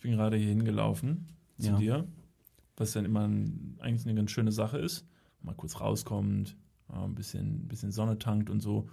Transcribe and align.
Ich 0.00 0.02
bin 0.02 0.12
gerade 0.12 0.38
hier 0.38 0.48
hingelaufen 0.48 1.26
zu 1.58 1.72
Ja. 1.72 1.76
dir, 1.76 2.08
was 2.78 2.92
dann 2.92 3.04
immer 3.04 3.28
ein, 3.28 3.76
eigentlich 3.80 4.06
eine 4.06 4.14
ganz 4.14 4.30
schöne 4.30 4.50
Sache 4.50 4.78
ist. 4.78 5.06
Mal 5.42 5.54
kurz 5.54 5.78
rauskommt, 5.78 6.56
ja, 6.90 7.04
ein 7.04 7.14
bisschen, 7.14 7.68
bisschen 7.68 7.92
Sonne 7.92 8.18
tankt 8.18 8.48
und 8.48 8.60
so. 8.60 8.88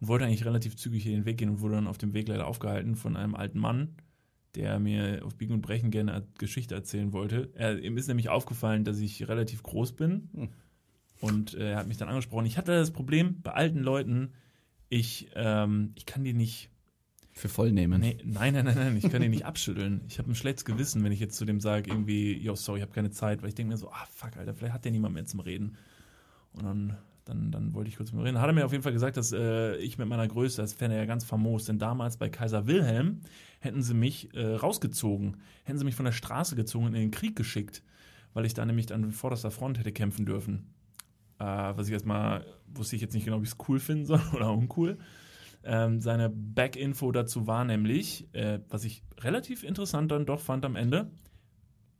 Und 0.00 0.06
wollte 0.06 0.24
eigentlich 0.24 0.44
relativ 0.44 0.76
zügig 0.76 1.02
hier 1.02 1.16
den 1.16 1.24
Weg 1.24 1.38
gehen 1.38 1.48
und 1.48 1.62
wurde 1.62 1.74
dann 1.74 1.88
auf 1.88 1.98
dem 1.98 2.14
Weg 2.14 2.28
leider 2.28 2.46
aufgehalten 2.46 2.94
von 2.94 3.16
einem 3.16 3.34
alten 3.34 3.58
Mann, 3.58 3.96
der 4.54 4.78
mir 4.78 5.24
auf 5.24 5.34
Biegen 5.34 5.54
und 5.54 5.62
Brechen 5.62 5.90
gerne 5.90 6.14
eine 6.14 6.26
Geschichte 6.38 6.76
erzählen 6.76 7.12
wollte. 7.12 7.50
Er, 7.54 7.80
ihm 7.82 7.96
ist 7.96 8.06
nämlich 8.06 8.28
aufgefallen, 8.28 8.84
dass 8.84 9.00
ich 9.00 9.26
relativ 9.26 9.64
groß 9.64 9.94
bin. 9.94 10.28
Hm. 10.32 10.48
Und 11.20 11.54
äh, 11.54 11.72
er 11.72 11.78
hat 11.78 11.88
mich 11.88 11.96
dann 11.96 12.08
angesprochen. 12.08 12.46
Ich 12.46 12.56
hatte 12.56 12.70
das 12.70 12.92
Problem 12.92 13.42
bei 13.42 13.50
alten 13.50 13.80
Leuten, 13.80 14.30
ich, 14.88 15.28
ähm, 15.34 15.90
ich 15.96 16.06
kann 16.06 16.22
die 16.22 16.34
nicht 16.34 16.70
Für 17.34 17.48
voll 17.48 17.72
nehmen. 17.72 18.00
Nee, 18.00 18.18
nein, 18.24 18.52
nein, 18.52 18.66
nein, 18.66 18.76
nein, 18.76 18.96
ich 18.96 19.10
kann 19.10 19.22
ihn 19.22 19.30
nicht 19.30 19.46
abschütteln. 19.46 20.02
Ich 20.06 20.18
habe 20.18 20.30
ein 20.30 20.34
schlechtes 20.34 20.66
Gewissen, 20.66 21.02
wenn 21.02 21.12
ich 21.12 21.20
jetzt 21.20 21.36
zu 21.36 21.46
dem 21.46 21.60
sage, 21.60 21.90
irgendwie, 21.90 22.36
yo, 22.36 22.54
sorry, 22.54 22.80
ich 22.80 22.82
habe 22.82 22.92
keine 22.92 23.10
Zeit, 23.10 23.40
weil 23.40 23.48
ich 23.48 23.54
denke 23.54 23.72
mir 23.72 23.78
so, 23.78 23.90
ah, 23.90 24.06
fuck, 24.14 24.36
Alter, 24.36 24.52
vielleicht 24.54 24.74
hat 24.74 24.84
der 24.84 24.92
niemand 24.92 25.14
mehr 25.14 25.24
zum 25.24 25.40
Reden. 25.40 25.78
Und 26.52 26.64
dann, 26.64 26.98
dann, 27.24 27.50
dann 27.50 27.74
wollte 27.74 27.88
ich 27.88 27.96
kurz 27.96 28.12
mit 28.12 28.20
ihm 28.20 28.24
reden. 28.24 28.40
Hat 28.40 28.48
er 28.48 28.52
mir 28.52 28.66
auf 28.66 28.72
jeden 28.72 28.84
Fall 28.84 28.92
gesagt, 28.92 29.16
dass 29.16 29.32
äh, 29.32 29.76
ich 29.76 29.96
mit 29.96 30.08
meiner 30.08 30.28
Größe, 30.28 30.60
das 30.60 30.74
fände 30.74 30.96
er 30.96 31.02
ja 31.02 31.06
ganz 31.06 31.24
famos, 31.24 31.64
denn 31.64 31.78
damals 31.78 32.18
bei 32.18 32.28
Kaiser 32.28 32.66
Wilhelm 32.66 33.20
hätten 33.60 33.82
sie 33.82 33.94
mich 33.94 34.34
äh, 34.34 34.54
rausgezogen, 34.56 35.38
hätten 35.64 35.78
sie 35.78 35.86
mich 35.86 35.94
von 35.94 36.04
der 36.04 36.12
Straße 36.12 36.54
gezogen 36.54 36.86
und 36.86 36.94
in 36.94 37.00
den 37.00 37.10
Krieg 37.12 37.34
geschickt, 37.34 37.82
weil 38.34 38.44
ich 38.44 38.52
da 38.52 38.66
nämlich 38.66 38.92
an 38.92 39.10
vorderster 39.10 39.50
Front 39.50 39.78
hätte 39.78 39.92
kämpfen 39.92 40.26
dürfen. 40.26 40.66
Äh, 41.38 41.44
was 41.44 41.86
ich 41.86 41.94
erstmal, 41.94 42.44
wusste 42.66 42.96
ich 42.96 43.02
jetzt 43.02 43.14
nicht 43.14 43.24
genau, 43.24 43.38
ob 43.38 43.42
ich 43.42 43.50
es 43.50 43.56
cool 43.68 43.80
finden 43.80 44.04
soll 44.04 44.20
oder 44.34 44.52
uncool. 44.52 44.98
Ähm, 45.64 46.00
seine 46.00 46.28
Back-Info 46.28 47.12
dazu 47.12 47.46
war 47.46 47.64
nämlich, 47.64 48.26
äh, 48.32 48.60
was 48.68 48.84
ich 48.84 49.02
relativ 49.20 49.62
interessant 49.62 50.10
dann 50.10 50.26
doch 50.26 50.40
fand 50.40 50.64
am 50.64 50.76
Ende. 50.76 51.10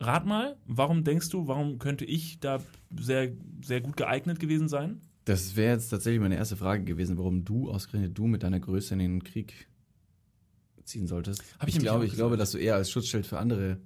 Rat 0.01 0.27
mal, 0.27 0.57
warum 0.67 1.05
denkst 1.05 1.29
du, 1.29 1.47
warum 1.47 1.79
könnte 1.79 2.05
ich 2.05 2.41
da 2.41 2.61
sehr, 2.99 3.33
sehr 3.65 3.81
gut 3.81 3.97
geeignet 3.97 4.41
gewesen 4.41 4.69
sein? 4.69 5.01
Das 5.25 5.55
wäre 5.55 5.75
jetzt 5.75 5.91
tatsächlich 5.91 6.21
meine 6.21 6.37
erste 6.37 6.57
Frage 6.57 6.83
gewesen, 6.83 7.17
warum 7.17 7.45
du 7.45 7.71
ausgerechnet 7.71 8.19
du 8.19 8.27
mit 8.27 8.43
deiner 8.43 8.59
Größe 8.59 8.95
in 8.95 8.99
den 8.99 9.23
Krieg 9.23 9.69
ziehen 10.83 11.07
solltest. 11.07 11.43
Hab 11.61 11.69
ich 11.69 11.77
ich 11.77 11.83
glaube, 11.83 12.07
ich 12.07 12.15
glaube, 12.15 12.37
dass 12.37 12.51
du 12.51 12.59
eher 12.59 12.75
als 12.75 12.91
Schutzschild 12.91 13.27
für 13.27 13.39
andere 13.39 13.79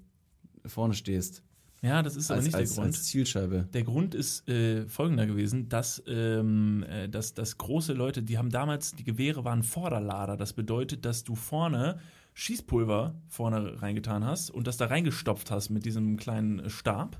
vorne 0.64 0.94
stehst. 0.94 1.42
Ja, 1.82 2.02
das 2.02 2.16
ist 2.16 2.30
aber 2.30 2.38
Als, 2.38 2.46
nicht 2.46 2.54
als, 2.54 2.70
der 2.70 2.76
Grund. 2.76 2.94
als 2.94 3.04
Zielscheibe. 3.04 3.68
Der 3.72 3.84
Grund 3.84 4.14
ist 4.14 4.48
äh, 4.48 4.88
folgender 4.88 5.26
gewesen, 5.26 5.68
dass, 5.68 6.02
ähm, 6.06 6.84
äh, 6.88 7.08
dass, 7.08 7.34
dass 7.34 7.58
große 7.58 7.92
Leute, 7.92 8.22
die 8.22 8.38
haben 8.38 8.50
damals, 8.50 8.94
die 8.94 9.04
Gewehre 9.04 9.44
waren 9.44 9.62
Vorderlader. 9.62 10.36
Das 10.36 10.52
bedeutet, 10.52 11.04
dass 11.04 11.22
du 11.22 11.34
vorne 11.34 11.98
Schießpulver 12.34 13.14
vorne 13.28 13.80
reingetan 13.80 14.24
hast 14.24 14.50
und 14.50 14.66
das 14.66 14.76
da 14.76 14.86
reingestopft 14.86 15.50
hast 15.50 15.70
mit 15.70 15.84
diesem 15.84 16.16
kleinen 16.16 16.68
Stab 16.68 17.18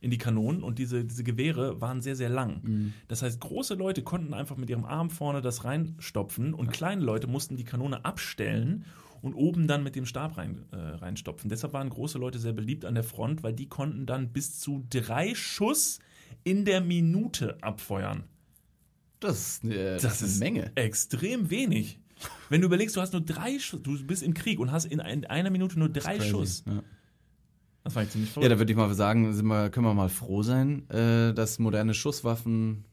in 0.00 0.10
die 0.10 0.18
Kanonen 0.18 0.62
und 0.62 0.78
diese, 0.78 1.04
diese 1.06 1.24
Gewehre 1.24 1.80
waren 1.80 2.02
sehr, 2.02 2.16
sehr 2.16 2.28
lang. 2.28 2.92
Das 3.08 3.22
heißt, 3.22 3.40
große 3.40 3.74
Leute 3.74 4.02
konnten 4.02 4.34
einfach 4.34 4.58
mit 4.58 4.68
ihrem 4.68 4.84
Arm 4.84 5.08
vorne 5.08 5.40
das 5.40 5.64
reinstopfen 5.64 6.52
und 6.52 6.70
kleine 6.70 7.02
Leute 7.02 7.26
mussten 7.28 7.56
die 7.56 7.64
Kanone 7.64 8.04
abstellen 8.04 8.84
und 9.22 9.34
oben 9.34 9.66
dann 9.66 9.82
mit 9.82 9.96
dem 9.96 10.06
Stab 10.06 10.36
rein, 10.36 10.64
äh, 10.72 10.76
reinstopfen. 10.76 11.50
Deshalb 11.50 11.72
waren 11.72 11.88
große 11.88 12.18
Leute 12.18 12.38
sehr 12.38 12.52
beliebt 12.52 12.84
an 12.84 12.94
der 12.94 13.04
Front, 13.04 13.42
weil 13.42 13.52
die 13.52 13.68
konnten 13.68 14.06
dann 14.06 14.32
bis 14.32 14.58
zu 14.60 14.84
drei 14.90 15.34
Schuss 15.34 16.00
in 16.44 16.64
der 16.64 16.80
Minute 16.80 17.58
abfeuern. 17.62 18.24
Das 19.20 19.38
ist, 19.38 19.64
äh, 19.64 19.98
Das 19.98 20.22
ist 20.22 20.40
eine 20.42 20.52
Menge. 20.52 20.72
Extrem 20.74 21.50
wenig. 21.50 21.98
Wenn 22.48 22.60
du 22.60 22.66
überlegst, 22.66 22.96
du 22.96 23.00
hast 23.00 23.12
nur 23.12 23.22
drei 23.22 23.58
Schuss, 23.58 23.82
du 23.82 24.02
bist 24.06 24.22
im 24.22 24.34
Krieg 24.34 24.58
und 24.58 24.72
hast 24.72 24.86
in 24.86 25.00
ein, 25.00 25.24
einer 25.26 25.50
Minute 25.50 25.78
nur 25.78 25.88
drei 25.88 26.16
Crazy. 26.16 26.30
Schuss. 26.30 26.64
Ja. 26.66 26.82
Das 27.84 27.94
war 27.94 28.02
ich 28.02 28.10
ziemlich 28.10 28.30
ja, 28.30 28.34
verrückt. 28.34 28.52
da 28.52 28.58
würde 28.58 28.72
ich 28.72 28.76
mal 28.76 28.92
sagen, 28.94 29.48
wir, 29.48 29.70
können 29.70 29.86
wir 29.86 29.94
mal 29.94 30.08
froh 30.08 30.42
sein, 30.42 30.88
äh, 30.90 31.32
dass 31.34 31.58
moderne 31.58 31.94
Schusswaffen 31.94 32.84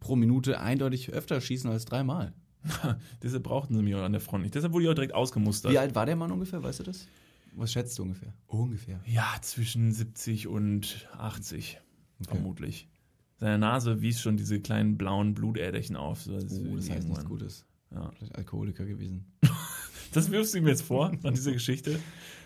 pro 0.00 0.16
Minute 0.16 0.60
eindeutig 0.60 1.10
öfter 1.10 1.40
schießen 1.40 1.70
als 1.70 1.84
dreimal. 1.86 2.32
Deshalb 3.22 3.42
brauchten 3.42 3.74
sie 3.76 3.82
mich 3.82 3.94
auch 3.94 4.02
an 4.02 4.12
der 4.12 4.20
Front 4.20 4.42
nicht. 4.44 4.54
Deshalb 4.54 4.72
wurde 4.72 4.84
ich 4.84 4.90
auch 4.90 4.94
direkt 4.94 5.14
ausgemustert. 5.14 5.72
Wie 5.72 5.78
alt 5.78 5.94
war 5.94 6.06
der 6.06 6.16
Mann 6.16 6.30
ungefähr, 6.30 6.62
weißt 6.62 6.80
du 6.80 6.84
das? 6.84 7.06
Was 7.54 7.72
schätzt 7.72 7.98
du 7.98 8.02
ungefähr? 8.02 8.32
Ungefähr. 8.46 9.00
Ja, 9.06 9.34
zwischen 9.42 9.92
70 9.92 10.48
und 10.48 11.08
80, 11.18 11.78
vermutlich. 12.22 12.88
Seine 13.36 13.58
Nase 13.58 14.00
wies 14.00 14.20
schon 14.20 14.36
diese 14.36 14.60
kleinen 14.60 14.96
blauen 14.96 15.34
Blutäderchen 15.34 15.96
auf. 15.96 16.22
So, 16.22 16.34
Oh, 16.34 16.76
das 16.76 16.88
heißt 16.88 17.08
nichts 17.08 17.24
Gutes. 17.24 17.66
Ja. 17.90 18.10
Vielleicht 18.16 18.36
Alkoholiker 18.36 18.84
gewesen. 18.86 19.26
Das 20.12 20.30
wirfst 20.30 20.54
du 20.54 20.58
ihm 20.58 20.68
jetzt 20.68 20.82
vor, 20.82 21.12
nach 21.22 21.32
dieser 21.32 21.52
Geschichte? 21.52 21.98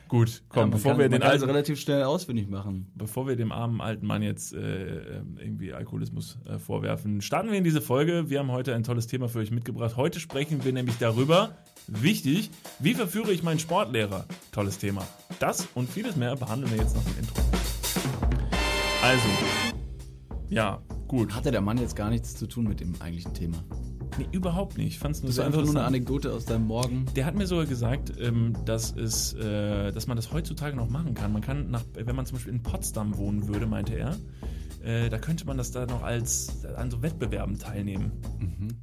Gut, 0.09 0.43
komm, 0.49 0.71
Ja, 0.71 0.77
bevor 0.77 0.93
kann, 0.93 1.01
wir 1.01 1.09
den 1.09 1.23
alten, 1.25 1.45
relativ 1.45 1.81
schnell 1.81 2.05
ausfindig 2.05 2.49
machen. 2.49 2.93
bevor 2.95 3.27
wir 3.27 3.35
dem 3.35 3.51
armen 3.51 3.81
alten 3.81 4.07
Mann 4.07 4.23
jetzt 4.23 4.55
äh, 4.55 5.17
ähm, 5.19 5.37
irgendwie 5.37 5.73
Alkoholismus 5.73 6.39
äh, 6.49 6.59
vorwerfen, 6.59 7.21
starten 7.21 7.51
wir 7.51 7.59
in 7.59 7.65
diese 7.65 7.81
Folge. 7.81 8.31
Wir 8.31 8.39
haben 8.39 8.53
heute 8.53 8.73
ein 8.77 8.85
tolles 8.85 9.09
Thema 9.09 9.29
für 9.29 9.41
euch 9.41 9.51
mitgebracht. 9.51 9.97
Heute 9.97 10.21
sprechen 10.21 10.65
wir 10.65 10.73
nämlich 10.73 10.99
darüber, 10.99 11.57
wichtig, 11.89 12.51
wie 12.79 12.95
verführe 12.95 13.33
ich 13.33 13.43
meinen 13.43 13.59
Sportlehrer? 13.59 14.27
Tolles 14.53 14.79
Thema. 14.79 15.05
Das 15.41 15.67
und 15.75 15.91
vieles 15.91 16.15
mehr 16.15 16.37
behandeln 16.37 16.71
wir 16.71 16.79
jetzt 16.79 16.95
nach 16.95 17.03
dem 17.03 17.19
Intro. 17.19 17.43
Also, 19.03 19.29
ja, 20.49 20.81
gut. 21.09 21.35
Hatte 21.35 21.51
der 21.51 21.61
Mann 21.61 21.79
jetzt 21.79 21.97
gar 21.97 22.11
nichts 22.11 22.37
zu 22.37 22.47
tun 22.47 22.69
mit 22.69 22.79
dem 22.79 22.95
eigentlichen 23.01 23.35
Thema. 23.35 23.65
Nee, 24.19 24.27
überhaupt 24.33 24.79
nicht. 24.79 24.89
Ich 24.89 24.99
fand 24.99 25.17
es 25.17 25.23
nur 25.23 25.29
Das 25.29 25.31
ist 25.31 25.37
sehr 25.37 25.47
einfach 25.47 25.63
nur 25.63 25.71
eine. 25.71 25.85
Anekdote 25.85 26.33
aus 26.33 26.45
deinem 26.45 26.67
Morgen. 26.67 27.07
Der 27.15 27.27
hat 27.27 27.35
mir 27.35 27.47
sogar 27.47 27.67
gesagt, 27.67 28.13
ähm, 28.19 28.55
dass 28.65 28.95
es, 28.97 29.35
äh, 29.35 29.93
dass 29.93 30.07
man 30.07 30.17
das 30.17 30.33
heutzutage 30.33 30.77
noch 30.77 30.89
machen 30.89 31.15
kann. 31.15 31.33
Man 31.33 31.43
kann, 31.43 31.71
nach, 31.71 31.83
wenn 31.95 32.17
man 32.17 32.27
zum 32.27 32.37
Beispiel 32.37 32.55
in 32.55 32.63
Potsdam 32.63 33.17
wohnen 33.17 33.49
würde, 33.49 33.67
meinte 33.67 33.95
er, 33.95 34.17
äh, 34.83 35.09
da 35.09 35.19
könnte 35.19 35.47
man 35.47 35.57
das 35.59 35.73
da 35.73 35.87
noch 35.87 36.03
als 36.03 36.65
an 36.77 36.91
so 36.91 37.03
Wettbewerben 37.03 37.59
teilnehmen. 37.59 38.13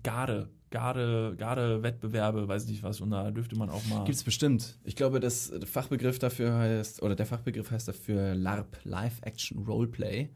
Garde, 0.03 0.49
Garde, 0.69 1.35
Garde-Wettbewerbe, 1.37 2.47
weiß 2.47 2.67
nicht 2.67 2.83
was. 2.83 2.99
Und 2.99 3.11
da 3.11 3.31
dürfte 3.31 3.55
man 3.55 3.69
auch 3.69 3.85
mal. 3.87 4.03
Gibt's 4.05 4.23
bestimmt. 4.23 4.79
Ich 4.83 4.95
glaube, 4.95 5.19
das 5.19 5.49
der 5.49 5.67
Fachbegriff 5.67 6.19
dafür 6.19 6.55
heißt, 6.55 7.01
oder 7.01 7.15
der 7.15 7.25
Fachbegriff 7.25 7.71
heißt 7.71 7.87
dafür 7.87 8.35
LARP, 8.35 8.77
Live 8.83 9.19
Action 9.21 9.63
Roleplay. 9.65 10.29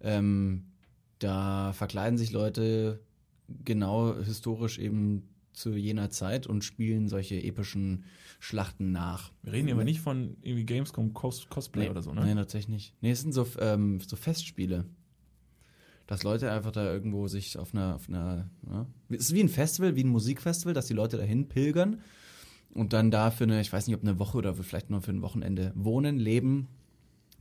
Ähm, 0.00 0.66
da 1.18 1.72
verkleiden 1.72 2.18
sich 2.18 2.32
Leute 2.32 3.00
genau 3.64 4.16
historisch 4.18 4.78
eben 4.78 5.28
zu 5.52 5.74
jener 5.74 6.10
Zeit 6.10 6.46
und 6.46 6.64
spielen 6.64 7.08
solche 7.08 7.42
epischen 7.42 8.04
Schlachten 8.40 8.92
nach. 8.92 9.32
Wir 9.42 9.52
reden 9.52 9.68
hier 9.68 9.74
aber 9.74 9.84
nicht 9.84 10.00
von 10.00 10.36
irgendwie 10.42 10.66
Gamescom 10.66 11.14
Cos 11.14 11.48
Cosplay 11.48 11.84
Nee, 11.84 11.90
oder 11.90 12.02
so, 12.02 12.12
ne? 12.12 12.24
Nee, 12.24 12.34
tatsächlich 12.34 12.68
nicht. 12.68 12.94
Nee, 13.00 13.12
es 13.12 13.20
sind 13.22 13.32
so, 13.32 13.46
ähm, 13.60 14.00
so 14.00 14.16
Festspiele. 14.16 14.84
Dass 16.06 16.22
Leute 16.22 16.50
einfach 16.50 16.72
da 16.72 16.92
irgendwo 16.92 17.28
sich 17.28 17.56
auf 17.56 17.72
einer, 17.72 17.94
auf 17.94 18.08
einer, 18.08 18.50
ja, 18.68 18.86
es 19.08 19.20
ist 19.20 19.34
wie 19.34 19.40
ein 19.40 19.48
Festival, 19.48 19.96
wie 19.96 20.04
ein 20.04 20.08
Musikfestival, 20.08 20.74
dass 20.74 20.86
die 20.86 20.92
Leute 20.92 21.16
dahin 21.16 21.48
pilgern 21.48 22.00
und 22.74 22.92
dann 22.92 23.10
da 23.10 23.30
für 23.30 23.44
eine, 23.44 23.60
ich 23.60 23.72
weiß 23.72 23.86
nicht, 23.86 23.96
ob 23.96 24.02
eine 24.02 24.18
Woche 24.18 24.36
oder 24.36 24.54
vielleicht 24.54 24.90
nur 24.90 25.00
für 25.00 25.12
ein 25.12 25.22
Wochenende 25.22 25.72
wohnen, 25.74 26.18
leben, 26.18 26.68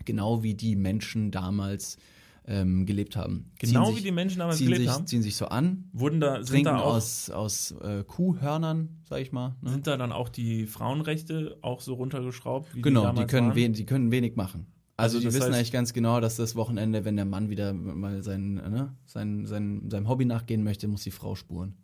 genau 0.05 0.43
wie 0.43 0.53
die 0.53 0.77
Menschen 0.77 1.31
damals 1.31 1.97
ähm, 2.45 2.85
gelebt 2.85 3.15
haben. 3.15 3.51
Genau 3.59 3.87
Ziehen 3.87 3.97
wie 3.97 4.01
die 4.01 4.11
Menschen 4.11 4.39
damals 4.39 4.59
gelebt 4.59 4.81
sich, 4.81 4.89
haben? 4.89 5.07
Ziehen 5.07 5.21
sich 5.21 5.35
so 5.35 5.45
an, 5.45 5.89
Wurden 5.93 6.19
da, 6.19 6.43
sind 6.43 6.65
da 6.65 6.79
auch, 6.79 6.95
aus, 6.95 7.29
aus 7.29 7.71
äh, 7.81 8.03
Kuhhörnern, 8.03 8.89
sag 9.07 9.21
ich 9.21 9.31
mal. 9.31 9.55
Ne? 9.61 9.69
sind 9.71 9.87
da 9.87 9.97
dann 9.97 10.11
auch 10.11 10.29
die 10.29 10.65
Frauenrechte 10.65 11.57
auch 11.61 11.81
so 11.81 11.93
runtergeschraubt? 11.93 12.75
Wie 12.75 12.81
Genau, 12.81 13.01
die, 13.01 13.05
damals 13.07 13.31
können, 13.31 13.55
wen, 13.55 13.73
die 13.73 13.85
können 13.85 14.11
wenig 14.11 14.35
machen. 14.35 14.67
Also, 14.95 15.17
Also 15.17 15.27
die 15.29 15.33
wissen 15.33 15.51
heißt- 15.51 15.55
eigentlich 15.55 15.71
ganz 15.71 15.93
genau, 15.93 16.19
dass 16.19 16.35
das 16.35 16.55
Wochenende, 16.55 17.03
wenn 17.05 17.15
der 17.15 17.25
Mann 17.25 17.49
wieder 17.49 17.73
mal 17.73 18.21
sein, 18.23 18.55
ne, 18.55 18.95
sein, 19.05 19.45
sein, 19.45 19.89
seinem 19.89 20.07
Hobby 20.07 20.25
nachgehen 20.25 20.63
möchte, 20.63 20.87
muss 20.87 21.03
die 21.03 21.11
Frau 21.11 21.35
spuren. 21.35 21.75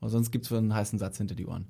Aber 0.00 0.10
sonst 0.10 0.30
gibt's 0.30 0.52
einen 0.52 0.74
heißen 0.74 0.98
Satz 0.98 1.18
hinter 1.18 1.34
die 1.34 1.46
Ohren. 1.46 1.66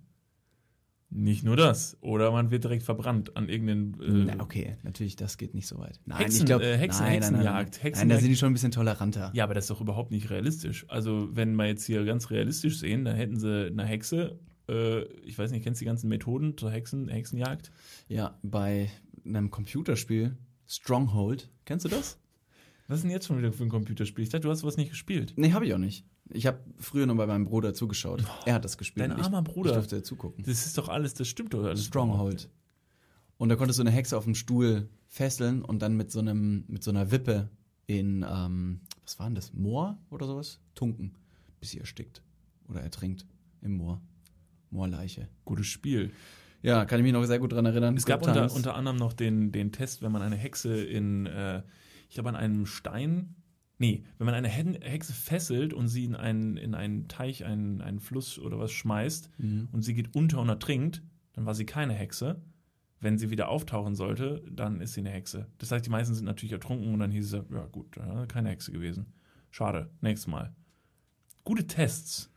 Nicht 1.18 1.44
nur 1.44 1.56
das. 1.56 1.96
Oder 2.02 2.30
man 2.30 2.50
wird 2.50 2.64
direkt 2.64 2.82
verbrannt 2.82 3.36
an 3.38 3.48
irgendeinen. 3.48 3.94
Äh, 4.28 4.34
Na, 4.36 4.42
okay, 4.42 4.76
natürlich, 4.82 5.16
das 5.16 5.38
geht 5.38 5.54
nicht 5.54 5.66
so 5.66 5.78
weit. 5.78 5.98
Nein, 6.04 6.18
Hexen- 6.18 6.40
ich 6.40 6.44
glaube, 6.46 6.64
äh, 6.66 6.76
Hexen- 6.76 7.04
nein, 7.06 7.20
nein, 7.20 7.32
nein, 7.32 7.44
nein. 7.44 7.56
Hexenjagd, 7.64 7.72
Nein, 7.72 7.82
Hexenjagd. 7.82 8.10
da 8.18 8.20
sind 8.20 8.28
die 8.30 8.36
schon 8.36 8.50
ein 8.50 8.52
bisschen 8.52 8.70
toleranter. 8.70 9.30
Ja, 9.34 9.44
aber 9.44 9.54
das 9.54 9.64
ist 9.64 9.70
doch 9.70 9.80
überhaupt 9.80 10.10
nicht 10.10 10.28
realistisch. 10.28 10.84
Also, 10.88 11.28
wenn 11.32 11.54
wir 11.56 11.66
jetzt 11.66 11.86
hier 11.86 12.04
ganz 12.04 12.30
realistisch 12.30 12.78
sehen, 12.78 13.04
dann 13.06 13.16
hätten 13.16 13.38
sie 13.40 13.66
eine 13.66 13.84
Hexe, 13.86 14.38
äh, 14.68 15.04
ich 15.24 15.38
weiß 15.38 15.52
nicht, 15.52 15.62
kennst 15.64 15.80
du 15.80 15.84
die 15.84 15.88
ganzen 15.88 16.08
Methoden 16.08 16.56
zur 16.58 16.70
Hexen, 16.70 17.08
Hexenjagd? 17.08 17.70
Ja, 18.08 18.38
bei 18.42 18.90
einem 19.24 19.50
Computerspiel, 19.50 20.36
Stronghold, 20.66 21.48
kennst 21.64 21.86
du 21.86 21.88
das? 21.88 22.18
Was 22.88 22.98
ist 22.98 23.02
denn 23.04 23.10
jetzt 23.10 23.26
schon 23.26 23.38
wieder 23.38 23.52
für 23.52 23.64
ein 23.64 23.68
Computerspiel? 23.70 24.22
Ich 24.22 24.28
dachte, 24.30 24.42
du 24.42 24.50
hast 24.50 24.60
sowas 24.60 24.76
nicht 24.76 24.90
gespielt. 24.90 25.32
Nee, 25.36 25.52
habe 25.52 25.64
ich 25.66 25.72
auch 25.74 25.78
nicht. 25.78 26.04
Ich 26.30 26.46
habe 26.46 26.58
früher 26.78 27.06
nur 27.06 27.16
bei 27.16 27.26
meinem 27.26 27.44
Bruder 27.44 27.72
zugeschaut. 27.74 28.24
Er 28.44 28.54
hat 28.54 28.64
das 28.64 28.78
gespielt. 28.78 29.04
Dein 29.04 29.12
und 29.12 29.20
ich, 29.20 29.24
armer 29.24 29.42
Bruder. 29.42 29.70
Ich 29.70 29.76
durfte 29.76 30.02
zugucken. 30.02 30.44
Das 30.44 30.66
ist 30.66 30.76
doch 30.76 30.88
alles, 30.88 31.14
das 31.14 31.28
stimmt 31.28 31.54
doch 31.54 31.64
alles. 31.64 31.84
Stronghold. 31.84 32.50
Und 33.38 33.48
da 33.48 33.56
konntest 33.56 33.78
du 33.78 33.82
eine 33.82 33.90
Hexe 33.90 34.16
auf 34.16 34.24
dem 34.24 34.34
Stuhl 34.34 34.88
fesseln 35.08 35.62
und 35.62 35.82
dann 35.82 35.96
mit 35.96 36.10
so 36.10 36.20
einem, 36.20 36.64
mit 36.68 36.82
so 36.82 36.90
einer 36.90 37.10
Wippe 37.10 37.50
in, 37.86 38.24
ähm, 38.28 38.80
was 39.02 39.18
war 39.18 39.26
denn 39.26 39.34
das? 39.34 39.52
Moor 39.52 39.98
oder 40.10 40.26
sowas? 40.26 40.60
Tunken, 40.74 41.14
bis 41.60 41.70
sie 41.70 41.78
erstickt 41.78 42.22
oder 42.68 42.80
ertrinkt 42.80 43.26
im 43.60 43.76
Moor. 43.76 44.00
Moorleiche. 44.70 45.28
Gutes 45.44 45.66
Spiel. 45.66 46.12
Ja, 46.62 46.84
kann 46.84 46.98
ich 46.98 47.04
mich 47.04 47.12
noch 47.12 47.24
sehr 47.24 47.38
gut 47.38 47.52
dran 47.52 47.66
erinnern. 47.66 47.96
Es 47.96 48.06
gab 48.06 48.26
unter, 48.26 48.52
unter 48.52 48.74
anderem 48.74 48.96
noch 48.96 49.12
den, 49.12 49.52
den 49.52 49.70
Test, 49.70 50.02
wenn 50.02 50.10
man 50.10 50.22
eine 50.22 50.36
Hexe 50.36 50.82
in, 50.82 51.26
äh, 51.26 51.62
ich 52.08 52.14
glaube, 52.14 52.30
an 52.30 52.36
einem 52.36 52.66
Stein. 52.66 53.36
Nee, 53.78 54.04
wenn 54.16 54.24
man 54.24 54.34
eine 54.34 54.48
Hexe 54.48 55.12
fesselt 55.12 55.74
und 55.74 55.88
sie 55.88 56.04
in 56.04 56.14
einen, 56.14 56.56
in 56.56 56.74
einen 56.74 57.08
Teich, 57.08 57.44
einen, 57.44 57.82
einen 57.82 58.00
Fluss 58.00 58.38
oder 58.38 58.58
was 58.58 58.72
schmeißt 58.72 59.30
Mhm. 59.38 59.68
und 59.72 59.82
sie 59.82 59.92
geht 59.94 60.14
unter 60.14 60.40
und 60.40 60.48
ertrinkt, 60.48 61.02
dann 61.34 61.44
war 61.44 61.54
sie 61.54 61.66
keine 61.66 61.92
Hexe. 61.92 62.40
Wenn 63.00 63.18
sie 63.18 63.28
wieder 63.28 63.50
auftauchen 63.50 63.94
sollte, 63.94 64.42
dann 64.50 64.80
ist 64.80 64.94
sie 64.94 65.00
eine 65.00 65.10
Hexe. 65.10 65.46
Das 65.58 65.70
heißt, 65.70 65.84
die 65.84 65.90
meisten 65.90 66.14
sind 66.14 66.24
natürlich 66.24 66.52
ertrunken 66.52 66.94
und 66.94 67.00
dann 67.00 67.10
hieß 67.10 67.34
es, 67.34 67.44
ja 67.52 67.66
gut, 67.66 67.98
keine 68.28 68.48
Hexe 68.48 68.72
gewesen. 68.72 69.12
Schade, 69.50 69.90
nächstes 70.00 70.26
Mal. 70.28 70.54
Gute 71.44 71.66
Tests. 71.66 72.32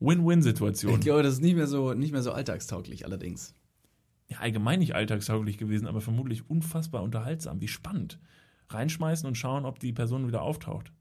Win-Win-Situation. 0.00 0.94
Ich 0.94 1.00
glaube, 1.00 1.22
das 1.22 1.34
ist 1.34 1.42
nicht 1.42 1.56
mehr 1.56 1.66
so, 1.66 1.92
nicht 1.92 2.12
mehr 2.12 2.22
so 2.22 2.32
alltagstauglich 2.32 3.04
allerdings. 3.04 3.54
ja, 4.28 4.38
allgemein 4.38 4.78
nicht 4.78 4.94
alltagstauglich 4.94 5.58
gewesen, 5.58 5.86
aber 5.86 6.00
vermutlich 6.00 6.48
unfassbar 6.48 7.02
unterhaltsam. 7.02 7.60
Wie 7.60 7.68
spannend. 7.68 8.18
Reinschmeißen 8.72 9.26
und 9.26 9.36
schauen, 9.36 9.64
ob 9.64 9.78
die 9.78 9.92
Person 9.92 10.26
wieder 10.26 10.42
auftaucht. 10.42 10.92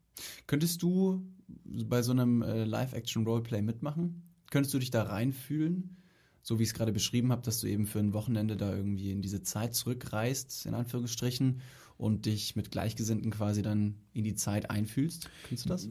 Könntest 0.48 0.82
du 0.82 1.26
bei 1.64 2.02
so 2.02 2.12
einem 2.12 2.42
äh, 2.42 2.64
Live-Action-Roleplay 2.64 3.62
mitmachen? 3.62 4.24
Könntest 4.52 4.74
du 4.74 4.80
dich 4.80 4.92
da 4.92 5.04
reinfühlen? 5.04 5.98
So 6.42 6.58
wie 6.58 6.64
ich 6.64 6.70
es 6.70 6.74
gerade 6.74 6.94
beschrieben 6.94 7.32
habe, 7.32 7.42
dass 7.42 7.60
du 7.60 7.68
eben 7.68 7.86
für 7.86 8.00
ein 8.00 8.14
Wochenende 8.14 8.58
da 8.58 8.74
irgendwie 8.74 9.12
in 9.12 9.22
diese 9.22 9.44
Zeit 9.44 9.76
zurückreist, 9.76 10.66
in 10.66 10.74
Anführungsstrichen, 10.74 11.62
und 11.98 12.26
dich 12.26 12.56
mit 12.56 12.72
Gleichgesinnten 12.72 13.30
quasi 13.30 13.62
dann 13.62 13.96
in 14.14 14.24
die 14.24 14.34
Zeit 14.34 14.70
einfühlst? 14.70 15.30
Könntest 15.44 15.66
du 15.66 15.70
das? 15.70 15.90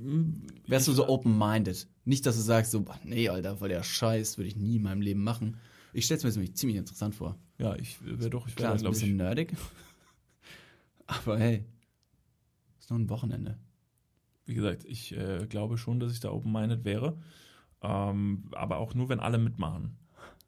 Wärst 0.66 0.88
du 0.88 0.92
so 0.92 1.06
open-minded? 1.06 1.86
Nicht, 2.06 2.24
dass 2.24 2.36
du 2.36 2.42
sagst, 2.42 2.70
so, 2.70 2.84
nee, 3.04 3.28
Alter, 3.28 3.58
voll 3.58 3.68
der 3.68 3.82
Scheiß, 3.82 4.38
würde 4.38 4.48
ich 4.48 4.56
nie 4.56 4.76
in 4.76 4.82
meinem 4.82 5.02
Leben 5.02 5.22
machen. 5.22 5.58
Ich 5.92 6.06
stelle 6.06 6.26
es 6.26 6.36
mir 6.36 6.52
ziemlich 6.54 6.78
interessant 6.78 7.14
vor. 7.14 7.38
Ja, 7.58 7.76
ich 7.76 7.98
wäre 8.02 8.30
doch, 8.30 8.48
ich 8.48 8.58
wäre, 8.58 8.72
ein 8.72 8.82
bisschen 8.82 9.16
nerdig. 9.16 9.54
Aber 11.08 11.38
hey, 11.38 11.64
ist 12.78 12.90
nur 12.90 12.98
ein 12.98 13.10
Wochenende. 13.10 13.58
Wie 14.46 14.54
gesagt, 14.54 14.84
ich 14.84 15.16
äh, 15.16 15.46
glaube 15.48 15.76
schon, 15.78 16.00
dass 16.00 16.12
ich 16.12 16.20
da 16.20 16.30
open-minded 16.30 16.84
wäre. 16.84 17.18
Ähm, 17.82 18.44
aber 18.52 18.78
auch 18.78 18.94
nur, 18.94 19.08
wenn 19.08 19.20
alle 19.20 19.38
mitmachen. 19.38 19.96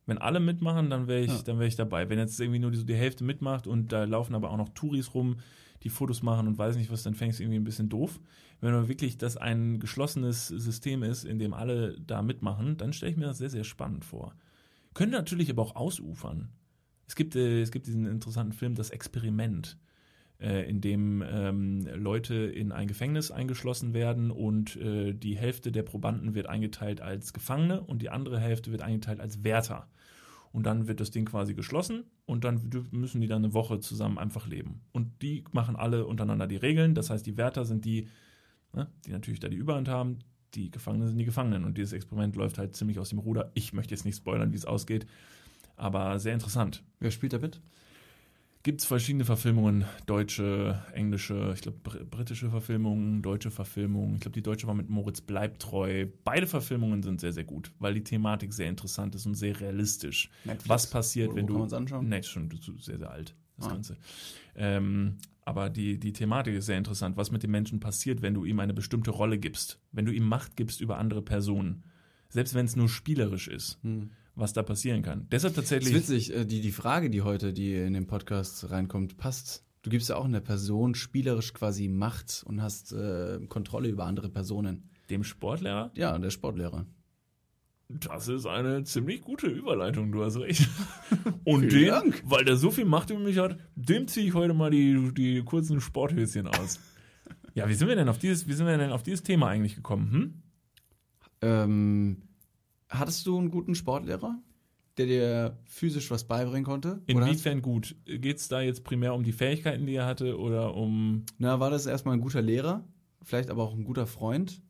Wenn 0.07 0.19
alle 0.19 0.41
mitmachen, 0.41 0.91
dann 0.91 1.07
wäre 1.07 1.21
ich, 1.21 1.31
Ja. 1.31 1.43
dann 1.43 1.59
wäre 1.59 1.69
ich 1.69 1.77
dabei. 1.77 2.09
Wenn 2.09 2.19
jetzt 2.19 2.41
irgendwie 2.41 2.59
nur 2.59 2.71
die, 2.71 2.79
so 2.79 2.85
die 2.85 2.95
Hälfte 2.95 3.25
mitmacht 3.25 3.67
und 3.67 3.93
da 3.93 4.05
laufen 4.05 4.35
aber 4.35 4.51
auch 4.51 4.57
noch 4.57 4.71
Touris 4.71 5.15
rum, 5.15 5.37
die 5.83 5.89
Fotos 5.91 6.23
machen 6.23 6.47
und 6.49 6.59
weiß 6.59 6.77
nicht 6.77 6.91
was, 6.91 7.03
dann 7.03 7.15
fängst 7.15 7.39
du 7.39 7.43
irgendwie 7.45 7.59
ein 7.61 7.65
bisschen 7.65 7.89
doof. 7.89 8.21
Wenn 8.61 8.73
man 8.75 8.89
wirklich 8.89 9.17
das 9.19 9.37
ein 9.37 9.79
geschlossenes 9.81 10.49
System 10.49 11.03
ist, 11.03 11.25
in 11.25 11.39
dem 11.39 11.55
alle 11.55 11.99
da 12.01 12.21
mitmachen, 12.23 12.77
dann 12.77 12.93
stelle 12.93 13.13
ich 13.13 13.17
mir 13.19 13.27
das 13.27 13.39
sehr, 13.39 13.49
sehr 13.51 13.65
spannend 13.65 14.05
vor. 14.05 14.35
Könnte 14.93 15.17
natürlich 15.17 15.49
aber 15.51 15.63
auch 15.63 15.77
ausufern. 15.77 16.51
Es 17.07 17.15
gibt, 17.17 17.37
äh, 17.37 17.63
es 17.63 17.71
gibt 17.71 17.87
diesen 17.87 18.07
interessanten 18.07 18.53
Film 18.53 18.75
Das 18.75 18.91
Experiment, 18.91 19.79
äh, 20.41 20.69
in 20.69 20.81
dem 20.81 21.23
ähm, 21.23 21.87
Leute 21.95 22.35
in 22.35 22.73
ein 22.73 22.89
Gefängnis 22.89 23.31
eingeschlossen 23.31 23.93
werden 23.95 24.31
und 24.31 24.77
äh, 24.77 25.13
die 25.13 25.37
Hälfte 25.37 25.71
der 25.71 25.83
Probanden 25.83 26.35
wird 26.35 26.49
eingeteilt 26.49 27.01
als 27.01 27.33
Gefangene 27.33 27.83
und 27.83 28.01
die 28.03 28.11
andere 28.11 28.41
Hälfte 28.41 28.73
wird 28.73 28.83
eingeteilt 28.83 29.21
als 29.21 29.45
Wärter. 29.45 29.89
Und 30.53 30.67
dann 30.67 30.89
wird 30.89 30.99
das 30.99 31.11
Ding 31.13 31.27
quasi 31.27 31.55
geschlossen 31.55 32.05
und 32.27 32.45
dann 32.45 32.71
müssen 32.91 33.21
die 33.21 33.29
dann 33.29 33.45
eine 33.45 33.55
Woche 33.55 33.79
zusammen 33.79 34.19
einfach 34.19 34.49
leben. 34.49 34.81
Und 34.93 35.23
die 35.23 35.45
machen 35.53 35.77
alle 35.77 36.07
untereinander 36.07 36.49
die 36.49 36.57
Regeln. 36.57 36.95
Das 36.95 37.11
heißt, 37.11 37.25
die 37.25 37.37
Wärter 37.37 37.65
sind 37.65 37.85
die, 37.85 38.09
ne, 38.73 38.89
die 39.07 39.13
natürlich 39.13 39.39
da 39.39 39.49
die 39.49 39.57
Überhand 39.57 39.89
haben. 39.89 40.19
Die 40.55 40.71
Gefangenen 40.73 41.07
sind 41.07 41.19
die 41.19 41.25
Gefangenen. 41.25 41.65
Und 41.65 41.79
dieses 41.79 41.93
Experiment 41.93 42.35
läuft 42.35 42.59
halt 42.59 42.75
ziemlich 42.75 42.99
aus 42.99 43.11
dem 43.11 43.21
Ruder. 43.21 43.53
Ich 43.55 43.73
möchte 43.73 43.95
jetzt 43.95 44.05
nicht 44.05 44.17
spoilern, 44.17 44.51
wie 44.51 44.57
es 44.57 44.65
ausgeht. 44.65 45.07
Aber 45.77 46.19
sehr 46.19 46.35
interessant. 46.35 46.83
Wer 46.99 47.13
spielt 47.13 47.33
da 47.33 47.39
mit? 47.39 47.61
Gibt 48.63 48.83
es 48.83 48.87
verschiedene 48.87 49.25
Verfilmungen, 49.25 49.87
deutsche, 50.05 50.83
englische, 50.93 51.53
ich 51.55 51.63
glaube 51.63 51.79
br 51.83 52.05
britische 52.05 52.51
Verfilmungen, 52.51 53.23
deutsche 53.23 53.51
Verfilmungen. 53.51 54.17
Ich 54.17 54.21
glaube, 54.21 54.35
die 54.35 54.43
deutsche 54.43 54.67
war 54.67 54.75
mit 54.75 54.91
Moritz 54.91 55.23
Bleibtreu. 55.23 56.07
Beide 56.25 56.47
Verfilmungen 56.47 57.03
sind 57.03 57.23
sehr, 57.23 57.33
sehr 57.33 57.45
gut, 57.45 57.73
weil 57.79 57.95
die 57.95 58.05
Thematik 58.05 58.53
sehr 58.53 58.69
interessant 58.69 59.15
ist 59.15 59.25
und 59.25 59.35
sehr 59.35 59.59
realistisch. 59.59 60.29
Netflix? 60.45 60.69
Was 60.69 60.91
passiert, 60.91 61.31
Wo- 61.31 61.37
wenn 61.37 61.45
wo 61.45 61.47
du. 61.49 61.53
kann 61.55 61.61
man's 61.63 61.73
anschauen? 61.73 62.09
Nee, 62.11 62.23
schon 62.23 62.51
sehr, 62.81 62.99
sehr 62.99 63.11
alt, 63.11 63.35
das 63.57 63.67
Ah. 63.67 63.71
Ganze. 63.71 63.97
Ähm, 64.55 65.17
aber 65.47 65.71
die, 65.71 65.99
die 65.99 66.13
Thematik 66.13 66.55
ist 66.55 66.67
sehr 66.67 66.77
interessant. 66.77 67.17
Was 67.17 67.31
mit 67.31 67.43
dem 67.43 67.53
Menschen 67.53 67.81
passiert, 67.81 68.21
wenn 68.21 68.35
du 68.35 68.45
ihm 68.45 68.61
eine 68.61 68.75
bestimmte 68.75 69.11
Rolle 69.11 69.39
gibst, 69.39 69.81
wenn 69.91 70.05
du 70.05 70.13
ihm 70.13 70.25
Macht 70.29 70.57
gibst 70.59 70.83
über 70.83 70.99
andere 70.99 71.23
Personen. 71.23 71.83
Selbst 72.29 72.55
wenn 72.55 72.67
es 72.67 72.77
nur 72.77 72.91
spielerisch 72.91 73.49
ist, 73.49 73.79
Hm. 73.83 74.11
Was 74.41 74.53
da 74.53 74.63
passieren 74.63 75.03
kann. 75.03 75.27
Deshalb 75.31 75.55
Das 75.55 75.65
ist 75.65 75.71
tatsächlich. 75.71 75.95
witzig, 75.95 76.35
äh, 76.35 76.45
die, 76.45 76.61
die 76.61 76.73
Frage, 76.73 77.11
die 77.11 77.23
heute, 77.23 77.53
die 77.53 77.75
in 77.75 77.93
den 77.93 78.07
Podcast 78.07 78.71
reinkommt, 78.71 79.17
passt. 79.17 79.65
Du 79.83 79.91
gibst 79.91 80.09
ja 80.09 80.17
auch 80.17 80.25
einer 80.25 80.41
Person 80.41 80.95
spielerisch 80.95 81.55
quasi 81.55 81.89
Macht 81.89 82.43
und 82.47 82.61
hast 82.61 82.93
äh, 82.93 83.39
Kontrolle 83.49 83.89
über 83.89 84.05
andere 84.05 84.29
Personen. 84.29 84.91
Dem 85.09 85.25
Sportlehrer 85.25 85.91
Ja, 85.95 86.19
der 86.19 86.31
Sportlehrer. 86.31 86.87
Das 87.89 88.29
ist 88.29 88.47
eine 88.47 88.85
ziemlich 88.85 89.21
gute 89.21 89.49
Überleitung, 89.49 90.13
du 90.13 90.23
hast 90.23 90.37
recht. 90.37 90.69
Und 91.45 91.73
den, 91.73 91.89
Dank. 91.89 92.23
weil 92.25 92.45
der 92.45 92.55
so 92.57 92.71
viel 92.71 92.85
Macht 92.85 93.11
über 93.11 93.19
mich 93.19 93.39
hat, 93.39 93.59
dem 93.75 94.07
ziehe 94.07 94.29
ich 94.29 94.35
heute 94.35 94.55
mal 94.55 94.71
die, 94.71 95.13
die 95.13 95.43
kurzen 95.43 95.81
Sporthöschen 95.81 96.47
aus. 96.47 96.79
ja, 97.55 97.69
wie 97.69 97.75
sind 97.75 97.89
wir 97.89 97.97
denn 97.97 98.09
auf 98.09 98.19
dieses, 98.19 98.47
wie 98.47 98.53
sind 98.53 98.67
wir 98.67 98.79
denn 98.79 98.93
auf 98.93 99.03
dieses 99.03 99.25
Thema 99.25 99.49
eigentlich 99.49 99.75
gekommen? 99.75 100.13
Hm? 100.13 100.43
Ähm, 101.43 102.23
hattest 102.91 103.27
du 103.27 103.39
einen 103.39 103.51
guten 103.51 103.75
Sportlehrer, 103.75 104.39
der 104.99 105.07
dir 105.07 105.59
physisch 105.65 106.11
was 106.11 106.25
beibringen 106.25 106.65
konnte? 106.65 107.03
Inwiefern 107.07 107.63
gut? 107.63 107.97
Geht 108.05 108.37
es 108.37 108.49
da 108.49 108.61
jetzt 108.61 108.85
primär 108.85 109.15
um 109.15 109.23
die 109.23 109.33
Fähigkeiten, 109.33 109.87
die 109.87 109.95
er 109.95 110.07
hatte, 110.07 110.39
oder 110.39 110.75
um. 110.75 111.25
na, 111.39 111.61
war 111.61 111.71
das 111.71 111.87
erstmal 111.87 112.15
ein 112.15 112.21
guter 112.21 112.43
Lehrer? 112.43 112.85
Vielleicht 113.23 113.51
aber 113.51 113.63
auch 113.63 113.75
ein 113.75 113.85
guter 113.85 114.07
Freund? 114.07 114.61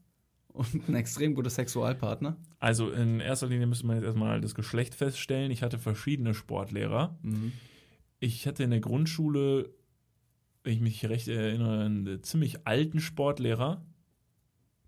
Und 0.53 0.89
ein 0.89 0.95
extrem 0.95 1.35
guter 1.35 1.51
Sexualpartner? 1.51 2.37
Also 2.59 2.91
in 2.91 3.21
erster 3.21 3.47
Linie 3.47 3.67
müsste 3.67 3.87
man 3.87 3.97
jetzt 3.97 4.05
erstmal 4.05 4.41
das 4.41 4.55
Geschlecht 4.55 4.95
feststellen. 4.95 5.51
Ich 5.51 5.63
hatte 5.63 5.79
verschiedene 5.79 6.35
Sportlehrer. 6.35 7.19
Mhm. 7.23 7.53
Ich 8.19 8.47
hatte 8.47 8.65
in 8.65 8.71
der 8.71 8.81
Grundschule, 8.81 9.73
wenn 10.65 10.75
ich 10.75 10.81
mich 10.81 11.09
recht 11.09 11.29
erinnere, 11.29 11.85
einen 11.85 12.23
ziemlich 12.23 12.67
alten 12.67 13.01
Sportlehrer. 13.01 13.87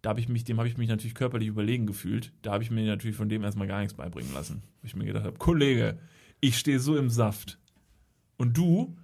Da 0.03 0.11
habe 0.11 0.21
ich 0.21 0.29
mich, 0.29 0.43
dem 0.45 0.59
habe 0.59 0.69
ich 0.69 0.77
mich 0.77 0.89
natürlich 0.89 1.15
körperlich 1.15 1.49
überlegen 1.49 1.87
gefühlt. 1.87 2.33
Da 2.43 2.53
habe 2.53 2.65
ich 2.65 2.71
mir 2.71 2.85
natürlich 2.85 3.17
von 3.17 3.29
dem 3.29 3.45
erstmal 3.45 3.69
gar 3.69 3.79
nichts 3.79 3.95
beibringen 3.95 4.35
lassen. 4.35 4.63
Wo 4.81 4.87
ich 4.87 4.97
mir 4.97 5.05
gedacht 5.05 5.25
habe, 5.25 5.39
Kollege, 5.39 5.99
ich 6.41 6.59
stehe 6.59 6.81
so 6.81 6.97
im 6.97 7.09
Saft. 7.09 7.59
Und 8.37 8.57
du, 8.57 8.97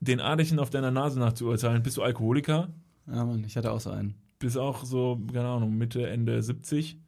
den 0.00 0.20
Aderchen 0.20 0.58
auf 0.58 0.70
deiner 0.70 0.90
Nase 0.90 1.20
nachzuurteilen, 1.20 1.84
bist 1.84 1.96
du 1.96 2.02
Alkoholiker? 2.02 2.74
Ja, 3.06 3.24
Mann, 3.24 3.44
ich 3.44 3.56
hatte 3.56 3.70
auch 3.70 3.80
so 3.80 3.90
einen. 3.90 4.14
Bist 4.40 4.58
auch 4.58 4.84
so, 4.84 5.20
keine 5.32 5.46
Ahnung, 5.46 5.78
Mitte, 5.78 6.08
Ende 6.08 6.42
70. 6.42 6.98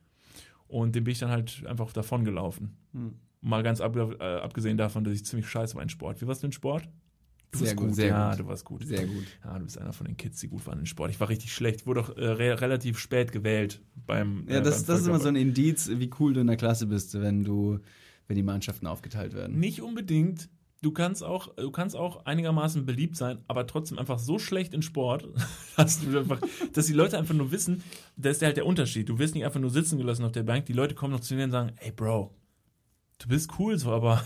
Und 0.69 0.95
dem 0.95 1.03
bin 1.03 1.13
ich 1.13 1.19
dann 1.19 1.31
halt 1.31 1.67
einfach 1.67 1.93
davon 1.93 2.25
gelaufen. 2.25 2.77
Hm. 2.93 3.15
Mal 3.41 3.65
ganz 3.65 3.81
ab, 3.81 3.97
äh, 3.97 4.23
abgesehen 4.23 4.79
davon, 4.79 5.03
dass 5.03 5.15
ich 5.15 5.25
ziemlich 5.25 5.49
scheiße 5.49 5.75
war 5.75 5.83
in 5.83 5.89
Sport. 5.89 6.23
Wie 6.23 6.27
warst 6.29 6.45
du 6.45 6.47
in 6.47 6.53
Sport? 6.53 6.89
Du 7.51 7.59
Sehr 7.59 7.69
warst 7.69 7.77
gut, 7.77 7.95
sehr 7.95 8.07
ja, 8.09 8.31
gut. 8.31 8.41
du 8.41 8.47
warst 8.47 8.65
gut. 8.65 8.87
Sehr 8.87 9.07
gut. 9.07 9.25
Ja, 9.45 9.59
du 9.59 9.65
bist 9.65 9.79
einer 9.79 9.93
von 9.93 10.07
den 10.07 10.17
Kids, 10.17 10.41
die 10.41 10.49
gut 10.49 10.67
waren 10.67 10.81
in 10.81 10.87
Sport. 10.87 11.11
Ich 11.13 11.21
war 11.21 11.29
richtig 11.29 11.53
schlecht. 11.53 11.83
Ich 11.83 11.87
wurde 11.87 12.01
auch 12.01 12.17
äh, 12.17 12.27
re 12.27 12.61
relativ 12.61 12.99
spät 12.99 13.31
gewählt 13.31 13.81
beim. 14.07 14.45
Ja, 14.49 14.57
äh, 14.57 14.63
das, 14.63 14.85
beim 14.85 14.87
das 14.87 15.01
ist 15.03 15.07
immer 15.07 15.21
so 15.21 15.29
ein 15.29 15.37
Indiz, 15.37 15.89
wie 15.93 16.11
cool 16.19 16.35
du 16.35 16.41
in 16.41 16.49
der 16.49 16.57
Klasse 16.57 16.87
bist, 16.87 17.15
wenn 17.21 17.45
du, 17.45 17.79
wenn 18.27 18.37
die 18.37 18.43
Mannschaften 18.43 18.87
aufgeteilt 18.87 19.35
werden. 19.35 19.59
Nicht 19.59 19.83
unbedingt. 19.83 20.49
Du 20.83 20.91
kannst 20.91 21.23
auch, 21.23 21.55
du 21.57 21.71
kannst 21.71 21.97
auch 21.97 22.27
einigermaßen 22.27 22.85
beliebt 22.85 23.17
sein, 23.17 23.39
aber 23.49 23.67
trotzdem 23.67 23.99
einfach 23.99 24.19
so 24.19 24.39
schlecht 24.39 24.75
in 24.75 24.83
Sport, 24.83 25.27
dass, 25.77 26.01
du 26.01 26.19
einfach, 26.19 26.41
dass 26.75 26.87
die 26.87 26.93
Leute 26.93 27.17
einfach 27.17 27.35
nur 27.35 27.53
wissen, 27.53 27.83
das 28.17 28.37
ist 28.37 28.43
halt 28.43 28.59
der 28.59 28.67
Unterschied. 28.67 29.09
Du 29.09 29.19
wirst 29.19 29.35
nicht 29.35 29.47
einfach 29.47 29.61
nur 29.61 29.71
sitzen 29.71 29.97
gelassen 29.97 30.25
auf 30.25 30.33
der 30.33 30.43
Bank. 30.43 30.67
Die 30.67 30.75
Leute 30.75 30.95
kommen 30.95 31.13
noch 31.13 31.21
zu 31.21 31.37
dir 31.37 31.45
und 31.45 31.53
sagen, 31.53 31.73
ey 31.77 31.91
Bro, 31.91 32.35
du 33.19 33.29
bist 33.29 33.51
cool 33.59 33.79
so, 33.79 33.93
aber 33.93 34.23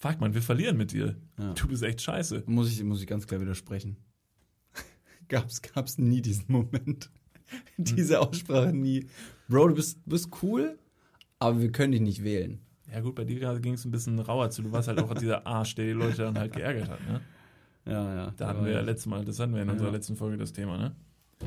fuck 0.00 0.20
man, 0.20 0.34
wir 0.34 0.42
verlieren 0.42 0.76
mit 0.76 0.92
dir. 0.92 1.16
Ja. 1.38 1.52
Du 1.54 1.68
bist 1.68 1.82
echt 1.82 2.00
scheiße. 2.00 2.44
Muss 2.46 2.72
ich, 2.72 2.82
muss 2.82 3.00
ich 3.00 3.06
ganz 3.06 3.26
klar 3.26 3.40
widersprechen. 3.40 3.96
gab's, 5.28 5.62
gab's 5.62 5.98
nie 5.98 6.22
diesen 6.22 6.46
Moment. 6.48 7.10
Diese 7.76 8.20
Aussprache 8.20 8.72
nie. 8.72 9.06
Bro, 9.48 9.68
du 9.68 9.74
bist, 9.74 9.98
bist 10.06 10.28
cool, 10.42 10.78
aber 11.40 11.60
wir 11.60 11.72
können 11.72 11.92
dich 11.92 12.00
nicht 12.00 12.22
wählen. 12.22 12.60
Ja 12.92 13.00
gut, 13.00 13.14
bei 13.16 13.24
dir 13.24 13.58
ging 13.60 13.74
es 13.74 13.84
ein 13.84 13.90
bisschen 13.90 14.18
rauer 14.20 14.50
zu. 14.50 14.62
Du 14.62 14.72
warst 14.72 14.88
halt 14.88 15.00
auch 15.00 15.12
dieser 15.14 15.46
Arsch, 15.46 15.74
der 15.74 15.86
die 15.86 15.92
Leute 15.92 16.22
dann 16.22 16.38
halt 16.38 16.52
geärgert 16.52 16.88
hat. 16.88 17.00
Ne? 17.08 17.20
Ja, 17.86 18.14
ja. 18.14 18.30
Da 18.36 18.48
hatten 18.48 18.64
wir 18.64 18.72
ja 18.72 18.80
letztes 18.80 19.06
Mal, 19.06 19.24
das 19.24 19.38
hatten 19.40 19.52
wir 19.54 19.62
in 19.62 19.68
Ja. 19.68 19.72
unserer 19.72 19.90
letzten 19.90 20.16
Folge 20.16 20.36
das 20.36 20.52
Thema, 20.52 20.78
ne? 20.78 20.94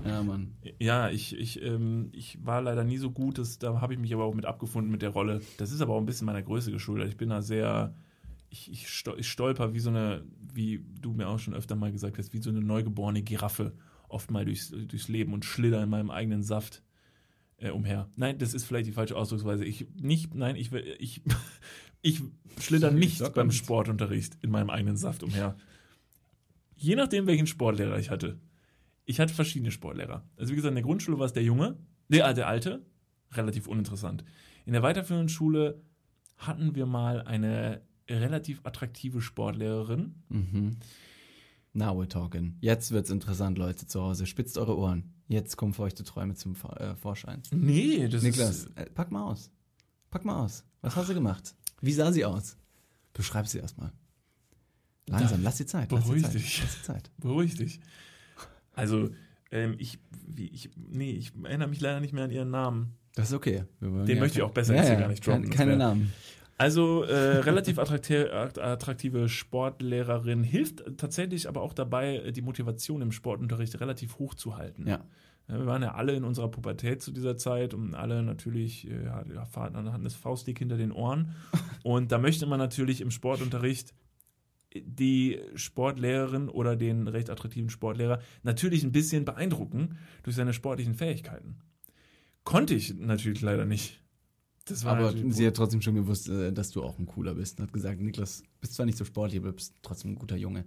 Ja, 0.05 0.23
Mann. 0.23 0.55
Ja, 0.79 1.09
ich, 1.09 1.37
ich, 1.37 1.61
ähm, 1.61 2.09
ich 2.13 2.43
war 2.43 2.61
leider 2.61 2.83
nie 2.83 2.97
so 2.97 3.11
gut, 3.11 3.37
das, 3.37 3.59
da 3.59 3.79
habe 3.79 3.93
ich 3.93 3.99
mich 3.99 4.13
aber 4.13 4.23
auch 4.25 4.33
mit 4.33 4.45
abgefunden 4.45 4.91
mit 4.91 5.01
der 5.01 5.09
Rolle. 5.11 5.41
Das 5.57 5.71
ist 5.71 5.81
aber 5.81 5.93
auch 5.93 5.99
ein 5.99 6.05
bisschen 6.05 6.25
meiner 6.25 6.41
Größe 6.41 6.71
geschuldet. 6.71 7.09
Ich 7.09 7.17
bin 7.17 7.29
da 7.29 7.41
sehr, 7.41 7.93
ich, 8.53 8.71
ich, 8.71 8.85
stol- 8.87 9.17
ich 9.17 9.27
stolper 9.27 9.73
wie 9.73 9.79
so 9.79 9.89
eine, 9.89 10.23
wie 10.53 10.85
du 11.01 11.11
mir 11.11 11.27
auch 11.27 11.39
schon 11.39 11.53
öfter 11.55 11.75
mal 11.75 11.91
gesagt 11.91 12.17
hast, 12.19 12.33
wie 12.33 12.41
so 12.41 12.49
eine 12.51 12.61
neugeborene 12.61 13.23
Giraffe 13.23 13.73
oft 14.07 14.29
mal 14.31 14.45
durchs, 14.45 14.69
durchs 14.69 15.07
Leben 15.07 15.33
und 15.33 15.43
schlitter 15.43 15.81
in 15.81 15.89
meinem 15.89 16.11
eigenen 16.11 16.43
Saft 16.43 16.83
äh, 17.57 17.71
umher. 17.71 18.09
Nein, 18.15 18.37
das 18.37 18.53
ist 18.53 18.65
vielleicht 18.65 18.85
die 18.87 18.91
falsche 18.91 19.15
Ausdrucksweise. 19.15 19.65
Ich 19.65 19.87
nicht, 19.99 20.35
nein, 20.35 20.55
ich, 20.55 20.71
will- 20.71 20.95
ich 20.99 21.21
Ich 22.05 22.21
schlitter 22.59 22.89
Ich 22.91 22.95
nicht 22.99 23.33
beim. 23.33 23.49
Sportunterricht 23.49 24.37
in 24.41 24.51
meinem 24.51 24.69
eigenen 24.69 24.97
Saft 24.97 25.23
umher. 25.23 25.55
Je 26.75 26.95
nachdem, 26.95 27.27
welchen 27.27 27.47
Sportlehrer 27.47 27.97
ich 27.97 28.09
hatte. 28.09 28.39
Ich 29.05 29.19
hatte 29.21 29.33
verschiedene 29.33 29.71
Sportlehrer. 29.71 30.23
Also 30.35 30.51
wie 30.51 30.55
gesagt, 30.57 30.71
in 30.71 30.75
der 30.75 30.83
Grundschule 30.83 31.17
war 31.17 31.25
es 31.25 31.33
der 31.33 31.43
Junge, 31.43 31.77
der, 32.09 32.33
der 32.33 32.47
Alte, 32.47 32.85
relativ 33.31 33.67
uninteressant. 33.67 34.23
In 34.65 34.73
der 34.73 34.83
weiterführenden 34.83 35.29
Schule 35.29 35.81
hatten 36.37 36.75
wir 36.75 36.85
mal 36.85 37.21
eine 37.21 37.81
relativ 38.21 38.61
attraktive 38.63 39.21
Sportlehrerin. 39.21 40.15
Mhm. 40.29 40.77
Now 41.73 41.99
we're 41.99 42.07
talking. 42.07 42.57
Jetzt 42.61 42.91
wird's 42.91 43.09
interessant, 43.09 43.57
Leute 43.57 43.87
zu 43.87 44.01
Hause. 44.01 44.25
Spitzt 44.27 44.57
eure 44.57 44.77
Ohren. 44.77 45.11
Jetzt 45.27 45.57
kommen 45.57 45.73
feuchte 45.73 46.03
Träume 46.03 46.35
zum 46.35 46.55
äh, 46.77 46.95
Vorschein. 46.95 47.41
Nee, 47.51 48.07
das 48.07 48.21
Niklas, 48.23 48.65
ist... 48.65 48.77
äh, 48.77 48.85
pack 48.91 49.11
mal 49.11 49.23
aus. 49.23 49.49
Pack 50.11 50.23
mal 50.25 50.43
aus. 50.43 50.63
Was 50.81 50.95
hast 50.95 51.09
du 51.09 51.13
gemacht? 51.15 51.55
Wie 51.81 51.93
sah 51.93 52.11
sie 52.11 52.25
aus? 52.25 52.57
Beschreib 53.13 53.47
sie 53.47 53.57
erstmal. 53.59 53.91
Langsam, 55.09 55.39
Da- 55.39 55.43
lass 55.45 55.57
die 55.57 55.65
Zeit. 55.65 55.91
Lass 55.91 56.03
die 56.03 56.07
beruhig 56.09 56.23
Zeit. 56.23 56.33
dich. 56.35 56.61
Lass 56.61 56.75
die 56.77 56.83
Zeit. 56.83 57.11
Beruhig 57.17 57.55
dich. 57.55 57.79
Also, 58.73 59.09
ähm, 59.51 59.75
ich, 59.79 59.99
wie, 60.27 60.47
ich, 60.47 60.69
nee, 60.75 61.11
ich 61.11 61.31
erinnere 61.43 61.67
mich 61.69 61.81
leider 61.81 61.99
nicht 61.99 62.13
mehr 62.13 62.25
an 62.25 62.31
ihren 62.31 62.51
Namen. 62.51 62.95
Das 63.15 63.29
ist 63.29 63.33
okay. 63.35 63.63
Den 63.81 64.19
möchte 64.19 64.39
ich 64.39 64.41
auch 64.43 64.51
besser 64.51 64.75
jetzt 64.75 64.87
hier 64.87 64.95
gar 64.97 65.07
nicht 65.07 65.25
droppen, 65.25 65.43
Keine, 65.49 65.55
keine 65.55 65.77
Namen. 65.77 66.13
Also, 66.57 67.03
äh, 67.03 67.39
relativ 67.39 67.79
attrakti 67.79 68.15
attraktive 68.15 69.27
Sportlehrerin 69.27 70.43
hilft 70.43 70.83
tatsächlich 70.97 71.47
aber 71.49 71.61
auch 71.61 71.73
dabei, 71.73 72.31
die 72.31 72.41
Motivation 72.41 73.01
im 73.01 73.11
Sportunterricht 73.11 73.79
relativ 73.79 74.19
hoch 74.19 74.35
zu 74.35 74.55
halten. 74.55 74.87
Ja. 74.87 75.03
Wir 75.47 75.65
waren 75.65 75.81
ja 75.81 75.93
alle 75.93 76.13
in 76.13 76.23
unserer 76.23 76.49
Pubertät 76.49 77.01
zu 77.01 77.11
dieser 77.11 77.35
Zeit 77.35 77.73
und 77.73 77.95
alle 77.95 78.23
natürlich 78.23 78.89
äh, 78.89 79.05
ja, 79.05 79.25
hatten 79.53 80.03
das 80.03 80.15
Faustdick 80.15 80.59
hinter 80.59 80.77
den 80.77 80.91
Ohren. 80.91 81.35
Und 81.83 82.13
da 82.13 82.17
möchte 82.17 82.45
man 82.45 82.59
natürlich 82.59 83.01
im 83.01 83.11
Sportunterricht 83.11 83.93
die 84.73 85.39
Sportlehrerin 85.55 86.47
oder 86.49 86.75
den 86.77 87.07
recht 87.07 87.29
attraktiven 87.29 87.69
Sportlehrer 87.69 88.19
natürlich 88.43 88.83
ein 88.83 88.93
bisschen 88.93 89.25
beeindrucken 89.25 89.97
durch 90.23 90.35
seine 90.35 90.53
sportlichen 90.53 90.95
Fähigkeiten. 90.95 91.57
Konnte 92.43 92.73
ich 92.73 92.95
natürlich 92.95 93.41
leider 93.41 93.65
nicht. 93.65 94.02
Das 94.65 94.85
war 94.85 94.97
Aber 94.97 95.13
sie 95.31 95.45
hat 95.45 95.55
trotzdem 95.55 95.81
schon 95.81 95.95
gewusst, 95.95 96.29
äh, 96.29 96.53
dass 96.53 96.71
du 96.71 96.83
auch 96.83 96.97
ein 96.97 97.05
cooler 97.05 97.35
bist. 97.35 97.59
Und 97.59 97.65
hat 97.65 97.73
gesagt, 97.73 97.99
Niklas, 97.99 98.43
bist 98.61 98.73
zwar 98.75 98.85
nicht 98.85 98.97
so 98.97 99.03
sportlich, 99.05 99.41
aber 99.41 99.51
bist 99.51 99.73
trotzdem 99.81 100.11
ein 100.11 100.15
guter 100.15 100.37
Junge. 100.37 100.65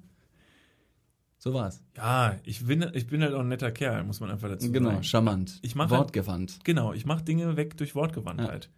So 1.38 1.52
war's. 1.54 1.82
Ja, 1.96 2.36
ich 2.44 2.64
bin, 2.66 2.84
ich 2.94 3.06
bin 3.06 3.22
halt 3.22 3.32
auch 3.34 3.40
ein 3.40 3.48
netter 3.48 3.70
Kerl, 3.70 4.04
muss 4.04 4.20
man 4.20 4.30
einfach 4.30 4.48
dazu 4.48 4.70
Genau, 4.72 4.90
sagen. 4.90 5.02
charmant. 5.04 5.58
Ich 5.62 5.74
mach 5.74 5.90
halt- 5.90 5.98
Wortgewandt. 6.00 6.58
Genau, 6.64 6.92
ich 6.92 7.06
mache 7.06 7.22
Dinge 7.24 7.56
weg 7.56 7.76
durch 7.76 7.94
Wortgewandtheit. 7.94 8.70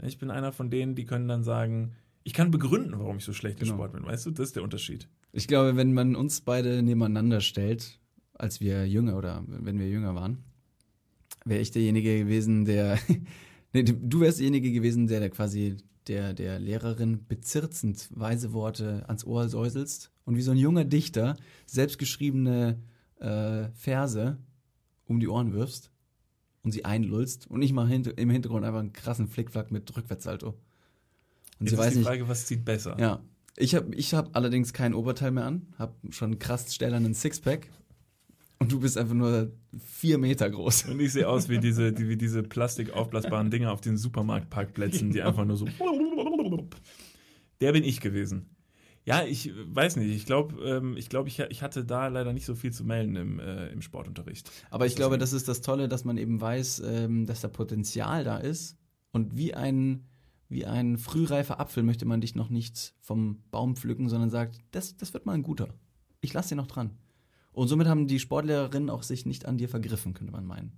Ja, 0.00 0.06
Ich 0.08 0.18
bin 0.18 0.30
einer 0.30 0.52
von 0.52 0.70
denen, 0.70 0.94
die 0.94 1.04
können 1.04 1.28
dann 1.28 1.44
sagen, 1.44 1.92
ich 2.24 2.32
kann 2.34 2.50
begründen, 2.50 2.98
warum 2.98 3.18
ich 3.18 3.24
so 3.24 3.32
schlecht 3.32 3.60
im 3.60 3.64
Genau. 3.66 3.76
Sport 3.76 3.92
bin. 3.92 4.04
Weißt 4.04 4.26
du, 4.26 4.30
das 4.30 4.48
ist 4.48 4.56
der 4.56 4.62
Unterschied. 4.62 5.08
Ich 5.32 5.48
glaube, 5.48 5.76
wenn 5.76 5.92
man 5.92 6.16
uns 6.16 6.40
beide 6.40 6.82
nebeneinander 6.82 7.40
stellt, 7.40 7.98
als 8.34 8.60
wir 8.60 8.86
jünger 8.86 9.16
oder 9.16 9.44
wenn 9.46 9.78
wir 9.78 9.88
jünger 9.88 10.14
waren, 10.14 10.38
wäre 11.44 11.60
ich 11.60 11.70
derjenige 11.70 12.18
gewesen, 12.18 12.64
der. 12.64 12.98
Nee, 13.72 13.82
du 13.82 14.20
wärst 14.20 14.38
derjenige 14.38 14.72
gewesen, 14.72 15.06
der, 15.06 15.20
der 15.20 15.30
quasi 15.30 15.76
der, 16.08 16.32
der 16.32 16.58
Lehrerin 16.58 17.26
bezirzend 17.26 18.08
weise 18.10 18.52
Worte 18.52 19.04
ans 19.08 19.24
Ohr 19.24 19.48
säuselst 19.48 20.10
und 20.24 20.36
wie 20.36 20.42
so 20.42 20.50
ein 20.52 20.56
junger 20.56 20.84
Dichter 20.84 21.36
selbstgeschriebene 21.66 22.78
äh, 23.20 23.68
Verse 23.74 24.38
um 25.04 25.20
die 25.20 25.28
Ohren 25.28 25.52
wirfst 25.52 25.90
und 26.62 26.72
sie 26.72 26.84
einlullst 26.84 27.46
und 27.50 27.62
ich 27.62 27.72
mache 27.72 27.88
hint 27.88 28.06
im 28.06 28.30
Hintergrund 28.30 28.64
einfach 28.64 28.80
einen 28.80 28.92
krassen 28.92 29.28
Flickflack 29.28 29.70
mit 29.70 29.94
Rückwärtssalto. 29.96 30.48
Und 30.48 30.56
Jetzt 31.60 31.70
sie 31.70 31.74
ist 31.74 31.78
weiß 31.78 31.92
die 31.92 31.98
nicht, 31.98 32.06
Frage, 32.06 32.28
was 32.28 32.46
zieht 32.46 32.64
besser? 32.64 32.96
ja. 32.98 33.22
Ich 33.60 33.74
habe 33.74 33.92
ich 33.96 34.14
hab 34.14 34.36
allerdings 34.36 34.72
kein 34.72 34.94
Oberteil 34.94 35.32
mehr 35.32 35.44
an, 35.44 35.66
habe 35.78 35.92
schon 36.10 36.38
krass 36.38 36.72
stählernen 36.72 37.12
Sixpack 37.12 37.68
und 38.58 38.72
du 38.72 38.80
bist 38.80 38.98
einfach 38.98 39.14
nur 39.14 39.52
vier 39.78 40.18
Meter 40.18 40.50
groß. 40.50 40.86
Und 40.86 41.00
ich 41.00 41.12
sehe 41.12 41.28
aus 41.28 41.48
wie 41.48 41.58
diese, 41.58 41.92
die, 41.92 42.08
wie 42.08 42.16
diese 42.16 42.42
plastikaufblasbaren 42.42 43.50
Dinger 43.50 43.72
auf 43.72 43.80
den 43.80 43.96
Supermarktparkplätzen, 43.96 45.12
die 45.12 45.22
einfach 45.22 45.44
nur 45.44 45.56
so. 45.56 45.66
Der 47.60 47.72
bin 47.72 47.84
ich 47.84 48.00
gewesen. 48.00 48.50
Ja, 49.04 49.24
ich 49.24 49.52
weiß 49.54 49.96
nicht. 49.96 50.14
Ich 50.14 50.26
glaube, 50.26 50.62
ähm, 50.62 50.96
ich, 50.96 51.08
glaub, 51.08 51.26
ich, 51.26 51.38
ich 51.38 51.62
hatte 51.62 51.84
da 51.84 52.08
leider 52.08 52.32
nicht 52.34 52.44
so 52.44 52.54
viel 52.54 52.72
zu 52.72 52.84
melden 52.84 53.16
im, 53.16 53.40
äh, 53.40 53.68
im 53.68 53.80
Sportunterricht. 53.80 54.50
Aber 54.70 54.84
ich 54.86 54.96
glaube, 54.96 55.16
das 55.16 55.32
ist 55.32 55.48
das 55.48 55.62
Tolle, 55.62 55.88
dass 55.88 56.04
man 56.04 56.18
eben 56.18 56.40
weiß, 56.40 56.82
ähm, 56.84 57.24
dass 57.24 57.40
da 57.40 57.48
Potenzial 57.48 58.22
da 58.22 58.36
ist 58.36 58.76
und 59.12 59.36
wie 59.36 59.54
ein, 59.54 60.04
wie 60.50 60.66
ein 60.66 60.98
frühreifer 60.98 61.58
Apfel 61.58 61.84
möchte 61.84 62.04
man 62.04 62.20
dich 62.20 62.34
noch 62.34 62.50
nicht 62.50 62.94
vom 63.00 63.42
Baum 63.50 63.76
pflücken, 63.76 64.10
sondern 64.10 64.28
sagt, 64.28 64.60
das, 64.72 64.96
das 64.96 65.14
wird 65.14 65.24
mal 65.24 65.32
ein 65.32 65.42
guter. 65.42 65.68
Ich 66.20 66.34
lasse 66.34 66.50
dir 66.50 66.56
noch 66.56 66.66
dran. 66.66 66.90
Und 67.58 67.68
somit 67.68 67.88
haben 67.88 68.06
die 68.06 68.18
Sportlehrerinnen 68.20 68.88
auch 68.88 69.02
sich 69.02 69.26
nicht 69.26 69.46
an 69.46 69.58
dir 69.58 69.68
vergriffen, 69.68 70.14
könnte 70.14 70.32
man 70.32 70.46
meinen. 70.46 70.72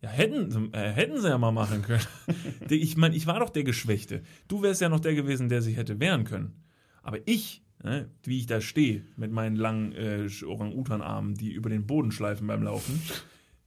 Ja, 0.00 0.08
hätten, 0.08 0.50
sie- 0.50 0.70
äh, 0.72 0.90
hätten 0.90 1.20
sie 1.20 1.28
ja 1.28 1.36
mal 1.38 1.52
machen 1.52 1.82
können. 1.82 2.02
ich 2.70 2.96
meine, 2.96 3.14
ich 3.14 3.26
war 3.26 3.38
doch 3.38 3.50
der 3.50 3.64
Geschwächte. 3.64 4.22
Du 4.48 4.62
wärst 4.62 4.80
ja 4.80 4.88
noch 4.88 5.00
der 5.00 5.14
gewesen, 5.14 5.48
der 5.48 5.60
sich 5.62 5.76
hätte 5.76 6.00
wehren 6.00 6.24
können. 6.24 6.54
Aber 7.02 7.18
ich, 7.26 7.62
ne, 7.84 8.08
wie 8.24 8.38
ich 8.38 8.46
da 8.46 8.60
stehe, 8.60 9.04
mit 9.16 9.30
meinen 9.30 9.56
langen 9.56 9.92
äh, 9.92 10.26
Orang-Utan-Armen, 10.44 11.34
die 11.34 11.52
über 11.52 11.68
den 11.70 11.86
Boden 11.86 12.12
schleifen 12.12 12.46
beim 12.46 12.62
Laufen, 12.62 13.00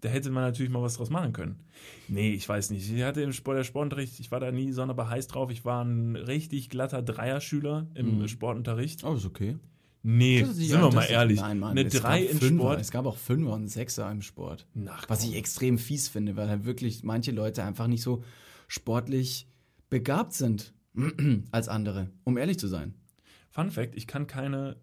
da 0.01 0.09
hätte 0.09 0.31
man 0.31 0.43
natürlich 0.43 0.71
mal 0.71 0.81
was 0.81 0.95
draus 0.97 1.09
machen 1.11 1.33
können. 1.33 1.59
Nee, 2.07 2.31
ich 2.33 2.49
weiß 2.49 2.71
nicht. 2.71 2.91
Ich 2.91 3.03
hatte 3.03 3.21
im 3.21 3.31
Sport, 3.31 3.57
der 3.59 3.63
Sportunterricht, 3.63 4.19
ich 4.19 4.31
war 4.31 4.39
da 4.39 4.51
nie 4.51 4.71
sonderbar 4.71 5.09
heiß 5.09 5.27
drauf. 5.27 5.51
Ich 5.51 5.65
war 5.65 5.83
ein 5.85 6.15
richtig 6.15 6.69
glatter 6.69 7.01
Dreierschüler 7.01 7.87
im 7.93 8.19
Mhm. 8.19 8.27
Sportunterricht. 8.27 9.03
Oh, 9.03 9.13
ist 9.13 9.25
okay. 9.25 9.57
Nee, 10.07 10.43
nicht- 10.43 10.53
sind 10.69 10.81
wir 10.81 10.91
mal 10.91 11.03
ehrlich. 11.05 11.39
Nein, 11.39 11.57
Mann, 11.59 11.71
Eine 11.71 11.87
es 11.87 11.93
Drei 11.93 12.21
gab 12.23 12.31
im 12.31 12.37
Fünfer, 12.37 12.55
Sport. 12.63 12.81
Es 12.81 12.91
gab 12.91 13.05
auch 13.07 13.17
Fünfer 13.17 13.53
und 13.53 13.67
Sechser 13.69 14.11
im 14.11 14.21
Sport. 14.21 14.67
Nach, 14.75 15.09
Was 15.09 15.23
ich 15.23 15.35
extrem 15.35 15.77
fies 15.79 16.07
finde, 16.09 16.35
weil 16.35 16.47
halt 16.47 16.65
wirklich 16.65 17.03
manche 17.03 17.31
Leute 17.31 17.63
einfach 17.63 17.87
nicht 17.87 18.03
so 18.03 18.23
sportlich 18.67 19.47
begabt 19.89 20.33
sind 20.33 20.73
als 21.51 21.67
andere, 21.69 22.09
um 22.23 22.37
ehrlich 22.37 22.59
zu 22.59 22.67
sein. 22.67 22.93
Fun 23.49 23.71
Fact, 23.71 23.95
ich 23.95 24.05
kann 24.07 24.27
keine, 24.27 24.77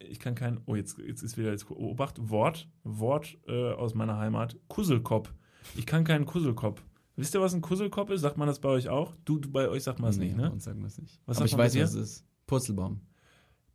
ich 0.00 0.18
kann 0.18 0.34
kein, 0.34 0.60
oh, 0.66 0.74
jetzt, 0.74 0.98
jetzt 0.98 1.22
ist 1.22 1.38
wieder 1.38 1.50
jetzt 1.50 1.70
Obacht, 1.70 2.16
Wort, 2.28 2.68
Wort 2.84 3.38
äh, 3.46 3.72
aus 3.72 3.94
meiner 3.94 4.18
Heimat, 4.18 4.56
Kusselkopf. 4.68 5.32
Ich 5.76 5.86
kann 5.86 6.04
keinen 6.04 6.26
Kusselkopf. 6.26 6.82
Wisst 7.16 7.34
ihr, 7.34 7.40
was 7.40 7.54
ein 7.54 7.60
Kusselkopf 7.62 8.10
ist? 8.10 8.20
Sagt 8.20 8.36
man 8.36 8.46
das 8.46 8.60
bei 8.60 8.68
euch 8.68 8.88
auch? 8.88 9.14
Du, 9.24 9.38
du 9.38 9.50
bei 9.50 9.68
euch 9.68 9.82
sagt 9.82 9.98
man 9.98 10.10
es 10.10 10.18
nicht, 10.18 10.36
Nee, 10.36 10.42
Bei 10.42 10.48
ne? 10.48 10.52
uns 10.52 10.64
sagen 10.64 10.80
wir 10.80 10.86
es 10.86 10.98
nicht. 10.98 11.20
Was 11.26 11.38
Aber 11.38 11.46
ich 11.46 11.56
weiß, 11.56 11.74
was 11.76 11.94
es 11.94 11.96
ist. 11.96 12.24
Purzelbaum. 12.46 13.00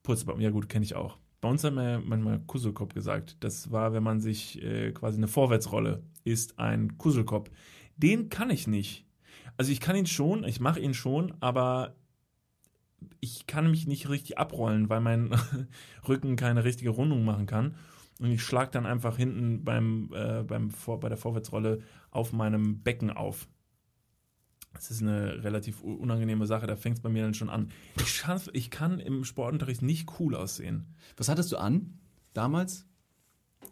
Purzelbaum, 0.03 0.41
ja 0.41 0.49
gut, 0.49 0.69
kenne 0.69 0.85
ich 0.85 0.95
auch. 0.95 1.17
Bei 1.41 1.49
uns 1.49 1.63
haben 1.63 1.75
wir 1.75 2.01
manchmal 2.05 2.39
Kusselkopf 2.39 2.93
gesagt. 2.93 3.37
Das 3.41 3.71
war, 3.71 3.93
wenn 3.93 4.03
man 4.03 4.21
sich 4.21 4.61
äh, 4.61 4.91
quasi 4.91 5.17
eine 5.17 5.27
Vorwärtsrolle 5.27 6.03
ist, 6.23 6.59
ein 6.59 6.97
Kusselkopf. 6.97 7.49
Den 7.97 8.29
kann 8.29 8.49
ich 8.49 8.67
nicht. 8.67 9.05
Also 9.57 9.71
ich 9.71 9.79
kann 9.79 9.95
ihn 9.95 10.05
schon, 10.05 10.43
ich 10.43 10.59
mache 10.59 10.79
ihn 10.79 10.93
schon, 10.93 11.33
aber 11.41 11.95
ich 13.19 13.45
kann 13.45 13.69
mich 13.69 13.87
nicht 13.87 14.09
richtig 14.09 14.37
abrollen, 14.37 14.89
weil 14.89 15.01
mein 15.01 15.35
Rücken 16.07 16.35
keine 16.35 16.63
richtige 16.63 16.91
Rundung 16.91 17.25
machen 17.25 17.45
kann. 17.45 17.75
Und 18.19 18.31
ich 18.31 18.41
schlage 18.41 18.71
dann 18.71 18.85
einfach 18.85 19.17
hinten 19.17 19.63
beim, 19.63 20.09
äh, 20.13 20.43
beim 20.43 20.69
Vor 20.71 20.99
bei 20.99 21.09
der 21.09 21.17
Vorwärtsrolle 21.17 21.81
auf 22.11 22.31
meinem 22.31 22.81
Becken 22.83 23.09
auf. 23.09 23.47
Das 24.73 24.89
ist 24.91 25.01
eine 25.01 25.43
relativ 25.43 25.81
unangenehme 25.81 26.45
Sache, 26.45 26.67
da 26.67 26.75
fängt 26.75 26.97
es 26.97 27.01
bei 27.01 27.09
mir 27.09 27.23
dann 27.23 27.33
schon 27.33 27.49
an. 27.49 27.69
Ich, 27.97 28.09
schaff, 28.09 28.49
ich 28.53 28.69
kann 28.71 28.99
im 28.99 29.23
Sportunterricht 29.23 29.81
nicht 29.81 30.19
cool 30.19 30.35
aussehen. 30.35 30.85
Was 31.15 31.29
hattest 31.29 31.51
du 31.51 31.57
an 31.57 31.99
damals? 32.33 32.85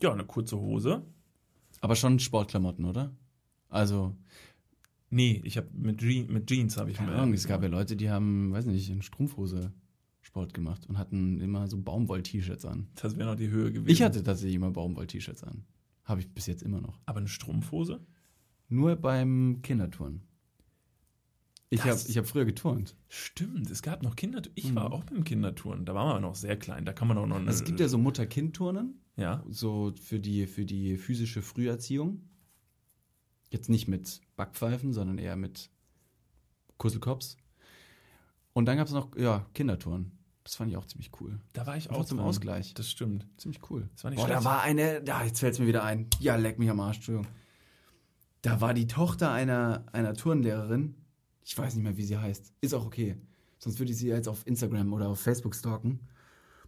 Ja, 0.01 0.13
eine 0.13 0.25
kurze 0.25 0.57
Hose. 0.57 1.03
Aber 1.81 1.95
schon 1.95 2.19
Sportklamotten, 2.19 2.85
oder? 2.85 3.11
Also, 3.69 4.15
Nee, 5.13 5.41
ich 5.43 5.57
habe 5.57 5.67
mit, 5.73 6.01
Je 6.01 6.23
mit 6.23 6.47
Jeans 6.47 6.77
habe 6.77 6.89
ich 6.89 6.97
keine 6.97 7.11
Ahnung, 7.11 7.33
es 7.33 7.45
gab 7.45 7.61
ja 7.61 7.67
Leute, 7.67 7.97
die 7.97 8.09
haben, 8.09 8.53
weiß 8.53 8.65
nicht, 8.65 8.89
in 8.89 9.01
Strumpfhose 9.01 9.73
Sport 10.21 10.53
gemacht 10.53 10.87
und 10.87 10.97
hatten 10.97 11.41
immer 11.41 11.67
so 11.67 11.77
Baumwoll-T-Shirts 11.77 12.63
an. 12.65 12.87
Das 12.95 13.17
wäre 13.17 13.29
noch 13.29 13.35
die 13.35 13.49
Höhe 13.49 13.73
gewesen. 13.73 13.89
Ich 13.91 14.01
hatte 14.01 14.23
tatsächlich 14.23 14.55
immer 14.55 14.71
Baumwoll-T-Shirts 14.71 15.43
an. 15.43 15.65
Habe 16.05 16.21
ich 16.21 16.33
bis 16.33 16.45
jetzt 16.45 16.63
immer 16.63 16.79
noch. 16.79 16.97
aber 17.05 17.19
eine 17.19 17.27
Strumpfhose? 17.27 17.99
Nur 18.69 18.95
beim 18.95 19.59
Kinderturnen. 19.61 20.21
Ich 21.73 21.81
habe 21.83 21.97
ich 22.05 22.17
hab 22.17 22.27
früher 22.27 22.43
geturnt. 22.45 22.95
Stimmt, 23.07 23.71
es 23.71 23.81
gab 23.81 24.03
noch 24.03 24.15
Kindertouren. 24.17 24.53
Ich 24.55 24.71
Mhm. 24.71 24.75
war 24.75 24.91
auch 24.91 25.03
beim 25.05 25.23
Kindertouren. 25.23 25.85
Da 25.85 25.95
waren 25.95 26.07
wir 26.07 26.11
aber 26.11 26.19
noch 26.19 26.35
sehr 26.35 26.57
klein. 26.57 26.83
Da 26.85 26.91
kann 26.93 27.07
man 27.07 27.17
auch 27.17 27.25
noch. 27.25 27.37
Also 27.37 27.49
es 27.49 27.63
gibt 27.63 27.79
ja 27.79 27.87
so 27.87 27.97
Mutter-Kind-Turnen, 27.97 28.99
Ja. 29.15 29.43
so 29.49 29.93
für 30.01 30.19
die, 30.19 30.47
für 30.47 30.65
die 30.65 30.97
physische 30.97 31.41
Früherziehung. 31.41 32.21
Jetzt 33.49 33.69
nicht 33.69 33.87
mit 33.87 34.21
Backpfeifen, 34.35 34.91
sondern 34.93 35.17
eher 35.17 35.35
mit 35.37 35.69
Kusselkops. 36.77 37.37
Und 38.53 38.65
dann 38.65 38.77
gab 38.77 38.87
es 38.87 38.93
noch, 38.93 39.15
ja, 39.17 39.45
Kindertouren. 39.53 40.11
Das 40.43 40.55
fand 40.55 40.71
ich 40.71 40.77
auch 40.77 40.85
ziemlich 40.85 41.11
cool. 41.21 41.39
Da 41.53 41.67
war 41.67 41.77
ich 41.77 41.87
Einfach 41.89 42.01
auch 42.01 42.05
zum 42.05 42.17
drin. 42.17 42.27
Ausgleich. 42.27 42.73
Das 42.73 42.89
stimmt. 42.89 43.27
Ziemlich 43.37 43.61
cool. 43.69 43.87
Das 43.93 44.03
war 44.03 44.11
nicht 44.11 44.19
Boah, 44.19 44.27
da 44.27 44.33
schlecht. 44.35 44.45
war 44.45 44.61
eine, 44.63 45.05
ja, 45.05 45.23
jetzt 45.23 45.39
fällt 45.39 45.53
es 45.53 45.59
mir 45.59 45.67
wieder 45.67 45.83
ein. 45.83 46.07
Ja, 46.19 46.35
leck 46.35 46.59
mich 46.59 46.69
am 46.69 46.79
Arsch, 46.79 46.97
Entschuldigung. 46.97 47.31
Da 48.41 48.59
war 48.59 48.73
die 48.73 48.87
Tochter 48.87 49.31
einer, 49.31 49.85
einer 49.93 50.15
Turnlehrerin, 50.15 50.95
ich 51.43 51.57
weiß 51.57 51.75
nicht 51.75 51.83
mehr, 51.83 51.97
wie 51.97 52.03
sie 52.03 52.17
heißt, 52.17 52.53
ist 52.61 52.73
auch 52.73 52.85
okay. 52.85 53.15
Sonst 53.57 53.79
würde 53.79 53.91
ich 53.91 53.97
sie 53.97 54.07
jetzt 54.07 54.27
auf 54.27 54.45
Instagram 54.47 54.91
oder 54.93 55.09
auf 55.09 55.19
Facebook 55.19 55.55
stalken. 55.55 55.99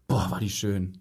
Boah, 0.08 0.30
war 0.30 0.40
die 0.40 0.50
schön. 0.50 0.98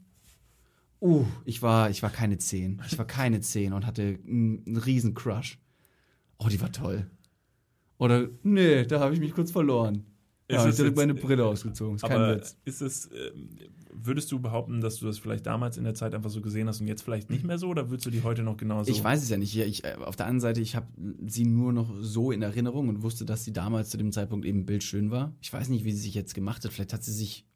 Uh, 1.01 1.27
ich 1.45 1.61
war, 1.63 1.91
ich 1.91 2.03
war 2.03 2.11
keine 2.11 2.39
10. 2.39 2.81
Ich 2.87 2.97
war 2.97 3.07
keine 3.07 3.41
10 3.41 3.73
und 3.73 3.85
hatte 3.87 4.19
einen, 4.27 4.77
riesen 4.77 5.15
Crush. 5.15 5.59
Oh, 6.39 6.49
die 6.49 6.61
war 6.61 6.71
toll. 6.73 7.11
Oder, 7.99 8.29
nee, 8.43 8.85
da 8.85 9.01
habe 9.01 9.15
ich 9.15 9.21
mich 9.21 9.33
kurz 9.33 9.51
verloren. 9.51 10.07
Ja, 10.51 10.69
ich 10.69 10.77
habe 10.79 10.89
jetzt- 10.89 10.97
meine 10.97 11.15
Brille 11.15 11.47
ausgezogen. 11.47 11.97
Ist 11.97 12.03
kein 12.03 12.13
Aber 12.13 12.37
Witz. 12.37 12.57
ist 12.65 12.83
es, 12.83 13.07
ähm, 13.13 13.49
würdest 13.93 14.31
du 14.33 14.39
behaupten, 14.41 14.81
dass 14.81 14.97
du 14.97 15.07
das 15.07 15.19
vielleicht 15.19 15.47
damals 15.47 15.77
in 15.79 15.85
der 15.85 15.95
Zeit 15.95 16.15
einfach 16.15 16.29
so 16.31 16.41
gesehen 16.43 16.69
hast 16.69 16.81
und 16.81 16.89
jetzt 16.89 17.03
vielleicht 17.03 17.31
nicht 17.31 17.45
mehr 17.45 17.59
so? 17.59 17.69
Oder 17.69 17.89
würdest 17.91 18.07
du 18.07 18.11
die 18.11 18.23
heute 18.23 18.43
noch 18.43 18.57
genauso? 18.57 18.91
Ich 18.91 19.03
weiß 19.03 19.23
es 19.23 19.29
ja 19.31 19.39
nicht. 19.39 19.57
Ich, 19.57 19.85
äh, 19.85 19.95
auf 19.95 20.17
der 20.17 20.27
anderen 20.27 20.41
Seite, 20.41 20.61
ich 20.61 20.77
habe 20.77 20.89
sie 21.27 21.45
nur 21.45 21.73
noch 21.73 21.95
so 22.01 22.33
in 22.33 22.43
Erinnerung 22.43 22.89
und 22.89 23.03
wusste, 23.03 23.25
dass 23.25 23.45
sie 23.45 23.53
damals 23.53 23.91
zu 23.91 23.97
dem 23.97 24.13
Zeitpunkt 24.13 24.45
eben 24.45 24.67
bildschön 24.67 25.11
war. 25.11 25.33
Ich 25.41 25.53
weiß 25.53 25.69
nicht, 25.69 25.85
wie 25.85 25.93
sie 25.93 26.01
sich 26.03 26.15
jetzt 26.15 26.35
gemacht 26.35 26.65
hat. 26.65 26.73
Vielleicht 26.73 26.93
hat 26.93 27.05
sie 27.05 27.13
sich, 27.13 27.47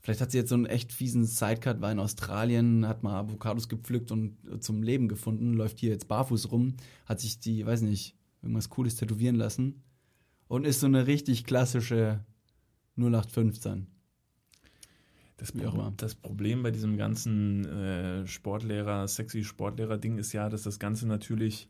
vielleicht 0.00 0.20
hat 0.20 0.32
sie 0.32 0.38
jetzt 0.38 0.48
so 0.48 0.54
einen 0.56 0.66
echt 0.66 0.92
fiesen 0.92 1.24
Sidecut, 1.26 1.80
war 1.80 1.92
in 1.92 1.98
Australien, 2.00 2.88
hat 2.88 3.02
mal 3.02 3.18
Avocados 3.20 3.68
gepflückt 3.68 4.10
und 4.10 4.36
zum 4.60 4.82
Leben 4.82 5.06
gefunden, 5.06 5.52
läuft 5.54 5.78
hier 5.78 5.90
jetzt 5.90 6.08
barfuß 6.08 6.50
rum, 6.50 6.74
hat 7.06 7.20
sich 7.20 7.38
die, 7.40 7.64
weiß 7.66 7.82
nicht, 7.82 8.16
irgendwas 8.42 8.68
Cooles 8.70 8.96
tätowieren 8.96 9.36
lassen 9.36 9.82
und 10.50 10.66
ist 10.66 10.80
so 10.80 10.86
eine 10.86 11.06
richtig 11.06 11.44
klassische 11.44 12.24
0815. 12.96 13.86
Das, 15.36 15.54
Wie 15.54 15.64
auch 15.64 15.74
immer. 15.74 15.92
das 15.96 16.16
Problem 16.16 16.64
bei 16.64 16.72
diesem 16.72 16.96
ganzen 16.96 17.64
äh, 17.66 18.26
Sportlehrer, 18.26 19.06
sexy 19.06 19.44
Sportlehrer-Ding 19.44 20.18
ist 20.18 20.32
ja, 20.32 20.48
dass 20.48 20.64
das 20.64 20.80
Ganze 20.80 21.06
natürlich, 21.06 21.68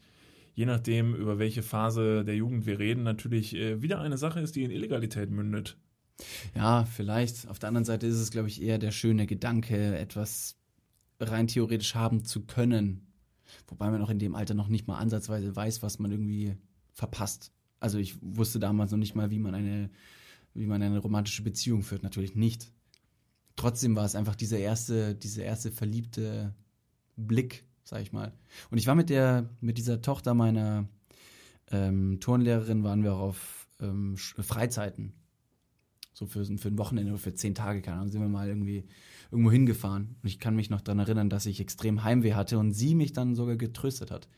je 0.55 0.65
nachdem, 0.65 1.15
über 1.15 1.39
welche 1.39 1.63
Phase 1.63 2.25
der 2.25 2.35
Jugend 2.37 2.65
wir 2.65 2.79
reden, 2.79 3.03
natürlich 3.03 3.55
äh, 3.55 3.83
wieder 3.83 4.01
eine 4.01 4.17
Sache 4.17 4.41
ist, 4.41 4.57
die 4.57 4.65
in 4.65 4.71
Illegalität 4.71 5.31
mündet. 5.31 5.77
Ja, 6.55 6.87
vielleicht. 6.87 7.49
Auf 7.49 7.59
der 7.59 7.69
anderen 7.69 7.85
Seite 7.85 8.07
ist 8.07 8.17
es, 8.17 8.31
glaube 8.31 8.49
ich, 8.49 8.63
eher 8.63 8.79
der 8.79 8.93
schöne 8.93 9.27
Gedanke, 9.27 9.99
etwas 9.99 10.57
rein 11.21 11.49
theoretisch 11.49 11.95
haben 11.95 12.25
zu 12.25 12.47
können. 12.47 13.13
Wobei 13.69 13.91
man 13.91 14.01
auch 14.01 14.11
in 14.11 14.19
dem 14.19 14.35
Alter 14.35 14.55
noch 14.55 14.69
nicht 14.69 14.89
mal 14.89 14.97
ansatzweise 14.97 15.55
weiß, 15.55 15.83
was 15.83 15.99
man 15.99 16.11
irgendwie 16.11 16.57
verpasst. 16.93 17.53
Also 17.81 17.99
ich 17.99 18.17
wusste 18.21 18.61
damals 18.61 18.93
noch 18.93 18.99
nicht 18.99 19.15
mal, 19.15 19.31
wie 19.31 19.39
man 19.39 19.55
eine, 19.55 19.91
wie 20.55 20.67
man 20.67 20.83
eine 20.83 20.99
romantische 20.99 21.43
Beziehung 21.43 21.83
führt. 21.83 22.03
Natürlich 22.03 22.35
nicht. 22.35 22.71
Trotzdem 23.57 23.97
war 23.97 24.05
es 24.05 24.15
einfach 24.15 24.37
dieser 24.37 24.59
erste, 24.59 25.15
dieser 25.15 25.45
erste 25.45 25.73
verliebte 25.73 26.55
Blick, 27.17 27.65
sag 27.85 28.03
ich 28.03 28.13
mal. 28.13 28.33
Und 28.71 28.79
ich 28.79 28.87
war 28.87 28.95
mit 28.95 29.11
der, 29.11 29.51
mit 29.61 29.77
dieser 29.79 30.01
Tochter 30.01 30.35
meiner 30.35 30.89
ähm, 31.71 32.21
Turnlehrerin, 32.21 32.85
waren 32.85 33.03
wir 33.03 33.15
auch 33.15 33.21
auf 33.21 33.69
ähm, 33.81 34.15
Sch- 34.17 34.43
Freizeiten 34.43 35.13
so 36.13 36.27
für, 36.27 36.45
für 36.45 36.69
ein 36.69 36.79
Wochenende 36.79 37.13
oder 37.13 37.21
für 37.21 37.35
zehn 37.35 37.55
Tage, 37.55 37.81
keine 37.81 37.97
Ahnung, 37.97 38.11
sind 38.11 38.21
wir 38.21 38.29
mal 38.29 38.49
irgendwie 38.49 38.85
irgendwo 39.31 39.51
hingefahren. 39.51 40.17
Und 40.23 40.29
ich 40.29 40.39
kann 40.39 40.57
mich 40.57 40.69
noch 40.69 40.81
daran 40.83 40.99
erinnern, 40.99 41.31
dass 41.31 41.47
ich 41.47 41.61
extrem 41.61 42.05
Heimweh 42.05 42.35
hatte 42.35 42.59
und 42.59 42.73
sie 42.73 42.95
mich 42.95 43.13
dann 43.13 43.35
sogar 43.35 43.57
getröstet 43.57 44.11
hat. 44.11 44.29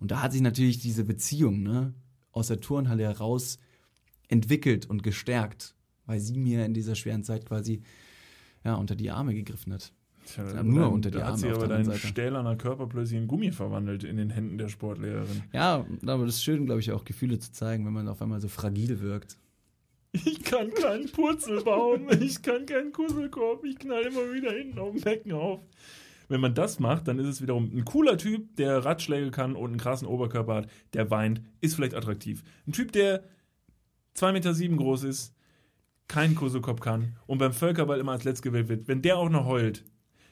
Und 0.00 0.10
da 0.10 0.22
hat 0.22 0.32
sich 0.32 0.42
natürlich 0.42 0.80
diese 0.80 1.04
Beziehung 1.04 1.62
ne, 1.62 1.94
aus 2.32 2.48
der 2.48 2.60
Turnhalle 2.60 3.04
heraus 3.04 3.58
entwickelt 4.28 4.86
und 4.88 5.02
gestärkt, 5.02 5.74
weil 6.06 6.20
sie 6.20 6.36
mir 6.38 6.64
in 6.64 6.74
dieser 6.74 6.94
schweren 6.94 7.24
Zeit 7.24 7.46
quasi 7.46 7.82
ja, 8.64 8.74
unter 8.74 8.94
die 8.94 9.10
Arme 9.10 9.34
gegriffen 9.34 9.72
hat. 9.72 9.92
Tja, 10.26 10.44
Ja, 10.54 10.62
nur 10.62 10.82
dein- 10.84 10.92
unter 10.92 11.10
die 11.10 11.16
da 11.18 11.24
hat 11.24 11.28
Arme 11.32 11.38
sich 11.38 11.50
auf 11.50 11.56
aber 11.56 11.66
der 11.66 11.76
dein 11.76 11.80
anderen 11.86 11.98
Seite. 12.00 12.08
stählerner 12.12 12.56
Körper 12.56 12.86
plötzlich 12.86 13.18
in 13.18 13.26
Gummi 13.26 13.50
verwandelt 13.52 14.04
in 14.04 14.16
den 14.18 14.30
Händen 14.30 14.58
der 14.58 14.68
Sportlehrerin. 14.68 15.42
Ja, 15.52 15.86
aber 16.06 16.26
das 16.26 16.36
ist 16.36 16.44
schön, 16.44 16.66
glaube 16.66 16.80
ich, 16.80 16.92
auch 16.92 17.04
Gefühle 17.04 17.38
zu 17.38 17.52
zeigen, 17.52 17.86
wenn 17.86 17.92
man 17.94 18.06
auf 18.06 18.20
einmal 18.22 18.40
so 18.40 18.48
fragil 18.48 19.00
wirkt. 19.00 19.38
Ich 20.12 20.42
kann 20.42 20.70
keinen 20.74 21.08
Purzelbaum, 21.10 22.08
ich 22.20 22.42
kann 22.42 22.66
keinen 22.66 22.92
Kusselkorb, 22.92 23.64
ich 23.64 23.78
knall 23.78 24.02
immer 24.02 24.32
wieder 24.34 24.52
hinten 24.52 24.78
auf 24.78 24.92
dem 24.92 25.00
Becken 25.00 25.32
auf. 25.32 25.60
Wenn 26.30 26.40
man 26.40 26.54
das 26.54 26.78
macht, 26.78 27.08
dann 27.08 27.18
ist 27.18 27.26
es 27.26 27.42
wiederum 27.42 27.72
ein 27.74 27.84
cooler 27.84 28.16
Typ, 28.16 28.54
der 28.54 28.84
Radschläge 28.84 29.32
kann 29.32 29.56
und 29.56 29.70
einen 29.70 29.80
krassen 29.80 30.06
Oberkörper 30.06 30.54
hat, 30.54 30.70
der 30.92 31.10
weint, 31.10 31.42
ist 31.60 31.74
vielleicht 31.74 31.96
attraktiv. 31.96 32.44
Ein 32.68 32.72
Typ, 32.72 32.92
der 32.92 33.24
2,7 34.16 34.32
Meter 34.32 34.54
sieben 34.54 34.76
groß 34.76 35.02
ist, 35.02 35.34
keinen 36.06 36.36
Kusselkorb 36.36 36.80
kann 36.80 37.16
und 37.26 37.38
beim 37.38 37.52
Völkerball 37.52 37.98
immer 37.98 38.12
als 38.12 38.22
letzt 38.22 38.42
gewählt 38.42 38.68
wird, 38.68 38.86
wenn 38.86 39.02
der 39.02 39.18
auch 39.18 39.28
noch 39.28 39.46
heult, 39.46 39.84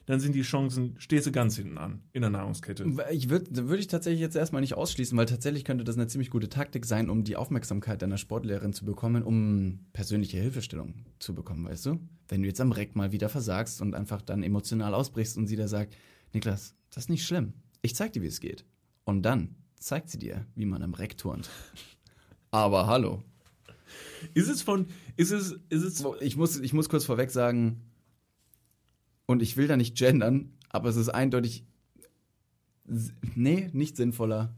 dann 0.08 0.20
sind 0.20 0.34
die 0.34 0.40
Chancen, 0.40 0.94
stehst 0.96 1.26
du 1.26 1.32
ganz 1.32 1.56
hinten 1.56 1.76
an 1.76 2.00
in 2.14 2.22
der 2.22 2.30
Nahrungskette. 2.30 2.86
Ich 3.10 3.28
würde 3.28 3.68
würd 3.68 3.78
ich 3.78 3.88
tatsächlich 3.88 4.22
jetzt 4.22 4.36
erstmal 4.36 4.62
nicht 4.62 4.72
ausschließen, 4.72 5.18
weil 5.18 5.26
tatsächlich 5.26 5.66
könnte 5.66 5.84
das 5.84 5.96
eine 5.96 6.06
ziemlich 6.06 6.30
gute 6.30 6.48
Taktik 6.48 6.86
sein, 6.86 7.10
um 7.10 7.24
die 7.24 7.36
Aufmerksamkeit 7.36 8.00
deiner 8.00 8.16
Sportlehrerin 8.16 8.72
zu 8.72 8.86
bekommen, 8.86 9.22
um 9.22 9.80
persönliche 9.92 10.38
Hilfestellung 10.38 11.04
zu 11.18 11.34
bekommen, 11.34 11.66
weißt 11.66 11.84
du? 11.84 12.00
Wenn 12.26 12.40
du 12.40 12.48
jetzt 12.48 12.62
am 12.62 12.72
Reck 12.72 12.96
mal 12.96 13.12
wieder 13.12 13.28
versagst 13.28 13.82
und 13.82 13.94
einfach 13.94 14.22
dann 14.22 14.42
emotional 14.42 14.94
ausbrichst 14.94 15.36
und 15.36 15.46
sie 15.46 15.56
da 15.56 15.68
sagt, 15.68 15.94
Niklas, 16.32 16.74
das 16.88 17.04
ist 17.04 17.10
nicht 17.10 17.26
schlimm. 17.26 17.52
Ich 17.82 17.94
zeig 17.94 18.14
dir, 18.14 18.22
wie 18.22 18.28
es 18.28 18.40
geht. 18.40 18.64
Und 19.04 19.24
dann 19.24 19.56
zeigt 19.78 20.08
sie 20.08 20.18
dir, 20.18 20.46
wie 20.54 20.64
man 20.64 20.82
am 20.82 20.94
Reck 20.94 21.18
turnt. 21.18 21.50
Aber 22.50 22.86
hallo. 22.86 23.22
Ist 24.32 24.48
es 24.48 24.62
von, 24.62 24.86
ist 25.16 25.32
es, 25.32 25.52
ist 25.68 25.82
es, 25.82 26.04
Ich 26.20 26.38
muss, 26.38 26.58
ich 26.58 26.72
muss 26.72 26.88
kurz 26.88 27.04
vorweg 27.04 27.30
sagen, 27.30 27.82
und 29.28 29.42
ich 29.42 29.56
will 29.56 29.68
da 29.68 29.76
nicht 29.76 29.96
gendern, 29.96 30.50
aber 30.70 30.88
es 30.88 30.96
ist 30.96 31.10
eindeutig, 31.10 31.64
nee, 33.34 33.68
nicht 33.72 33.96
sinnvoller. 33.96 34.56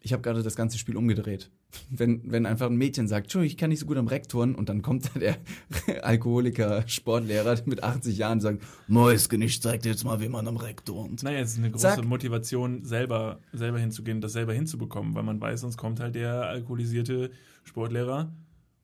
Ich 0.00 0.12
habe 0.12 0.22
gerade 0.22 0.42
das 0.42 0.54
ganze 0.54 0.78
Spiel 0.78 0.96
umgedreht. 0.96 1.50
Wenn, 1.90 2.30
wenn 2.30 2.46
einfach 2.46 2.66
ein 2.66 2.76
Mädchen 2.76 3.08
sagt, 3.08 3.24
Entschuldigung, 3.24 3.50
ich 3.50 3.56
kann 3.56 3.70
nicht 3.70 3.80
so 3.80 3.86
gut 3.86 3.96
am 3.96 4.06
Reck 4.06 4.28
turnen, 4.28 4.54
und 4.54 4.68
dann 4.68 4.80
kommt 4.80 5.10
da 5.14 5.18
der 5.18 5.38
Alkoholiker-Sportlehrer 6.04 7.62
mit 7.64 7.82
80 7.82 8.16
Jahren 8.16 8.34
und 8.34 8.42
sagt, 8.42 8.62
Mäuschen, 8.86 9.42
ich 9.42 9.60
zeig 9.60 9.82
dir 9.82 9.88
jetzt 9.88 10.04
mal, 10.04 10.20
wie 10.20 10.28
man 10.28 10.46
am 10.46 10.56
Reck 10.56 10.84
turnt. 10.84 11.24
Naja, 11.24 11.40
es 11.40 11.54
ist 11.54 11.58
eine 11.58 11.72
große 11.72 11.82
Zack. 11.82 12.04
Motivation, 12.04 12.84
selber, 12.84 13.40
selber 13.52 13.80
hinzugehen, 13.80 14.20
das 14.20 14.34
selber 14.34 14.52
hinzubekommen, 14.52 15.16
weil 15.16 15.24
man 15.24 15.40
weiß, 15.40 15.62
sonst 15.62 15.76
kommt 15.76 15.98
halt 15.98 16.14
der 16.14 16.42
alkoholisierte 16.42 17.32
Sportlehrer 17.64 18.32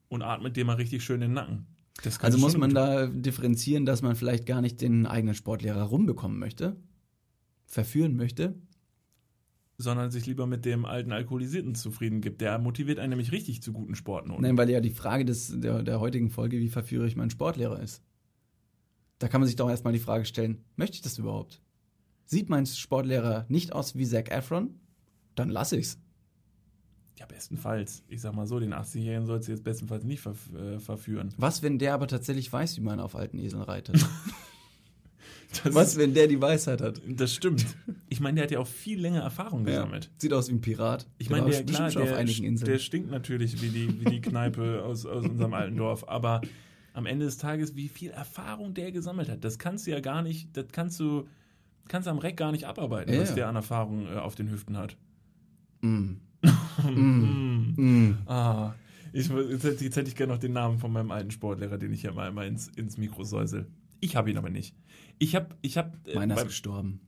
und 0.09 0.22
atmet 0.22 0.56
dir 0.56 0.64
mal 0.64 0.74
richtig 0.74 1.04
schön 1.04 1.22
in 1.22 1.28
den 1.28 1.35
Nacken. 1.35 1.66
Also 2.20 2.38
muss 2.38 2.57
man 2.57 2.72
da 2.72 3.07
differenzieren, 3.07 3.85
dass 3.85 4.03
man 4.03 4.16
vielleicht 4.16 4.46
gar 4.46 4.61
nicht 4.61 4.81
den 4.81 5.07
eigenen 5.07 5.35
Sportlehrer 5.35 5.83
rumbekommen 5.83 6.38
möchte, 6.38 6.76
verführen 7.66 8.16
möchte. 8.16 8.55
Sondern 9.76 10.11
sich 10.11 10.26
lieber 10.26 10.46
mit 10.46 10.64
dem 10.64 10.85
alten 10.85 11.12
Alkoholisierten 11.12 11.74
zufrieden 11.74 12.20
gibt. 12.20 12.40
Der 12.40 12.59
motiviert 12.59 12.98
einen 12.98 13.11
nämlich 13.11 13.33
richtig 13.33 13.62
zu 13.62 13.72
guten 13.72 13.94
Sportnoten. 13.94 14.42
Nein, 14.42 14.59
weil 14.59 14.70
ja 14.70 14.81
die 14.81 14.90
Frage 14.90 15.24
des, 15.24 15.59
der, 15.59 15.83
der 15.83 16.00
heutigen 16.00 16.31
Folge, 16.31 16.59
wie 16.59 16.68
verführe 16.68 17.07
ich 17.07 17.16
meinen 17.16 17.31
Sportlehrer 17.31 17.81
ist. 17.81 18.03
Da 19.18 19.29
kann 19.29 19.40
man 19.40 19.46
sich 19.46 19.57
doch 19.57 19.68
erstmal 19.68 19.92
die 19.92 19.98
Frage 19.98 20.24
stellen, 20.24 20.64
möchte 20.76 20.96
ich 20.96 21.03
das 21.03 21.18
überhaupt? 21.18 21.61
Sieht 22.24 22.48
mein 22.48 22.64
Sportlehrer 22.64 23.44
nicht 23.48 23.72
aus 23.72 23.96
wie 23.96 24.07
Zac 24.07 24.31
Efron? 24.31 24.81
Dann 25.35 25.50
lasse 25.50 25.76
ich's. 25.76 25.98
Ja, 27.20 27.26
bestenfalls. 27.26 28.02
Ich 28.09 28.22
sag 28.22 28.35
mal 28.35 28.46
so, 28.46 28.59
den 28.59 28.72
80-Jährigen 28.72 29.26
sollst 29.26 29.46
du 29.46 29.52
jetzt 29.52 29.62
bestenfalls 29.62 30.04
nicht 30.04 30.22
verf 30.22 30.38
äh, 30.54 30.78
verführen. 30.80 31.35
Was, 31.37 31.62
wenn 31.62 31.78
der 31.78 31.92
aber 31.92 32.06
tatsächlich 32.09 32.50
weiß, 32.50 32.78
wie 32.78 32.80
man 32.80 32.98
auf 32.98 33.14
alten 33.14 33.38
Eseln 33.38 33.62
reitet? 33.62 34.04
Was, 35.64 35.98
wenn 35.98 36.14
der 36.14 36.28
die 36.28 36.40
Weisheit 36.40 36.80
hat? 36.80 37.02
das 37.09 37.35
stimmt. 37.35 37.66
Ich 38.09 38.20
meine, 38.20 38.37
der 38.37 38.44
hat 38.44 38.50
ja 38.52 38.61
auch 38.61 38.66
viel 38.68 39.00
länger 39.00 39.20
Erfahrung 39.20 39.64
gesammelt. 39.64 40.09
Sieht 40.16 40.33
aus 40.33 40.48
wie 40.48 40.52
ein 40.54 40.61
Pirat. 40.61 41.06
Ich 41.18 41.26
Der 41.28 41.37
meine, 41.38 41.52
war 41.52 41.62
der, 41.62 41.64
klar, 41.74 41.90
schon 41.90 42.02
auf 42.02 42.09
der, 42.09 42.18
einigen 42.18 42.44
Inseln. 42.44 42.70
der 42.70 42.78
stinkt 42.78 43.11
natürlich 43.11 43.61
wie 43.61 43.68
die, 43.68 44.00
wie 44.00 44.04
die 44.11 44.20
Kneipe 44.20 44.83
aus, 44.87 45.04
aus 45.06 45.26
unserem 45.26 45.52
alten 45.52 45.76
Dorf. 45.76 46.09
Aber 46.09 46.40
am 46.94 47.04
Ende 47.04 47.24
des 47.26 47.37
Tages, 47.37 47.74
wie 47.74 47.88
viel 47.88 48.11
Erfahrung 48.11 48.74
der 48.74 48.92
gesammelt 48.92 49.28
hat, 49.28 49.42
das 49.44 49.59
kannst 49.59 49.87
du 49.87 49.90
ja 49.90 49.98
gar 50.00 50.22
nicht, 50.22 50.56
das 50.56 50.66
kannst 50.72 51.00
du, 51.00 51.26
kannst 51.88 52.06
du 52.06 52.12
am 52.12 52.18
Reck 52.18 52.37
gar 52.37 52.52
nicht 52.52 52.64
abarbeiten, 52.66 53.12
Ja, 53.12 53.20
was 53.20 53.30
ja. 53.30 53.35
der 53.35 53.48
an 53.48 53.56
Erfahrung 53.56 54.06
äh, 54.06 54.16
auf 54.18 54.37
den 54.37 54.50
Hüften 54.50 54.76
hat. 54.78 54.96
Mm. 55.83 56.14
Mm. 56.83 57.74
Mm. 57.76 58.18
Ah, 58.26 58.74
ich, 59.12 59.29
jetzt, 59.29 59.64
hätte, 59.64 59.85
jetzt 59.85 59.96
hätte 59.96 60.09
ich 60.09 60.16
gerne 60.16 60.33
noch 60.33 60.40
den 60.40 60.53
Namen 60.53 60.79
von 60.79 60.92
meinem 60.92 61.11
alten 61.11 61.31
Sportlehrer, 61.31 61.79
den 61.79 61.92
ich 61.92 62.03
hier 62.03 62.12
mal 62.12 62.29
einmal 62.29 62.46
ins, 62.46 62.68
ins 62.68 62.96
Mikro 62.96 63.24
säusel. 63.24 63.66
Ich 64.00 64.16
habe 64.16 64.31
ihn 64.31 64.38
aber 64.38 64.50
nicht. 64.50 64.74
Ich 65.18 65.35
habe, 65.35 65.48
ich 65.62 65.76
habe, 65.76 65.92
äh, 66.07 66.14
Meiner 66.14 66.37
ist 66.37 66.46
gestorben. 66.46 67.00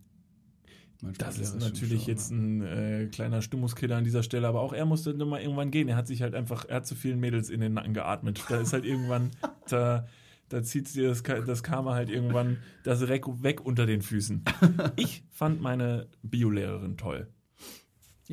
Mein 1.01 1.15
Das 1.15 1.39
ist 1.39 1.59
natürlich 1.59 2.07
jetzt 2.07 2.31
ein 2.31 2.63
äh, 2.63 3.09
kleiner 3.11 3.43
Stimmungskiller 3.43 3.97
an 3.97 4.05
dieser 4.05 4.23
Stelle, 4.23 4.47
aber 4.47 4.61
auch 4.61 4.73
er 4.73 4.87
musste 4.87 5.13
nun 5.13 5.31
mal 5.31 5.41
irgendwann 5.41 5.73
gehen. 5.73 5.89
Er 5.89 5.97
hat 5.97 6.07
sich 6.07 6.23
halt 6.23 6.35
einfach, 6.35 6.65
er 6.65 6.77
hat 6.77 6.87
zu 6.87 6.95
vielen 6.95 7.19
Mädels 7.19 7.51
in 7.51 7.61
den 7.61 7.75
Nacken 7.75 7.93
geatmet. 7.93 8.45
Da 8.49 8.61
ist 8.61 8.73
halt 8.73 8.85
irgendwann, 8.85 9.31
da, 9.69 10.07
da 10.49 10.63
zieht 10.63 10.87
sich 10.87 11.03
das, 11.03 11.23
das 11.23 11.63
Karma 11.65 11.95
halt 11.95 12.09
irgendwann 12.09 12.59
das 12.85 13.09
Reck 13.09 13.25
weg 13.43 13.65
unter 13.65 13.87
den 13.87 14.03
Füßen. 14.03 14.45
Ich 14.97 15.25
fand 15.31 15.61
meine 15.61 16.07
Biolehrerin 16.23 16.97
toll. 16.97 17.27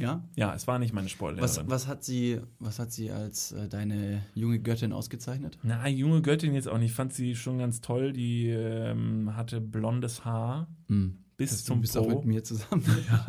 Ja? 0.02 0.28
Ja, 0.36 0.54
es 0.56 0.68
war 0.68 0.80
nicht 0.80 0.94
meine 0.94 1.10
Sportlehrerin. 1.10 1.44
Was, 1.44 1.70
was, 1.70 1.88
hat 1.88 2.04
sie, 2.04 2.40
was 2.60 2.80
hat 2.80 2.92
sie 2.92 3.12
als 3.12 3.52
äh, 3.52 3.68
deine 3.68 4.22
junge 4.34 4.60
Göttin 4.60 4.94
ausgezeichnet? 4.94 5.58
Na, 5.64 5.88
junge 5.88 6.22
Göttin 6.22 6.54
jetzt 6.54 6.68
auch 6.68 6.78
nicht. 6.78 6.92
Ich 6.92 6.96
fand 6.96 7.14
sie 7.14 7.36
schon 7.36 7.58
ganz 7.58 7.82
toll. 7.82 8.14
Die 8.14 8.48
ähm, 8.50 9.36
hatte 9.36 9.62
blondes 9.62 10.26
Haar 10.26 10.68
Mm. 10.88 11.10
bis 11.38 11.52
Das- 11.52 11.66
zum 11.66 11.82
bist 11.82 11.98
auch 11.98 12.08
Po. 12.08 12.16
mit 12.18 12.26
mir 12.26 12.44
zusammen. 12.44 12.84
Ja, 13.10 13.28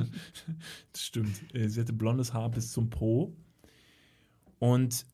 das 0.93 1.03
stimmt. 1.03 1.37
Äh, 1.55 1.69
Sie 1.69 1.81
hatte 1.81 1.93
blondes 1.93 2.33
Haar 2.33 2.51
bis 2.51 2.73
zum 2.73 2.89
Po. 2.91 3.37
Und 4.59 5.07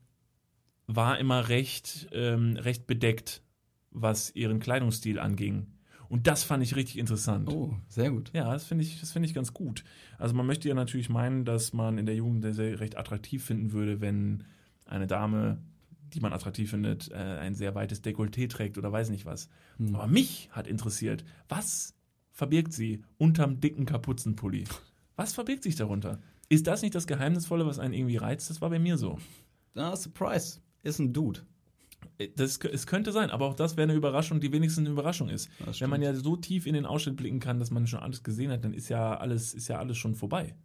war 0.87 1.19
immer 1.19 1.49
recht, 1.49 2.07
ähm, 2.13 2.55
recht 2.57 2.87
bedeckt, 2.87 3.41
was 3.91 4.33
ihren 4.35 4.59
Kleidungsstil 4.59 5.19
anging. 5.19 5.67
Und 6.09 6.27
das 6.27 6.43
fand 6.43 6.63
ich 6.63 6.75
richtig 6.75 6.97
interessant. 6.97 7.49
Oh, 7.51 7.73
sehr 7.89 8.11
gut. 8.11 8.31
Ja, 8.33 8.51
das 8.53 8.65
finde 8.65 8.83
ich, 8.83 8.99
das 8.99 9.11
finde 9.11 9.27
ich 9.27 9.33
ganz 9.33 9.53
gut. 9.53 9.83
Also 10.17 10.33
man 10.35 10.45
möchte 10.45 10.67
ja 10.67 10.75
natürlich 10.75 11.09
meinen, 11.09 11.45
dass 11.45 11.73
man 11.73 11.97
in 11.97 12.05
der 12.05 12.15
Jugend 12.15 12.43
sehr, 12.43 12.53
sehr 12.53 12.79
recht 12.79 12.97
attraktiv 12.97 13.43
finden 13.43 13.71
würde, 13.71 13.99
wenn 14.01 14.43
eine 14.85 15.07
Dame, 15.07 15.57
die 16.13 16.19
man 16.19 16.33
attraktiv 16.33 16.69
findet, 16.69 17.11
äh, 17.11 17.15
ein 17.15 17.55
sehr 17.55 17.75
weites 17.75 18.03
Dekolleté 18.03 18.49
trägt 18.49 18.77
oder 18.77 18.91
weiß 18.91 19.09
nicht 19.09 19.25
was. 19.25 19.49
Hm. 19.77 19.95
Aber 19.95 20.07
mich 20.07 20.49
hat 20.51 20.67
interessiert, 20.67 21.25
was 21.49 21.93
verbirgt 22.31 22.71
sie 22.71 23.03
unterm 23.17 23.59
dicken 23.59 23.85
Kapuzenpulli? 23.85 24.65
Was 25.15 25.33
verbirgt 25.33 25.63
sich 25.63 25.75
darunter? 25.75 26.21
Ist 26.49 26.67
das 26.67 26.81
nicht 26.81 26.95
das 26.95 27.07
Geheimnisvolle, 27.07 27.65
was 27.65 27.79
einen 27.79 27.93
irgendwie 27.93 28.17
reizt? 28.17 28.49
Das 28.49 28.61
war 28.61 28.69
bei 28.69 28.79
mir 28.79 28.97
so. 28.97 29.17
Ah, 29.75 29.95
Surprise. 29.95 30.59
Ist 30.83 30.99
ein 30.99 31.11
Dude. 31.11 31.41
Äh, 32.17 32.29
Das, 32.35 32.57
es 32.57 32.87
könnte 32.87 33.11
sein, 33.11 33.29
aber 33.29 33.45
auch 33.45 33.53
das 33.53 33.77
wäre 33.77 33.83
eine 33.83 33.93
Überraschung, 33.97 34.39
die 34.39 34.51
wenigstens 34.51 34.85
eine 34.85 34.91
Überraschung 34.93 35.29
ist. 35.29 35.49
Wenn 35.79 35.89
man 35.89 36.01
ja 36.01 36.13
so 36.13 36.35
tief 36.35 36.65
in 36.65 36.73
den 36.73 36.85
Ausschnitt 36.85 37.17
blicken 37.17 37.39
kann, 37.39 37.59
dass 37.59 37.71
man 37.71 37.87
schon 37.87 37.99
alles 37.99 38.23
gesehen 38.23 38.51
hat, 38.51 38.63
dann 38.63 38.73
ist 38.73 38.89
ja 38.89 39.17
alles, 39.17 39.53
ist 39.53 39.67
ja 39.67 39.79
alles 39.79 39.97
schon 39.97 40.15
vorbei. 40.15 40.55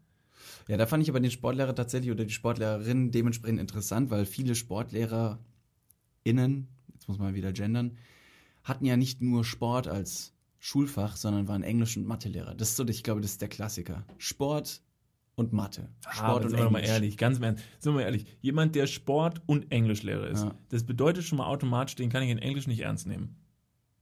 Ja, 0.68 0.76
da 0.76 0.86
fand 0.86 1.02
ich 1.02 1.10
aber 1.10 1.20
den 1.20 1.30
Sportlehrer 1.30 1.74
tatsächlich 1.74 2.10
oder 2.10 2.24
die 2.24 2.32
Sportlehrerin 2.32 3.10
dementsprechend 3.10 3.60
interessant, 3.60 4.10
weil 4.10 4.26
viele 4.26 4.54
SportlehrerInnen, 4.54 5.38
jetzt 6.24 7.08
muss 7.08 7.18
man 7.18 7.34
wieder 7.34 7.52
gendern, 7.52 7.96
hatten 8.62 8.84
ja 8.84 8.96
nicht 8.96 9.22
nur 9.22 9.44
Sport 9.44 9.88
als 9.88 10.34
Schulfach, 10.60 11.16
sondern 11.16 11.48
waren 11.48 11.64
Englisch- 11.64 11.96
und 11.96 12.06
Mathelehrer. 12.06 12.54
Das 12.54 12.70
ist 12.70 12.76
so, 12.76 12.86
ich 12.86 13.02
glaube, 13.02 13.20
das 13.20 13.32
ist 13.32 13.40
der 13.40 13.48
Klassiker. 13.48 14.04
Sport 14.18 14.80
und 15.34 15.52
Mathe. 15.52 15.88
Aber 16.04 16.14
Sport 16.14 16.44
und 16.44 16.50
sind 16.50 16.58
wir 16.58 16.64
doch 16.64 16.70
mal 16.70 16.78
Englisch. 16.78 16.92
ehrlich, 16.94 17.16
ganz 17.16 17.38
im 17.38 17.44
Ernst, 17.44 17.64
sind 17.78 17.92
wir 17.92 17.96
mal 18.00 18.02
ehrlich, 18.04 18.26
jemand, 18.40 18.74
der 18.74 18.86
Sport- 18.86 19.40
und 19.46 19.70
Englischlehrer 19.72 20.28
ist, 20.28 20.44
Ja. 20.44 20.54
das 20.68 20.84
bedeutet 20.84 21.24
schon 21.24 21.38
mal 21.38 21.46
automatisch, 21.46 21.94
den 21.94 22.10
kann 22.10 22.22
ich 22.22 22.30
in 22.30 22.38
Englisch 22.38 22.66
nicht 22.66 22.80
ernst 22.80 23.06
nehmen. 23.06 23.36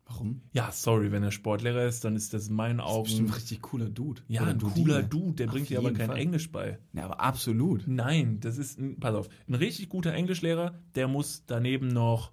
Warum? 0.06 0.42
Ja, 0.52 0.72
sorry, 0.72 1.12
wenn 1.12 1.22
er 1.22 1.30
Sportlehrer 1.30 1.84
ist, 1.86 2.04
dann 2.04 2.16
ist 2.16 2.34
das 2.34 2.48
in 2.48 2.56
meinen 2.56 2.78
Das 2.78 2.90
ist 2.96 3.02
bestimmt 3.04 3.20
Augen 3.20 3.30
ein 3.30 3.34
richtig 3.36 3.62
cooler 3.62 3.88
Dude. 3.88 4.22
ja 4.26 4.42
Oder 4.42 4.50
ein 4.50 4.58
Dudine. 4.58 4.84
cooler 4.86 5.02
Dude, 5.04 5.34
der 5.34 5.46
Auf 5.46 5.52
bringt 5.52 5.68
dir 5.68 5.78
aber 5.78 5.92
kein 5.92 6.08
Fall. 6.08 6.18
Englisch 6.18 6.50
bei. 6.50 6.78
Ja, 6.92 7.04
aber 7.04 7.20
absolut. 7.20 7.84
Nein, 7.86 8.40
das 8.40 8.58
ist, 8.58 8.76
ein, 8.80 8.98
pass 8.98 9.14
auf, 9.14 9.28
ein 9.48 9.54
richtig 9.54 9.88
guter 9.88 10.12
Englischlehrer, 10.12 10.74
der 10.96 11.06
muss 11.06 11.44
daneben 11.46 11.86
noch 11.86 12.32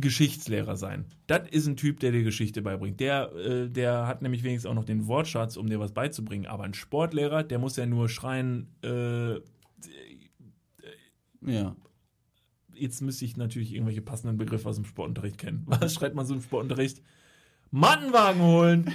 Geschichtslehrer 0.00 0.76
sein. 0.76 1.04
Das 1.26 1.48
ist 1.50 1.66
ein 1.66 1.76
Typ, 1.76 1.98
der 2.00 2.12
dir 2.12 2.22
Geschichte 2.22 2.62
beibringt. 2.62 3.00
Der, 3.00 3.32
äh, 3.34 3.68
der 3.68 4.06
hat 4.06 4.22
nämlich 4.22 4.44
wenigstens 4.44 4.70
auch 4.70 4.74
noch 4.74 4.84
den 4.84 5.06
Wortschatz, 5.08 5.56
um 5.56 5.66
dir 5.68 5.80
was 5.80 5.92
beizubringen. 5.92 6.46
Aber 6.46 6.64
ein 6.64 6.74
Sportlehrer, 6.74 7.42
der 7.42 7.58
muss 7.58 7.76
ja 7.76 7.84
nur 7.86 8.08
schreien, 8.08 8.68
äh, 8.82 9.34
Ja. 11.44 11.76
jetzt 12.74 13.00
müsste 13.00 13.24
ich 13.24 13.36
natürlich 13.36 13.72
irgendwelche 13.74 14.02
passenden 14.02 14.36
Begriffe 14.38 14.68
aus 14.68 14.76
dem 14.76 14.84
Sportunterricht 14.84 15.38
kennen. 15.38 15.64
Was 15.66 15.94
schreibt 15.94 16.14
man 16.14 16.26
so 16.26 16.34
im 16.34 16.42
Sportunterricht? 16.42 17.02
Mattenwagen 17.70 18.40
holen, 18.42 18.94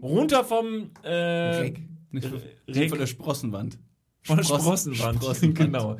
runter 0.00 0.44
vom 0.44 0.90
äh, 1.02 1.08
Reck. 1.10 1.80
Nicht 2.10 2.28
von, 2.28 2.40
Reck. 2.68 2.90
von 2.90 2.98
der 2.98 3.06
Sprossenwand. 3.06 3.78
von 4.22 4.36
der 4.36 4.44
Sprossen- 4.44 4.94
Sprossenwand. 4.94 5.16
Sprossenwand. 5.22 5.58
genau. 5.58 5.96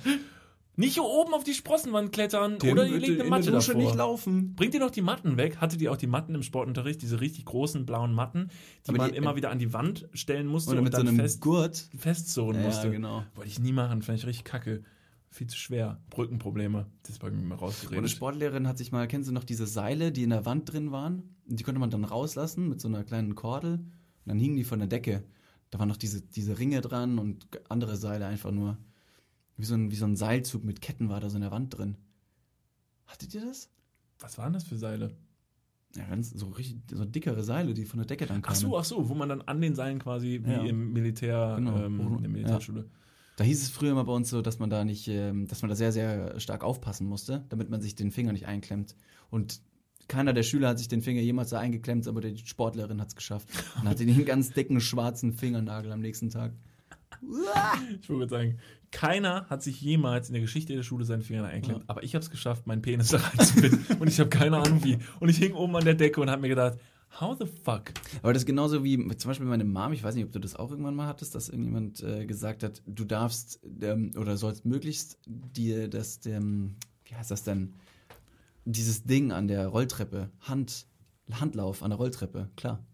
Nicht 0.77 0.95
hier 0.95 1.05
oben 1.05 1.35
auf 1.35 1.45
die 1.45 1.55
Sprossenwand 1.55 2.11
klettern 2.13 2.55
oder 2.57 2.87
ihr 2.87 2.99
legt 2.99 3.21
eine 3.21 3.31
Matte 3.31 3.53
Dusche 3.53 3.73
davor. 3.75 3.83
nicht 3.85 3.95
laufen. 3.97 4.55
Bringt 4.57 4.75
ihr 4.75 4.81
noch 4.81 4.91
die 4.91 5.03
Matten 5.03 5.37
weg? 5.37 5.59
Hattet 5.59 5.81
ihr 5.81 5.93
auch 5.93 5.97
die 5.97 6.09
Matten 6.09 6.35
im 6.35 6.43
Sportunterricht, 6.43 7.01
diese 7.01 7.21
richtig 7.21 7.45
großen 7.45 7.87
blauen 7.87 8.13
Matten, 8.13 8.49
die 8.85 8.89
Aber 8.89 8.99
man 8.99 9.11
die- 9.13 9.17
immer 9.17 9.37
wieder 9.37 9.51
an 9.51 9.59
die 9.61 9.73
Wand 9.73 10.09
stellen 10.15 10.47
musste 10.49 10.71
Oder 10.73 10.79
und 10.79 10.85
mit 10.85 10.93
so 10.93 10.99
dann 10.99 11.09
einem 11.09 11.17
fest, 11.19 11.41
Gurt. 11.41 11.89
festzurren 11.97 12.57
Ja, 12.61 12.67
musste? 12.67 12.91
genau. 12.91 13.23
Wollte 13.37 13.51
ich 13.51 13.61
nie 13.61 13.73
machen, 13.73 14.03
fand 14.03 14.19
ich 14.19 14.27
richtig 14.27 14.45
kacke. 14.45 14.83
Viel 15.31 15.47
zu 15.49 15.57
schwer. 15.57 16.01
Brückenprobleme. 16.11 16.87
Das 17.03 17.11
ist 17.11 17.19
bei 17.19 17.31
mir 17.31 17.37
mal 17.39 17.43
Und 17.43 17.53
eine 17.53 17.61
rausgeredet. 17.61 18.11
Sportlehrerin 18.11 18.67
hat 18.69 18.79
sich 18.79 18.91
mal, 18.93 19.07
kennst 19.09 19.29
du 19.29 19.33
noch 19.33 19.43
diese 19.45 19.67
Seile, 19.67 20.13
die 20.13 20.23
in 20.23 20.31
der 20.31 20.45
Wand 20.47 20.73
drin 20.73 20.93
waren? 20.93 21.35
Die 21.47 21.63
konnte 21.65 21.81
man 21.81 21.91
dann 21.91 22.05
rauslassen 22.05 22.69
mit 22.69 22.81
so 22.81 22.87
einer 22.89 23.03
kleinen 23.05 23.35
Kordel. 23.35 23.75
Und 23.75 23.91
dann 24.27 24.39
hingen 24.39 24.57
die 24.57 24.65
von 24.65 24.79
der 24.79 24.87
Decke. 24.89 25.25
Da 25.71 25.79
waren 25.81 25.89
noch 25.89 25.97
diese, 25.97 26.21
diese 26.23 26.59
Ringe 26.59 26.81
dran 26.83 27.19
und 27.19 27.49
andere 27.69 27.97
Seile 27.97 28.27
einfach 28.27 28.53
nur. 28.53 28.79
Wie 29.57 29.65
so, 29.65 29.75
ein, 29.75 29.91
wie 29.91 29.97
so 29.97 30.05
ein 30.05 30.17
Seilzug 30.17 30.65
mit 30.65 30.81
Ketten 30.81 31.09
war 31.09 31.21
da 31.21 31.31
so 31.31 31.37
in 31.37 31.43
der 31.43 31.51
Wand 31.53 31.77
drin. 31.77 31.97
Hattet 33.07 33.35
ihr 33.35 33.41
das? 33.45 33.71
Was 34.19 34.39
waren 34.39 34.53
das 34.53 34.65
für 34.65 34.77
Seile? 34.79 35.15
Ja, 35.97 36.05
ganz 36.07 36.31
so 36.31 36.47
richtig, 36.49 36.79
so 36.91 37.05
dickere 37.05 37.45
Seile, 37.45 37.73
die 37.73 37.85
von 37.85 37.99
der 37.99 38.07
Decke 38.07 38.27
dann 38.27 38.43
kamen. 38.43 38.57
Ach 38.57 38.61
so, 38.61 38.77
ach 38.79 38.85
so, 38.85 39.09
wo 39.09 39.15
man 39.15 39.29
dann 39.29 39.43
an 39.43 39.61
den 39.61 39.77
Seilen 39.77 40.01
quasi 40.01 40.41
wie 40.45 40.51
Ja. 40.51 40.65
im 40.65 40.93
Militär, 40.93 41.55
Genau. 41.57 41.77
ähm, 41.85 42.01
in 42.17 42.23
der 42.23 42.31
Militärschule. 42.31 42.87
Da 43.37 43.45
hieß 43.45 43.63
es 43.63 43.71
früher 43.71 43.93
immer 43.93 44.05
bei 44.05 44.13
uns 44.13 44.31
so, 44.31 44.43
dass 44.43 44.59
man 44.59 44.71
da 44.71 44.85
nicht, 44.85 45.07
ähm, 45.09 45.47
dass 45.47 45.63
man 45.63 45.69
da 45.69 45.77
sehr, 45.77 45.93
sehr 45.93 46.39
stark 46.41 46.65
aufpassen 46.65 47.07
musste, 47.07 47.45
damit 47.49 47.71
man 47.71 47.81
sich 47.81 47.95
den 47.95 48.11
Finger 48.11 48.33
nicht 48.33 48.47
einklemmt. 48.47 48.97
Und 49.31 49.61
keiner 50.09 50.33
der 50.33 50.43
Schüler 50.43 50.69
hat 50.69 50.79
sich 50.79 50.89
den 50.89 51.03
Finger 51.03 51.21
jemals 51.21 51.51
da 51.51 51.59
eingeklemmt, 51.61 52.07
aber 52.09 52.21
die 52.21 52.39
Sportlerin 52.47 53.01
hat 53.01 53.09
es 53.09 53.17
geschafft. 53.17 53.49
Und 53.81 53.89
hatte 53.89 54.05
den 54.07 54.25
ganz 54.25 54.51
dicken 54.51 54.81
schwarzen 54.81 55.33
Fingernagel 55.33 55.93
am 55.93 56.01
nächsten 56.01 56.31
Tag. 56.31 56.53
Ich 58.01 58.09
würde 58.09 58.29
sagen, 58.29 58.59
keiner 58.91 59.47
hat 59.51 59.63
sich 59.63 59.81
jemals 59.81 60.29
in 60.29 60.35
der 60.35 60.43
Geschichte 60.43 60.75
der 60.75 60.83
Schule 60.83 61.05
seinen 61.05 61.23
Finger 61.23 61.45
einklemmt, 61.45 61.81
Ja. 61.81 61.85
aber 61.89 62.03
ich 62.03 62.15
habe 62.15 62.23
es 62.23 62.31
geschafft, 62.31 62.67
meinen 62.67 62.83
Penis 62.83 63.09
da 63.11 63.19
reinzubinden 63.19 63.85
und 63.99 64.09
ich 64.09 64.21
habe 64.21 64.31
keine 64.31 64.59
Ahnung 64.59 64.85
wie. 64.85 64.99
Und 65.21 65.29
ich 65.29 65.39
hing 65.39 65.53
oben 65.55 65.75
an 65.77 65.85
der 65.85 65.95
Decke 65.95 66.21
und 66.21 66.31
habe 66.31 66.43
mir 66.43 66.49
gedacht, 66.49 66.79
how 67.21 67.37
the 67.39 67.47
fuck? 67.47 67.93
Aber 68.23 68.33
das 68.33 68.43
ist 68.43 68.47
genauso 68.47 68.83
wie 68.85 68.97
zum 69.17 69.29
Beispiel 69.31 69.47
meine 69.47 69.65
Mom, 69.65 69.93
ich 69.93 70.03
weiß 70.03 70.15
nicht, 70.15 70.25
ob 70.25 70.33
du 70.33 70.39
das 70.41 70.57
auch 70.57 70.71
irgendwann 70.71 70.95
mal 70.97 71.07
hattest, 71.07 71.35
dass 71.35 71.49
irgendjemand 71.49 72.03
äh, 72.03 72.27
gesagt 72.27 72.63
hat, 72.63 72.83
du 72.87 73.05
darfst 73.05 73.61
ähm, 73.83 74.13
oder 74.17 74.37
sollst 74.37 74.65
möglichst 74.65 75.19
dir 75.27 75.89
das, 75.89 76.21
ähm, 76.27 76.77
wie 77.05 77.15
heißt 77.15 77.31
das 77.31 77.43
denn, 77.45 77.73
dieses 78.65 79.05
Ding 79.05 79.31
an 79.33 79.47
der 79.49 79.67
Rolltreppe, 79.69 80.31
Hand, 80.41 80.87
Handlauf 81.31 81.83
an 81.83 81.91
der 81.91 81.99
Rolltreppe, 81.99 82.49
klar. 82.57 82.85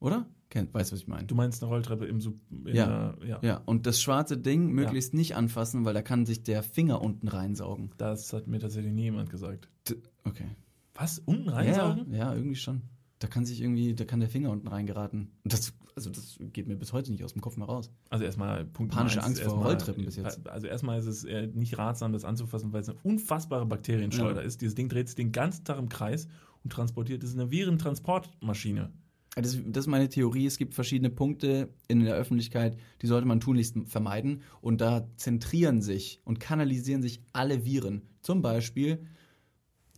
Oder? 0.00 0.26
Kennt, 0.54 0.72
weißt 0.72 0.92
du, 0.92 0.94
was 0.94 1.00
ich 1.02 1.08
meine? 1.08 1.26
Du 1.26 1.34
meinst 1.34 1.62
eine 1.64 1.68
Rolltreppe 1.72 2.06
im 2.06 2.20
Sub 2.20 2.36
in 2.64 2.76
Ja. 2.76 3.16
Ja. 3.26 3.40
Ja, 3.42 3.56
und 3.66 3.86
das 3.86 4.00
schwarze 4.00 4.38
Ding 4.38 4.70
möglichst 4.70 5.12
nicht 5.12 5.34
anfassen, 5.34 5.84
weil 5.84 5.94
da 5.94 6.00
kann 6.02 6.26
sich 6.26 6.44
der 6.44 6.62
Finger 6.62 7.02
unten 7.02 7.26
reinsaugen. 7.26 7.90
Das 7.96 8.32
hat 8.32 8.46
mir 8.46 8.60
tatsächlich 8.60 8.92
nie 8.92 9.02
jemand 9.02 9.30
gesagt. 9.30 9.68
D 9.88 9.96
okay. 10.22 10.46
Was? 10.94 11.18
Unten 11.18 11.46
Ja, 11.48 11.54
reinsaugen? 11.56 12.14
ja, 12.14 12.32
irgendwie 12.32 12.54
schon. 12.54 12.82
Da 13.18 13.26
kann 13.26 13.44
sich 13.44 13.60
irgendwie, 13.62 13.94
da 13.94 14.04
kann 14.04 14.20
der 14.20 14.28
Finger 14.28 14.50
unten 14.50 14.68
reingeraten. 14.68 15.32
Das, 15.42 15.72
also 15.96 16.10
das 16.10 16.36
geht 16.52 16.68
mir 16.68 16.76
bis 16.76 16.92
heute 16.92 17.10
nicht 17.10 17.24
aus 17.24 17.32
dem 17.32 17.40
Kopf 17.42 17.56
mehr 17.56 17.66
raus. 17.66 17.90
Also 18.10 18.24
erstmal 18.24 18.64
Punkt 18.64 18.92
Panische 18.94 19.24
Angst 19.24 19.40
vor 19.40 19.54
erstmal- 19.54 19.66
Rolltreppen 19.70 20.04
bis 20.04 20.14
jetzt. 20.14 20.46
Also 20.46 20.68
erstmal 20.68 21.00
ist 21.00 21.06
es 21.06 21.26
nicht 21.52 21.76
ratsam, 21.78 22.12
das 22.12 22.24
anzufassen, 22.24 22.72
weil 22.72 22.82
es 22.82 22.88
eine 22.88 22.98
unfassbare 23.02 23.66
Bakterienschleuder 23.66 24.42
Ja. 24.42 24.46
ist. 24.46 24.60
Dieses 24.60 24.76
Ding 24.76 24.88
dreht 24.88 25.08
sich 25.08 25.16
den 25.16 25.32
ganzen 25.32 25.64
Tag 25.64 25.80
im 25.80 25.88
Kreis 25.88 26.28
und 26.62 26.72
transportiert. 26.72 27.24
Das 27.24 27.30
ist 27.30 27.38
eine 27.40 27.50
Virentransportmaschine. 27.50 28.92
Das, 29.36 29.58
das 29.66 29.84
ist 29.84 29.90
meine 29.90 30.08
Theorie. 30.08 30.46
Es 30.46 30.58
gibt 30.58 30.74
verschiedene 30.74 31.10
Punkte 31.10 31.68
in 31.88 32.00
der 32.00 32.14
Öffentlichkeit, 32.14 32.76
die 33.02 33.06
sollte 33.06 33.26
man 33.26 33.40
tunlichst 33.40 33.76
vermeiden. 33.86 34.42
Und 34.60 34.80
da 34.80 35.08
zentrieren 35.16 35.82
sich 35.82 36.20
und 36.24 36.38
kanalisieren 36.38 37.02
sich 37.02 37.20
alle 37.32 37.64
Viren. 37.64 38.02
Zum 38.20 38.42
Beispiel 38.42 39.04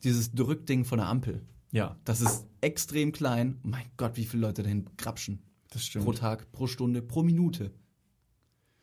dieses 0.05 0.33
Drückding 0.33 0.85
von 0.85 0.99
der 0.99 1.09
Ampel. 1.09 1.43
Ja, 1.73 1.99
Das 2.05 2.21
ist 2.21 2.47
extrem 2.61 3.13
klein. 3.13 3.59
Mein 3.63 3.85
Gott, 3.97 4.17
wie 4.17 4.25
viele 4.25 4.43
Leute 4.43 4.63
dahin 4.63 4.89
krapschen. 4.97 5.43
das 5.71 5.85
stimmt. 5.85 6.05
Pro 6.07 6.13
Tag, 6.13 6.51
pro 6.53 6.67
Stunde, 6.67 7.03
pro 7.03 7.23
Minute. 7.23 7.73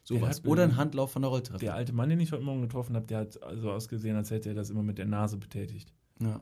Sowas. 0.04 0.44
Oder 0.46 0.64
ein 0.64 0.76
Handlauf 0.76 1.12
von 1.12 1.22
der 1.22 1.30
Rolltreppe. 1.32 1.60
Der 1.60 1.76
alte 1.76 1.94
Mann, 1.94 2.10
den 2.10 2.20
ich 2.20 2.32
heute 2.32 2.44
Morgen 2.44 2.62
getroffen 2.62 2.96
habe, 2.96 3.08
der 3.08 3.20
hat 3.20 3.40
so 3.56 3.72
ausgesehen, 3.72 4.16
als 4.18 4.32
hätte 4.32 4.50
er 4.50 4.56
das 4.56 4.70
immer 4.70 4.84
mit 4.84 4.98
der 4.98 5.06
Nase 5.06 5.38
betätigt. 5.38 5.94
Ja. 6.22 6.42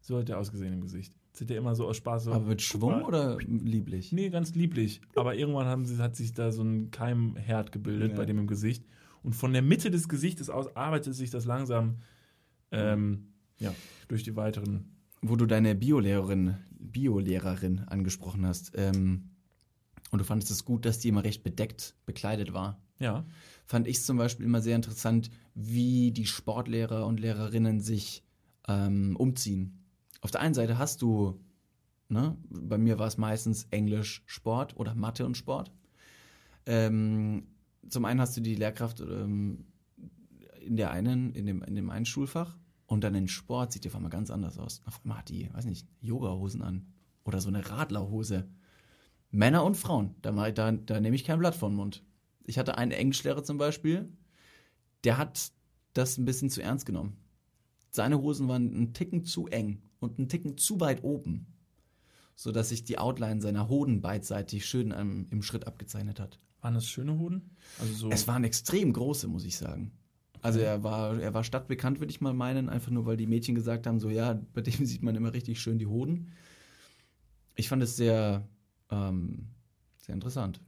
So 0.00 0.18
hat 0.18 0.28
er 0.28 0.38
ausgesehen 0.38 0.72
im 0.74 0.80
Gesicht. 0.80 1.14
Hat 1.40 1.50
er 1.50 1.56
immer 1.58 1.74
so 1.74 1.86
aus 1.86 1.96
Spaß 1.96 2.24
so. 2.24 2.32
Aber 2.32 2.46
mit 2.46 2.62
Schwung 2.62 3.02
oder 3.02 3.38
lieblich? 3.38 4.12
Nee, 4.12 4.30
ganz 4.30 4.54
lieblich. 4.54 5.00
Aber 5.14 5.34
irgendwann 5.34 5.66
haben 5.66 5.84
sie, 5.84 5.98
hat 5.98 6.16
sich 6.16 6.32
da 6.34 6.52
so 6.52 6.62
ein 6.62 6.90
Keimherd 6.90 7.72
gebildet 7.72 8.12
Ja. 8.12 8.16
bei 8.16 8.26
dem 8.26 8.38
im 8.38 8.46
Gesicht. 8.46 8.84
Und 9.22 9.34
von 9.34 9.52
der 9.52 9.62
Mitte 9.62 9.90
des 9.90 10.08
Gesichtes 10.08 10.50
aus 10.50 10.74
arbeitet 10.76 11.14
sich 11.14 11.30
das 11.30 11.44
langsam 11.44 11.96
ähm, 12.70 13.28
ja, 13.58 13.74
durch 14.08 14.22
die 14.22 14.36
weiteren. 14.36 14.96
Wo 15.22 15.36
du 15.36 15.46
deine 15.46 15.74
Biolehrerin, 15.74 16.56
Biolehrerin 16.78 17.80
angesprochen 17.80 18.46
hast, 18.46 18.72
ähm, 18.76 19.30
und 20.10 20.20
du 20.20 20.24
fandest 20.24 20.50
es 20.50 20.64
gut, 20.64 20.84
dass 20.86 20.98
die 21.00 21.08
immer 21.08 21.24
recht 21.24 21.42
bedeckt 21.42 21.94
bekleidet 22.06 22.52
war. 22.52 22.80
Ja, 22.98 23.24
Fand 23.66 23.86
ich 23.86 24.02
zum 24.02 24.16
Beispiel 24.16 24.46
immer 24.46 24.62
sehr 24.62 24.74
interessant, 24.76 25.30
wie 25.54 26.10
die 26.10 26.24
Sportlehrer 26.24 27.04
und 27.06 27.20
Lehrerinnen 27.20 27.80
sich 27.80 28.24
ähm, 28.66 29.14
umziehen. 29.16 29.77
Auf 30.20 30.30
der 30.30 30.40
einen 30.40 30.54
Seite 30.54 30.78
hast 30.78 31.02
du, 31.02 31.40
ne, 32.08 32.36
bei 32.48 32.78
mir 32.78 32.98
war 32.98 33.06
es 33.06 33.18
meistens 33.18 33.66
Englisch, 33.70 34.22
Sport 34.26 34.76
oder 34.76 34.94
Mathe 34.94 35.24
und 35.24 35.36
Sport. 35.36 35.72
Ähm, 36.66 37.46
zum 37.88 38.04
einen 38.04 38.20
hast 38.20 38.36
du 38.36 38.40
die 38.40 38.56
Lehrkraft 38.56 39.00
ähm, 39.00 39.66
in 40.60 40.76
der 40.76 40.90
einen, 40.90 41.32
in 41.32 41.46
dem, 41.46 41.62
in 41.62 41.74
dem 41.74 41.90
einen 41.90 42.04
Schulfach 42.04 42.56
und 42.86 43.04
dann 43.04 43.14
in 43.14 43.28
Sport 43.28 43.72
sieht 43.72 43.84
die 43.84 43.88
auf 43.88 43.96
einmal 43.96 44.10
ganz 44.10 44.30
anders 44.30 44.58
aus. 44.58 44.82
Auf 44.84 45.00
einmal 45.02 45.18
hat 45.18 45.28
die, 45.28 45.52
weiß 45.52 45.64
nicht, 45.64 45.86
Yogahosen 46.00 46.62
an 46.62 46.92
oder 47.24 47.40
so 47.40 47.48
eine 47.48 47.68
Radlerhose. 47.70 48.48
Männer 49.30 49.64
und 49.64 49.76
Frauen, 49.76 50.14
da, 50.22 50.32
da, 50.50 50.72
da 50.72 51.00
nehme 51.00 51.14
ich 51.14 51.24
kein 51.24 51.38
Blatt 51.38 51.54
von 51.54 51.72
den 51.72 51.76
Mund. 51.76 52.04
Ich 52.44 52.58
hatte 52.58 52.78
einen 52.78 52.92
Englischlehrer 52.92 53.44
zum 53.44 53.58
Beispiel, 53.58 54.10
der 55.04 55.18
hat 55.18 55.52
das 55.92 56.16
ein 56.16 56.24
bisschen 56.24 56.50
zu 56.50 56.62
ernst 56.62 56.86
genommen. 56.86 57.18
seine 57.90 58.20
Hosen 58.20 58.48
waren 58.48 58.74
einen 58.74 58.94
Ticken 58.94 59.24
zu 59.24 59.46
eng 59.48 59.82
und 60.00 60.18
einen 60.18 60.28
Ticken 60.28 60.56
zu 60.56 60.80
weit 60.80 61.04
oben, 61.04 61.46
sodass 62.34 62.68
sich 62.68 62.84
die 62.84 62.98
Outline 62.98 63.40
seiner 63.40 63.68
Hoden 63.68 64.00
beidseitig 64.00 64.66
schön 64.66 64.94
ähm, 64.96 65.26
im 65.30 65.42
Schritt 65.42 65.66
abgezeichnet 65.66 66.20
hat. 66.20 66.38
Waren 66.60 66.74
das 66.74 66.88
schöne 66.88 67.18
Hoden? 67.18 67.56
Also 67.80 67.94
so. 67.94 68.10
Es 68.10 68.26
waren 68.26 68.44
extrem 68.44 68.92
große, 68.92 69.28
muss 69.28 69.44
ich 69.44 69.56
sagen. 69.56 69.92
Also 70.40 70.60
er 70.60 70.82
war, 70.82 71.18
er 71.18 71.34
war 71.34 71.44
stadtbekannt, 71.44 72.00
würde 72.00 72.10
ich 72.10 72.20
mal 72.20 72.32
meinen, 72.32 72.68
einfach 72.68 72.90
nur 72.90 73.06
weil 73.06 73.16
die 73.16 73.26
Mädchen 73.26 73.54
gesagt 73.54 73.86
haben, 73.86 73.98
so 73.98 74.08
ja, 74.08 74.40
bei 74.54 74.60
dem 74.60 74.72
sieht 74.86 75.02
man 75.02 75.16
immer 75.16 75.32
richtig 75.32 75.60
schön 75.60 75.78
die 75.78 75.86
Hoden. 75.86 76.32
Ich 77.56 77.68
fand 77.68 77.82
es 77.82 77.96
sehr, 77.96 78.46
ähm, 78.90 79.48
sehr 79.96 80.14
interessant. 80.14 80.60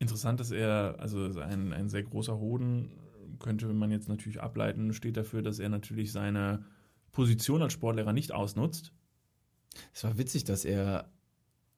Interessant, 0.00 0.40
dass 0.40 0.50
er, 0.50 0.96
also 0.98 1.38
ein, 1.40 1.72
ein 1.72 1.88
sehr 1.88 2.02
großer 2.02 2.36
Hoden, 2.36 2.90
könnte 3.38 3.72
man 3.72 3.90
jetzt 3.90 4.08
natürlich 4.08 4.40
ableiten, 4.40 4.92
steht 4.92 5.16
dafür, 5.16 5.42
dass 5.42 5.58
er 5.58 5.68
natürlich 5.68 6.10
seine 6.12 6.64
Position 7.12 7.62
als 7.62 7.74
Sportlehrer 7.74 8.12
nicht 8.12 8.32
ausnutzt. 8.32 8.92
Es 9.94 10.04
war 10.04 10.18
witzig, 10.18 10.44
dass 10.44 10.64
er 10.64 11.10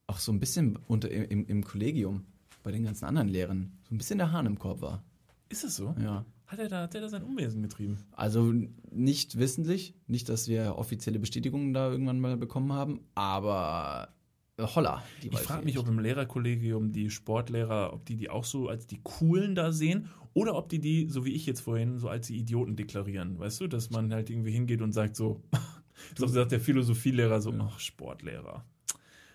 auch 0.06 0.18
so 0.18 0.32
ein 0.32 0.40
bisschen 0.40 0.76
unter, 0.88 1.10
im, 1.10 1.46
im 1.46 1.64
Kollegium 1.64 2.24
bei 2.62 2.72
den 2.72 2.84
ganzen 2.84 3.04
anderen 3.04 3.28
Lehrern 3.28 3.72
so 3.88 3.94
ein 3.94 3.98
bisschen 3.98 4.18
der 4.18 4.32
Hahn 4.32 4.46
im 4.46 4.58
Korb 4.58 4.80
war. 4.80 5.04
Ist 5.48 5.64
es 5.64 5.76
so? 5.76 5.94
Ja. 6.00 6.24
Hat 6.46 6.58
er 6.58 6.68
da, 6.68 6.82
hat 6.82 6.94
er 6.94 7.00
da 7.00 7.08
sein 7.08 7.22
Unwesen 7.22 7.62
getrieben? 7.62 7.98
Also 8.12 8.52
nicht 8.90 9.38
wissentlich, 9.38 9.94
nicht, 10.06 10.28
dass 10.28 10.46
wir 10.46 10.76
offizielle 10.76 11.18
Bestätigungen 11.18 11.72
da 11.72 11.90
irgendwann 11.90 12.20
mal 12.20 12.36
bekommen 12.36 12.72
haben, 12.72 13.00
aber 13.14 14.13
holla. 14.58 15.02
Die 15.22 15.28
Ich 15.28 15.38
frage 15.38 15.64
mich, 15.64 15.78
ob 15.78 15.88
im 15.88 15.98
Lehrerkollegium 15.98 16.92
die 16.92 17.10
Sportlehrer, 17.10 17.92
ob 17.92 18.04
die 18.06 18.16
die 18.16 18.30
auch 18.30 18.44
so 18.44 18.68
als 18.68 18.86
die 18.86 19.00
Coolen 19.02 19.54
da 19.54 19.72
sehen 19.72 20.08
oder 20.32 20.54
ob 20.56 20.68
die 20.68 20.80
die, 20.80 21.08
so 21.08 21.24
wie 21.24 21.32
ich 21.32 21.46
jetzt 21.46 21.60
vorhin, 21.60 21.98
so 21.98 22.08
als 22.08 22.28
die 22.28 22.38
Idioten 22.38 22.76
deklarieren. 22.76 23.38
Weißt 23.38 23.60
du, 23.60 23.66
dass 23.66 23.90
man 23.90 24.12
halt 24.12 24.30
irgendwie 24.30 24.52
hingeht 24.52 24.82
und 24.82 24.92
sagt 24.92 25.16
so, 25.16 25.42
so 26.16 26.26
sagt 26.26 26.52
der 26.52 26.60
Philosophielehrer 26.60 27.40
so, 27.40 27.52
ach, 27.58 27.78
Sportlehrer. 27.78 28.64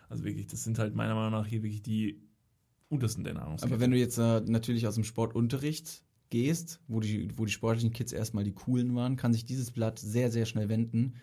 Also 0.09 0.23
wirklich, 0.23 0.47
das 0.47 0.63
sind 0.63 0.79
halt 0.79 0.95
meiner 0.95 1.15
Meinung 1.15 1.31
nach 1.31 1.47
hier 1.47 1.63
wirklich 1.63 1.83
die 1.83 2.21
untersten 2.89 3.23
der 3.23 3.35
Nahrungskette. 3.35 3.73
Aber 3.73 3.81
wenn 3.81 3.91
du 3.91 3.97
jetzt 3.97 4.17
äh, 4.17 4.41
natürlich 4.41 4.87
aus 4.87 4.95
dem 4.95 5.03
Sportunterricht 5.03 6.03
gehst, 6.29 6.79
wo 6.87 6.99
die, 6.99 7.29
wo 7.37 7.45
die 7.45 7.51
sportlichen 7.51 7.93
Kids 7.93 8.11
erstmal 8.11 8.43
die 8.43 8.53
coolen 8.53 8.95
waren, 8.95 9.15
kann 9.15 9.33
sich 9.33 9.45
dieses 9.45 9.71
Blatt 9.71 9.99
sehr, 9.99 10.31
sehr 10.31 10.45
schnell 10.45 10.69
wenden, 10.69 11.15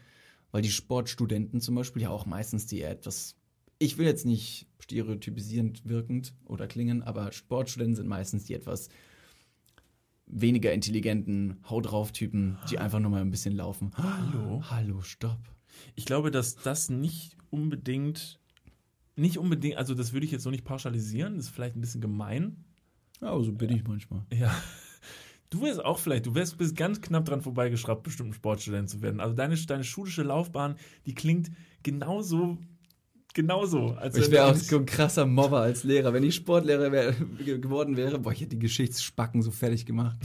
weil 0.53 0.63
die 0.63 0.71
Sportstudenten 0.71 1.61
zum 1.61 1.75
Beispiel 1.75 2.03
ja 2.03 2.11
auch 2.11 2.27
meistens 2.27 2.67
die 2.67 2.83
etwas, 2.83 3.37
ich 3.79 3.99
will 3.99 4.07
jetzt 4.07 4.25
nicht 4.25 4.67
stereotypisierend 4.81 5.89
wirkend 5.89 6.35
oder 6.45 6.67
klingen, 6.67 7.03
aber 7.03 7.33
Sportstudenten 7.33 7.97
sind 7.97 8.09
meistens 8.09 8.45
die 8.45 8.55
etwas 8.55 8.89
weniger 10.27 10.73
intelligenten 10.73 11.59
Hau 11.69 11.81
drauf 11.81 12.13
Typen, 12.13 12.59
die 12.71 12.79
einfach 12.79 12.99
nur 12.99 13.11
mal 13.11 13.21
ein 13.21 13.31
bisschen 13.31 13.55
laufen. 13.55 13.93
Hallo? 13.97 14.63
Hallo, 14.71 15.01
stopp. 15.03 15.39
Ich 15.95 16.05
glaube, 16.05 16.31
dass 16.31 16.57
das 16.57 16.89
nicht 16.89 17.37
unbedingt, 17.51 18.41
nicht 19.15 19.39
unbedingt, 19.39 19.77
also 19.77 19.95
das 19.95 20.13
würde 20.13 20.27
ich 20.27 20.33
jetzt 20.33 20.43
so 20.43 20.51
nicht 20.51 20.65
pauschalisieren, 20.65 21.37
das 21.37 21.47
ist 21.47 21.55
vielleicht 21.55 21.77
ein 21.77 21.81
bisschen 21.81 22.01
gemein. 22.01 22.65
Ja, 23.21 23.29
aber 23.29 23.45
so 23.45 23.53
bin 23.53 23.71
ich 23.71 23.85
manchmal. 23.85 24.23
Ja. 24.33 24.55
Du 25.51 25.63
wärst 25.63 25.85
auch 25.85 26.01
vielleicht, 26.01 26.27
du 26.27 26.35
wärst 26.35 26.59
bist 26.59 26.75
ganz 26.75 27.01
knapp 27.01 27.25
dran 27.25 27.41
vorbeigeschraubt, 27.41 28.03
bestimmt 28.03 28.31
ein 28.31 28.35
Sportstudent 28.35 28.91
zu 28.91 29.01
werden. 29.01 29.21
Also 29.21 29.35
deine, 29.37 29.55
deine 29.55 29.85
schulische 29.85 30.25
Laufbahn, 30.25 30.75
die 31.07 31.15
klingt 31.15 31.53
genauso, 31.85 32.59
genauso. 33.37 33.91
Als 33.93 34.17
Ich 34.17 34.31
wäre 34.31 34.47
auch 34.47 34.55
so 34.57 34.79
ein 34.79 34.87
krasser 34.87 35.27
Mobber 35.27 35.61
als 35.61 35.85
Lehrer. 35.85 36.13
Wenn 36.13 36.25
ich 36.25 36.35
Sportlehrer 36.35 36.91
wär, 36.91 37.13
geworden 37.13 37.97
wäre, 37.97 38.19
boah, 38.19 38.33
ich 38.33 38.41
hätte 38.41 38.51
die 38.57 38.59
Geschichtsspacken 38.59 39.43
so 39.43 39.53
fertig 39.53 39.87
gemacht. 39.87 40.17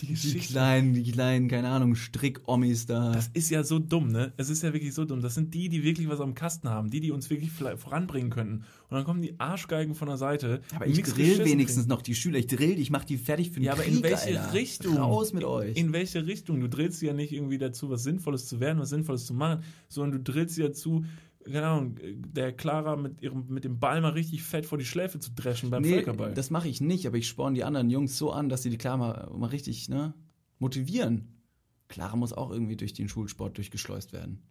die 0.00 0.14
Die 0.14 0.38
kleinen, 0.38 0.94
die 0.94 1.10
kleinen, 1.10 1.48
keine 1.48 1.70
Ahnung, 1.70 1.96
Strick-Ommis 1.96 2.86
da. 2.86 3.12
Das 3.12 3.30
ist 3.34 3.50
ja 3.50 3.64
so 3.64 3.80
dumm, 3.80 4.12
ne? 4.12 4.32
Es 4.36 4.48
ist 4.48 4.62
ja 4.62 4.72
wirklich 4.72 4.94
so 4.94 5.04
dumm. 5.04 5.20
Das 5.20 5.34
sind 5.34 5.52
die, 5.54 5.68
die 5.68 5.82
wirklich 5.82 6.08
was 6.08 6.20
am 6.20 6.34
Kasten 6.36 6.68
haben, 6.68 6.88
die, 6.90 7.00
die 7.00 7.10
uns 7.10 7.30
wirklich 7.30 7.50
voranbringen 7.50 8.30
könnten. 8.30 8.64
Und 8.90 8.94
dann 8.96 9.04
kommen 9.04 9.22
die 9.22 9.40
Arschgeigen 9.40 9.96
von 9.96 10.06
der 10.06 10.16
Seite. 10.16 10.60
aber 10.74 10.86
ich 10.86 11.02
drill 11.02 11.44
wenigstens 11.44 11.84
kriegen. 11.84 11.88
noch 11.88 12.02
die 12.02 12.14
Schüler. 12.14 12.38
Ich 12.38 12.46
drill 12.46 12.76
die, 12.76 12.82
ich 12.82 12.90
mach 12.90 13.04
die 13.04 13.18
fertig 13.18 13.48
für 13.50 13.54
den 13.58 13.64
Ja, 13.64 13.72
aber 13.72 13.82
Krieg, 13.82 13.96
in 13.96 14.02
welche 14.04 14.40
Alter. 14.40 14.52
Richtung? 14.52 14.96
Raus 14.98 15.32
mit 15.32 15.42
euch. 15.42 15.76
In 15.76 15.92
welche 15.92 16.24
Richtung? 16.26 16.60
Du 16.60 16.68
drillst 16.68 17.00
sie 17.00 17.06
ja 17.06 17.12
nicht 17.12 17.32
irgendwie 17.32 17.58
dazu, 17.58 17.90
was 17.90 18.04
Sinnvolles 18.04 18.46
zu 18.46 18.60
werden, 18.60 18.78
was 18.78 18.90
Sinnvolles 18.90 19.26
zu 19.26 19.34
machen, 19.34 19.64
sondern 19.88 20.22
du 20.22 20.32
drillst 20.32 20.54
sie 20.54 20.62
dazu, 20.62 21.04
keine 21.44 21.66
Ahnung, 21.66 21.96
der 22.02 22.52
Clara 22.52 22.96
mit, 22.96 23.22
ihrem, 23.22 23.46
mit 23.48 23.64
dem 23.64 23.78
Ball 23.78 24.00
mal 24.00 24.12
richtig 24.12 24.42
fett 24.42 24.66
vor 24.66 24.78
die 24.78 24.84
Schläfe 24.84 25.18
zu 25.20 25.30
dreschen 25.34 25.70
beim 25.70 25.82
nee, 25.82 25.94
Völkerball. 25.94 26.34
das 26.34 26.50
mache 26.50 26.68
ich 26.68 26.80
nicht, 26.80 27.06
aber 27.06 27.16
ich 27.16 27.28
sporn 27.28 27.54
die 27.54 27.64
anderen 27.64 27.90
Jungs 27.90 28.18
so 28.18 28.32
an, 28.32 28.48
dass 28.48 28.62
sie 28.62 28.70
die 28.70 28.78
Clara 28.78 28.96
mal, 28.96 29.30
mal 29.36 29.46
richtig 29.48 29.88
ne, 29.88 30.14
motivieren. 30.58 31.42
Clara 31.88 32.16
muss 32.16 32.32
auch 32.32 32.50
irgendwie 32.50 32.76
durch 32.76 32.92
den 32.92 33.08
Schulsport 33.08 33.56
durchgeschleust 33.56 34.12
werden. 34.12 34.42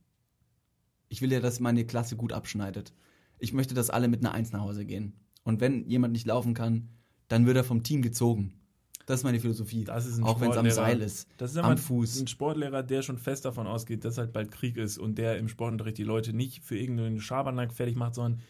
Ich 1.10 1.22
will 1.22 1.32
ja, 1.32 1.40
dass 1.40 1.60
meine 1.60 1.86
Klasse 1.86 2.16
gut 2.16 2.34
abschneidet. 2.34 2.94
Ich 3.40 3.54
möchte, 3.54 3.76
dass 3.76 3.90
alle 3.90 4.08
mit 4.08 4.22
einer 4.22 4.34
Eins 4.34 4.52
nach 4.52 4.62
Hause 4.62 4.86
gehen. 4.86 5.14
Und 5.44 5.62
wenn 5.62 5.88
jemand 5.88 6.14
nicht 6.14 6.26
laufen 6.26 6.54
kann, 6.54 6.90
dann 7.28 7.46
wird 7.46 7.58
er 7.58 7.64
vom 7.64 7.84
Team 7.84 8.02
gezogen. 8.02 8.54
Das 9.08 9.22
ist 9.22 9.24
meine 9.24 9.40
Philosophie. 9.40 9.86
Das 9.86 10.06
ist 10.06 10.18
ein 10.20 10.24
auch 10.26 10.40
wenn 10.42 10.52
es 10.52 10.58
am. 10.58 10.70
Seil 10.70 11.02
ist. 11.02 11.28
Das 11.38 11.52
ist 11.52 11.56
ja 11.58 11.64
am 11.64 11.78
Fuß. 11.78 12.20
ein 12.22 12.28
Sportlehrer, 12.28 12.84
der 12.84 13.02
schon 13.02 13.18
fest 13.18 13.46
davon 13.46 13.66
ausgeht, 13.66 14.04
dass 14.06 14.18
halt 14.20 14.34
bald 14.34 14.52
Krieg 14.52 14.78
ist 14.78 14.98
und 15.00 15.18
der 15.18 15.38
im 15.40 15.48
Sportunterricht 15.48 15.98
die 15.98 16.04
Leute 16.04 16.34
nicht 16.34 16.62
für 16.64 16.78
irgendeinen 16.78 17.20
Schabernack 17.22 17.74
fertig 17.74 17.96
macht, 17.96 18.16
sondern 18.16 18.42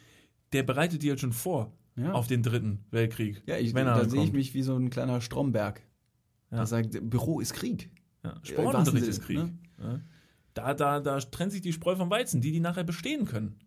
der 0.54 0.64
bereitet 0.64 1.04
die 1.04 1.10
halt 1.10 1.20
schon 1.20 1.32
vor 1.32 1.72
Ja. 1.96 2.12
auf 2.14 2.26
den 2.28 2.42
dritten 2.44 2.84
Weltkrieg. 2.92 3.44
Ja, 3.46 3.58
ich, 3.58 3.74
wenn 3.76 3.86
er 3.88 3.96
da 4.00 4.10
sehe 4.10 4.24
ich 4.24 4.34
mich 4.34 4.54
wie 4.56 4.64
so 4.64 4.76
ein 4.76 4.90
kleiner 4.90 5.22
Stromberg. 5.22 5.82
Ja. 6.52 6.58
Der 6.58 6.66
sagt, 6.66 6.98
Büro 7.10 7.40
ist 7.40 7.54
Krieg. 7.54 7.90
Ja, 8.24 8.32
wahrsten 8.32 8.46
Sportunterricht 8.56 9.08
ist 9.08 9.22
Krieg. 9.22 9.38
ne? 9.38 9.58
Ja. 9.80 10.02
Da, 10.56 10.74
da, 10.74 11.00
da 11.00 11.20
trennt 11.20 11.52
sich 11.52 11.62
die 11.62 11.72
Spreu 11.72 11.96
vom 11.96 12.10
Weizen, 12.10 12.42
die, 12.42 12.52
die 12.52 12.60
nachher 12.62 12.84
bestehen 12.84 13.26
können. 13.26 13.60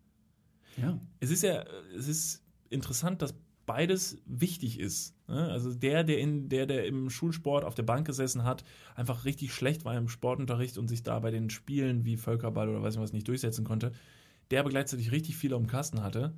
Ja. 0.75 0.99
Es 1.21 1.31
ist 1.31 1.41
ja, 1.43 1.63
es 1.97 2.09
ist 2.09 2.43
interessant, 2.69 3.21
dass 3.21 3.33
beides 3.65 4.17
wichtig 4.25 4.79
ist. 4.79 5.15
ne? 5.27 5.49
Also 5.51 5.73
der, 5.73 6.03
der 6.03 6.19
in 6.19 6.49
der, 6.49 6.65
der 6.65 6.85
im 6.85 7.09
Schulsport 7.09 7.63
auf 7.63 7.75
der 7.75 7.83
Bank 7.83 8.05
gesessen 8.07 8.43
hat, 8.43 8.63
einfach 8.95 9.25
richtig 9.25 9.53
schlecht 9.53 9.85
war 9.85 9.95
im 9.97 10.09
Sportunterricht 10.09 10.77
und 10.77 10.87
sich 10.87 11.03
da 11.03 11.19
bei 11.19 11.31
den 11.31 11.49
Spielen 11.49 12.05
wie 12.05 12.17
Völkerball 12.17 12.69
oder 12.69 12.81
weiß 12.81 12.95
ich 12.95 13.01
was 13.01 13.13
nicht 13.13 13.27
durchsetzen 13.27 13.63
konnte, 13.63 13.91
der 14.49 14.61
aber 14.61 14.69
gleichzeitig 14.69 15.11
richtig 15.11 15.37
viel 15.37 15.53
am 15.53 15.67
Kasten 15.67 16.03
hatte, 16.03 16.33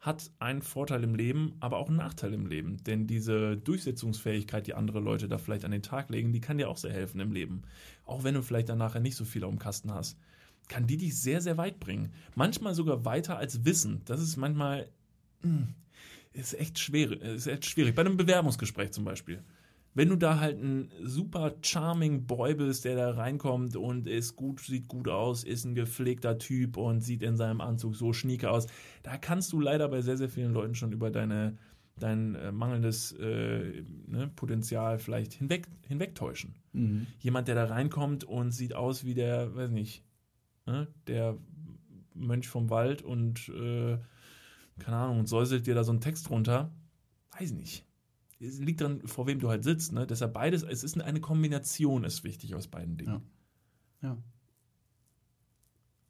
hat 0.00 0.30
einen 0.38 0.62
Vorteil 0.62 1.02
im 1.02 1.14
Leben, 1.14 1.56
aber 1.60 1.78
auch 1.78 1.88
einen 1.88 1.96
Nachteil 1.96 2.32
im 2.32 2.46
Leben. 2.46 2.82
Denn 2.84 3.06
diese 3.06 3.56
Durchsetzungsfähigkeit, 3.56 4.66
die 4.66 4.74
andere 4.74 5.00
Leute 5.00 5.28
da 5.28 5.38
vielleicht 5.38 5.64
an 5.64 5.72
den 5.72 5.82
Tag 5.82 6.08
legen, 6.08 6.32
die 6.32 6.40
kann 6.40 6.58
dir 6.58 6.68
auch 6.68 6.76
sehr 6.76 6.92
helfen 6.92 7.20
im 7.20 7.32
Leben. 7.32 7.62
Auch 8.04 8.22
wenn 8.22 8.34
du 8.34 8.42
vielleicht 8.42 8.68
dann 8.68 8.78
nachher 8.78 9.00
nicht 9.00 9.16
so 9.16 9.24
viel 9.24 9.44
am 9.44 9.58
Kasten 9.58 9.92
hast 9.92 10.16
kann 10.68 10.86
die 10.86 10.96
dich 10.96 11.20
sehr, 11.20 11.40
sehr 11.40 11.56
weit 11.56 11.80
bringen. 11.80 12.12
Manchmal 12.34 12.74
sogar 12.74 13.04
weiter 13.04 13.38
als 13.38 13.64
Wissen. 13.64 14.02
Das 14.04 14.20
ist 14.20 14.36
manchmal, 14.36 14.88
mh, 15.42 15.68
ist 16.38 16.54
echt 16.54 16.78
schwer, 16.78 17.20
ist 17.20 17.46
echt 17.46 17.66
schwierig. 17.66 17.94
Bei 17.94 18.02
einem 18.02 18.16
Bewerbungsgespräch 18.16 18.92
zum 18.92 19.04
Beispiel. 19.04 19.42
Wenn 19.94 20.10
du 20.10 20.16
da 20.16 20.38
halt 20.38 20.62
ein 20.62 20.90
super 21.02 21.56
charming 21.62 22.26
Boy 22.26 22.54
bist, 22.54 22.84
der 22.84 22.94
da 22.94 23.10
reinkommt 23.10 23.74
und 23.74 24.06
ist 24.06 24.36
gut, 24.36 24.60
sieht 24.60 24.86
gut 24.86 25.08
aus, 25.08 25.42
ist 25.42 25.64
ein 25.64 25.74
gepflegter 25.74 26.38
Typ 26.38 26.76
und 26.76 27.00
sieht 27.00 27.22
in 27.22 27.36
seinem 27.36 27.60
Anzug 27.60 27.96
so 27.96 28.12
schnieke 28.12 28.50
aus, 28.50 28.66
da 29.02 29.16
kannst 29.16 29.52
du 29.52 29.60
leider 29.60 29.88
bei 29.88 30.00
sehr, 30.00 30.16
sehr 30.16 30.28
vielen 30.28 30.52
Leuten 30.52 30.76
schon 30.76 30.92
über 30.92 31.10
deine, 31.10 31.58
dein 31.98 32.36
äh, 32.36 32.52
mangelndes 32.52 33.12
äh, 33.12 33.82
ne, 34.06 34.30
Potenzial 34.36 34.98
vielleicht 34.98 35.32
hinweg, 35.32 35.66
hinwegtäuschen 35.88 36.54
Mhm. 36.72 37.06
jemand, 37.18 37.48
der 37.48 37.56
da 37.56 37.64
reinkommt 37.64 38.22
und 38.24 38.52
sieht 38.52 38.74
aus 38.74 39.04
wie 39.04 39.14
der, 39.14 39.56
weiß 39.56 39.70
nicht, 39.70 40.04
ne, 40.66 40.86
der 41.08 41.36
Mönch 42.14 42.46
vom 42.46 42.70
Wald 42.70 43.02
und 43.02 43.48
äh, 43.48 43.98
keine 44.78 44.96
Ahnung, 44.96 45.20
und 45.20 45.26
säuselt 45.26 45.66
dir 45.66 45.74
da 45.74 45.84
so 45.84 45.92
einen 45.92 46.00
Text 46.00 46.30
runter, 46.30 46.72
weiß 47.38 47.52
nicht. 47.52 47.84
Es 48.40 48.58
liegt 48.60 48.80
daran, 48.80 49.00
vor 49.06 49.26
wem 49.26 49.40
du 49.40 49.48
halt 49.48 49.64
sitzt, 49.64 49.92
ne? 49.92 50.06
Deshalb 50.06 50.32
beides, 50.32 50.62
es 50.62 50.84
ist 50.84 51.00
eine 51.00 51.20
Kombination, 51.20 52.04
ist 52.04 52.22
wichtig 52.22 52.54
aus 52.54 52.68
beiden 52.68 52.96
Dingen. 52.96 53.22
Ja. 54.02 54.10
Ja. 54.10 54.18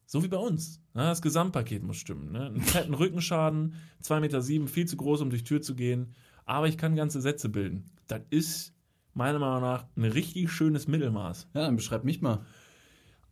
So 0.04 0.22
wie 0.22 0.28
bei 0.28 0.38
uns. 0.38 0.80
Ne? 0.94 1.02
Das 1.02 1.20
Gesamtpaket 1.20 1.82
muss 1.82 1.98
stimmen. 1.98 2.32
Ne? 2.32 2.46
Einen 2.46 2.60
fetten 2.62 2.94
Rückenschaden, 2.94 3.74
2,7 4.02 4.20
Meter, 4.20 4.42
sieben, 4.42 4.68
viel 4.68 4.86
zu 4.86 4.96
groß, 4.96 5.20
um 5.20 5.30
durch 5.30 5.44
Tür 5.44 5.60
zu 5.60 5.74
gehen. 5.74 6.14
Aber 6.46 6.66
ich 6.66 6.78
kann 6.78 6.96
ganze 6.96 7.20
Sätze 7.20 7.50
bilden. 7.50 7.90
Das 8.06 8.22
ist 8.30 8.74
meiner 9.12 9.38
Meinung 9.38 9.60
nach 9.60 9.86
ein 9.96 10.04
richtig 10.04 10.50
schönes 10.50 10.88
Mittelmaß. 10.88 11.48
Ja, 11.52 11.60
dann 11.62 11.76
beschreib 11.76 12.04
mich 12.04 12.22
mal. 12.22 12.44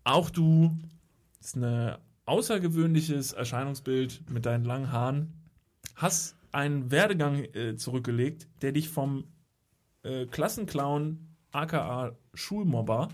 Auch 0.04 0.28
du 0.28 0.76
ist 1.40 1.56
ein 1.56 1.96
außergewöhnliches 2.26 3.32
Erscheinungsbild 3.32 4.28
mit 4.30 4.46
deinen 4.46 4.64
langen 4.64 4.92
Haaren. 4.92 5.32
Hast 5.94 6.36
einen 6.52 6.90
Werdegang 6.90 7.44
äh, 7.54 7.76
zurückgelegt, 7.76 8.48
der 8.62 8.72
dich 8.72 8.88
vom 8.88 9.24
äh, 10.02 10.26
Klassenclown, 10.26 11.36
aka 11.52 12.16
Schulmobber, 12.34 13.08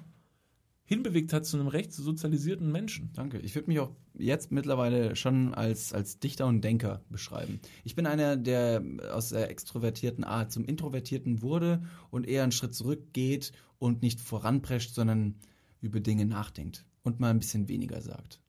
hinbewegt 0.85 1.33
hat 1.33 1.47
zu 1.47 1.57
einem 1.57 1.69
recht 1.69 1.93
sozialisierten 1.93 2.71
Menschen. 2.71 3.11
Danke. 3.15 3.39
Ich 3.39 3.55
würde 3.55 3.69
mich 3.69 3.81
auch 3.81 3.93
jetzt 4.15 4.53
mittlerweile 4.53 5.17
schon 5.17 5.55
als, 5.55 5.93
als 5.95 6.19
Dichter 6.19 6.47
und 6.47 6.63
Denker 6.63 7.03
beschreiben. 7.09 7.61
Ich 7.85 7.95
bin 7.95 8.07
einer, 8.07 8.37
der 8.37 8.83
aus 9.11 9.31
der 9.31 9.51
extrovertierten 9.51 10.25
Art 10.25 10.53
zum 10.53 10.65
Introvertierten 10.65 11.41
wurde 11.41 11.83
und 12.11 12.27
eher 12.27 12.43
einen 12.43 12.53
Schritt 12.53 12.75
zurückgeht 12.75 13.53
und 13.79 14.03
nicht 14.03 14.21
voranprescht, 14.21 14.95
sondern 14.95 15.37
über 15.81 16.01
Dinge 16.01 16.27
nachdenkt 16.27 16.85
und 17.05 17.21
mal 17.21 17.31
ein 17.31 17.39
bisschen 17.39 17.69
weniger 17.69 18.03
sagt. 18.03 18.42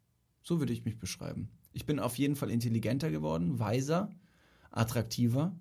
So 0.44 0.60
würde 0.60 0.74
ich 0.74 0.86
mich 0.86 1.00
beschreiben. 1.00 1.50
Ich 1.72 1.86
bin 1.86 2.00
auf 2.00 2.18
jeden 2.18 2.36
Fall 2.36 2.52
intelligenter 2.52 3.10
geworden, 3.10 3.60
weiser, 3.60 4.10
attraktiver. 4.72 5.56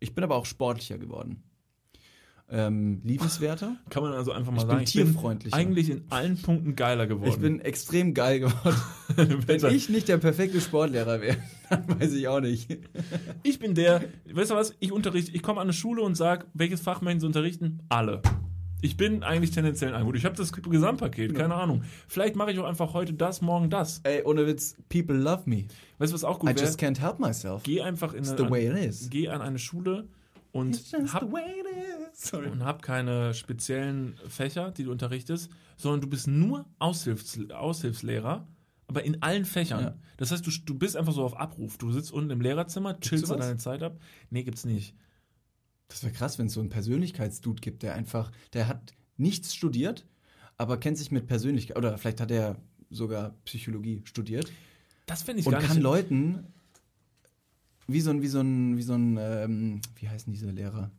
Ich 0.00 0.14
bin 0.14 0.24
aber 0.24 0.34
auch 0.36 0.46
sportlicher 0.46 0.98
geworden. 0.98 1.42
Ähm, 2.50 3.02
liebenswerter. 3.04 3.76
Kann 3.90 4.02
man 4.02 4.12
also 4.14 4.32
einfach 4.32 4.50
mal 4.50 4.62
Ich 4.62 4.66
sagen, 4.66 4.78
bin 4.78 4.86
tierfreundlicher. 4.86 5.54
eigentlich 5.54 5.90
in 5.90 6.04
allen 6.08 6.40
Punkten 6.40 6.76
geiler 6.76 7.06
geworden. 7.06 7.30
Ich 7.30 7.38
bin 7.38 7.60
extrem 7.60 8.14
geil 8.14 8.40
geworden. 8.40 8.80
Wenn 9.46 9.66
ich 9.66 9.90
nicht 9.90 10.08
der 10.08 10.16
perfekte 10.16 10.58
Sportlehrer 10.62 11.20
wäre, 11.20 11.36
dann 11.68 12.00
weiß 12.00 12.14
ich 12.14 12.26
auch 12.26 12.40
nicht. 12.40 12.78
Ich 13.42 13.58
bin 13.58 13.74
der, 13.74 14.02
weißt 14.32 14.52
du 14.52 14.54
was, 14.54 14.74
ich 14.80 14.92
unterrichte, 14.92 15.32
ich 15.32 15.42
komme 15.42 15.60
an 15.60 15.66
eine 15.66 15.74
Schule 15.74 16.00
und 16.00 16.14
sage, 16.14 16.46
welches 16.54 16.80
Fach 16.80 17.02
möchten 17.02 17.20
Sie 17.20 17.26
unterrichten? 17.26 17.80
Alle. 17.90 18.22
Ich 18.80 18.96
bin 18.96 19.22
eigentlich 19.22 19.50
tendenziell 19.50 19.94
ein 19.94 20.04
Gut. 20.04 20.16
Ich 20.16 20.24
habe 20.24 20.36
das 20.36 20.52
Gesamtpaket, 20.52 21.34
keine 21.34 21.54
Ahnung. 21.54 21.82
Vielleicht 22.06 22.36
mache 22.36 22.52
ich 22.52 22.58
auch 22.58 22.64
einfach 22.64 22.94
heute 22.94 23.12
das, 23.12 23.40
morgen 23.40 23.70
das. 23.70 24.00
Ey, 24.04 24.22
ohne 24.24 24.46
Witz, 24.46 24.76
people 24.88 25.16
love 25.16 25.42
me. 25.46 25.64
Weißt 25.98 26.12
du, 26.12 26.14
was 26.14 26.24
auch 26.24 26.36
I 26.36 26.40
gut 26.40 26.48
wäre? 26.56 26.66
just 26.66 26.80
can't 26.80 27.00
help 27.00 27.18
myself. 27.18 27.62
Geh 27.64 27.80
einfach 27.82 28.12
in 28.12 28.20
It's 28.20 28.30
eine, 28.30 28.44
the 28.44 28.50
way 28.50 28.68
it 28.68 28.76
is. 28.76 29.10
geh 29.10 29.28
an 29.28 29.40
eine 29.40 29.58
Schule 29.58 30.06
und 30.52 30.80
hab, 31.12 31.22
und 31.22 32.64
hab 32.64 32.82
keine 32.82 33.34
speziellen 33.34 34.16
Fächer, 34.28 34.70
die 34.70 34.84
du 34.84 34.92
unterrichtest, 34.92 35.50
sondern 35.76 36.00
du 36.00 36.06
bist 36.06 36.26
nur 36.26 36.64
Aushilfs, 36.78 37.38
Aushilfslehrer, 37.50 38.46
aber 38.86 39.04
in 39.04 39.22
allen 39.22 39.44
Fächern. 39.44 39.80
Ja. 39.82 39.94
Das 40.16 40.30
heißt, 40.30 40.46
du, 40.46 40.50
du 40.64 40.74
bist 40.74 40.96
einfach 40.96 41.12
so 41.12 41.22
auf 41.24 41.38
Abruf. 41.38 41.78
Du 41.78 41.92
sitzt 41.92 42.12
unten 42.12 42.30
im 42.30 42.40
Lehrerzimmer, 42.40 42.98
chillst 43.00 43.30
da 43.30 43.36
deine 43.36 43.58
Zeit 43.58 43.82
ab. 43.82 43.98
Nee, 44.30 44.44
gibt's 44.44 44.64
nicht. 44.64 44.94
Das 45.88 46.02
wäre 46.02 46.12
krass, 46.12 46.38
wenn 46.38 46.46
es 46.46 46.52
so 46.52 46.60
einen 46.60 46.68
Persönlichkeitsdude 46.68 47.60
gibt, 47.60 47.82
der 47.82 47.94
einfach, 47.94 48.30
der 48.52 48.68
hat 48.68 48.94
nichts 49.16 49.54
studiert, 49.54 50.06
aber 50.56 50.78
kennt 50.78 50.98
sich 50.98 51.10
mit 51.10 51.26
Persönlichkeit, 51.26 51.76
oder 51.76 51.96
vielleicht 51.98 52.20
hat 52.20 52.30
er 52.30 52.56
sogar 52.90 53.34
Psychologie 53.44 54.02
studiert 54.04 54.50
Das 55.06 55.22
fände 55.22 55.40
ich 55.40 55.46
und 55.46 55.52
gar 55.52 55.62
kann 55.62 55.76
nicht. 55.76 55.82
Leuten 55.82 56.46
wie 57.86 58.00
so 58.02 58.10
ein, 58.10 58.20
wie 58.22 58.28
so 58.28 58.40
ein, 58.40 58.76
wie 58.76 58.82
so 58.82 58.94
ein, 58.94 59.16
ähm, 59.18 59.80
wie 59.96 60.08
heißen 60.08 60.30
diese 60.30 60.50
Lehrer? 60.50 60.90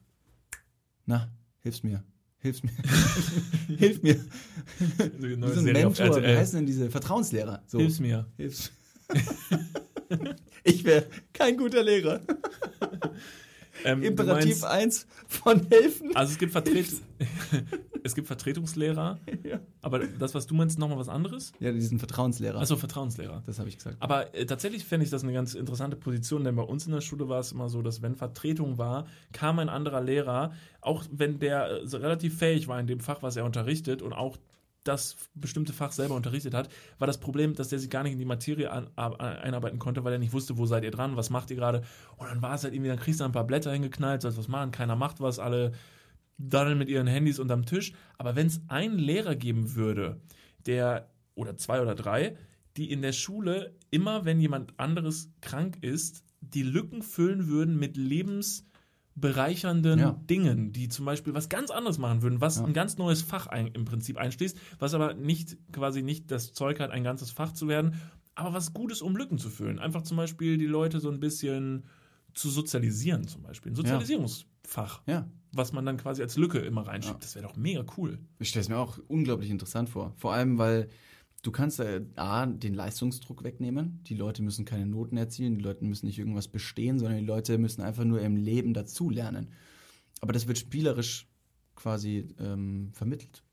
Na, 1.06 1.32
hilf's 1.60 1.84
mir. 1.84 2.04
Hilf's 2.40 2.64
mir. 2.64 2.72
Hilf 3.78 4.02
mir. 4.02 4.16
Wie 4.16 5.36
so 5.36 5.46
ein 5.46 5.66
Serie 5.66 5.86
Mentor. 5.86 6.22
Wie 6.22 6.26
heißen 6.26 6.58
denn 6.58 6.66
diese 6.66 6.90
Vertrauenslehrer? 6.90 7.62
So. 7.68 7.80
Hilf's 7.80 8.00
mir. 8.00 8.26
Hilf's. 8.38 8.72
ich 10.64 10.84
wäre 10.84 11.06
kein 11.34 11.58
guter 11.58 11.84
Lehrer. 11.84 12.22
Ähm, 13.86 14.04
Imperativ 14.04 14.62
meinst- 14.62 14.66
1 14.66 15.08
von 15.28 15.66
helfen. 15.70 16.16
Also 16.16 16.32
es 16.34 16.38
gibt, 16.38 16.52
Vertret 16.52 16.88
es 18.04 18.16
gibt 18.16 18.28
Vertretungslehrer, 18.28 19.20
Ja. 19.44 19.60
aber 19.82 20.00
das, 20.00 20.34
was 20.36 20.48
du 20.48 20.54
meinst, 20.56 20.76
ist 20.76 20.80
nochmal 20.80 20.98
was 20.98 21.10
anderes? 21.10 21.52
Ja, 21.60 21.72
diesen 21.72 22.00
Vertrauenslehrer. 22.00 22.60
Also 22.60 22.76
Vertrauenslehrer. 22.78 23.44
das 23.46 23.60
habe 23.60 23.70
ich 23.70 23.78
gesagt. 23.78 23.98
Aber 24.00 24.34
äh, 24.36 24.46
tatsächlich 24.46 24.86
fände 24.86 25.04
ich 25.04 25.10
das 25.10 25.24
eine 25.24 25.34
ganz 25.34 25.54
interessante 25.56 25.96
Position, 25.98 26.44
denn 26.44 26.56
bei 26.56 26.64
uns 26.64 26.86
in 26.86 26.92
der 26.94 27.02
Schule 27.02 27.30
war 27.30 27.40
es 27.40 27.52
immer 27.52 27.70
so, 27.70 27.82
dass 27.82 28.02
wenn 28.02 28.16
Vertretung 28.16 28.78
war, 28.78 29.06
kam 29.32 29.60
ein 29.60 29.70
anderer 29.70 30.02
Lehrer, 30.02 30.52
auch 30.82 31.04
wenn 31.12 31.40
der 31.40 31.66
äh, 31.68 31.96
relativ 31.96 32.38
fähig 32.38 32.68
war 32.68 32.80
in 32.80 32.88
dem 32.88 33.00
Fach, 33.00 33.22
was 33.22 33.36
er 33.36 33.46
unterrichtet 33.46 34.02
und 34.02 34.14
auch 34.14 34.38
das 34.90 35.16
bestimmte 35.34 35.72
Fach 35.72 35.94
selber 35.94 36.16
unterrichtet 36.16 36.54
hat, 36.54 36.68
war 36.98 37.08
das 37.08 37.20
Problem, 37.20 37.54
dass 37.54 37.70
der 37.70 37.80
sich 37.80 37.90
gar 37.90 38.04
nicht 38.04 38.14
in 38.14 38.20
die 38.20 38.26
Materie 38.26 38.70
an, 38.70 38.90
ab- 38.96 39.22
einarbeiten 39.22 39.80
konnte, 39.80 40.04
weil 40.04 40.14
er 40.14 40.20
nicht 40.20 40.34
wusste, 40.34 40.58
wo 40.58 40.66
seid 40.66 40.84
ihr 40.84 40.92
dran, 40.92 41.16
was 41.16 41.30
macht 41.30 41.50
ihr 41.52 41.56
gerade. 41.56 41.84
Und 42.18 42.28
dann 42.28 42.42
war 42.42 42.56
es 42.56 42.64
halt 42.64 42.74
irgendwie, 42.74 42.90
dann 42.90 43.00
kriegst 43.00 43.22
du 43.22 43.24
ein 43.24 43.32
paar 43.32 43.48
Blätter 43.48 43.72
hingeknallt, 43.72 44.22
sollst 44.22 44.38
was 44.38 44.48
machen, 44.48 44.72
keiner 44.72 44.96
macht 44.98 45.22
was, 45.22 45.40
alle 45.40 45.72
daddeln 46.38 46.78
mit 46.78 46.90
ihren 46.90 47.08
Handys 47.08 47.40
unterm 47.40 47.66
Tisch. 47.66 47.94
Aber 48.18 48.36
wenn 48.36 48.48
es 48.48 48.62
einen 48.68 48.98
Lehrer 48.98 49.36
geben 49.36 49.76
würde, 49.76 50.20
der, 50.66 51.10
oder 51.36 51.56
zwei 51.58 51.82
oder 51.82 51.96
drei, 51.96 52.36
die 52.78 52.92
in 52.92 53.02
der 53.02 53.14
Schule 53.14 53.76
immer, 53.92 54.26
wenn 54.26 54.40
jemand 54.40 54.80
anderes 54.80 55.32
krank 55.42 55.78
ist, 55.82 56.24
die 56.42 56.64
Lücken 56.64 57.02
füllen 57.02 57.48
würden 57.48 57.78
mit 57.78 57.98
lebensbereichernden 59.16 60.00
Ja. 60.00 60.12
Dingen, 60.30 60.72
die 60.72 60.88
zum 60.90 61.06
Beispiel 61.06 61.34
was 61.34 61.50
ganz 61.50 61.72
anderes 61.72 61.98
machen 61.98 62.22
würden, 62.22 62.42
was 62.42 62.58
Ja. 62.58 62.66
ein 62.66 62.74
ganz 62.74 62.98
neues 62.98 63.22
Fach 63.22 63.48
ein, 63.48 63.68
im 63.68 63.86
Prinzip 63.86 64.18
einschließt, 64.18 64.58
was 64.80 64.94
aber 64.94 65.14
nicht 65.14 65.58
quasi 65.72 66.02
nicht 66.02 66.32
das 66.32 66.54
Zeug 66.54 66.80
hat, 66.80 66.92
ein 66.92 67.04
ganzes 67.04 67.32
Fach 67.32 67.52
zu 67.52 67.68
werden, 67.68 67.96
aber 68.36 68.54
was 68.54 68.74
Gutes, 68.74 69.02
um 69.02 69.16
Lücken 69.16 69.38
zu 69.38 69.50
füllen. 69.50 69.80
Einfach 69.80 70.04
zum 70.04 70.18
Beispiel 70.18 70.58
die 70.58 70.66
Leute 70.68 71.00
so 71.00 71.10
ein 71.10 71.20
bisschen 71.20 71.84
zu 72.34 72.50
sozialisieren, 72.50 73.28
zum 73.28 73.42
Beispiel. 73.42 73.72
Ein 73.72 73.76
Sozialisierungsfach, 73.76 75.02
Ja. 75.08 75.28
was 75.52 75.74
man 75.74 75.86
dann 75.86 75.98
quasi 75.98 76.22
als 76.22 76.38
Lücke 76.38 76.60
immer 76.60 76.88
reinschiebt. 76.88 77.24
Das 77.24 77.36
wäre 77.36 77.46
doch 77.48 77.56
mega 77.58 77.84
cool. 77.98 78.20
Ich 78.40 78.50
stelle 78.50 78.62
es 78.62 78.70
mir 78.70 78.78
auch 78.78 79.00
unglaublich 79.08 79.50
interessant 79.50 79.90
vor. 79.90 80.14
Vor 80.18 80.34
allem, 80.34 80.58
weil 80.58 80.88
du 81.42 81.52
kannst 81.52 81.80
äh, 81.80 82.02
A, 82.16 82.46
den 82.46 82.74
Leistungsdruck 82.74 83.44
wegnehmen. 83.44 84.02
Die 84.04 84.16
Leute 84.16 84.42
müssen 84.44 84.66
keine 84.66 84.86
Noten 84.86 85.18
erzielen, 85.18 85.56
die 85.56 85.64
Leute 85.64 85.86
müssen 85.86 86.06
nicht 86.06 86.20
irgendwas 86.20 86.48
bestehen, 86.48 87.00
sondern 87.00 87.20
die 87.20 87.26
Leute 87.26 87.58
müssen 87.58 87.82
einfach 87.82 88.04
nur 88.06 88.22
im 88.22 88.36
Leben 88.36 88.74
dazulernen. 88.74 89.50
Aber 90.22 90.34
das 90.34 90.48
wird 90.48 90.58
spielerisch 90.58 91.28
quasi 91.76 92.28
ähm, 92.40 92.90
vermittelt. 92.94 93.44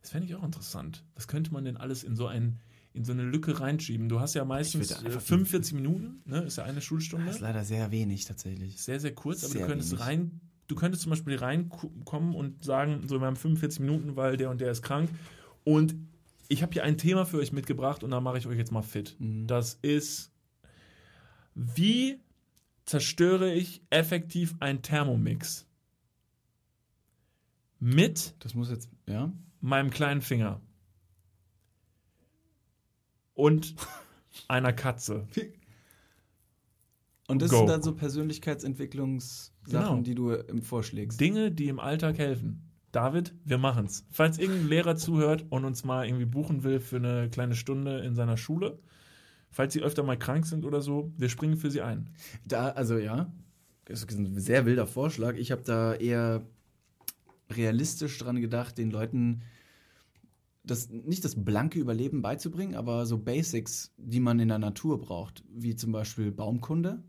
Das 0.00 0.10
fände 0.10 0.26
ich 0.26 0.34
auch 0.34 0.42
interessant. 0.42 1.04
Was 1.14 1.28
könnte 1.28 1.52
man 1.52 1.64
denn 1.64 1.76
alles 1.76 2.02
in 2.02 2.16
so 2.16 2.26
ein 2.26 2.60
in 2.94 3.04
so 3.06 3.12
eine 3.12 3.22
Lücke 3.22 3.58
reinschieben? 3.60 4.08
Du 4.10 4.20
hast 4.20 4.34
ja 4.34 4.44
meistens 4.44 4.90
würde 4.90 5.02
äh, 5.04 5.06
einfach- 5.06 5.22
45 5.22 5.74
Minuten, 5.74 6.20
ne? 6.26 6.42
Ist 6.42 6.58
ja 6.58 6.64
eine 6.64 6.82
Schulstunde. 6.82 7.24
Das 7.26 7.36
ist 7.36 7.40
leider 7.40 7.64
sehr 7.64 7.90
wenig 7.90 8.26
tatsächlich. 8.26 8.82
Sehr, 8.82 9.00
sehr 9.00 9.14
kurz, 9.14 9.44
aber 9.44 9.52
Sehr 9.52 9.62
du 9.62 9.66
könntest 9.68 9.92
wenig. 9.92 10.04
rein, 10.04 10.40
du 10.66 10.74
könntest 10.74 11.02
zum 11.04 11.10
Beispiel 11.10 11.36
reinkommen 11.36 12.34
und 12.34 12.62
sagen, 12.64 13.06
so 13.08 13.18
wir 13.20 13.26
haben 13.26 13.36
45 13.36 13.80
Minuten, 13.80 14.16
weil 14.16 14.36
der 14.36 14.50
und 14.50 14.60
der 14.60 14.72
ist 14.72 14.82
krank. 14.82 15.08
Und 15.64 15.94
ich 16.52 16.62
habe 16.62 16.72
hier 16.72 16.84
ein 16.84 16.98
Thema 16.98 17.24
für 17.24 17.38
euch 17.38 17.52
mitgebracht 17.52 18.04
und 18.04 18.10
da 18.10 18.20
mache 18.20 18.36
ich 18.36 18.46
euch 18.46 18.58
jetzt 18.58 18.72
mal 18.72 18.82
fit. 18.82 19.16
Mhm. 19.18 19.46
Das 19.46 19.74
ist, 19.80 20.30
wie 21.54 22.20
zerstöre 22.84 23.52
ich 23.54 23.82
effektiv 23.90 24.54
einen 24.60 24.82
Thermomix? 24.82 25.66
Mit 27.78 28.34
Das 28.40 28.54
muss 28.54 28.70
jetzt, 28.70 28.90
ja? 29.08 29.32
meinem 29.60 29.90
kleinen 29.90 30.20
Finger. 30.20 30.60
Und 33.34 33.74
einer 34.48 34.72
Katze. 34.74 35.26
Und 37.28 37.40
das 37.40 37.50
Go. 37.50 37.58
sind 37.58 37.68
dann 37.68 37.82
so 37.82 37.94
Persönlichkeitsentwicklungssachen, 37.94 39.62
Genau. 39.70 40.00
die 40.02 40.14
du 40.14 40.36
vorschlägst. 40.62 41.18
Dinge, 41.18 41.50
die 41.50 41.68
im 41.68 41.80
Alltag 41.80 42.18
helfen. 42.18 42.71
David, 42.92 43.34
wir 43.44 43.58
machen's. 43.58 44.06
Falls 44.10 44.38
irgendein 44.38 44.68
Lehrer 44.68 44.96
zuhört 44.96 45.46
und 45.48 45.64
uns 45.64 45.84
mal 45.84 46.06
irgendwie 46.06 46.26
buchen 46.26 46.62
will 46.62 46.78
für 46.78 46.96
eine 46.96 47.30
kleine 47.30 47.54
Stunde 47.54 48.00
in 48.00 48.14
seiner 48.14 48.36
Schule, 48.36 48.78
falls 49.50 49.72
sie 49.72 49.82
öfter 49.82 50.02
mal 50.02 50.18
krank 50.18 50.46
sind 50.46 50.64
oder 50.64 50.82
so, 50.82 51.10
wir 51.16 51.30
springen 51.30 51.56
für 51.56 51.70
sie 51.70 51.80
ein. 51.80 52.10
Da, 52.46 52.68
also 52.68 52.98
ja, 52.98 53.32
das 53.86 54.02
ist 54.02 54.18
ein 54.18 54.38
sehr 54.38 54.66
wilder 54.66 54.86
Vorschlag. 54.86 55.36
Ich 55.36 55.50
habe 55.50 55.62
da 55.62 55.94
eher 55.94 56.46
realistisch 57.50 58.18
dran 58.18 58.40
gedacht, 58.40 58.76
den 58.76 58.90
Leuten 58.90 59.42
das, 60.64 60.90
nicht 60.90 61.24
das 61.24 61.44
blanke 61.44 61.78
Überleben 61.78 62.22
beizubringen, 62.22 62.76
aber 62.76 63.06
so 63.06 63.18
Basics, 63.18 63.92
die 63.96 64.20
man 64.20 64.38
in 64.38 64.48
der 64.48 64.58
Natur 64.58 65.00
braucht, 65.00 65.42
wie 65.48 65.74
zum 65.74 65.92
Beispiel 65.92 66.30
Baumkunde, 66.30 67.02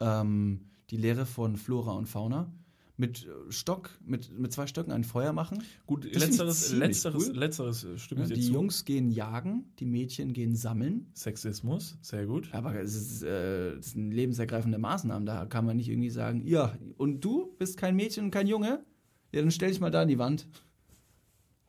ähm, 0.00 0.70
die 0.90 0.96
Lehre 0.96 1.26
von 1.26 1.56
Flora 1.56 1.92
und 1.92 2.06
Fauna, 2.06 2.52
mit 2.96 3.26
äh, 3.26 3.50
Stock, 3.50 3.90
mit, 4.04 4.38
mit 4.38 4.52
zwei 4.52 4.66
Stöcken 4.66 4.92
ein 4.92 5.04
Feuer 5.04 5.32
machen. 5.32 5.62
Gut, 5.86 6.04
Das 6.04 6.22
letzteres, 6.22 6.72
letzteres, 6.72 7.28
cool. 7.30 7.36
letzteres 7.36 7.84
äh, 7.84 7.98
stimme 7.98 8.22
Ja, 8.22 8.34
die 8.34 8.40
zu. 8.42 8.52
Jungs 8.52 8.84
gehen 8.84 9.10
jagen, 9.10 9.72
die 9.78 9.86
Mädchen 9.86 10.32
gehen 10.32 10.54
sammeln. 10.54 11.06
Sexismus, 11.14 11.98
sehr 12.02 12.26
gut. 12.26 12.48
Aber 12.52 12.74
es 12.80 12.94
ist, 12.94 13.22
äh, 13.22 13.80
sind 13.80 14.12
lebensergreifende 14.12 14.78
Maßnahmen. 14.78 15.26
Da 15.26 15.46
kann 15.46 15.64
man 15.64 15.76
nicht 15.76 15.88
irgendwie 15.88 16.10
sagen, 16.10 16.46
ja, 16.46 16.76
und 16.96 17.24
du 17.24 17.54
bist 17.58 17.76
kein 17.76 17.96
Mädchen 17.96 18.24
und 18.26 18.30
kein 18.30 18.46
Junge? 18.46 18.84
Ja, 19.32 19.40
dann 19.40 19.50
stell 19.50 19.70
dich 19.70 19.80
mal 19.80 19.90
da 19.90 20.02
an 20.02 20.08
die 20.08 20.18
Wand. 20.18 20.46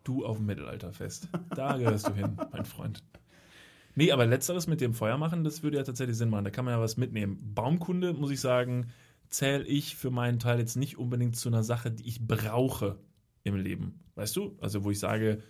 Du 0.03 0.25
auf 0.25 0.37
dem 0.37 0.45
Mittelalterfest. 0.47 1.29
Da 1.55 1.77
gehörst 1.77 2.09
du 2.09 2.13
hin, 2.13 2.35
mein 2.51 2.65
Freund. 2.65 3.01
Nee, 3.95 4.11
aber 4.11 4.25
letzteres 4.25 4.67
mit 4.67 4.81
dem 4.81 4.93
Feuer 4.93 5.17
machen, 5.17 5.43
das 5.43 5.63
würde 5.63 5.77
ja 5.77 5.83
tatsächlich 5.83 6.17
Sinn 6.17 6.29
machen. 6.29 6.43
Da 6.43 6.51
kann 6.51 6.65
man 6.65 6.73
ja 6.73 6.81
was 6.81 6.97
mitnehmen. 6.97 7.39
Baumkunde, 7.53 8.13
muss 8.13 8.31
ich 8.31 8.41
sagen, 8.41 8.87
zähle 9.33 9.65
ich 9.65 9.95
für 9.95 10.11
meinen 10.11 10.39
Teil 10.39 10.59
jetzt 10.59 10.75
nicht 10.75 10.97
unbedingt 10.97 11.35
zu 11.35 11.49
einer 11.49 11.63
Sache, 11.63 11.91
die 11.91 12.07
ich 12.07 12.25
brauche 12.25 12.99
im 13.43 13.55
Leben. 13.55 13.99
Weißt 14.15 14.35
du? 14.35 14.57
Also, 14.61 14.83
wo 14.83 14.91
ich 14.91 14.99
sage, 14.99 15.41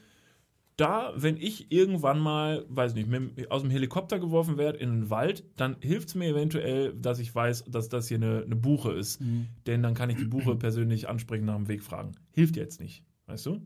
da, 0.78 1.14
wenn 1.16 1.38
ich 1.38 1.72
irgendwann 1.72 2.20
mal, 2.20 2.66
weiß 2.70 2.96
nicht, 2.96 3.08
aus 3.52 3.62
dem 3.62 3.70
Helikopter 3.70 4.20
geworfen 4.20 4.58
werde 4.58 4.80
in 4.80 4.90
den 4.90 5.10
Wald, 5.10 5.44
dann 5.56 5.78
hilft 5.82 6.10
es 6.10 6.16
mir 6.16 6.30
eventuell, 6.30 6.94
dass 6.96 7.20
ich 7.20 7.34
weiß, 7.34 7.66
dass 7.66 7.90
das 7.90 8.08
hier 8.08 8.18
eine, 8.18 8.42
eine 8.44 8.56
Buche 8.56 8.92
ist. 8.92 9.22
Denn 9.68 9.84
dann 9.84 9.94
kann 9.94 10.10
ich 10.10 10.18
die 10.18 10.26
Buche 10.26 10.56
persönlich 10.56 11.08
ansprechen, 11.08 11.46
nach 11.46 11.56
dem 11.56 11.68
Weg 11.68 11.84
fragen. 11.84 12.14
Hilft 12.32 12.56
jetzt 12.56 12.80
nicht, 12.80 13.04
weißt 13.28 13.46
du? 13.46 13.62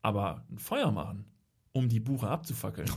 Aber 0.00 0.46
ein 0.50 0.58
Feuer 0.58 0.92
machen, 0.92 1.26
um 1.72 1.88
die 1.88 2.00
Buche 2.00 2.28
abzufackeln, 2.28 2.90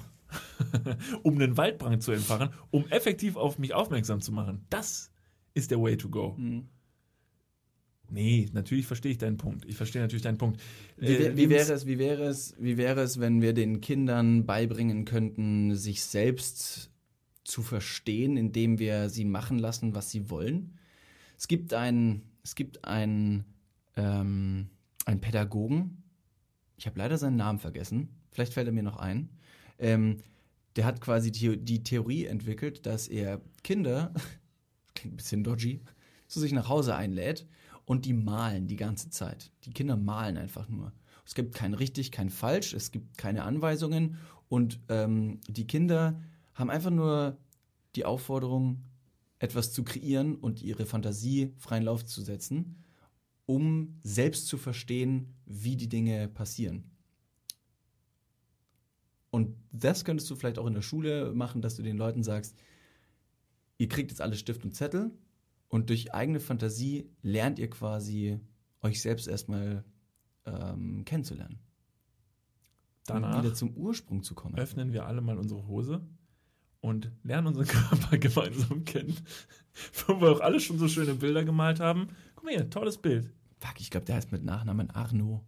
um 1.24 1.36
einen 1.36 1.58
Waldbrand 1.58 2.04
zu 2.04 2.12
entfachen, 2.12 2.50
um 2.72 2.88
effektiv 2.88 3.36
auf 3.36 3.60
mich 3.60 3.74
aufmerksam 3.74 4.22
zu 4.22 4.32
machen, 4.32 4.66
das 4.70 5.12
ist 5.58 5.72
der 5.72 5.82
Way 5.82 5.98
to 5.98 6.10
go. 6.10 6.38
Nee, 8.10 8.48
natürlich 8.54 8.86
verstehe 8.88 9.12
ich 9.12 9.18
deinen 9.18 9.36
Punkt. 9.38 9.66
Ich 9.66 9.76
verstehe 9.76 10.02
natürlich 10.02 10.24
deinen 10.24 10.38
Punkt. 10.38 10.62
Wie, 10.96 11.08
Äh, 11.08 11.20
wär- 11.20 11.36
wie, 11.38 11.42
Lebens- 11.42 11.50
wäre 11.68 11.74
es, 11.74 11.86
wie, 11.86 11.98
wäre 12.00 12.24
es, 12.24 12.56
wie 12.58 12.78
wäre 12.78 13.02
es, 13.02 13.20
wenn 13.20 13.42
wir 13.42 13.54
den 13.54 13.82
Kindern 13.82 14.46
beibringen 14.46 15.04
könnten, 15.04 15.76
sich 15.76 16.04
selbst 16.04 16.90
zu 17.44 17.62
verstehen, 17.64 18.38
indem 18.38 18.80
wir 18.80 19.10
sie 19.10 19.26
machen 19.26 19.60
lassen, 19.60 19.94
was 19.94 20.10
sie 20.10 20.30
wollen? 20.30 20.78
Es 21.38 21.48
gibt 21.50 21.74
einen, 21.74 22.22
es 22.44 22.56
gibt 22.56 22.86
einen, 22.86 23.44
ähm, 23.98 24.68
einen 25.06 25.20
Pädagogen, 25.20 26.04
ich 26.78 26.86
habe 26.88 26.98
leider 27.00 27.18
seinen 27.18 27.36
Namen 27.38 27.60
vergessen, 27.60 28.08
vielleicht 28.32 28.54
fällt 28.54 28.68
er 28.68 28.74
mir 28.74 28.84
noch 28.84 28.98
ein, 28.98 29.30
ähm, 29.80 30.18
der 30.78 30.86
hat 30.86 31.02
quasi 31.02 31.32
die, 31.32 31.58
die 31.58 31.84
Theorie 31.84 32.26
entwickelt, 32.26 32.86
dass 32.86 33.08
er 33.10 33.42
Kinder, 33.64 34.14
klingt 34.98 35.14
ein 35.14 35.18
bisschen 35.18 35.44
dodgy, 35.44 35.82
zu 36.28 36.40
sich 36.40 36.52
nach 36.52 36.68
Hause 36.68 36.96
einlädt 36.96 37.48
und 37.86 38.06
die 38.06 38.14
malen 38.14 38.68
die 38.68 38.76
ganze 38.76 39.10
Zeit. 39.10 39.52
Die 39.64 39.72
Kinder 39.72 39.96
malen 39.96 40.38
einfach 40.38 40.68
nur. 40.68 40.92
Es 41.26 41.36
gibt 41.36 41.56
kein 41.56 41.74
richtig, 41.74 42.12
kein 42.12 42.30
falsch, 42.30 42.74
es 42.74 42.92
gibt 42.92 43.18
keine 43.18 43.44
Anweisungen 43.44 44.18
und 44.50 44.80
ähm, 44.90 45.40
die 45.48 45.68
Kinder 45.68 46.22
haben 46.54 46.70
einfach 46.70 46.92
nur 46.92 47.38
die 47.96 48.06
Aufforderung, 48.06 48.84
etwas 49.40 49.72
zu 49.72 49.84
kreieren 49.84 50.36
und 50.36 50.64
ihre 50.64 50.86
Fantasie 50.86 51.54
freien 51.58 51.84
Lauf 51.84 52.06
zu 52.06 52.22
setzen, 52.22 52.84
um 53.46 54.00
selbst 54.04 54.48
zu 54.48 54.58
verstehen, 54.58 55.36
wie 55.46 55.76
die 55.76 55.90
Dinge 55.90 56.28
passieren. 56.28 56.90
Und 59.30 59.56
das 59.72 60.06
könntest 60.06 60.30
du 60.32 60.36
vielleicht 60.36 60.58
auch 60.58 60.66
in 60.66 60.74
der 60.74 60.82
Schule 60.82 61.34
machen, 61.34 61.62
dass 61.62 61.76
du 61.76 61.84
den 61.84 61.98
Leuten 61.98 62.24
sagst, 62.24 62.56
ihr 63.78 63.88
kriegt 63.88 64.12
jetzt 64.12 64.22
alle 64.22 64.36
Stift 64.36 64.64
und 64.64 64.74
Zettel 64.74 65.12
und 65.68 65.90
durch 65.90 66.14
eigene 66.14 66.40
Fantasie 66.40 67.10
lernt 67.22 67.60
ihr 67.60 67.70
quasi 67.70 68.40
euch 68.82 69.02
selbst 69.02 69.28
erstmal 69.28 69.84
ähm, 70.46 71.04
kennenzulernen. 71.06 71.60
Um 73.10 73.22
Danach 73.22 73.44
wieder 73.44 73.54
zum 73.54 73.76
Ursprung 73.76 74.24
zu 74.24 74.36
kommen. 74.36 74.56
öffnen 74.56 74.92
wir 74.94 75.06
alle 75.06 75.22
mal 75.22 75.38
unsere 75.38 75.68
Hose 75.68 76.06
und 76.82 77.12
lernen 77.24 77.48
unseren 77.48 77.68
Körper 77.68 78.18
gemeinsam 78.18 78.84
kennen. 78.84 79.16
Wo 80.08 80.20
wir 80.20 80.32
auch 80.32 80.42
alle 80.42 80.60
schon 80.60 80.78
so 80.78 80.88
schöne 80.88 81.16
Bilder 81.16 81.44
gemalt 81.44 81.80
haben. 81.80 82.10
Guck 82.36 82.46
mal 82.46 82.54
hier, 82.54 82.70
tolles 82.70 82.98
Bild. 82.98 83.32
Fuck, 83.60 83.80
ich 83.80 83.90
glaube, 83.90 84.06
der 84.06 84.16
heißt 84.16 84.32
mit 84.32 84.44
Nachnamen 84.44 84.92
Arno. 84.92 85.46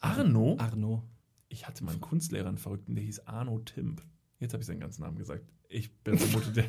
Arno? 0.00 0.56
Arno. 0.58 1.08
Ich 1.48 1.66
hatte 1.68 1.84
mal 1.84 1.92
einen 1.92 2.00
Kunstlehrer, 2.00 2.48
einen 2.48 2.58
Verrückten, 2.58 2.94
der 2.94 3.04
hieß 3.04 3.26
Arno 3.26 3.58
Timp. 3.60 4.02
Jetzt 4.40 4.52
habe 4.52 4.62
ich 4.62 4.66
seinen 4.66 4.80
ganzen 4.80 5.02
Namen 5.02 5.18
gesagt. 5.18 5.44
Ich 5.72 5.90
bin 5.90 6.18
vermutet, 6.18 6.56
der, 6.56 6.64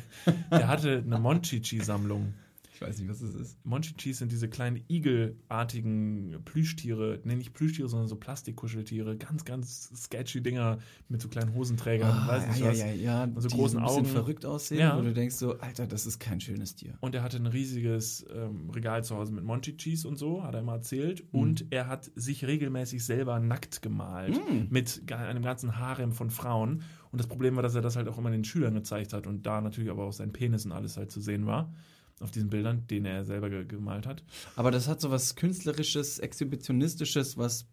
der 0.50 0.68
hatte 0.68 1.02
eine 1.04 1.18
Monchichi-Sammlung. 1.18 2.32
Ich 2.74 2.80
weiß 2.82 2.98
nicht, 2.98 3.08
was 3.08 3.20
das 3.20 3.34
ist. 3.36 3.64
Monchichis 3.64 4.18
sind 4.18 4.32
diese 4.32 4.48
kleinen 4.48 4.82
igelartigen 4.88 6.36
Plüschtiere, 6.44 7.20
nee, 7.24 7.36
nicht 7.36 7.52
Plüschtiere, 7.54 7.88
sondern 7.88 8.08
so 8.08 8.16
Plastikkuscheltiere, 8.16 9.16
ganz, 9.16 9.44
ganz 9.44 9.90
sketchy 9.94 10.42
Dinger 10.42 10.78
mit 11.08 11.20
so 11.22 11.28
kleinen 11.28 11.54
Hosenträgern, 11.54 12.26
weiß 12.26 12.48
nicht 12.48 12.62
Ah, 12.62 12.66
ja, 12.66 12.70
was. 12.72 12.78
ja, 12.78 12.86
ja, 12.92 13.28
so 13.36 13.48
die 13.48 13.54
großen 13.54 13.78
ein 13.78 13.84
bisschen 13.84 13.98
Augen. 14.00 14.06
verrückt 14.06 14.44
aussehen, 14.44 14.80
Ja. 14.80 14.98
wo 14.98 15.02
du 15.02 15.12
denkst 15.12 15.36
so, 15.36 15.58
Alter, 15.58 15.86
das 15.86 16.06
ist 16.06 16.18
kein 16.18 16.40
schönes 16.40 16.74
Tier. 16.74 16.94
Und 17.00 17.14
er 17.14 17.22
hatte 17.22 17.36
ein 17.36 17.46
riesiges 17.46 18.26
ähm, 18.34 18.70
Regal 18.70 19.04
zu 19.04 19.14
Hause 19.16 19.32
mit 19.32 19.44
Monchichis 19.44 20.04
und 20.04 20.16
so, 20.16 20.42
hat 20.42 20.54
er 20.54 20.62
mal 20.62 20.74
erzählt. 20.76 21.24
Mhm. 21.32 21.40
Und 21.40 21.66
er 21.70 21.86
hat 21.86 22.10
sich 22.14 22.44
regelmäßig 22.44 23.04
selber 23.04 23.38
nackt 23.40 23.82
gemalt. 23.82 24.34
Mhm. 24.50 24.66
Mit 24.70 25.02
einem 25.12 25.42
ganzen 25.42 25.78
Harem 25.78 26.12
von 26.12 26.30
Frauen. 26.30 26.82
Und 27.12 27.18
das 27.20 27.28
Problem 27.28 27.54
war, 27.54 27.62
dass 27.62 27.74
er 27.76 27.82
das 27.82 27.94
halt 27.96 28.08
auch 28.08 28.18
immer 28.18 28.30
den 28.30 28.44
Schülern 28.44 28.74
gezeigt 28.74 29.12
hat. 29.12 29.26
Und 29.28 29.46
da 29.46 29.60
natürlich 29.60 29.90
aber 29.90 30.04
auch 30.04 30.12
sein 30.12 30.32
Penis 30.32 30.64
und 30.66 30.72
alles 30.72 30.96
halt 30.96 31.12
zu 31.12 31.20
sehen 31.20 31.46
war. 31.46 31.72
Auf 32.20 32.30
diesen 32.30 32.50
Bildern, 32.50 32.86
denen 32.86 33.06
er 33.06 33.24
selber 33.24 33.50
ge 33.50 33.64
gemalt 33.64 34.06
hat. 34.06 34.22
Aber 34.56 34.70
das 34.70 34.88
hat 34.88 35.00
so 35.00 35.10
was 35.10 35.34
Künstlerisches, 35.34 36.18
Exhibitionistisches, 36.20 37.36
was 37.36 37.66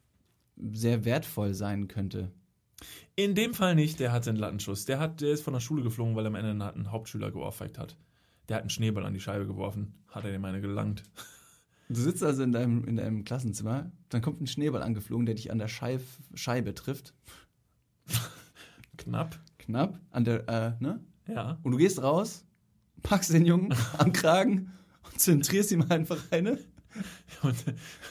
sehr 0.57 1.05
wertvoll 1.05 1.53
sein 1.53 1.87
könnte. 1.87 2.31
In 3.15 3.35
dem 3.35 3.53
Fall 3.53 3.75
nicht, 3.75 3.99
der 3.99 4.11
hatte 4.11 4.31
einen 4.31 4.39
Lattenschuss. 4.39 4.85
Der, 4.85 4.99
hat, 4.99 5.21
der 5.21 5.31
ist 5.31 5.43
von 5.43 5.53
der 5.53 5.59
Schule 5.59 5.83
geflogen, 5.83 6.15
weil 6.15 6.25
er 6.25 6.29
am 6.29 6.35
Ende 6.35 6.51
einen, 6.51 6.61
einen 6.61 6.91
Hauptschüler 6.91 7.31
geohrfeigt 7.31 7.77
hat. 7.77 7.97
Der 8.49 8.57
hat 8.57 8.63
einen 8.63 8.69
Schneeball 8.69 9.05
an 9.05 9.13
die 9.13 9.19
Scheibe 9.19 9.45
geworfen. 9.45 9.93
Hat 10.07 10.25
er 10.25 10.31
dem 10.31 10.43
eine 10.43 10.61
gelangt. 10.61 11.03
Du 11.91 11.99
sitzt 11.99 12.23
also 12.23 12.41
in 12.41 12.53
deinem, 12.53 12.85
in 12.85 12.95
deinem 12.95 13.25
Klassenzimmer, 13.25 13.91
dann 14.07 14.21
kommt 14.21 14.39
ein 14.39 14.47
Schneeball 14.47 14.81
angeflogen, 14.81 15.25
der 15.25 15.35
dich 15.35 15.51
an 15.51 15.57
der 15.57 15.67
Scheif, 15.67 16.19
Scheibe 16.33 16.73
trifft. 16.73 17.13
Knapp. 18.97 19.37
Knapp. 19.59 19.99
An 20.09 20.23
der, 20.23 20.47
äh, 20.47 20.81
ne? 20.81 21.03
Ja. 21.27 21.59
Und 21.63 21.73
du 21.73 21.77
gehst 21.77 22.01
raus, 22.01 22.45
packst 23.03 23.33
den 23.33 23.45
Jungen 23.45 23.73
am 23.97 24.13
Kragen 24.13 24.71
und 25.03 25.19
zentrierst 25.19 25.71
ihm 25.71 25.85
einfach 25.89 26.19
eine. 26.31 26.59
Und, 27.41 27.55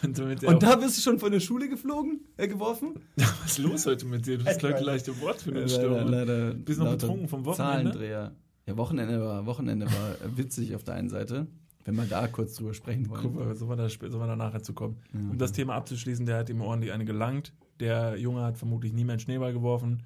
und, 0.02 0.44
Und 0.44 0.62
da 0.62 0.76
bist 0.76 0.96
du 0.96 1.02
schon 1.02 1.18
von 1.18 1.30
der 1.30 1.40
Schule 1.40 1.68
geflogen, 1.68 2.20
äh, 2.38 2.48
geworfen? 2.48 2.94
Was 3.16 3.52
ist 3.52 3.58
los 3.58 3.86
heute 3.86 4.06
mit 4.06 4.26
dir? 4.26 4.38
Du 4.38 4.46
hast 4.46 4.58
gleich 4.60 4.76
eine 4.76 4.86
leichte 4.86 5.20
Wortfindungsstörung. 5.20 6.08
leider. 6.08 6.54
Bist 6.54 6.80
noch 6.80 6.90
betrunken 6.90 7.28
vom 7.28 7.44
Wochenende? 7.44 7.90
Zahlendreher. 7.90 8.32
Ja, 8.66 8.76
Wochenende 8.76 9.20
war, 9.20 9.46
Wochenende 9.46 9.86
war 9.86 10.16
witzig 10.36 10.74
auf 10.74 10.84
der 10.84 10.94
einen 10.94 11.08
Seite, 11.08 11.46
wenn 11.84 11.94
wir 11.96 12.04
da 12.04 12.26
kurz 12.28 12.54
drüber 12.54 12.72
sprechen 12.72 13.08
Guck 13.08 13.34
wollen. 13.34 13.48
mal, 13.48 13.56
so 13.56 13.68
war 13.68 13.76
da, 13.76 13.88
so 13.88 14.20
war 14.20 14.26
da 14.26 14.36
nachher 14.36 14.62
zu 14.62 14.72
kommen. 14.72 14.98
Ja. 15.12 15.20
Um 15.30 15.38
das 15.38 15.52
Thema 15.52 15.74
abzuschließen, 15.74 16.24
der 16.24 16.38
hat 16.38 16.48
ihm 16.48 16.60
ordentlich 16.60 16.92
eine 16.92 17.04
gelangt. 17.04 17.52
Der 17.80 18.16
Junge 18.16 18.42
hat 18.42 18.56
vermutlich 18.56 18.92
nie 18.92 19.04
mehr 19.04 19.14
einen 19.14 19.20
Schneeball 19.20 19.52
geworfen. 19.52 20.04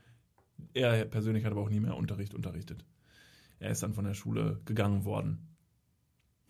Er 0.73 1.05
persönlich 1.05 1.45
hat 1.45 1.53
aber 1.53 1.61
auch 1.61 1.71
nie 1.71 1.81
mehr 1.81 1.97
Unterricht 1.97 2.35
unterrichtet. 2.35 2.85
Er 3.65 3.71
ist 3.71 3.83
dann 3.83 3.95
von 3.95 4.05
der 4.05 4.15
Schule 4.15 4.61
gegangen 4.67 5.05
worden. 5.05 5.39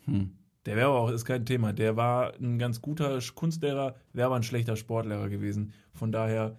Hm. 0.05 0.33
Der 0.67 0.77
wäre 0.77 0.89
aber 0.89 0.99
auch, 0.99 1.11
ist 1.11 1.25
kein 1.25 1.47
Thema. 1.47 1.73
Der 1.73 1.97
war 1.97 2.35
ein 2.35 2.59
ganz 2.59 2.83
guter 2.83 3.19
Kunstlehrer, 3.35 3.95
wäre 4.13 4.27
aber 4.27 4.37
ein 4.37 4.43
schlechter 4.43 4.77
Sportlehrer 4.77 5.29
gewesen. 5.29 5.73
Von 5.93 6.11
daher 6.11 6.59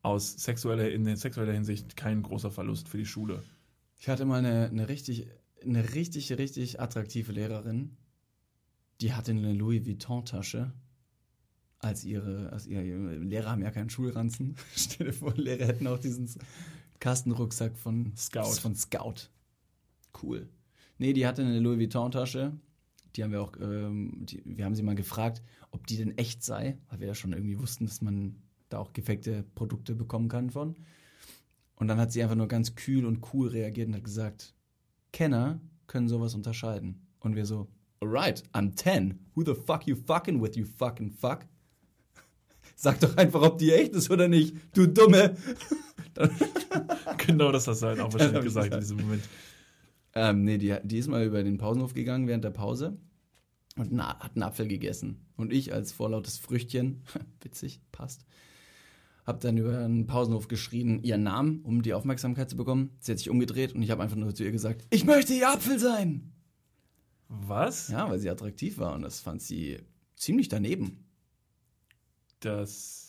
aus 0.00 0.32
sexueller, 0.32 0.90
in 0.90 1.14
sexueller 1.16 1.52
Hinsicht 1.52 1.96
kein 1.96 2.22
großer 2.22 2.50
Verlust 2.50 2.88
für 2.88 2.98
die 2.98 3.06
Schule. 3.06 3.42
Ich 3.98 4.08
hatte 4.08 4.24
mal 4.24 4.38
eine, 4.38 4.68
eine 4.68 4.88
richtig, 4.88 5.28
eine 5.62 5.94
richtig, 5.94 6.32
richtig 6.38 6.80
attraktive 6.80 7.32
Lehrerin, 7.32 7.96
die 9.00 9.12
hatte 9.12 9.32
eine 9.32 9.52
Louis 9.52 9.84
Vuitton-Tasche. 9.84 10.72
Als 11.78 12.04
ihre, 12.04 12.50
als 12.52 12.66
ihre 12.66 13.16
Lehrer 13.16 13.50
haben 13.50 13.62
ja 13.62 13.72
keinen 13.72 13.90
Schulranzen. 13.90 14.56
Stell 14.76 15.08
dir 15.08 15.12
vor, 15.12 15.34
Lehrer 15.34 15.66
hätten 15.66 15.86
auch 15.88 15.98
diesen 15.98 16.30
Kastenrucksack 17.00 17.76
von 17.76 18.16
Scout. 18.16 18.60
Von 18.60 18.76
Scout. 18.76 19.28
Cool. 20.20 20.48
Nee, 20.98 21.12
die 21.12 21.26
hatte 21.26 21.42
eine 21.42 21.60
Louis 21.60 21.78
Vuitton-Tasche. 21.78 22.52
Die 23.16 23.22
haben 23.22 23.32
wir 23.32 23.42
auch, 23.42 23.52
ähm, 23.60 24.24
die, 24.24 24.42
wir 24.44 24.64
haben 24.64 24.74
sie 24.74 24.82
mal 24.82 24.94
gefragt, 24.94 25.42
ob 25.70 25.86
die 25.86 25.96
denn 25.96 26.16
echt 26.16 26.42
sei, 26.42 26.78
weil 26.88 27.00
wir 27.00 27.08
ja 27.08 27.14
schon 27.14 27.32
irgendwie 27.32 27.58
wussten, 27.58 27.86
dass 27.86 28.00
man 28.00 28.36
da 28.68 28.78
auch 28.78 28.92
gefakte 28.92 29.44
Produkte 29.54 29.94
bekommen 29.94 30.28
kann 30.28 30.50
von. 30.50 30.76
Und 31.76 31.88
dann 31.88 31.98
hat 31.98 32.12
sie 32.12 32.22
einfach 32.22 32.36
nur 32.36 32.48
ganz 32.48 32.74
kühl 32.74 33.04
und 33.04 33.20
cool 33.32 33.48
reagiert 33.48 33.88
und 33.88 33.96
hat 33.96 34.04
gesagt, 34.04 34.54
Kenner 35.12 35.60
können 35.86 36.08
sowas 36.08 36.34
unterscheiden. 36.34 37.06
Und 37.20 37.36
wir 37.36 37.44
so, 37.44 37.68
alright, 38.00 38.42
I'm 38.52 38.74
10. 38.74 39.18
Who 39.34 39.44
the 39.44 39.54
fuck 39.54 39.86
you 39.86 39.96
fucking 39.96 40.40
with, 40.42 40.56
you 40.56 40.64
fucking 40.64 41.10
fuck? 41.10 41.46
Sag 42.76 43.00
doch 43.00 43.16
einfach, 43.16 43.42
ob 43.42 43.58
die 43.58 43.72
echt 43.72 43.92
ist 43.92 44.10
oder 44.10 44.28
nicht, 44.28 44.56
du 44.74 44.86
Dumme. 44.86 45.36
genau 47.26 47.52
das 47.52 47.66
hast 47.66 47.82
du 47.82 47.86
halt 47.86 48.00
auch 48.00 48.12
wahrscheinlich 48.12 48.38
ich 48.38 48.44
gesagt 48.44 48.66
in 48.66 48.80
gesagt. 48.80 48.82
diesem 48.82 48.96
Moment. 48.98 49.22
Ähm, 50.14 50.44
nee, 50.44 50.58
die, 50.58 50.76
die 50.82 50.98
ist 50.98 51.08
mal 51.08 51.24
über 51.24 51.42
den 51.42 51.58
Pausenhof 51.58 51.94
gegangen 51.94 52.26
während 52.26 52.44
der 52.44 52.50
Pause 52.50 52.98
und 53.76 53.92
na, 53.92 54.18
hat 54.18 54.32
einen 54.34 54.42
Apfel 54.42 54.68
gegessen. 54.68 55.24
Und 55.36 55.52
ich 55.52 55.72
als 55.72 55.92
vorlautes 55.92 56.38
Früchtchen, 56.38 57.02
witzig, 57.40 57.80
passt, 57.92 58.24
hab 59.24 59.40
dann 59.40 59.56
über 59.56 59.72
den 59.72 60.06
Pausenhof 60.06 60.48
geschrien, 60.48 61.02
ihren 61.02 61.22
Namen, 61.22 61.62
um 61.62 61.82
die 61.82 61.94
Aufmerksamkeit 61.94 62.50
zu 62.50 62.56
bekommen. 62.56 62.90
Sie 62.98 63.12
hat 63.12 63.18
sich 63.18 63.30
umgedreht 63.30 63.74
und 63.74 63.82
ich 63.82 63.90
habe 63.90 64.02
einfach 64.02 64.16
nur 64.16 64.34
zu 64.34 64.44
ihr 64.44 64.52
gesagt, 64.52 64.84
ich 64.90 65.04
möchte 65.04 65.32
ihr 65.32 65.48
Apfel 65.48 65.78
sein. 65.78 66.32
Was? 67.28 67.88
Ja, 67.88 68.10
weil 68.10 68.18
sie 68.18 68.28
attraktiv 68.28 68.78
war 68.78 68.94
und 68.94 69.02
das 69.02 69.20
fand 69.20 69.40
sie 69.40 69.78
ziemlich 70.16 70.48
daneben. 70.48 71.08
Das 72.40 73.01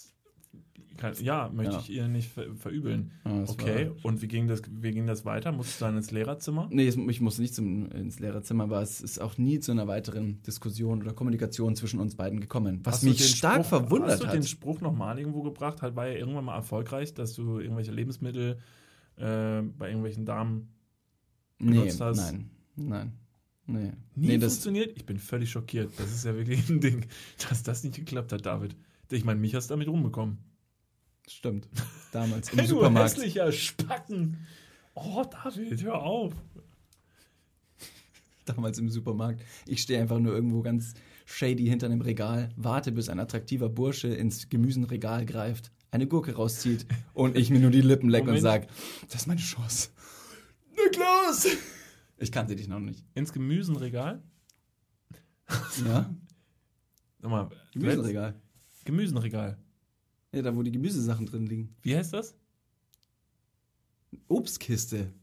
kann, 0.97 1.13
ja, 1.21 1.49
möchte 1.53 1.73
Ja. 1.73 1.79
ich 1.79 1.89
ihr 1.89 2.07
nicht 2.07 2.29
ver 2.29 2.53
verübeln. 2.55 3.11
Ja, 3.25 3.43
okay, 3.47 3.89
war- 3.89 4.05
und 4.05 4.21
wie 4.21 4.27
ging, 4.27 4.47
das, 4.47 4.61
wie 4.69 4.91
ging 4.91 5.07
das 5.07 5.25
weiter? 5.25 5.51
Musstest 5.51 5.81
du 5.81 5.85
dann 5.85 5.97
ins 5.97 6.11
Lehrerzimmer? 6.11 6.67
Nee, 6.71 6.87
ich 6.87 7.21
musste 7.21 7.41
nicht 7.41 7.55
zum, 7.55 7.89
ins 7.91 8.19
Lehrerzimmer, 8.19 8.65
aber 8.65 8.81
es 8.81 9.01
ist 9.01 9.19
auch 9.19 9.37
nie 9.37 9.59
zu 9.59 9.71
einer 9.71 9.87
weiteren 9.87 10.41
Diskussion 10.43 11.01
oder 11.01 11.13
Kommunikation 11.13 11.75
zwischen 11.75 11.99
uns 11.99 12.15
beiden 12.15 12.39
gekommen. 12.39 12.81
Was 12.83 12.95
Hast 12.95 13.03
mich 13.03 13.25
stark 13.35 13.65
Spruch, 13.65 13.79
verwundert 13.79 14.11
Hast 14.11 14.23
du 14.23 14.27
hat. 14.27 14.35
den 14.35 14.43
Spruch 14.43 14.81
nochmal 14.81 15.19
irgendwo 15.19 15.41
gebracht? 15.41 15.81
Halt 15.81 15.95
war 15.95 16.07
ja 16.07 16.15
irgendwann 16.15 16.45
mal 16.45 16.55
erfolgreich, 16.55 17.13
dass 17.13 17.33
du 17.33 17.59
irgendwelche 17.59 17.91
Lebensmittel 17.91 18.57
äh, 19.17 19.61
bei 19.61 19.87
irgendwelchen 19.89 20.25
Damen 20.25 20.73
nee, 21.59 21.71
benutzt 21.77 22.01
hast? 22.01 22.17
nein, 22.17 22.49
nein, 22.75 23.13
nee. 23.65 23.91
nie 24.15 24.27
nee, 24.27 24.37
das, 24.37 24.53
funktioniert? 24.53 24.95
Ich 24.97 25.05
bin 25.05 25.17
völlig 25.17 25.49
schockiert. 25.51 25.91
Das 25.97 26.11
ist 26.11 26.25
ja 26.25 26.35
wirklich 26.35 26.69
ein 26.69 26.79
Ding, 26.81 27.05
dass 27.49 27.63
das 27.63 27.83
nicht 27.83 27.95
geklappt 27.95 28.31
hat, 28.31 28.45
David. 28.45 28.75
Ich 29.11 29.25
meine, 29.25 29.39
mich 29.39 29.53
hast 29.53 29.69
du 29.69 29.73
damit 29.73 29.87
rumbekommen. 29.87 30.37
Stimmt. 31.27 31.67
Damals 32.11 32.49
im 32.51 32.59
Hey, 32.59 32.67
du 32.67 32.75
Supermarkt. 32.75 33.15
hässlicher 33.15 33.51
Spacken! 33.51 34.45
Oh, 34.95 35.23
David, 35.23 35.83
hör 35.83 36.01
auf! 36.03 36.33
Damals 38.45 38.77
im 38.77 38.89
Supermarkt. 38.89 39.41
Ich 39.65 39.81
stehe 39.81 39.99
einfach 40.01 40.19
nur 40.19 40.33
irgendwo 40.33 40.61
ganz 40.61 40.93
shady 41.25 41.65
hinter 41.65 41.85
einem 41.85 42.01
Regal, 42.01 42.49
warte, 42.57 42.91
bis 42.91 43.07
ein 43.09 43.19
attraktiver 43.19 43.69
Bursche 43.69 44.09
ins 44.09 44.49
Gemüsenregal 44.49 45.25
greift, 45.25 45.71
eine 45.91 46.07
Gurke 46.07 46.35
rauszieht 46.35 46.85
und 47.13 47.37
ich 47.37 47.49
mir 47.49 47.59
nur 47.59 47.71
die 47.71 47.81
Lippen 47.81 48.09
leck 48.09 48.23
und 48.23 48.27
Moment. 48.27 48.43
sag, 48.43 48.67
das 49.07 49.21
ist 49.21 49.27
meine 49.27 49.39
Chance. 49.39 49.89
Niklas! 50.75 51.47
Ich 52.17 52.31
kannte 52.31 52.55
dich 52.55 52.67
noch 52.67 52.79
nicht. 52.79 53.05
Ins 53.15 53.31
Gemüsenregal? 53.31 54.21
Ja? 55.85 56.13
Sag 57.21 57.31
mal, 57.31 57.49
Gemüsenregal. 57.73 58.35
Gemüsenregal. 58.83 59.57
Ja, 60.33 60.41
da 60.41 60.55
wo 60.55 60.63
die 60.63 60.71
Gemüsesachen 60.71 61.25
drin 61.25 61.45
liegen. 61.45 61.75
Wie 61.81 61.95
heißt 61.95 62.13
das? 62.13 62.35
Obstkiste. 64.27 65.13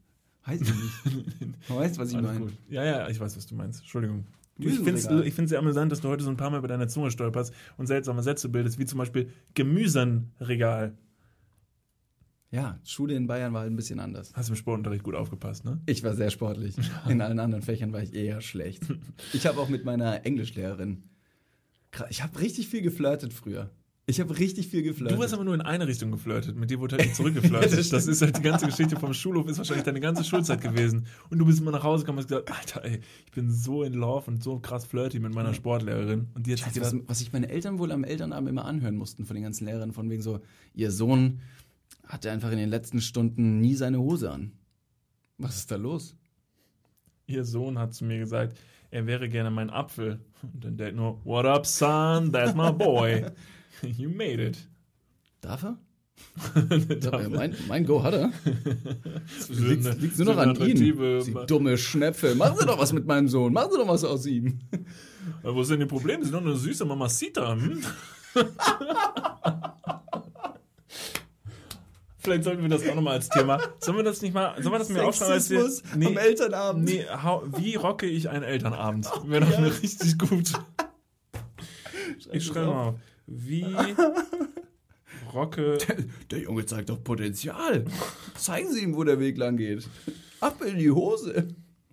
Weiß 0.44 0.60
ich 0.60 0.68
nicht. 0.68 1.54
Du 1.68 1.76
weißt, 1.76 1.98
was 1.98 2.10
ich 2.10 2.20
meine. 2.20 2.40
gut. 2.40 2.52
Ja, 2.68 2.84
ja, 2.84 3.08
ich 3.08 3.20
weiß, 3.20 3.36
was 3.36 3.46
du 3.46 3.54
meinst. 3.54 3.80
Entschuldigung. 3.80 4.24
Ich 4.58 4.78
finde 4.78 4.94
es 4.94 5.50
sehr 5.50 5.58
amüsant, 5.58 5.90
dass 5.92 6.00
du 6.00 6.08
heute 6.08 6.24
so 6.24 6.30
ein 6.30 6.36
paar 6.36 6.50
Mal 6.50 6.58
über 6.58 6.68
deine 6.68 6.88
Zunge 6.88 7.10
stolperst 7.10 7.52
und 7.76 7.86
seltsame 7.86 8.22
Sätze 8.22 8.48
bildest, 8.48 8.78
wie 8.78 8.84
zum 8.84 8.98
Beispiel 8.98 9.30
Gemüsenregal. 9.54 10.96
Ja, 12.50 12.78
Schule 12.84 13.14
in 13.14 13.26
Bayern 13.26 13.52
war 13.52 13.60
halt 13.62 13.72
ein 13.72 13.76
bisschen 13.76 14.00
anders. 14.00 14.32
Hast 14.34 14.48
du 14.48 14.52
im 14.52 14.56
Sportunterricht 14.56 15.04
gut 15.04 15.14
aufgepasst, 15.14 15.64
ne? 15.64 15.80
Ich 15.86 16.02
war 16.02 16.14
sehr 16.14 16.30
sportlich. 16.30 16.74
In 17.08 17.20
allen 17.20 17.38
anderen 17.38 17.62
Fächern 17.62 17.92
war 17.92 18.02
ich 18.02 18.12
eher 18.12 18.40
schlecht. 18.40 18.82
Ich 19.32 19.46
habe 19.46 19.60
auch 19.60 19.68
mit 19.68 19.84
meiner 19.84 20.26
Englischlehrerin. 20.26 21.04
Ich 22.08 22.22
habe 22.22 22.40
richtig 22.40 22.68
viel 22.68 22.82
geflirtet 22.82 23.32
früher. 23.32 23.70
Ich 24.10 24.20
habe 24.20 24.38
richtig 24.38 24.68
viel 24.68 24.82
geflirtet. 24.82 25.16
Du 25.16 25.22
hast 25.22 25.32
aber 25.32 25.44
nur 25.44 25.54
in 25.54 25.60
eine 25.60 25.86
Richtung 25.86 26.10
geflirtet. 26.10 26.56
Mit 26.56 26.70
dir 26.70 26.80
wurde 26.80 26.96
halt 26.96 27.06
nicht 27.06 27.16
zurückgeflirtet. 27.16 27.78
Das 27.78 27.88
das, 27.88 28.06
ist 28.06 28.22
halt 28.22 28.36
die 28.36 28.42
ganze 28.42 28.66
Geschichte 28.66 28.96
vom 28.98 29.14
Schulhof, 29.14 29.48
ist 29.48 29.58
wahrscheinlich 29.58 29.84
deine 29.84 30.00
ganze 30.00 30.24
Schulzeit 30.24 30.60
gewesen. 30.60 31.06
Und 31.30 31.38
du 31.38 31.46
bist 31.46 31.60
immer 31.60 31.70
nach 31.70 31.84
Hause 31.84 32.04
gekommen 32.04 32.18
und 32.18 32.24
hast 32.24 32.28
gesagt, 32.28 32.50
Alter, 32.50 32.84
ey, 32.84 33.00
ich 33.24 33.32
bin 33.32 33.50
so 33.50 33.82
in 33.82 33.94
love 33.94 34.30
und 34.30 34.42
so 34.42 34.58
krass 34.58 34.84
flirty 34.84 35.20
mit 35.20 35.32
meiner 35.32 35.54
Sportlehrerin. 35.54 36.28
Und 36.34 36.46
die 36.46 36.52
hat 36.52 36.58
sich 36.58 36.72
du, 36.72 36.80
was, 36.80 36.94
was 37.06 37.18
sich 37.20 37.32
meine 37.32 37.48
Eltern 37.48 37.78
wohl 37.78 37.92
am 37.92 38.04
Elternabend 38.04 38.48
immer 38.48 38.64
anhören 38.64 38.96
mussten 38.96 39.24
von 39.24 39.34
den 39.34 39.44
ganzen 39.44 39.66
Lehrern, 39.66 39.92
von 39.92 40.10
wegen 40.10 40.22
so, 40.22 40.40
ihr 40.74 40.90
Sohn 40.90 41.40
hatte 42.06 42.30
einfach 42.30 42.50
in 42.50 42.58
den 42.58 42.68
letzten 42.68 43.00
Stunden 43.00 43.60
nie 43.60 43.74
seine 43.74 44.00
Hose 44.00 44.30
an. 44.30 44.52
Was 45.38 45.56
ist 45.56 45.70
da 45.70 45.76
los? 45.76 46.16
ihr 47.30 47.44
Sohn 47.44 47.78
hat 47.78 47.94
zu 47.94 48.04
mir 48.04 48.18
gesagt, 48.18 48.56
er 48.90 49.06
wäre 49.06 49.28
gerne 49.28 49.50
mein 49.50 49.70
Apfel. 49.70 50.20
Und 50.42 50.64
dann 50.64 50.76
Dad 50.76 50.94
nur, 50.94 51.24
what 51.24 51.46
up, 51.46 51.66
son? 51.66 52.32
That's 52.32 52.54
my 52.54 52.72
boy. 52.72 53.24
You 53.96 54.10
made 54.10 54.42
it. 54.42 54.58
Darf 55.40 55.62
er? 55.64 55.78
Darf 57.00 57.22
Ja, 57.22 57.28
mein, 57.30 57.54
mein 57.66 57.86
Go 57.86 58.02
hat 58.02 58.12
er. 58.14 58.30
Liegt, 59.48 59.86
eine- 59.86 59.96
liegt 59.98 60.18
nur 60.18 60.26
noch 60.34 60.36
an 60.36 60.54
ihm. 60.68 60.76
Sie 61.22 61.34
dumme 61.46 61.78
Schnepfe. 61.78 62.34
Machen 62.34 62.58
Sie 62.58 62.66
doch 62.66 62.78
was 62.78 62.92
mit 62.92 63.06
meinem 63.06 63.28
Sohn. 63.28 63.52
Machen 63.54 63.70
Sie 63.72 63.78
doch 63.78 63.88
was 63.88 64.04
aus 64.04 64.26
ihm. 64.26 64.58
Aber 65.42 65.54
Wo 65.54 65.62
ist 65.62 65.70
denn 65.70 65.80
die 65.80 65.86
Probleme? 65.86 66.22
Sie 66.22 66.30
sind 66.30 66.38
doch 66.38 66.46
eine 66.46 66.56
süße 66.56 66.84
Mamacita. 66.84 67.54
Hm? 67.54 67.80
Vielleicht 72.18 72.44
sollten 72.44 72.60
wir 72.62 72.68
das 72.68 72.86
auch 72.86 72.94
nochmal 72.94 73.14
als 73.14 73.30
Thema. 73.30 73.58
Sollen 73.80 73.96
wir 73.96 74.04
das 74.04 74.20
nicht 74.20 74.34
mal, 74.34 74.54
sollen 74.62 74.74
wir 74.74 74.78
das 74.78 74.90
mir 74.90 75.02
aufschreiben? 75.04 75.32
als 75.34 75.48
wir- 75.48 75.62
Sexismus 75.62 76.06
am 76.06 76.16
Elternabend. 76.18 76.84
Nee, 76.84 77.04
hau, 77.22 77.44
wie 77.56 77.76
rocke 77.76 78.04
ich 78.06 78.28
einen 78.28 78.42
Elternabend? 78.44 79.06
Wäre 79.24 79.46
doch 79.46 79.58
mir 79.58 79.72
richtig 79.82 80.18
gut. 80.18 80.52
Ich 82.30 82.44
schreibe 82.44 82.66
mal 82.66 82.88
auf. 82.90 82.94
Wie 83.30 83.64
rocke. 85.32 85.78
Der 86.30 86.40
Junge 86.40 86.66
zeigt 86.66 86.90
doch 86.90 87.02
Potenzial. 87.02 87.84
Zeigen 88.34 88.72
Sie 88.72 88.82
ihm, 88.82 88.96
wo 88.96 89.04
der 89.04 89.20
Weg 89.20 89.36
lang 89.36 89.56
geht. 89.56 89.88
Ab 90.40 90.62
in 90.62 90.78
die 90.78 90.90
Hose. 90.90 91.48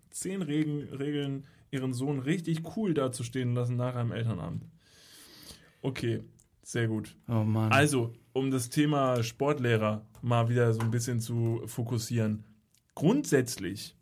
Zehn 0.10 0.42
Regen, 0.42 0.82
Regeln, 0.90 1.46
ihren 1.70 1.94
Sohn 1.94 2.20
richtig 2.20 2.76
cool 2.76 2.96
dazustehen 2.96 3.54
lassen 3.54 3.76
nach 3.76 3.96
einem 3.96 4.12
Elternabend. 4.12 4.66
Okay, 5.84 6.24
sehr 6.64 6.88
gut. 6.88 7.16
Oh 7.28 7.44
Mann. 7.44 7.72
Also, 7.72 8.14
um 8.34 8.50
das 8.50 8.70
Thema 8.70 9.22
Sportlehrer 9.22 10.08
mal 10.24 10.50
wieder 10.50 10.74
so 10.74 10.82
ein 10.82 10.90
bisschen 10.90 11.20
zu 11.20 11.62
fokussieren. 11.68 12.46
Grundsätzlich, 12.96 13.96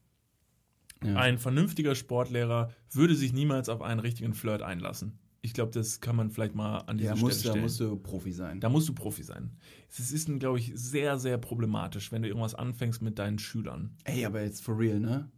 ja. 1.03 1.15
ein 1.15 1.37
vernünftiger 1.37 1.95
Sportlehrer 1.95 2.71
würde 2.91 3.13
sich 3.13 3.33
niemals 3.33 3.67
auf 3.67 3.81
einen 3.81 3.99
richtigen 3.99 4.33
Flirt 4.33 4.61
einlassen. 4.61 5.19
Ich 5.45 5.53
glaube, 5.53 5.71
das 5.71 6.01
kann 6.01 6.15
man 6.15 6.31
vielleicht 6.31 6.55
mal 6.55 6.79
an 6.79 6.97
diese 6.97 7.11
ja, 7.11 7.15
Stelle 7.15 7.27
musst, 7.27 7.45
da 7.45 7.49
stellen. 7.49 7.63
musst 7.63 7.79
du 7.79 7.95
Profi 7.97 8.31
sein. 8.31 8.59
Da 8.59 8.67
musst 8.67 8.89
du 8.89 8.95
Profi 8.95 9.21
sein. 9.21 9.51
Es 9.87 10.11
ist, 10.11 10.27
glaube 10.39 10.57
ich, 10.57 10.71
sehr, 10.73 11.19
sehr 11.19 11.37
problematisch, 11.37 12.11
wenn 12.11 12.23
du 12.23 12.27
irgendwas 12.27 12.55
anfängst 12.55 13.03
mit 13.03 13.19
deinen 13.19 13.37
Schülern. 13.37 13.95
Ey, 14.05 14.25
aber 14.25 14.41
jetzt 14.41 14.63
for 14.63 14.79
real, 14.79 14.99
ne? 14.99 15.29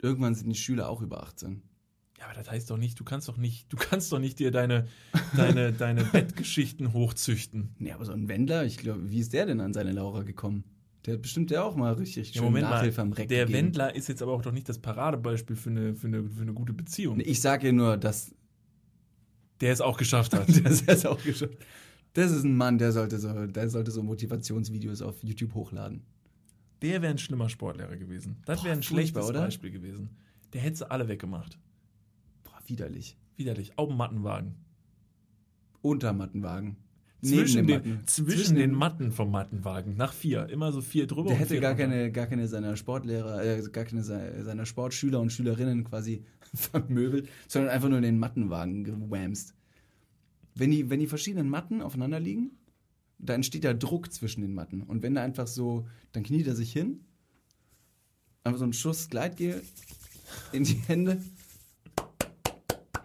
Irgendwann 0.00 0.34
sind 0.34 0.48
die 0.48 0.54
Schüler 0.54 0.88
auch 0.88 1.02
über 1.02 1.22
18. 1.22 1.62
Ja, 2.18 2.24
aber 2.24 2.34
das 2.34 2.50
heißt 2.50 2.70
doch 2.70 2.78
nicht, 2.78 2.98
du 2.98 3.04
kannst 3.04 3.28
doch 3.28 3.36
nicht, 3.36 3.70
du 3.70 3.76
kannst 3.76 4.10
doch 4.10 4.18
nicht 4.18 4.38
dir 4.38 4.50
deine, 4.50 4.88
deine, 5.36 5.72
deine 5.78 6.04
Bettgeschichten 6.04 6.94
hochzüchten. 6.94 7.74
Nee, 7.78 7.92
aber 7.92 8.06
so 8.06 8.12
ein 8.12 8.28
Wendler, 8.28 8.64
ich 8.64 8.78
glaube, 8.78 9.10
wie 9.10 9.18
ist 9.18 9.34
der 9.34 9.44
denn 9.44 9.60
an 9.60 9.74
seine 9.74 9.92
Laura 9.92 10.22
gekommen? 10.22 10.64
Der 11.04 11.14
hat 11.14 11.22
bestimmt 11.22 11.50
ja 11.50 11.64
auch 11.64 11.76
mal 11.76 11.92
richtig 11.94 12.28
Ja, 12.28 12.34
schön 12.34 12.44
Moment 12.44 12.64
mal, 12.64 12.76
Nachhilfe 12.76 13.02
am 13.02 13.12
Reck 13.12 13.28
der 13.28 13.44
gegeben. 13.44 13.66
Wendler 13.66 13.94
ist 13.94 14.08
jetzt 14.08 14.22
aber 14.22 14.32
auch 14.32 14.42
doch 14.42 14.52
nicht 14.52 14.70
das 14.70 14.78
Paradebeispiel 14.78 15.56
für 15.56 15.68
eine, 15.68 15.94
für 15.94 16.06
eine, 16.06 16.30
für 16.30 16.42
eine 16.42 16.54
gute 16.54 16.72
Beziehung. 16.72 17.20
Ich 17.20 17.42
sage 17.42 17.66
ja 17.66 17.72
nur, 17.72 17.98
dass 17.98 18.34
Der 19.62 19.72
es 19.72 19.80
auch 19.80 19.96
geschafft 19.96 20.34
hat. 20.34 20.48
der 20.64 20.70
ist 20.70 20.86
jetzt 20.86 21.06
auch 21.06 21.22
geschafft. 21.22 21.56
Das 22.14 22.30
ist 22.30 22.44
ein 22.44 22.56
Mann, 22.56 22.76
der 22.76 22.92
sollte 22.92 23.18
so, 23.18 23.46
der 23.46 23.70
sollte 23.70 23.90
so 23.90 24.02
Motivationsvideos 24.02 25.00
auf 25.00 25.22
YouTube 25.22 25.54
hochladen. 25.54 26.02
Der 26.82 27.00
wäre 27.00 27.12
ein 27.12 27.18
schlimmer 27.18 27.48
Sportlehrer 27.48 27.96
gewesen. 27.96 28.42
Das 28.44 28.64
wäre 28.64 28.74
ein 28.74 28.82
schlechtes 28.82 29.24
oder? 29.24 29.42
Beispiel 29.42 29.70
gewesen. 29.70 30.10
Der 30.52 30.60
hätte 30.60 30.78
sie 30.78 30.90
alle 30.90 31.08
weggemacht. 31.08 31.58
Boah, 32.42 32.58
widerlich. 32.66 33.16
Widerlich. 33.36 33.78
Auf 33.78 33.88
dem 33.88 33.96
Mattenwagen. 33.96 34.56
Unter 35.80 36.12
Mattenwagen. 36.12 36.76
Zwischen, 37.24 37.66
den, 37.68 37.82
dem 37.82 37.92
Matten. 37.94 38.06
zwischen 38.06 38.56
den 38.56 38.72
Matten 38.72 39.12
vom 39.12 39.30
Mattenwagen. 39.30 39.96
Nach 39.96 40.12
vier. 40.12 40.48
Immer 40.48 40.72
so 40.72 40.80
vier 40.80 41.06
drüber. 41.06 41.28
Der 41.30 41.38
hätte 41.38 41.60
gar 41.60 41.74
keine, 41.76 42.10
gar 42.10 42.26
keine 42.26 42.48
seiner 42.48 42.76
Sportlehrer, 42.76 43.44
äh, 43.44 43.62
gar 43.70 43.84
keine 43.84 44.02
se- 44.02 44.42
seiner 44.44 44.66
Sportschüler 44.66 45.20
und 45.20 45.30
Schülerinnen 45.32 45.84
quasi 45.84 46.24
vermöbelt, 46.54 47.28
sondern 47.46 47.70
einfach 47.70 47.88
nur 47.88 47.98
in 47.98 48.02
den 48.04 48.18
Mattenwagen 48.18 48.82
gewamst. 48.82 49.54
Wenn 50.56 50.70
die, 50.72 50.90
wenn 50.90 50.98
die 51.00 51.06
verschiedenen 51.06 51.48
Matten 51.48 51.80
aufeinander 51.80 52.18
liegen, 52.18 52.50
da 53.18 53.34
entsteht 53.34 53.62
ja 53.62 53.72
Druck 53.72 54.12
zwischen 54.12 54.40
den 54.40 54.52
Matten. 54.52 54.82
Und 54.82 55.02
wenn 55.04 55.14
da 55.14 55.22
einfach 55.22 55.46
so, 55.46 55.86
dann 56.10 56.24
kniet 56.24 56.48
er 56.48 56.56
sich 56.56 56.72
hin, 56.72 57.04
einfach 58.42 58.58
so 58.58 58.64
einen 58.64 58.72
Schuss 58.72 59.08
Gleitgel 59.08 59.62
in 60.52 60.64
die 60.64 60.74
Hände, 60.88 61.22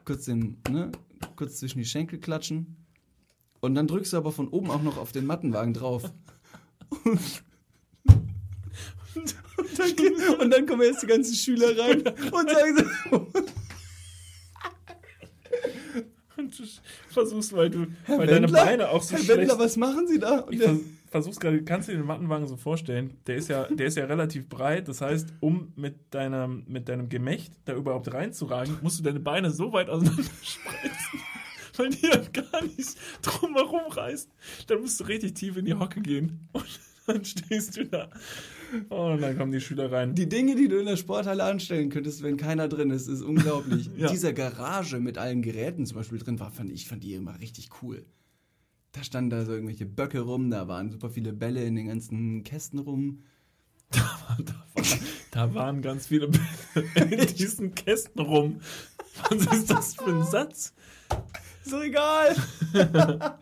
kurz 0.05 0.26
den, 0.26 0.57
ne, 0.72 0.91
kurz 1.36 1.57
zwischen 1.59 1.78
die 1.78 1.86
Schenkel 1.86 2.20
klatschen 2.20 2.78
und 3.62 3.76
dann 3.76 3.88
drückst 3.88 4.14
du 4.14 4.18
aber 4.18 4.32
von 4.32 4.47
oben 4.49 4.72
auch 4.72 4.82
noch 4.82 4.97
auf 4.97 5.12
den 5.12 5.26
Mattenwagen 5.26 5.74
drauf. 5.74 6.03
Und 7.03 7.20
dann, 9.80 9.95
geht- 9.95 10.39
und 10.39 10.49
dann 10.51 10.66
kommen 10.66 10.84
jetzt 10.84 11.01
die 11.03 11.08
ganzen 11.08 11.34
Schüler 11.36 11.78
rein 11.78 12.01
und 12.01 12.49
sagen 12.49 12.89
so, 13.10 13.28
Und 16.38 16.60
du 16.60 16.64
versuchst, 17.10 17.53
weil 17.53 17.70
du, 17.72 17.88
Herr 18.05 18.20
weil 18.20 18.28
deine 18.28 18.43
Wendler? 18.43 18.66
Beine 18.66 18.89
auch 18.89 19.01
so 19.01 19.16
Herr 19.16 19.24
schlecht 19.24 19.39
Wendler, 19.39 19.58
was 19.60 19.76
machen 19.76 20.08
Sie 20.08 20.20
da? 20.20 20.39
Und 20.41 20.60
der, 20.60 20.68
vers 20.70 20.80
versuch's 21.10 21.39
gerade, 21.39 21.64
kannst 21.64 21.88
du 21.88 21.93
dir 21.93 21.97
den 21.99 22.05
Mattenwagen 22.05 22.47
so 22.47 22.58
vorstellen? 22.58 23.18
Der 23.26 23.38
ist 23.38 23.47
ja, 23.49 23.64
der 23.64 23.88
ist 23.88 23.97
ja 23.97 24.05
relativ 24.05 24.47
breit. 24.47 24.88
Das 24.88 25.01
heißt, 25.01 25.34
um 25.39 25.72
mit 25.76 25.95
deinem, 26.12 26.64
mit 26.68 26.89
deinem 26.89 27.10
Gemächt 27.10 27.53
da 27.66 27.74
überhaupt 27.74 28.14
reinzuragen, 28.14 28.78
musst 28.82 28.99
du 28.99 29.03
deine 29.03 29.20
Beine 29.20 29.49
so 29.49 29.74
weit 29.74 29.89
auseinander 29.89 30.22
spreizen, 30.43 31.20
weil 31.80 31.90
die 31.90 32.08
ja 32.08 32.18
gar 32.18 32.64
nicht 32.64 32.98
drumherum 33.22 33.92
reißen. 33.92 34.32
Dann 34.68 34.82
musst 34.82 35.00
du 35.00 35.06
richtig 35.06 35.34
tief 35.36 35.58
in 35.58 35.66
die 35.66 35.74
Hocke 35.76 36.02
gehen. 36.02 36.50
Und 36.54 36.80
dann 37.08 37.26
stehst 37.26 37.78
du 37.78 37.86
da. 37.86 38.10
Oh, 38.90 39.14
und 39.14 39.22
dann 39.22 39.38
kommen 39.38 39.52
die 39.52 39.62
Schüler 39.62 39.92
rein. 39.92 40.14
die 40.14 40.28
Dinge, 40.28 40.56
die 40.56 40.68
du 40.68 40.78
in 40.78 40.86
der 40.86 40.98
Sporthalle 40.98 41.44
anstellen 41.44 41.90
könntest, 41.90 42.22
wenn 42.22 42.36
keiner 42.38 42.68
drin 42.68 42.90
ist, 42.90 43.08
ist 43.08 43.22
unglaublich. 43.22 43.90
Ja. 43.98 44.10
Dieser 44.12 44.34
Garage 44.34 45.00
mit 45.00 45.18
allen 45.18 45.42
Geräten 45.42 45.86
zum 45.86 45.98
Beispiel 45.98 46.20
drin 46.20 46.40
war, 46.40 46.52
fand 46.52 46.70
ich 46.70 46.88
fand 46.88 47.04
die 47.04 47.14
immer 47.16 47.40
richtig 47.40 47.70
cool. 47.82 48.06
Da 48.92 49.04
standen 49.04 49.30
da 49.30 49.46
so 49.46 49.54
irgendwelche 49.54 49.86
Böcke 49.86 50.20
rum, 50.20 50.52
da 50.52 50.68
waren 50.68 50.92
super 50.92 51.10
viele 51.10 51.34
Bälle 51.34 51.64
in 51.64 51.76
den 51.76 51.88
ganzen 51.88 52.44
Kästen 52.44 52.80
rum. 52.80 53.24
Da, 53.96 54.04
war, 54.28 54.98
da 55.32 55.54
waren 55.54 55.82
ganz 55.82 56.08
viele 56.08 56.28
Bälle 56.28 57.16
in 57.16 57.36
diesen 57.36 57.74
Kästen 57.74 58.22
rum. 58.22 58.60
Was 59.30 59.58
ist 59.58 59.70
das 59.70 59.96
für 59.96 60.10
ein 60.10 60.26
Satz? 60.26 60.74
Ist 61.68 61.74
doch 61.74 61.84
egal. 61.84 62.36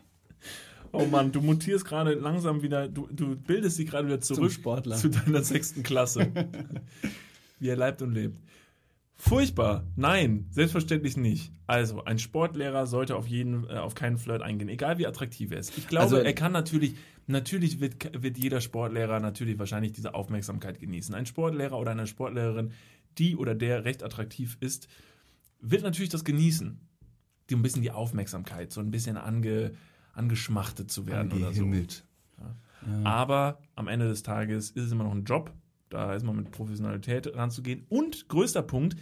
Oh 0.92 1.04
Mann, 1.04 1.30
du 1.30 1.42
mutierst 1.42 1.84
gerade 1.84 2.14
langsam 2.14 2.62
wieder, 2.62 2.88
du, 2.88 3.06
du 3.12 3.36
bildest 3.36 3.78
dich 3.78 3.86
gerade 3.86 4.06
wieder 4.06 4.20
zurück 4.20 4.50
Sportler. 4.50 4.96
zu 4.96 5.10
deiner 5.10 5.42
sechsten 5.42 5.82
Klasse. 5.82 6.32
Wie 7.58 7.68
er 7.68 7.76
leibt 7.76 8.00
und 8.00 8.14
lebt. 8.14 8.38
Furchtbar. 9.14 9.84
Nein, 9.96 10.46
selbstverständlich 10.50 11.16
nicht. 11.18 11.52
Also, 11.66 12.04
ein 12.04 12.18
Sportlehrer 12.18 12.86
sollte 12.86 13.16
auf 13.16 13.26
jeden, 13.26 13.68
äh, 13.68 13.74
auf 13.74 13.94
keinen 13.94 14.16
Flirt 14.16 14.40
eingehen, 14.40 14.68
egal 14.70 14.96
wie 14.96 15.06
attraktiv 15.06 15.50
er 15.50 15.58
ist. 15.58 15.76
Ich 15.76 15.86
glaube, 15.86 16.04
Also- 16.04 16.16
er 16.16 16.32
kann 16.32 16.52
natürlich, 16.52 16.94
natürlich 17.26 17.80
wird, 17.80 18.22
wird 18.22 18.38
jeder 18.38 18.62
Sportlehrer 18.62 19.20
natürlich 19.20 19.58
wahrscheinlich 19.58 19.92
diese 19.92 20.14
Aufmerksamkeit 20.14 20.78
genießen. 20.80 21.14
Ein 21.14 21.26
Sportlehrer 21.26 21.78
oder 21.78 21.90
eine 21.90 22.06
Sportlehrerin, 22.06 22.72
die 23.18 23.36
oder 23.36 23.54
der 23.54 23.84
recht 23.84 24.02
attraktiv 24.02 24.56
ist, 24.60 24.88
wird 25.60 25.82
natürlich 25.82 26.10
das 26.10 26.24
genießen. 26.24 26.78
Die, 27.50 27.54
ein 27.54 27.62
bisschen 27.62 27.82
die 27.82 27.92
Aufmerksamkeit, 27.92 28.72
so 28.72 28.80
ein 28.80 28.90
bisschen 28.90 29.16
ange, 29.16 29.72
angeschmachtet 30.12 30.90
zu 30.90 31.06
werden 31.06 31.32
oder 31.32 31.52
so. 31.52 31.62
Angehimmelt. 31.62 32.04
Aber 33.04 33.58
am 33.74 33.88
Ende 33.88 34.08
des 34.08 34.22
Tages 34.22 34.70
ist 34.70 34.84
es 34.84 34.92
immer 34.92 35.04
noch 35.04 35.14
ein 35.14 35.24
Job. 35.24 35.52
Da 35.88 36.14
ist 36.14 36.24
man 36.24 36.36
mit 36.36 36.50
Professionalität 36.50 37.34
ranzugehen. 37.34 37.84
Und 37.88 38.28
größter 38.28 38.62
Punkt, 38.62 38.96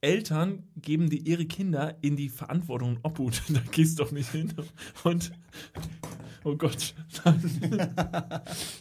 Eltern 0.00 0.64
geben 0.76 1.10
die 1.10 1.18
ihre 1.18 1.44
Kinder 1.44 1.96
in 2.00 2.16
die 2.16 2.28
Verantwortung 2.28 2.96
und 2.96 3.04
Obhut. 3.04 3.42
Da 3.48 3.60
gehst 3.70 3.98
du 3.98 4.04
doch 4.04 4.12
nicht 4.12 4.30
hin. 4.30 4.52
Und 5.04 5.32
oh 6.44 6.56
Gott, 6.56 6.94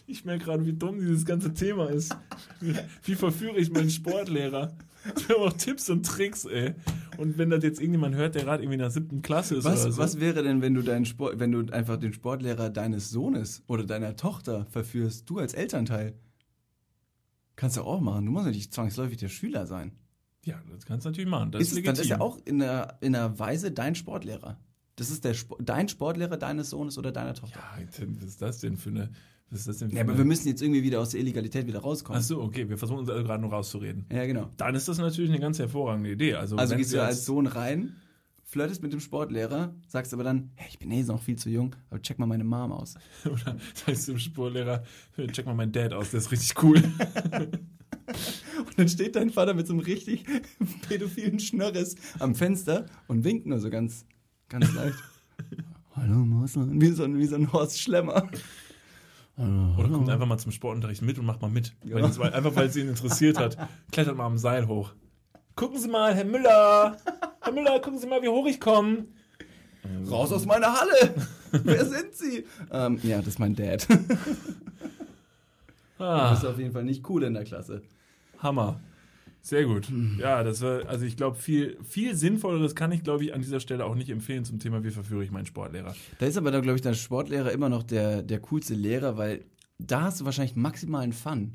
ich 0.07 0.23
merke 0.23 0.45
gerade, 0.45 0.65
wie 0.65 0.73
dumm 0.73 0.99
dieses 0.99 1.25
ganze 1.25 1.53
Thema 1.53 1.89
ist. 1.89 2.15
Wie, 2.61 2.73
wie 3.03 3.15
verführe 3.15 3.57
ich 3.57 3.71
meinen 3.71 3.89
Sportlehrer? 3.89 4.73
Wir 5.27 5.35
haben 5.35 5.43
auch 5.43 5.53
Tipps 5.53 5.89
und 5.89 6.05
Tricks, 6.05 6.45
ey. 6.45 6.73
Und 7.19 7.37
wenn 7.37 7.49
das 7.49 7.63
jetzt 7.63 7.81
irgendjemand 7.81 8.15
hört, 8.15 8.35
der 8.35 8.43
gerade 8.43 8.63
irgendwie 8.63 8.75
in 8.75 8.79
der 8.79 8.91
siebten 8.91 9.21
Klasse 9.21 9.55
ist 9.55 9.65
Was, 9.65 9.83
oder 9.83 9.91
so. 9.91 10.01
was 10.01 10.19
wäre 10.21 10.41
denn, 10.41 10.61
wenn 10.61 10.73
du 10.73 10.81
deinen 10.81 11.03
Sport, 11.03 11.37
wenn 11.37 11.51
du 11.51 11.59
einfach 11.73 11.97
den 11.97 12.13
Sportlehrer 12.13 12.69
deines 12.69 13.09
Sohnes 13.09 13.61
oder 13.67 13.83
deiner 13.83 14.15
Tochter 14.15 14.65
verführst, 14.69 15.29
du 15.29 15.37
als 15.39 15.53
Elternteil? 15.53 16.13
Kannst 17.57 17.75
du 17.75 17.81
auch 17.81 17.99
machen. 17.99 18.25
Du 18.25 18.31
musst 18.31 18.45
ja 18.45 18.51
nicht 18.51 18.73
zwangsläufig 18.73 19.17
der 19.17 19.27
Schüler 19.27 19.67
sein. 19.67 19.91
Ja, 20.45 20.61
das 20.71 20.85
kannst 20.85 21.05
du 21.05 21.09
natürlich 21.09 21.29
machen. 21.29 21.51
Das 21.51 21.61
Ist 21.61 21.77
ist, 21.77 21.85
dann 21.85 21.95
ist 21.95 22.05
ja 22.05 22.21
auch 22.21 22.37
in 22.45 22.61
einer, 22.61 22.97
in 23.01 23.13
einer 23.13 23.37
Weise 23.37 23.73
dein 23.73 23.95
Sportlehrer. 23.95 24.57
Das 24.95 25.11
ist 25.11 25.25
der 25.25 25.31
Sp 25.35 25.59
dein 25.59 25.89
Sportlehrer 25.89 26.37
deines 26.37 26.69
Sohnes 26.69 26.97
oder 26.97 27.11
deiner 27.11 27.33
Tochter. 27.33 27.59
Ja, 27.59 27.85
was 28.15 28.23
ist 28.23 28.41
das 28.41 28.59
denn 28.59 28.77
für 28.77 28.91
eine. 28.91 29.11
Ja, 29.91 30.01
aber 30.01 30.17
wir 30.17 30.25
müssen 30.25 30.47
jetzt 30.47 30.61
irgendwie 30.61 30.83
wieder 30.83 30.99
aus 30.99 31.09
der 31.09 31.21
Illegalität 31.21 31.65
wieder 31.65 31.79
rauskommen. 31.79 32.21
Ach 32.21 32.23
so, 32.23 32.41
okay, 32.41 32.69
wir 32.69 32.77
versuchen 32.77 32.99
uns 32.99 33.09
also 33.09 33.23
gerade 33.23 33.41
nur 33.41 33.51
rauszureden. 33.51 34.05
Ja, 34.11 34.25
genau. 34.25 34.49
Dann 34.57 34.75
ist 34.75 34.87
das 34.87 34.99
natürlich 34.99 35.31
eine 35.31 35.39
ganz 35.39 35.57
hervorragende 35.57 36.11
Idee. 36.11 36.35
Also, 36.35 36.55
Also 36.55 36.75
gehst 36.75 36.93
du 36.93 37.01
als 37.01 37.25
Sohn 37.25 37.47
rein, 37.47 37.95
flirtest 38.43 38.83
mit 38.83 38.93
dem 38.93 38.99
Sportlehrer, 38.99 39.73
sagst 39.87 40.13
aber 40.13 40.23
dann, 40.23 40.51
hey, 40.55 40.67
ich 40.69 40.77
bin 40.77 40.91
eh 40.91 41.01
noch 41.01 41.21
viel 41.21 41.35
zu 41.35 41.49
jung, 41.49 41.75
aber 41.89 41.99
check 42.01 42.19
mal 42.19 42.27
meine 42.27 42.43
Mom 42.43 42.71
aus. 42.71 42.93
oder 43.25 43.57
sagst 43.73 44.07
du 44.07 44.11
dem 44.13 44.19
Sportlehrer, 44.19 44.83
check 45.31 45.47
mal 45.47 45.55
meinen 45.55 45.71
Dad 45.71 45.93
aus, 45.93 46.11
der 46.11 46.19
ist 46.19 46.31
richtig 46.31 46.63
cool. 46.63 46.77
Und 48.57 48.77
dann 48.77 48.89
steht 48.89 49.15
dein 49.15 49.29
Vater 49.29 49.53
mit 49.53 49.67
so 49.67 49.73
einem 49.73 49.81
richtig 49.81 50.25
pädophilen 50.87 51.39
Schnörres 51.39 51.95
am 52.19 52.35
Fenster 52.35 52.87
und 53.07 53.23
winkt 53.23 53.45
nur 53.45 53.59
so 53.59 53.69
ganz, 53.69 54.05
ganz 54.47 54.73
leicht. 54.73 54.97
Hallo 55.95 56.15
Moslem, 56.15 56.81
wie 56.81 56.89
so 56.89 57.03
ein, 57.03 57.17
wie 57.17 57.25
so 57.25 57.35
ein 57.35 57.51
Horst 57.53 57.79
Schlemmer. 57.79 58.29
Hallo, 59.39 59.75
Oder 59.77 59.89
kommt 59.89 60.09
einfach 60.09 60.25
mal 60.25 60.37
zum 60.37 60.51
Sportunterricht 60.51 61.01
mit 61.01 61.17
und 61.17 61.25
macht 61.25 61.41
mal 61.41 61.49
mit. 61.49 61.73
Ja. 61.85 61.95
Weil 62.19 62.33
einfach 62.33 62.55
weil 62.55 62.67
es 62.67 62.75
ihn 62.75 62.89
interessiert 62.89 63.39
hat. 63.39 63.57
Klettert 63.91 64.17
mal 64.17 64.25
am 64.25 64.37
Seil 64.37 64.67
hoch. 64.67 64.91
Gucken 65.55 65.79
Sie 65.79 65.87
mal, 65.87 66.13
Herr 66.13 66.25
Müller! 66.25 66.97
Herr 67.41 67.53
Müller, 67.53 67.79
gucken 67.79 67.99
Sie 67.99 68.07
mal, 68.07 68.21
wie 68.21 68.27
hoch 68.27 68.45
ich 68.47 68.59
komme. 68.59 69.05
Raus 70.09 70.31
aus 70.33 70.45
meiner 70.45 70.73
Halle! 70.73 71.13
Wer 71.51 71.85
sind 71.85 72.13
Sie? 72.15 72.45
Ähm, 72.71 72.99
ja, 73.03 73.19
das 73.19 73.27
ist 73.27 73.39
mein 73.39 73.55
Dad. 73.55 73.87
Du 73.89 73.95
Ah. 76.03 76.31
bist 76.31 76.45
auf 76.45 76.57
jeden 76.57 76.71
Fall 76.71 76.83
nicht 76.83 77.07
cool 77.09 77.23
in 77.23 77.33
der 77.33 77.43
Klasse. 77.45 77.81
Hammer. 78.39 78.79
Sehr 79.41 79.65
gut. 79.65 79.89
Ja, 80.17 80.43
das 80.43 80.61
war, 80.61 80.85
also 80.87 81.05
ich 81.05 81.15
glaube, 81.15 81.37
viel, 81.37 81.77
viel 81.83 82.15
Sinnvolleres 82.15 82.75
kann 82.75 82.91
ich, 82.91 83.03
glaube 83.03 83.23
ich, 83.23 83.33
an 83.33 83.41
dieser 83.41 83.59
Stelle 83.59 83.85
auch 83.85 83.95
nicht 83.95 84.09
empfehlen 84.09 84.45
zum 84.45 84.59
Thema, 84.59 84.83
wie 84.83 84.91
verführe 84.91 85.23
ich 85.23 85.31
meinen 85.31 85.45
Sportlehrer. 85.45 85.95
Da 86.19 86.25
ist 86.25 86.37
aber, 86.37 86.51
glaube 86.51 86.75
ich, 86.75 86.81
der 86.81 86.93
Sportlehrer 86.93 87.51
immer 87.51 87.69
noch 87.69 87.83
der, 87.83 88.21
der 88.21 88.39
coolste 88.39 88.73
Lehrer, 88.73 89.17
weil 89.17 89.45
da 89.77 90.01
hast 90.03 90.19
du 90.19 90.25
wahrscheinlich 90.25 90.55
maximalen 90.55 91.13
Fun. 91.13 91.53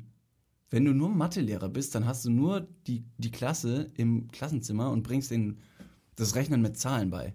Wenn 0.71 0.83
du 0.83 0.93
nur 0.93 1.09
Mathelehrer 1.09 1.69
bist, 1.69 1.95
dann 1.95 2.05
hast 2.05 2.25
du 2.25 2.31
nur 2.31 2.67
die, 2.87 3.05
die 3.17 3.31
Klasse 3.31 3.91
im 3.95 4.27
Klassenzimmer 4.29 4.89
und 4.89 5.03
bringst 5.03 5.31
denen 5.31 5.59
das 6.15 6.35
Rechnen 6.35 6.61
mit 6.61 6.77
Zahlen 6.77 7.11
bei. 7.11 7.33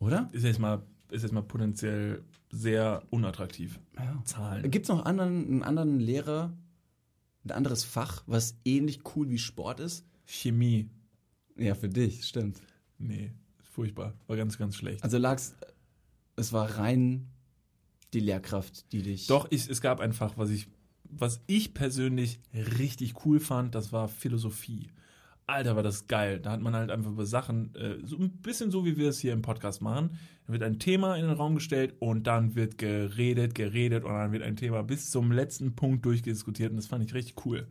Oder? 0.00 0.28
Ist 0.32 0.44
jetzt 0.44 0.58
mal, 0.58 0.82
ist 1.10 1.22
jetzt 1.22 1.32
mal 1.32 1.42
potenziell 1.42 2.24
sehr 2.50 3.02
unattraktiv. 3.10 3.78
Ja. 3.96 4.20
Zahlen. 4.24 4.70
Gibt 4.70 4.86
es 4.86 4.88
noch 4.88 5.04
anderen, 5.04 5.46
einen 5.46 5.62
anderen 5.62 6.00
Lehrer, 6.00 6.52
ein 7.44 7.50
anderes 7.50 7.84
Fach, 7.84 8.22
was 8.26 8.56
ähnlich 8.64 9.00
cool 9.14 9.28
wie 9.30 9.38
Sport 9.38 9.80
ist? 9.80 10.04
Chemie. 10.26 10.88
Ja, 11.56 11.74
für 11.74 11.88
dich, 11.88 12.24
stimmt. 12.24 12.60
Nee, 12.98 13.32
furchtbar. 13.62 14.14
War 14.26 14.36
ganz, 14.36 14.58
ganz 14.58 14.76
schlecht. 14.76 15.02
Also 15.02 15.18
lag's, 15.18 15.54
es 16.36 16.52
war 16.52 16.78
rein 16.78 17.28
die 18.12 18.20
Lehrkraft, 18.20 18.92
die 18.92 19.02
dich. 19.02 19.26
Doch, 19.26 19.46
ich, 19.50 19.68
es 19.68 19.80
gab 19.80 20.00
ein 20.00 20.12
Fach, 20.12 20.36
was 20.36 20.50
ich, 20.50 20.68
was 21.04 21.40
ich 21.46 21.74
persönlich 21.74 22.40
richtig 22.54 23.24
cool 23.24 23.40
fand, 23.40 23.74
das 23.74 23.92
war 23.92 24.08
Philosophie. 24.08 24.90
Alter, 25.52 25.76
war 25.76 25.82
das 25.82 26.06
geil. 26.06 26.40
Da 26.40 26.50
hat 26.50 26.60
man 26.60 26.74
halt 26.74 26.90
einfach 26.90 27.10
über 27.10 27.26
Sachen, 27.26 27.74
äh, 27.74 27.98
so 28.04 28.16
ein 28.16 28.30
bisschen 28.30 28.70
so, 28.70 28.84
wie 28.84 28.96
wir 28.96 29.10
es 29.10 29.20
hier 29.20 29.32
im 29.32 29.42
Podcast 29.42 29.82
machen. 29.82 30.18
Da 30.46 30.52
wird 30.52 30.62
ein 30.62 30.78
Thema 30.78 31.16
in 31.16 31.26
den 31.26 31.36
Raum 31.36 31.54
gestellt 31.54 31.94
und 32.00 32.26
dann 32.26 32.54
wird 32.54 32.78
geredet, 32.78 33.54
geredet 33.54 34.04
und 34.04 34.12
dann 34.12 34.32
wird 34.32 34.42
ein 34.42 34.56
Thema 34.56 34.82
bis 34.82 35.10
zum 35.10 35.30
letzten 35.30 35.76
Punkt 35.76 36.04
durchdiskutiert 36.04 36.70
und 36.70 36.76
das 36.76 36.86
fand 36.86 37.04
ich 37.04 37.14
richtig 37.14 37.44
cool. 37.46 37.68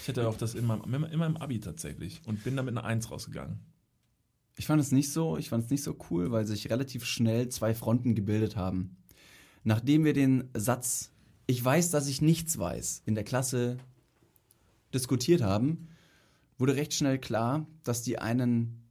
Ich 0.00 0.08
hatte 0.08 0.28
auch 0.28 0.36
das 0.36 0.54
in 0.54 0.66
meinem, 0.66 1.04
in 1.04 1.18
meinem 1.18 1.36
Abi 1.36 1.60
tatsächlich 1.60 2.22
und 2.26 2.44
bin 2.44 2.56
da 2.56 2.62
mit 2.62 2.76
einer 2.76 2.86
Eins 2.86 3.10
rausgegangen. 3.10 3.60
Ich 4.56 4.66
fand 4.66 4.80
es 4.80 4.92
nicht 4.92 5.10
so, 5.10 5.36
ich 5.38 5.48
fand 5.48 5.64
es 5.64 5.70
nicht 5.70 5.82
so 5.82 5.96
cool, 6.10 6.30
weil 6.30 6.44
sich 6.44 6.70
relativ 6.70 7.04
schnell 7.04 7.48
zwei 7.48 7.74
Fronten 7.74 8.14
gebildet 8.14 8.56
haben. 8.56 8.96
Nachdem 9.64 10.04
wir 10.04 10.12
den 10.12 10.50
Satz 10.54 11.10
Ich 11.46 11.64
weiß, 11.64 11.90
dass 11.90 12.08
ich 12.08 12.22
nichts 12.22 12.58
weiß 12.58 13.02
in 13.06 13.14
der 13.14 13.24
Klasse 13.24 13.78
diskutiert 14.92 15.42
haben, 15.42 15.88
wurde 16.62 16.76
recht 16.76 16.94
schnell 16.94 17.18
klar, 17.18 17.66
dass 17.82 18.04
die 18.04 18.20
einen 18.20 18.88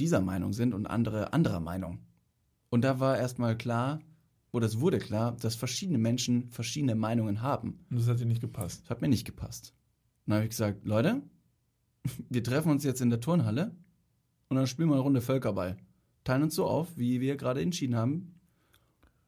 dieser 0.00 0.20
Meinung 0.20 0.52
sind 0.52 0.74
und 0.74 0.88
andere 0.88 1.32
anderer 1.32 1.60
Meinung. 1.60 2.00
Und 2.70 2.82
da 2.82 2.98
war 2.98 3.16
erstmal 3.16 3.56
klar, 3.56 4.00
oder 4.50 4.66
es 4.66 4.80
wurde 4.80 4.98
klar, 4.98 5.36
dass 5.36 5.54
verschiedene 5.54 5.98
Menschen 5.98 6.50
verschiedene 6.50 6.96
Meinungen 6.96 7.40
haben. 7.40 7.86
Und 7.88 8.00
das 8.00 8.08
hat 8.08 8.18
dir 8.18 8.26
nicht 8.26 8.40
gepasst. 8.40 8.82
Das 8.82 8.90
hat 8.90 9.00
mir 9.00 9.06
nicht 9.06 9.24
gepasst. 9.24 9.74
Dann 10.26 10.34
habe 10.34 10.44
ich 10.46 10.50
gesagt, 10.50 10.84
Leute, 10.84 11.22
wir 12.30 12.42
treffen 12.42 12.72
uns 12.72 12.82
jetzt 12.82 13.00
in 13.00 13.10
der 13.10 13.20
Turnhalle 13.20 13.76
und 14.48 14.56
dann 14.56 14.66
spielen 14.66 14.88
wir 14.88 14.94
eine 14.94 15.02
Runde 15.02 15.20
Völkerball. 15.20 15.76
Teilen 16.24 16.42
uns 16.42 16.56
so 16.56 16.66
auf, 16.66 16.98
wie 16.98 17.20
wir 17.20 17.36
gerade 17.36 17.62
entschieden 17.62 17.94
haben. 17.94 18.40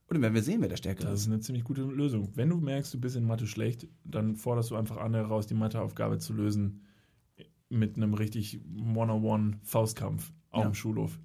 Und 0.08 0.14
dann 0.14 0.22
werden 0.22 0.34
wir 0.34 0.42
sehen, 0.42 0.60
wer 0.60 0.68
der 0.68 0.76
Stärkere 0.76 1.06
Das 1.06 1.20
ist. 1.20 1.26
ist 1.26 1.32
eine 1.32 1.38
ziemlich 1.38 1.62
gute 1.62 1.82
Lösung. 1.82 2.32
Wenn 2.34 2.48
du 2.48 2.56
merkst, 2.56 2.92
du 2.92 3.00
bist 3.00 3.14
in 3.14 3.24
Mathe 3.24 3.46
schlecht, 3.46 3.86
dann 4.02 4.34
forderst 4.34 4.72
du 4.72 4.74
einfach 4.74 4.96
andere 4.96 5.28
raus, 5.28 5.46
die 5.46 5.54
Matheaufgabe 5.54 6.18
zu 6.18 6.32
lösen 6.32 6.80
mit 7.70 7.96
einem 7.96 8.14
richtig 8.14 8.60
One-on-One-Faustkampf 8.76 10.32
auf 10.50 10.62
Ja. 10.64 10.68
dem 10.70 10.74
Schulhof. 10.74 11.18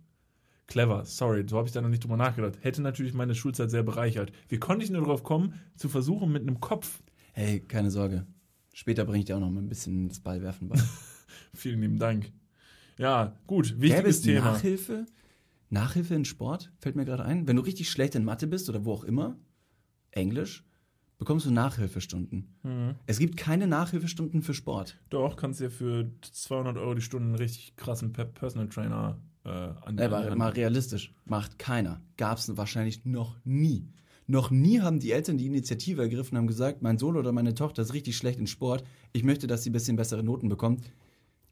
Clever, 0.67 1.05
sorry, 1.05 1.45
so 1.47 1.57
habe 1.57 1.67
ich 1.67 1.73
da 1.73 1.81
noch 1.81 1.89
nicht 1.89 2.03
drüber 2.03 2.17
nachgedacht. 2.17 2.57
Hätte 2.61 2.81
natürlich 2.81 3.13
meine 3.13 3.35
Schulzeit 3.35 3.69
sehr 3.69 3.83
bereichert. 3.83 4.31
Wie 4.47 4.57
konnte 4.57 4.83
ich 4.83 4.89
nur 4.91 5.01
darauf 5.01 5.23
kommen, 5.23 5.53
zu 5.75 5.89
versuchen, 5.89 6.31
mit 6.31 6.41
einem 6.43 6.59
Kopf, 6.59 7.01
Hey, 7.33 7.59
keine 7.59 7.91
Sorge. 7.91 8.25
Später 8.73 9.03
bringe 9.03 9.19
ich 9.19 9.25
dir 9.25 9.35
auch 9.35 9.41
noch 9.41 9.51
mal 9.51 9.61
ein 9.61 9.67
bisschen 9.67 10.07
das 10.07 10.21
Ballwerfen 10.21 10.69
bei. 10.69 10.77
vielen 11.53 11.81
lieben 11.81 11.99
Dank. 11.99 12.31
Ja, 12.97 13.35
gut, 13.45 13.67
Gäbe 13.71 13.81
wichtiges 13.81 14.15
es 14.17 14.21
Thema. 14.21 14.45
Nachhilfe? 14.53 15.05
Nachhilfe 15.69 16.15
in 16.15 16.23
Sport? 16.23 16.71
Fällt 16.79 16.95
mir 16.95 17.03
gerade 17.03 17.25
ein. 17.25 17.45
Wenn 17.45 17.57
du 17.57 17.61
richtig 17.61 17.89
schlecht 17.89 18.15
in 18.15 18.23
Mathe 18.23 18.47
bist 18.47 18.69
oder 18.69 18.85
wo 18.85 18.93
auch 18.93 19.03
immer, 19.03 19.37
Englisch, 20.11 20.63
bekommst 21.25 21.45
du 21.47 21.51
Nachhilfestunden. 21.51 22.45
Mhm. 22.63 22.95
Es 23.07 23.17
gibt 23.17 23.35
keine 23.35 23.65
Nachhilfestunden 23.67 24.43
für 24.43 24.53
Sport. 24.53 24.97
Doch, 25.09 25.35
kannst 25.35 25.59
dir 25.59 25.71
für 25.71 26.09
200 26.21 26.77
Euro 26.77 26.93
die 26.93 27.01
Stunde 27.01 27.25
einen 27.29 27.35
richtig 27.35 27.75
krassen 27.75 28.13
Pe- 28.13 28.25
Personal 28.25 28.69
Trainer 28.69 29.17
äh, 29.43 29.49
an 29.49 29.97
Ja, 29.97 30.05
an 30.05 30.13
aber 30.13 30.23
Hand 30.25 30.37
mal 30.37 30.51
realistisch. 30.51 31.13
Macht 31.25 31.57
keiner. 31.57 31.99
Gab 32.17 32.37
es 32.37 32.55
wahrscheinlich 32.55 33.05
noch 33.05 33.35
nie. 33.43 33.87
Noch 34.27 34.49
nie 34.51 34.81
haben 34.81 34.99
die 34.99 35.11
Eltern 35.11 35.37
die 35.37 35.45
Initiative 35.47 36.01
ergriffen 36.01 36.35
und 36.35 36.37
haben 36.41 36.47
gesagt, 36.47 36.81
mein 36.81 36.97
Sohn 36.97 37.15
oder 37.15 37.31
meine 37.31 37.53
Tochter 37.53 37.81
ist 37.81 37.93
richtig 37.93 38.17
schlecht 38.17 38.39
in 38.39 38.47
Sport. 38.47 38.83
Ich 39.13 39.23
möchte, 39.23 39.47
dass 39.47 39.63
sie 39.63 39.69
ein 39.69 39.73
bisschen 39.73 39.95
bessere 39.97 40.23
Noten 40.23 40.49
bekommt. 40.49 40.85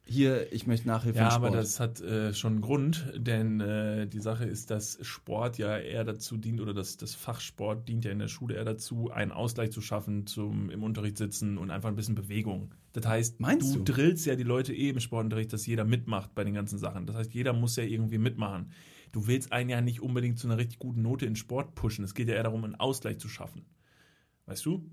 Hier, 0.06 0.52
ich 0.52 0.68
möchte 0.68 0.88
Nachhilfe 0.88 1.20
Ja, 1.20 1.30
aber 1.30 1.50
das 1.50 1.80
hat 1.80 2.02
äh, 2.02 2.34
schon 2.34 2.54
einen 2.54 2.62
Grund, 2.62 3.14
denn 3.16 3.62
äh, 3.62 4.06
die 4.06 4.20
Sache 4.20 4.44
ist, 4.44 4.70
dass 4.70 4.98
Sport 5.02 5.58
ja 5.58 5.78
eher 5.78 6.04
dazu 6.04 6.36
dient, 6.36 6.60
oder 6.60 6.74
das, 6.74 6.98
das 6.98 7.16
Fach 7.16 7.40
Sport 7.40 7.88
dient 7.88 8.04
ja 8.04 8.12
in 8.12 8.20
der 8.20 8.28
Schule 8.28 8.56
eher 8.56 8.66
dazu, 8.66 9.12
einen 9.12 9.32
Ausgleich 9.32 9.72
zu 9.72 9.80
schaffen 9.80 10.28
zum 10.28 10.70
im 10.70 10.84
Unterricht 10.84 11.18
sitzen 11.18 11.58
und 11.58 11.72
einfach 11.72 11.88
ein 11.88 11.96
bisschen 11.96 12.16
Bewegung. 12.16 12.76
Das 12.92 13.06
heißt, 13.06 13.40
Meinst 13.40 13.74
du, 13.74 13.80
du? 13.80 13.94
drillst 13.94 14.26
ja 14.26 14.36
die 14.36 14.44
Leute 14.44 14.74
eh 14.74 14.90
im 14.90 15.00
Sportunterricht, 15.00 15.54
dass 15.54 15.66
jeder 15.66 15.86
mitmacht 15.86 16.36
bei 16.36 16.44
den 16.44 16.54
ganzen 16.54 16.80
Sachen. 16.80 17.06
Das 17.06 17.16
heißt, 17.16 17.34
jeder 17.34 17.54
muss 17.54 17.78
ja 17.78 17.84
irgendwie 17.84 18.18
mitmachen. 18.18 18.72
Du 19.14 19.28
willst 19.28 19.54
einen 19.54 19.70
ja 19.70 19.80
nicht 19.80 20.02
unbedingt 20.02 20.38
zu 20.38 20.48
einer 20.48 20.58
richtig 20.58 20.80
guten 20.80 21.02
Note 21.02 21.26
in 21.26 21.38
Sport 21.38 21.76
pushen. 21.76 22.04
Es 22.04 22.14
geht 22.14 22.28
ja 22.28 22.36
eher 22.36 22.44
darum, 22.44 22.66
einen 22.66 22.76
Ausgleich 22.76 23.20
zu 23.20 23.30
schaffen. 23.30 23.66
Weißt 24.48 24.66
du? 24.66 24.84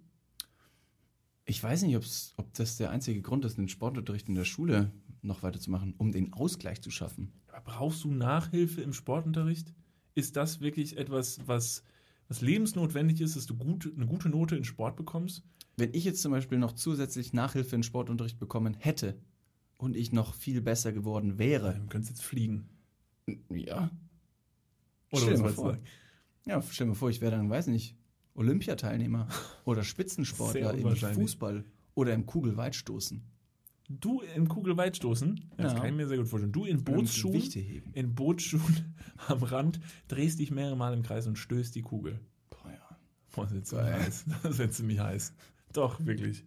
ich 1.50 1.62
weiß 1.62 1.82
nicht, 1.82 1.96
ob 2.36 2.54
das 2.54 2.76
der 2.76 2.90
einzige 2.90 3.20
Grund 3.22 3.44
ist, 3.44 3.58
den 3.58 3.68
Sportunterricht 3.68 4.28
in 4.28 4.36
der 4.36 4.44
Schule 4.44 4.92
noch 5.22 5.42
weiterzumachen, 5.42 5.94
um 5.98 6.12
den 6.12 6.32
Ausgleich 6.32 6.80
zu 6.80 6.90
schaffen. 6.90 7.32
Aber 7.48 7.60
brauchst 7.62 8.04
du 8.04 8.10
Nachhilfe 8.10 8.80
im 8.82 8.92
Sportunterricht? 8.92 9.74
Ist 10.14 10.36
das 10.36 10.60
wirklich 10.60 10.96
etwas, 10.96 11.40
was, 11.46 11.82
was 12.28 12.40
lebensnotwendig 12.40 13.20
ist, 13.20 13.36
dass 13.36 13.46
du 13.46 13.56
gut, 13.56 13.90
eine 13.94 14.06
gute 14.06 14.28
Note 14.28 14.56
in 14.56 14.64
Sport 14.64 14.96
bekommst? 14.96 15.42
Wenn 15.76 15.94
ich 15.94 16.04
jetzt 16.04 16.20
zum 16.22 16.32
Beispiel 16.32 16.58
noch 16.58 16.72
zusätzlich 16.72 17.32
Nachhilfe 17.32 17.76
in 17.76 17.82
Sportunterricht 17.82 18.38
bekommen 18.38 18.74
hätte 18.78 19.18
und 19.78 19.96
ich 19.96 20.12
noch 20.12 20.34
viel 20.34 20.60
besser 20.60 20.92
geworden 20.92 21.38
wäre, 21.38 21.74
Du 21.74 21.86
könntest 21.86 22.10
jetzt 22.10 22.22
fliegen. 22.22 22.68
ja, 23.48 23.90
Oder 25.12 25.22
Stell 25.22 25.36
dir 25.36 25.42
mal 25.42 25.52
vor. 25.52 25.70
sagen? 25.72 25.84
Ja, 26.46 26.62
stell 26.62 26.86
dir 26.86 26.88
mal 26.90 26.94
vor, 26.96 27.10
ich 27.10 27.20
wäre 27.20 27.32
dann, 27.32 27.48
weiß 27.48 27.68
nicht, 27.68 27.96
Olympiateilnehmer 28.34 29.28
oder 29.64 29.82
Spitzensportler 29.82 30.74
im. 30.74 30.96
Fußball 30.96 31.64
oder 31.94 32.14
im 32.14 32.26
Kugelweitstoßen. 32.26 33.22
Du 33.92 34.20
in 34.20 34.46
Kugelweitstoßen, 34.48 35.50
das 35.56 35.72
Ja. 35.72 35.78
kann 35.80 35.88
ich 35.88 35.94
mir 35.96 36.06
sehr 36.06 36.18
gut 36.18 36.28
vorstellen. 36.28 36.52
Du 36.52 36.64
in 36.64 36.84
Bootsschuhen, 36.84 37.42
in 37.92 38.14
Bootsschuhen 38.14 38.94
am 39.26 39.42
Rand, 39.42 39.80
drehst 40.06 40.38
dich 40.38 40.52
mehrere 40.52 40.76
Mal 40.76 40.94
im 40.94 41.02
Kreis 41.02 41.26
und 41.26 41.36
stößt 41.36 41.74
die 41.74 41.82
Kugel. 41.82 42.20
Boah, 42.50 42.70
ja. 42.70 42.96
Boah, 43.34 43.46
das 43.46 43.64
ziemlich 43.64 43.86
Geil. 43.88 44.00
heiß. 44.04 44.24
Das 44.44 44.58
wird 44.58 44.72
ziemlich 44.74 45.00
heiß. 45.00 45.34
Doch, 45.72 45.98
wirklich. 46.06 46.44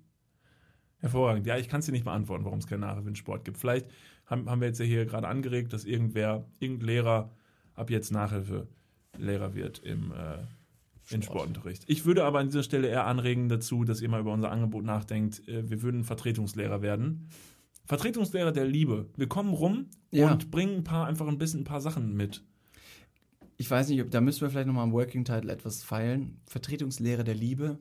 Hervorragend. 0.99 1.45
Ja, 1.45 1.57
ich 1.57 1.67
kann 1.67 1.81
es 1.81 1.85
dir 1.85 1.91
nicht 1.91 2.05
beantworten, 2.05 2.45
warum 2.45 2.59
es 2.59 2.67
keinen 2.67 2.79
Nachhilfesport 2.79 3.43
gibt. 3.43 3.57
Vielleicht 3.57 3.87
haben, 4.25 4.49
haben 4.49 4.61
wir 4.61 4.69
jetzt 4.69 4.79
ja 4.79 4.85
hier 4.85 5.05
gerade 5.05 5.27
angeregt, 5.27 5.73
dass 5.73 5.83
irgendwer, 5.83 6.45
irgendein 6.59 6.87
Lehrer 6.87 7.35
ab 7.75 7.89
jetzt 7.89 8.11
Nachhilfelehrer 8.11 9.53
wird 9.53 9.79
im, 9.79 10.13
äh, 10.13 10.37
in 11.09 11.21
Sport. 11.21 11.39
Sportunterricht. 11.39 11.83
Ich 11.87 12.05
würde 12.05 12.23
aber 12.23 12.39
an 12.39 12.47
dieser 12.47 12.63
Stelle 12.63 12.87
eher 12.87 13.05
anregen 13.05 13.49
dazu, 13.49 13.83
dass 13.83 14.01
ihr 14.01 14.09
mal 14.09 14.21
über 14.21 14.33
unser 14.33 14.51
Angebot 14.51 14.83
nachdenkt. 14.85 15.47
Äh, 15.47 15.69
wir 15.69 15.81
würden 15.81 16.03
Vertretungslehrer 16.03 16.81
werden. 16.81 17.27
Vertretungslehrer 17.85 18.51
der 18.51 18.65
Liebe. 18.65 19.09
Wir 19.17 19.27
kommen 19.27 19.53
rum 19.53 19.87
Ja. 20.11 20.31
und 20.31 20.51
bringen 20.51 20.77
ein 20.77 20.83
paar, 20.83 21.07
einfach 21.07 21.27
ein 21.27 21.37
bisschen 21.37 21.61
ein 21.61 21.65
paar 21.65 21.81
Sachen 21.81 22.15
mit. 22.15 22.43
Ich 23.57 23.69
weiß 23.69 23.89
nicht, 23.89 24.01
ob, 24.01 24.09
da 24.11 24.21
müssen 24.21 24.41
wir 24.41 24.49
vielleicht 24.49 24.67
nochmal 24.67 24.83
am 24.85 24.93
Working 24.93 25.25
Title 25.25 25.51
etwas 25.51 25.83
feilen. 25.83 26.39
Vertretungslehre 26.45 27.23
der 27.23 27.35
Liebe. 27.35 27.77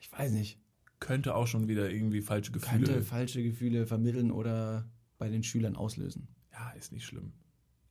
Ich 0.00 0.10
weiß 0.12 0.32
nicht. 0.32 0.58
Könnte 0.98 1.34
auch 1.34 1.46
schon 1.46 1.68
wieder 1.68 1.90
irgendwie 1.90 2.20
falsche 2.20 2.52
Gefühle. 2.52 2.84
Könnte 2.84 3.02
falsche 3.02 3.42
Gefühle 3.42 3.86
vermitteln 3.86 4.30
oder 4.30 4.90
bei 5.18 5.28
den 5.30 5.42
Schülern 5.42 5.76
auslösen. 5.76 6.28
Ja, 6.52 6.70
ist 6.72 6.92
nicht 6.92 7.04
schlimm. 7.06 7.32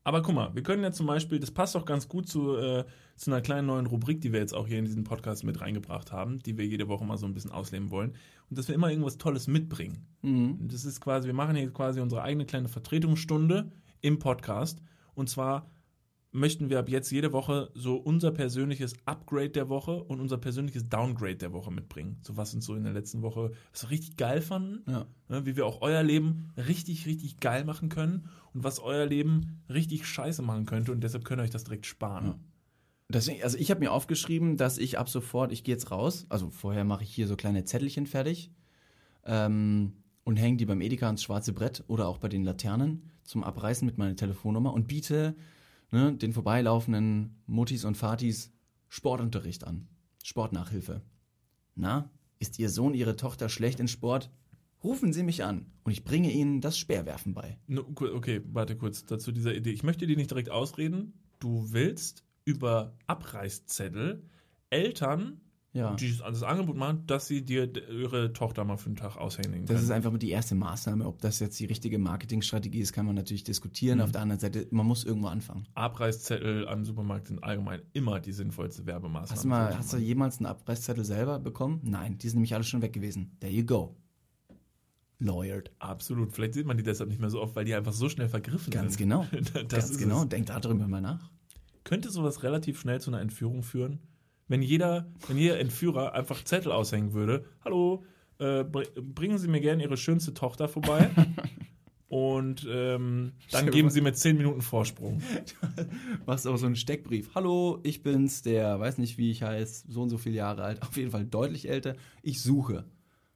Aber 0.10 0.24
guck 0.24 0.34
mal, 0.34 0.56
wir 0.56 0.64
können 0.64 0.82
ja 0.82 0.92
zum 0.92 1.06
Beispiel, 1.06 1.40
das 1.40 1.52
passt 1.52 1.76
doch 1.76 1.86
ganz 1.86 2.08
gut 2.08 2.28
zu, 2.28 2.58
äh, 2.58 2.84
zu 3.16 3.30
einer 3.30 3.42
kleinen 3.42 3.68
neuen 3.68 3.86
Rubrik, 3.86 4.22
die 4.22 4.34
wir 4.34 4.40
jetzt 4.40 4.56
auch 4.56 4.68
hier 4.68 4.80
in 4.80 4.86
diesen 4.86 5.04
Podcast 5.04 5.44
mit 5.44 5.62
reingebracht 5.62 6.12
haben, 6.12 6.40
die 6.40 6.58
wir 6.58 6.66
jede 6.66 6.88
Woche 6.88 7.06
mal 7.06 7.20
so 7.20 7.28
ein 7.28 7.36
bisschen 7.36 7.52
ausleben 7.52 7.92
wollen. 7.92 8.16
Und 8.50 8.58
dass 8.58 8.68
wir 8.68 8.74
immer 8.74 8.90
irgendwas 8.90 9.20
Tolles 9.20 9.46
mitbringen. 9.46 10.08
Mhm. 10.24 10.58
Und 10.62 10.74
das 10.74 10.84
ist 10.84 11.00
quasi, 11.00 11.28
wir 11.28 11.36
machen 11.36 11.56
hier 11.56 11.72
quasi 11.72 12.00
unsere 12.00 12.24
eigene 12.24 12.48
kleine 12.48 12.70
Vertretungsstunde 12.70 13.72
im 14.02 14.18
Podcast. 14.18 14.82
Und 15.14 15.30
zwar 15.30 15.70
möchten 16.32 16.70
wir 16.70 16.80
ab 16.80 16.90
jetzt 16.90 17.12
jede 17.12 17.34
Woche 17.34 17.72
so 17.74 17.96
unser 17.96 18.32
persönliches 18.32 18.94
Upgrade 19.06 19.50
der 19.50 19.68
Woche 19.70 20.04
und 20.04 20.20
unser 20.20 20.38
persönliches 20.38 20.88
Downgrade 20.88 21.38
der 21.38 21.54
Woche 21.54 21.72
mitbringen. 21.72 22.18
So 22.22 22.38
was 22.38 22.54
uns 22.54 22.66
so 22.66 22.76
in 22.76 22.84
der 22.84 22.94
letzten 22.94 23.22
Woche 23.22 23.52
was 23.72 23.84
wir 23.84 23.90
richtig 23.90 24.16
geil 24.18 24.42
fanden 24.42 24.84
Ja. 24.90 25.08
ne, 25.28 25.46
wie 25.46 25.56
wir 25.56 25.66
auch 25.66 25.82
euer 25.82 26.04
Leben 26.04 26.52
richtig, 26.56 27.08
richtig 27.08 27.40
geil 27.40 27.66
machen 27.66 27.90
können 27.90 28.30
und 28.54 28.64
was 28.64 28.80
euer 28.80 29.06
Leben 29.08 29.62
richtig 29.70 30.06
scheiße 30.06 30.42
machen 30.44 30.66
könnte 30.66 30.92
und 30.92 31.02
deshalb 31.04 31.26
könnt 31.26 31.42
ihr 31.42 31.44
euch 31.46 31.50
das 31.50 31.64
direkt 31.64 31.88
sparen. 31.88 32.26
Ja. 32.26 32.40
Deswegen, 33.12 33.42
also 33.42 33.58
ich 33.58 33.72
habe 33.72 33.80
mir 33.80 33.92
aufgeschrieben, 33.92 34.56
dass 34.56 34.78
ich 34.78 35.00
ab 35.00 35.10
sofort, 35.10 35.52
ich 35.52 35.64
gehe 35.64 35.74
jetzt 35.74 35.90
raus, 35.90 36.28
also 36.30 36.52
vorher 36.52 36.84
mache 36.84 37.04
ich 37.04 37.10
hier 37.10 37.26
so 37.28 37.36
kleine 37.36 37.64
Zettelchen 37.66 38.06
fertig 38.06 38.52
ähm, 39.26 39.94
und 40.26 40.38
hänge 40.38 40.58
die 40.58 40.66
beim 40.68 40.80
Edeka 40.82 41.08
ans 41.08 41.24
schwarze 41.24 41.54
Brett 41.54 41.84
oder 41.88 42.08
auch 42.08 42.20
bei 42.20 42.30
den 42.30 42.44
Laternen 42.44 43.10
zum 43.24 43.44
Abreißen 43.44 43.84
mit 43.84 43.98
meiner 43.98 44.16
Telefonnummer 44.16 44.74
und 44.74 44.88
biete 44.88 45.36
ne, 45.92 46.14
den 46.14 46.34
vorbeilaufenden 46.34 47.42
Muttis 47.46 47.86
und 47.86 47.98
Fatis 47.98 48.52
Sportunterricht 48.88 49.66
an. 49.66 49.88
Sportnachhilfe. 50.24 51.02
Na, 51.76 52.10
ist 52.40 52.60
Ihr 52.60 52.70
Sohn, 52.70 52.94
Ihre 52.94 53.16
Tochter 53.16 53.50
schlecht 53.50 53.80
in 53.80 53.88
Sport? 53.88 54.32
Rufen 54.84 55.12
Sie 55.12 55.24
mich 55.24 55.44
an 55.44 55.66
und 55.84 55.92
ich 55.92 56.04
bringe 56.04 56.32
Ihnen 56.32 56.62
das 56.62 56.78
Speerwerfen 56.78 57.34
bei. 57.34 57.58
No, 57.68 57.86
Okay, 58.00 58.42
warte 58.52 58.78
kurz 58.78 59.06
dazu 59.06 59.32
dieser 59.32 59.54
Idee. 59.54 59.72
Ich 59.72 59.84
möchte 59.84 60.08
dir 60.08 60.16
nicht 60.16 60.32
direkt 60.32 60.50
ausreden. 60.50 61.14
Du 61.40 61.72
willst 61.72 62.24
über 62.46 62.96
Abreißzettel 63.08 64.24
Eltern 64.70 65.42
Ja. 65.72 65.94
die 65.96 66.18
das 66.18 66.42
Angebot 66.42 66.78
machen, 66.78 67.04
dass 67.06 67.28
sie 67.28 67.44
dir 67.46 67.72
ihre 67.92 68.34
Tochter 68.34 68.64
mal 68.66 68.78
für 68.78 68.88
einen 68.88 68.96
Tag 68.96 69.18
aushängen 69.18 69.62
Das 69.68 69.76
können. 69.76 69.84
ist 69.84 69.92
einfach 69.92 70.18
die 70.18 70.32
erste 70.32 70.56
Maßnahme. 70.56 71.06
Ob 71.06 71.22
das 71.22 71.40
jetzt 71.40 71.60
die 71.60 71.66
richtige 71.66 72.00
Marketingstrategie 72.00 72.80
ist, 72.80 72.92
kann 72.92 73.06
man 73.06 73.14
natürlich 73.14 73.44
diskutieren. 73.44 74.02
Auf 74.02 74.12
der 74.12 74.22
anderen 74.22 74.40
Seite, 74.40 74.66
man 74.72 74.88
muss 74.88 75.04
irgendwo 75.04 75.28
anfangen. 75.28 75.68
Abreißzettel 75.76 76.68
am 76.68 76.86
Supermarkt 76.86 77.28
sind 77.28 77.44
allgemein 77.44 77.84
immer 77.94 78.20
die 78.20 78.32
sinnvollste 78.32 78.88
Werbemaßnahme. 78.88 79.30
Hast 79.32 79.44
du, 79.44 79.48
mal, 79.48 79.78
hast 79.78 79.94
du 79.94 79.98
jemals 79.98 80.38
einen 80.40 80.48
Abreißzettel 80.48 81.06
selber 81.06 81.38
bekommen? 81.38 81.80
Nein, 81.84 82.18
die 82.18 82.28
sind 82.30 82.38
nämlich 82.38 82.56
alle 82.56 82.64
schon 82.64 82.82
weg 82.82 82.94
gewesen. 82.94 83.38
There 83.40 83.54
you 83.54 83.64
go. 83.64 83.96
Lawyered. 85.20 85.72
Absolut. 85.80 86.32
Vielleicht 86.34 86.54
sieht 86.54 86.66
man 86.66 86.78
die 86.78 86.84
deshalb 86.84 87.10
nicht 87.10 87.20
mehr 87.20 87.30
so 87.30 87.42
oft, 87.42 87.56
weil 87.56 87.66
die 87.66 87.76
einfach 87.76 87.94
so 87.94 88.08
schnell 88.10 88.30
vergriffen 88.30 88.72
Ganz 88.72 88.94
sind. 88.94 89.04
genau. 89.08 89.26
das 89.54 89.68
Ganz 89.68 89.98
genau. 89.98 90.24
Es. 90.24 90.30
Denk 90.30 90.48
darüber 90.48 90.88
mal 90.88 91.02
nach. 91.02 91.30
Könnte 91.84 92.10
sowas 92.10 92.44
relativ 92.44 92.80
schnell 92.80 93.02
zu 93.02 93.12
einer 93.12 93.20
Entführung 93.22 93.62
führen? 93.64 94.00
Wenn 94.50 94.62
jeder, 94.62 95.08
wenn 95.28 95.38
jeder 95.38 95.60
Entführer 95.60 96.14
einfach 96.14 96.44
Zettel 96.44 96.72
aushängen 96.72 97.14
würde, 97.14 97.46
hallo, 97.64 98.04
äh, 98.40 98.64
br 98.64 98.84
bringen 99.00 99.38
Sie 99.38 99.48
mir 99.48 99.62
gerne 99.62 99.84
Ihre 99.84 99.96
schönste 99.96 100.34
Tochter 100.34 100.68
vorbei. 100.68 101.10
Und 102.10 102.68
ähm, 102.68 103.34
dann 103.52 103.70
geben 103.70 103.92
Sie 103.92 104.02
mir 104.02 104.14
10 104.14 104.36
Minuten 104.36 104.62
Vorsprung. 104.62 105.22
Machst 106.26 106.48
auch 106.48 106.58
so 106.58 106.66
einen 106.66 106.76
Steckbrief. 106.76 107.36
Hallo, 107.36 107.80
ich 107.84 108.02
bin's, 108.02 108.42
der 108.42 108.80
weiß 108.80 108.98
nicht, 108.98 109.20
wie 109.20 109.30
ich 109.30 109.44
heiße, 109.44 109.86
so 109.88 110.02
und 110.02 110.10
so 110.10 110.18
viele 110.18 110.38
Jahre 110.38 110.64
alt, 110.64 110.82
auf 110.90 110.98
jeden 110.98 111.12
Fall 111.12 111.26
deutlich 111.26 111.70
älter. 111.70 111.96
Ich 112.24 112.42
suche. 112.42 112.86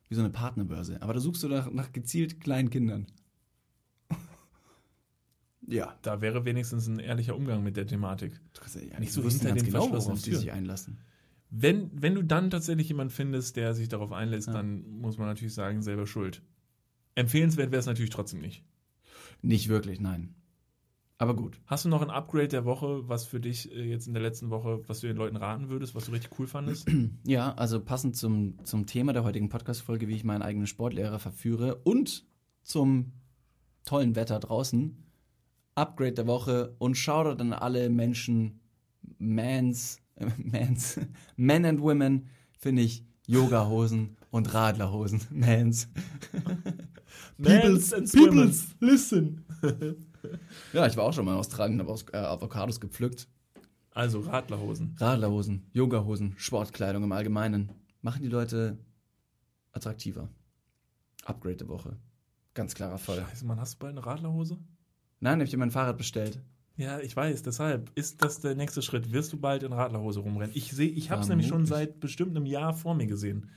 Wie 0.09 0.15
so 0.15 0.21
eine 0.21 0.31
Partnerbörse. 0.31 0.99
Aber 1.03 1.13
da 1.13 1.19
suchst 1.19 1.43
du 1.43 1.47
nach, 1.47 1.71
nach 1.71 1.91
gezielt 1.91 2.41
kleinen 2.41 2.71
Kindern. 2.71 3.05
Ja. 5.67 5.97
Da 6.01 6.21
wäre 6.21 6.45
wenigstens 6.45 6.87
ein 6.87 6.99
ehrlicher 6.99 7.35
Umgang 7.35 7.63
mit 7.63 7.77
der 7.77 7.87
Thematik. 7.87 8.39
Ja, 8.89 8.99
Nicht 8.99 9.11
so 9.13 9.21
hinter 9.21 9.51
den 9.53 9.63
genau, 9.65 9.81
verschlossenen 9.87 10.19
Türen. 10.21 10.39
sich 10.39 10.51
einlassen. 10.51 10.99
Wenn, 11.49 11.91
wenn 11.93 12.15
du 12.15 12.23
dann 12.23 12.49
tatsächlich 12.49 12.87
jemanden 12.87 13.13
findest, 13.13 13.55
der 13.57 13.73
sich 13.73 13.87
darauf 13.87 14.11
einlässt, 14.11 14.47
Ja. 14.47 14.53
dann 14.53 14.87
muss 14.89 15.17
man 15.17 15.27
natürlich 15.27 15.53
sagen, 15.53 15.81
selber 15.83 16.07
schuld. 16.07 16.41
Empfehlenswert 17.15 17.71
wäre 17.71 17.79
es 17.79 17.85
natürlich 17.85 18.09
trotzdem 18.09 18.41
nicht. 18.41 18.63
Nicht 19.41 19.67
wirklich, 19.69 19.99
nein. 19.99 20.33
Aber 21.19 21.35
gut. 21.35 21.61
Hast 21.67 21.85
du 21.85 21.89
noch 21.89 22.01
ein 22.01 22.09
Upgrade 22.09 22.47
der 22.47 22.65
Woche, 22.65 23.07
was 23.07 23.25
für 23.25 23.39
dich 23.39 23.71
äh, 23.71 23.83
jetzt 23.83 24.07
in 24.07 24.13
der 24.13 24.23
letzten 24.23 24.49
Woche, 24.49 24.81
was 24.87 24.99
du 25.01 25.07
den 25.07 25.15
Leuten 25.15 25.35
raten 25.37 25.69
würdest, 25.69 25.93
was 25.95 26.05
du 26.05 26.11
richtig 26.11 26.37
cool 26.39 26.47
fandest? 26.47 26.89
Ja, 27.25 27.53
also 27.53 27.79
passend 27.79 28.15
zum, 28.17 28.57
zum 28.65 28.87
Thema 28.87 29.13
der 29.13 29.23
heutigen 29.23 29.47
Podcast-Folge, 29.49 30.07
wie 30.07 30.15
ich 30.15 30.23
meinen 30.23 30.41
eigenen 30.41 30.67
Sportlehrer 30.67 31.19
verführe 31.19 31.75
und 31.75 32.25
zum 32.63 33.13
tollen 33.85 34.15
Wetter 34.15 34.39
draußen, 34.39 34.97
Upgrade 35.75 36.13
der 36.13 36.27
Woche 36.27 36.75
und 36.79 36.95
Shoutout 36.95 37.41
an 37.41 37.53
alle 37.53 37.89
Menschen, 37.89 38.59
Mans, 39.17 39.99
äh, 40.15 40.27
Mans, 40.37 40.99
Men 41.35 41.65
and 41.65 41.81
Women, 41.81 42.27
finde 42.59 42.81
ich 42.83 43.03
Yoga-Hosen 43.27 44.15
und 44.31 44.53
Radlerhosen. 44.53 45.21
Mans. 45.31 45.87
Mans 47.37 47.93
and 47.93 48.07
Swimmers. 48.09 48.67
listen. 48.79 49.45
ja, 50.73 50.87
ich 50.87 50.97
war 50.97 51.05
auch 51.05 51.13
schon 51.13 51.25
mal 51.25 51.33
in 51.33 51.37
Australien, 51.39 51.79
habe 51.79 51.91
aus- 51.91 52.05
äh, 52.11 52.17
Avocados 52.17 52.79
gepflückt. 52.79 53.27
Also 53.91 54.21
Radlerhosen. 54.21 54.95
Radlerhosen, 54.99 55.67
Yogahosen, 55.71 56.33
Sportkleidung 56.37 57.03
im 57.03 57.11
Allgemeinen 57.11 57.71
machen 58.01 58.23
die 58.23 58.27
Leute 58.29 58.77
attraktiver. 59.71 60.29
Upgrade 61.25 61.57
der 61.57 61.67
Woche. 61.69 61.97
Ganz 62.55 62.73
klarer 62.75 62.97
Fall. 62.97 63.25
Scheiße, 63.29 63.45
Mann, 63.45 63.59
hast 63.59 63.75
du 63.75 63.79
bald 63.79 63.91
eine 63.97 64.05
Radlerhose? 64.05 64.57
Nein, 65.23 65.39
ich 65.39 65.51
dir 65.51 65.57
mein 65.57 65.71
Fahrrad 65.71 65.97
bestellt. 65.97 66.41
Ja, 66.75 66.99
ich 66.99 67.15
weiß, 67.15 67.43
deshalb 67.43 67.91
ist 67.95 68.21
das 68.21 68.41
der 68.41 68.55
nächste 68.55 68.81
Schritt. 68.81 69.13
Wirst 69.13 69.31
du 69.31 69.39
bald 69.39 69.63
in 69.63 69.71
Radlerhose 69.71 70.19
rumrennen? 70.19 70.53
Ich 70.53 70.73
sehe, 70.73 70.89
ich 70.89 71.11
habe 71.11 71.21
es 71.21 71.29
nämlich 71.29 71.47
schon 71.47 71.65
seit 71.65 72.01
bestimmt 72.01 72.35
einem 72.35 72.45
Jahr 72.45 72.73
vor 72.73 72.93
mir 72.93 73.07
gesehen. 73.07 73.49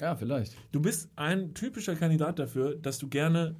Ja, 0.00 0.16
vielleicht. 0.16 0.56
Du 0.72 0.80
bist 0.80 1.08
ein 1.14 1.54
typischer 1.54 1.94
Kandidat 1.94 2.40
dafür, 2.40 2.74
dass 2.74 2.98
du 2.98 3.06
gerne 3.08 3.54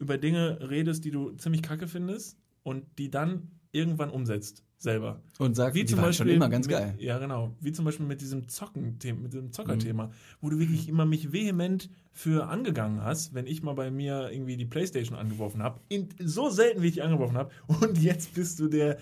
über 0.00 0.18
Dinge 0.18 0.68
redest, 0.68 1.04
die 1.04 1.12
du 1.12 1.30
ziemlich 1.32 1.62
kacke 1.62 1.86
findest 1.86 2.40
und 2.64 2.84
die 2.98 3.12
dann 3.12 3.52
irgendwann 3.72 4.10
umsetzt, 4.10 4.64
selber. 4.78 5.22
Und 5.38 5.56
sag, 5.56 5.74
Wie 5.74 5.84
zum 5.84 6.00
Beispiel 6.00 6.26
schon 6.26 6.34
immer 6.34 6.48
ganz 6.48 6.66
mit, 6.66 6.76
geil. 6.76 6.94
Ja, 6.98 7.18
genau. 7.18 7.56
Wie 7.60 7.72
zum 7.72 7.84
Beispiel 7.84 8.06
mit 8.06 8.20
diesem 8.20 8.48
Zocken, 8.48 8.98
mit 9.22 9.32
diesem 9.32 9.50
Zockerthema, 9.52 10.10
wo 10.40 10.50
du 10.50 10.58
wirklich 10.58 10.88
immer 10.88 11.06
mich 11.06 11.32
vehement 11.32 11.90
für 12.12 12.48
angegangen 12.48 13.02
hast, 13.02 13.34
wenn 13.34 13.46
ich 13.46 13.62
mal 13.62 13.74
bei 13.74 13.90
mir 13.90 14.30
irgendwie 14.30 14.56
die 14.56 14.66
Playstation 14.66 15.18
angeworfen 15.18 15.62
habe. 15.62 15.80
So 16.20 16.50
selten, 16.50 16.82
wie 16.82 16.88
ich 16.88 17.02
angeworfen 17.02 17.36
habe. 17.36 17.50
Und 17.66 17.98
jetzt 17.98 18.34
bist 18.34 18.60
du 18.60 18.68
der 18.68 18.98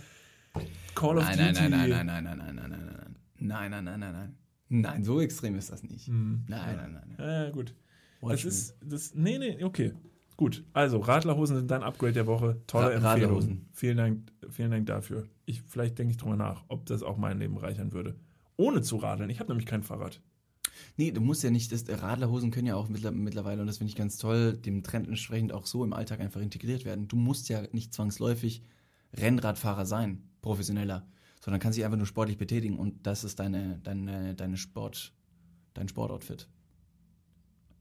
Call 0.94 1.18
of 1.18 1.24
Nein, 1.24 1.54
Duty. 1.54 1.68
nein, 1.68 1.70
nein, 1.70 1.90
nein, 1.90 2.06
nein, 2.06 2.24
nein, 2.24 2.36
nein, 2.38 2.54
nein, 2.54 2.54
nein, 2.54 2.70
nein, 2.70 2.96
nein. 2.96 3.16
Nein, 3.38 3.70
nein, 3.70 3.84
nein, 3.84 4.00
nein, 4.00 4.12
nein. 4.12 4.36
Nein, 4.68 5.04
so 5.04 5.20
extrem 5.20 5.56
ist 5.56 5.72
das 5.72 5.82
nicht. 5.82 6.06
Hm. 6.06 6.44
Nein, 6.48 6.76
nein, 6.76 6.92
nein. 6.92 7.14
nein. 7.16 7.26
Ja, 7.26 7.44
ja, 7.44 7.50
gut. 7.50 7.74
Watch 8.20 8.42
Das 8.42 8.44
ist, 8.44 8.76
das, 8.84 9.14
nee, 9.14 9.38
nee, 9.38 9.64
okay. 9.64 9.94
Gut, 10.40 10.64
also 10.72 11.00
Radlerhosen 11.00 11.56
sind 11.58 11.70
dein 11.70 11.82
Upgrade 11.82 12.14
der 12.14 12.26
Woche. 12.26 12.62
Tolle 12.66 12.86
Ra- 12.86 12.90
Empfehlung. 12.92 13.10
Radlerhosen. 13.10 13.68
Vielen 13.74 13.98
Dank, 13.98 14.32
vielen 14.48 14.70
Dank 14.70 14.86
dafür. 14.86 15.26
Ich, 15.44 15.60
vielleicht 15.60 15.98
denke 15.98 16.12
ich 16.12 16.16
drüber 16.16 16.34
nach, 16.36 16.64
ob 16.68 16.86
das 16.86 17.02
auch 17.02 17.18
mein 17.18 17.38
Leben 17.38 17.56
bereichern 17.56 17.92
würde. 17.92 18.16
Ohne 18.56 18.80
zu 18.80 18.96
radeln. 18.96 19.28
Ich 19.28 19.38
habe 19.38 19.50
nämlich 19.50 19.66
kein 19.66 19.82
Fahrrad. 19.82 20.22
Nee, 20.96 21.10
du 21.10 21.20
musst 21.20 21.42
ja 21.42 21.50
nicht, 21.50 21.70
das, 21.72 21.84
Radlerhosen 21.86 22.50
können 22.50 22.66
ja 22.66 22.74
auch 22.74 22.88
mittler- 22.88 23.10
mittlerweile, 23.10 23.60
und 23.60 23.66
das 23.66 23.76
finde 23.76 23.90
ich 23.90 23.96
ganz 23.96 24.16
toll, 24.16 24.54
dem 24.56 24.82
Trend 24.82 25.08
entsprechend 25.08 25.52
auch 25.52 25.66
so 25.66 25.84
im 25.84 25.92
Alltag 25.92 26.20
einfach 26.20 26.40
integriert 26.40 26.86
werden. 26.86 27.06
Du 27.06 27.16
musst 27.16 27.50
ja 27.50 27.60
nicht 27.72 27.92
zwangsläufig 27.92 28.62
Rennradfahrer 29.12 29.84
sein, 29.84 30.22
professioneller, 30.40 31.06
sondern 31.44 31.60
kannst 31.60 31.76
dich 31.76 31.84
einfach 31.84 31.98
nur 31.98 32.06
sportlich 32.06 32.38
betätigen 32.38 32.78
und 32.78 33.06
das 33.06 33.24
ist 33.24 33.38
deine, 33.40 33.78
deine, 33.82 34.34
deine 34.36 34.56
Sport, 34.56 35.12
dein 35.74 35.86
Sportoutfit. 35.88 36.48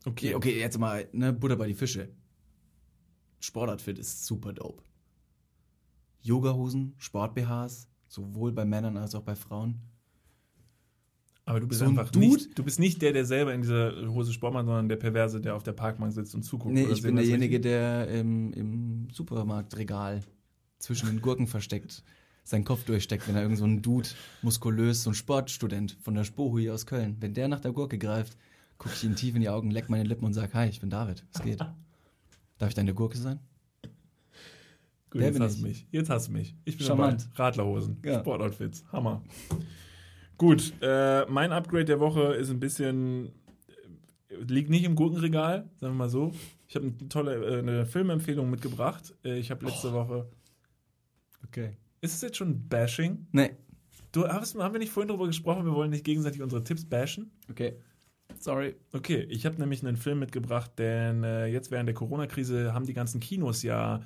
Okay, 0.05 0.36
okay, 0.36 0.60
jetzt 0.60 0.78
mal, 0.78 1.07
ne, 1.14 1.32
Butter 1.32 1.55
bei 1.55 1.68
die 1.68 1.74
Fische. 1.74 2.10
Sportoutfit 3.40 3.98
ist 4.00 4.26
super 4.26 4.54
dope. 4.54 4.84
Yogahosen, 6.22 6.94
Sport-BHs, 6.98 7.88
sowohl 8.08 8.52
bei 8.52 8.66
Männern 8.66 8.98
als 8.98 9.16
auch 9.16 9.24
bei 9.24 9.36
Frauen. 9.36 9.82
Aber 11.46 11.60
du 11.60 11.68
bist 11.68 11.80
So 11.80 11.86
ein 11.86 11.98
einfach 11.98 12.12
Dude? 12.12 12.28
nicht, 12.28 12.60
du 12.60 12.64
bist 12.64 12.80
nicht 12.80 13.02
der, 13.02 13.12
der 13.12 13.26
selber 13.26 13.54
in 13.54 13.62
dieser 13.62 14.08
Hose 14.10 14.34
Sport 14.34 14.54
macht, 14.54 14.66
sondern 14.66 14.88
der 14.88 14.98
Perverse, 14.98 15.42
der 15.42 15.56
auf 15.56 15.64
der 15.64 15.72
Parkbank 15.74 16.14
sitzt 16.14 16.36
und 16.36 16.44
zuguckt. 16.44 16.76
Nee, 16.76 16.86
ich 16.86 17.02
bin 17.02 17.16
derjenige, 17.16 17.60
der 17.60 18.08
im, 18.10 18.54
im 18.54 19.08
Supermarktregal 19.12 20.22
zwischen 20.78 21.08
den 21.08 21.22
Gurken 21.22 21.48
versteckt, 21.48 22.04
seinen 22.44 22.66
Kopf 22.66 22.84
durchsteckt, 22.84 23.28
wenn 23.28 23.36
da 23.36 23.42
irgend 23.42 23.58
so 23.58 23.66
ein 23.66 23.82
Dude, 23.82 24.10
muskulös, 24.44 25.04
so 25.04 25.12
ein 25.12 25.16
Sportstudent 25.16 25.98
von 26.02 26.14
der 26.14 26.24
Spohui 26.24 26.70
aus 26.70 26.86
Köln, 26.86 27.18
wenn 27.20 27.34
der 27.34 27.48
nach 27.48 27.62
der 27.62 27.72
Gurke 27.72 27.98
greift, 27.98 28.38
gucke 28.78 28.94
ich 28.96 29.04
ihn 29.04 29.16
tief 29.16 29.34
in 29.34 29.42
die 29.42 29.50
Augen, 29.50 29.72
leck 29.72 29.90
meine 29.90 30.04
Lippen 30.04 30.26
und 30.26 30.34
sag, 30.34 30.54
hi, 30.54 30.68
ich 30.68 30.80
bin 30.82 30.90
David, 30.92 31.26
es 31.34 31.42
geht. 31.42 31.60
Darf 32.60 32.70
ich 32.70 32.76
deine 32.76 32.93
Gurke 32.93 33.18
sein? 33.18 33.39
Gut, 35.10 35.22
der 35.22 35.30
jetzt 35.30 35.39
hast 35.39 35.60
du 35.60 35.64
mich. 35.64 35.88
Jetzt 35.91 36.10
hast 36.12 36.28
du 36.28 36.34
mich. 36.34 36.55
Ich 36.66 36.78
bin 36.78 36.86
Charmant. 36.86 37.24
dabei. 37.34 37.43
Radlerhosen, 37.43 37.97
Ja. 38.05 38.20
Sportoutfits, 38.20 38.86
Hammer. 38.91 39.24
Gut, 40.38 40.74
äh, 40.82 41.26
mein 41.26 41.51
Upgrade 41.51 41.86
der 41.86 41.99
Woche 41.99 42.34
ist 42.36 42.49
ein 42.51 42.60
bisschen, 42.60 43.32
äh, 44.30 44.36
liegt 44.47 44.70
nicht 44.70 44.84
im 44.84 44.95
Gurkenregal, 44.95 45.68
sagen 45.80 45.93
wir 45.93 45.97
mal 45.97 46.10
so. 46.10 46.32
Ich 46.68 46.76
habe 46.76 46.86
eine 46.88 47.10
tolle 47.10 47.34
äh, 47.43 47.60
eine 47.60 47.86
Filmempfehlung 47.88 48.49
mitgebracht. 48.51 49.16
Äh, 49.26 49.39
ich 49.39 49.49
habe 49.49 49.66
letzte 49.66 49.91
Woche. 49.91 50.30
Okay. 51.45 51.72
Ist 52.01 52.14
es 52.14 52.22
jetzt 52.22 52.38
schon 52.38 52.68
Bashing? 52.70 53.26
Nee. 53.32 53.51
Du 54.12 54.28
hast, 54.28 54.55
haben 54.55 54.74
wir 54.74 54.80
nicht 54.80 54.91
vorhin 54.91 55.07
darüber 55.07 55.28
gesprochen, 55.28 55.66
wir 55.66 55.74
wollen 55.74 55.89
nicht 55.91 56.03
gegenseitig 56.05 56.41
unsere 56.41 56.64
Tipps 56.64 56.86
bashen? 56.86 57.32
Okay. 57.49 57.74
Sorry. 58.38 58.75
Okay, 58.93 59.21
ich 59.30 59.45
habe 59.45 59.57
nämlich 59.59 59.86
einen 59.86 59.97
Film 59.97 60.19
mitgebracht, 60.19 60.71
denn 60.77 61.23
äh, 61.23 61.47
jetzt 61.47 61.71
während 61.71 61.88
der 61.88 61.95
Corona-Krise 61.95 62.73
haben 62.73 62.86
die 62.86 62.93
ganzen 62.93 63.19
Kinos 63.19 63.63
ja 63.63 64.01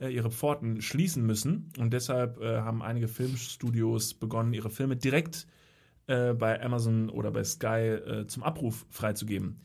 äh, 0.00 0.08
ihre 0.08 0.30
Pforten 0.30 0.80
schließen 0.80 1.24
müssen 1.24 1.72
und 1.78 1.92
deshalb 1.92 2.40
äh, 2.40 2.58
haben 2.58 2.82
einige 2.82 3.08
Filmstudios 3.08 4.14
begonnen, 4.14 4.52
ihre 4.52 4.70
Filme 4.70 4.96
direkt 4.96 5.46
äh, 6.06 6.32
bei 6.34 6.62
Amazon 6.62 7.10
oder 7.10 7.30
bei 7.30 7.42
Sky 7.44 7.66
äh, 7.66 8.26
zum 8.26 8.42
Abruf 8.42 8.86
freizugeben. 8.90 9.60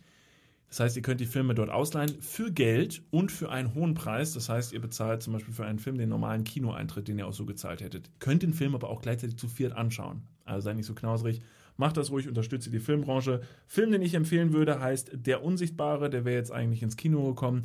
Das 0.70 0.82
heißt, 0.82 0.98
ihr 0.98 1.02
könnt 1.02 1.22
die 1.22 1.26
Filme 1.26 1.56
dort 1.56 1.70
ausleihen 1.70 2.22
für 2.22 2.52
Geld 2.52 3.02
und 3.10 3.32
für 3.32 3.50
einen 3.50 3.74
hohen 3.74 3.94
Preis. 3.94 4.34
Das 4.34 4.50
heißt, 4.50 4.74
ihr 4.74 4.82
bezahlt 4.82 5.24
zum 5.24 5.34
Beispiel 5.34 5.54
für 5.54 5.66
einen 5.66 5.80
Film 5.80 5.98
den 5.98 6.10
normalen 6.10 6.44
Kinoeintritt, 6.44 7.08
den 7.08 7.20
ihr 7.20 7.28
auch 7.28 7.34
so 7.34 7.46
gezahlt 7.46 7.82
hättet. 7.82 8.10
Könnt 8.20 8.44
den 8.44 8.54
Film 8.54 8.76
aber 8.76 8.90
auch 8.90 9.02
gleichzeitig 9.02 9.38
zu 9.38 9.48
viert 9.48 9.74
anschauen. 9.74 10.24
Also 10.44 10.66
seid 10.66 10.76
nicht 10.76 10.86
so 10.86 10.94
knauserig. 10.94 11.42
Macht 11.78 11.98
das 11.98 12.12
ruhig, 12.12 12.28
unterstütze 12.28 12.70
die 12.70 12.80
Filmbranche. 12.80 13.42
Film, 13.68 13.92
den 13.92 14.02
ich 14.02 14.14
empfehlen 14.16 14.52
würde, 14.54 14.80
heißt 14.80 15.12
Der 15.14 15.44
Unsichtbare. 15.44 16.10
Der 16.10 16.26
wäre 16.26 16.36
jetzt 16.36 16.52
eigentlich 16.52 16.84
ins 16.84 16.98
Kino 16.98 17.28
gekommen. 17.28 17.64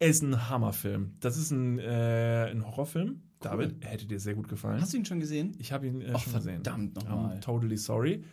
Ist 0.00 0.22
ein 0.22 0.50
Hammerfilm. 0.50 1.12
Das 1.20 1.36
ist 1.36 1.50
ein, 1.50 1.78
äh, 1.78 2.50
ein 2.50 2.66
Horrorfilm. 2.66 3.22
David, 3.40 3.84
hätte 3.84 4.06
dir 4.06 4.18
sehr 4.18 4.34
gut 4.34 4.48
gefallen. 4.48 4.80
Hast 4.80 4.92
du 4.92 4.96
ihn 4.96 5.04
schon 5.04 5.20
gesehen? 5.20 5.54
Ich 5.58 5.70
habe 5.72 5.86
ihn 5.86 6.00
äh, 6.00 6.10
Ach, 6.12 6.20
schon 6.20 6.32
gesehen. 6.34 6.54
verdammt 6.64 6.96
nochmal. 6.96 7.36
I'm 7.36 7.40
totally 7.40 7.76
sorry. 7.76 8.24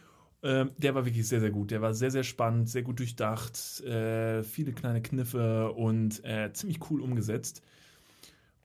Ähm, 0.43 0.72
der 0.78 0.95
war 0.95 1.05
wirklich 1.05 1.28
sehr, 1.28 1.39
sehr 1.39 1.51
gut. 1.51 1.69
Der 1.69 1.82
war 1.82 1.93
sehr, 1.93 2.09
sehr 2.09 2.24
spannend, 2.24 2.67
sehr 2.69 2.82
gut 2.82 2.97
durchdacht, 2.99 3.82
äh, 3.82 4.41
viele 4.41 4.72
kleine 4.72 5.01
Kniffe 5.01 5.72
und 5.74 6.24
äh, 6.26 6.51
ziemlich 6.53 6.80
cool 6.89 7.01
umgesetzt. 7.01 7.61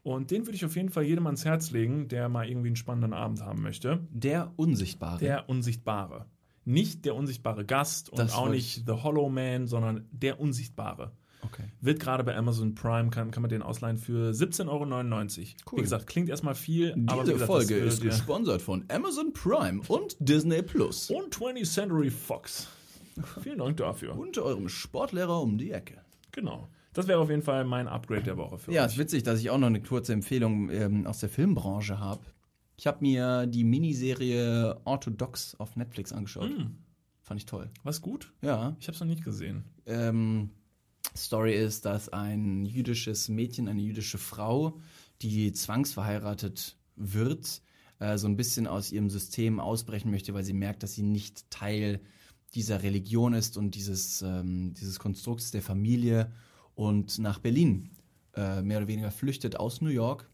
Und 0.03 0.31
den 0.31 0.47
würde 0.47 0.55
ich 0.55 0.65
auf 0.65 0.77
jeden 0.77 0.89
Fall 0.89 1.03
jedem 1.03 1.27
ans 1.27 1.45
Herz 1.45 1.73
legen, 1.73 2.09
der 2.09 2.29
mal 2.29 2.49
irgendwie 2.49 2.69
einen 2.69 2.77
spannenden 2.77 3.13
Abend 3.13 3.43
haben 3.43 3.61
möchte. 3.61 4.07
Der 4.11 4.53
Unsichtbare. 4.57 5.19
Der 5.19 5.49
Unsichtbare. 5.49 6.27
Nicht 6.67 7.05
der 7.07 7.15
unsichtbare 7.15 7.65
Gast 7.65 8.11
und 8.11 8.19
Das 8.19 8.35
auch 8.35 8.49
nicht 8.51 8.85
The 8.87 8.93
Hollow 8.93 9.29
Man, 9.31 9.67
sondern 9.67 10.07
der 10.11 10.39
Unsichtbare. 10.41 11.13
okay. 11.43 11.63
Wird 11.81 12.01
gerade 12.01 12.25
bei 12.25 12.37
Amazon 12.37 12.75
Prime, 12.75 13.11
kann, 13.11 13.31
kann 13.31 13.41
man 13.43 13.49
den 13.51 13.63
ausleihen 13.63 13.97
für 13.99 14.33
17,99 14.33 14.67
Euro. 14.69 15.55
Cool. 15.73 15.79
Wie 15.79 15.83
gesagt, 15.83 16.07
klingt 16.09 16.29
erstmal 16.29 16.55
viel, 16.57 16.93
aber 17.07 17.27
wie 17.27 17.33
Diese 17.33 17.47
Folge 17.47 17.85
das 17.85 17.95
ist 17.95 18.03
ihr- 18.05 18.11
gesponsert 18.11 18.61
von 18.63 18.85
Amazon 18.89 19.33
Prime 19.33 19.81
und 19.89 20.17
Disney 20.19 20.61
Plus. 20.63 21.09
und 21.11 21.33
20th 21.33 21.73
Century 21.73 22.11
Fox. 22.11 22.67
Vielen 23.43 23.59
Dank 23.59 23.77
dafür. 23.79 24.15
Und 24.19 24.37
eurem 24.37 24.69
Sportlehrer 24.69 25.41
um 25.41 25.57
die 25.57 25.71
Ecke. 25.71 26.03
Genau. 26.33 26.69
Das 26.93 27.07
wäre 27.09 27.19
auf 27.21 27.31
jeden 27.31 27.43
Fall 27.43 27.65
mein 27.65 27.89
Upgrade 27.89 28.23
der 28.23 28.37
Woche 28.37 28.59
für 28.59 28.73
Ja, 28.73 28.85
euch. 28.85 28.93
ist 28.93 28.99
witzig, 28.99 29.23
dass 29.23 29.39
ich 29.41 29.51
auch 29.51 29.59
noch 29.59 29.67
eine 29.69 29.81
kurze 29.83 30.13
Empfehlung 30.15 30.69
ähm, 30.71 31.07
aus 31.07 31.21
der 31.21 31.29
Filmbranche 31.29 31.99
habe. 32.01 32.21
Ich 32.77 32.87
habe 32.87 32.99
mir 33.01 33.47
die 33.47 33.65
Miniserie 33.65 34.81
Orthodox 34.85 35.55
auf 35.55 35.77
Netflix 35.77 36.13
angeschaut. 36.13 36.51
Hm, 36.51 36.79
Fand 37.23 37.41
ich 37.41 37.47
toll. 37.47 37.71
was 37.83 38.03
gut? 38.03 38.33
Ja. 38.43 38.77
Ich 38.79 38.87
habe 38.87 38.95
es 38.95 39.01
noch 39.01 39.07
nicht 39.07 39.25
gesehen. 39.25 39.65
Ähm, 39.87 40.51
Story 41.17 41.55
ist, 41.55 41.87
dass 41.87 42.09
ein 42.09 42.67
jüdisches 42.67 43.29
Mädchen, 43.29 43.69
eine 43.69 43.81
jüdische 43.81 44.19
Frau, 44.19 44.79
die 45.23 45.53
zwangsverheiratet 45.53 46.77
wird, 46.97 47.63
äh, 47.99 48.19
so 48.19 48.29
ein 48.29 48.37
bisschen 48.37 48.67
aus 48.67 48.93
ihrem 48.93 49.09
System 49.09 49.59
ausbrechen 49.61 50.11
möchte, 50.11 50.35
weil 50.35 50.45
sie 50.45 50.53
merkt, 50.53 50.83
dass 50.83 50.95
sie 50.95 51.03
nicht 51.03 51.51
Teil 51.51 52.01
dieser 52.55 52.83
Religion 52.83 53.33
ist 53.35 53.57
und 53.57 53.75
dieses, 53.75 54.23
ähm, 54.23 54.75
dieses 54.75 54.99
Konstrukts 54.99 55.51
der 55.51 55.63
Familie 55.63 56.33
und 56.75 57.19
nach 57.19 57.39
Berlin 57.39 57.91
äh, 58.35 58.63
mehr 58.63 58.79
oder 58.79 58.89
weniger 58.89 59.11
flüchtet 59.11 59.57
aus 59.57 59.81
New 59.81 59.89
York 59.91 60.31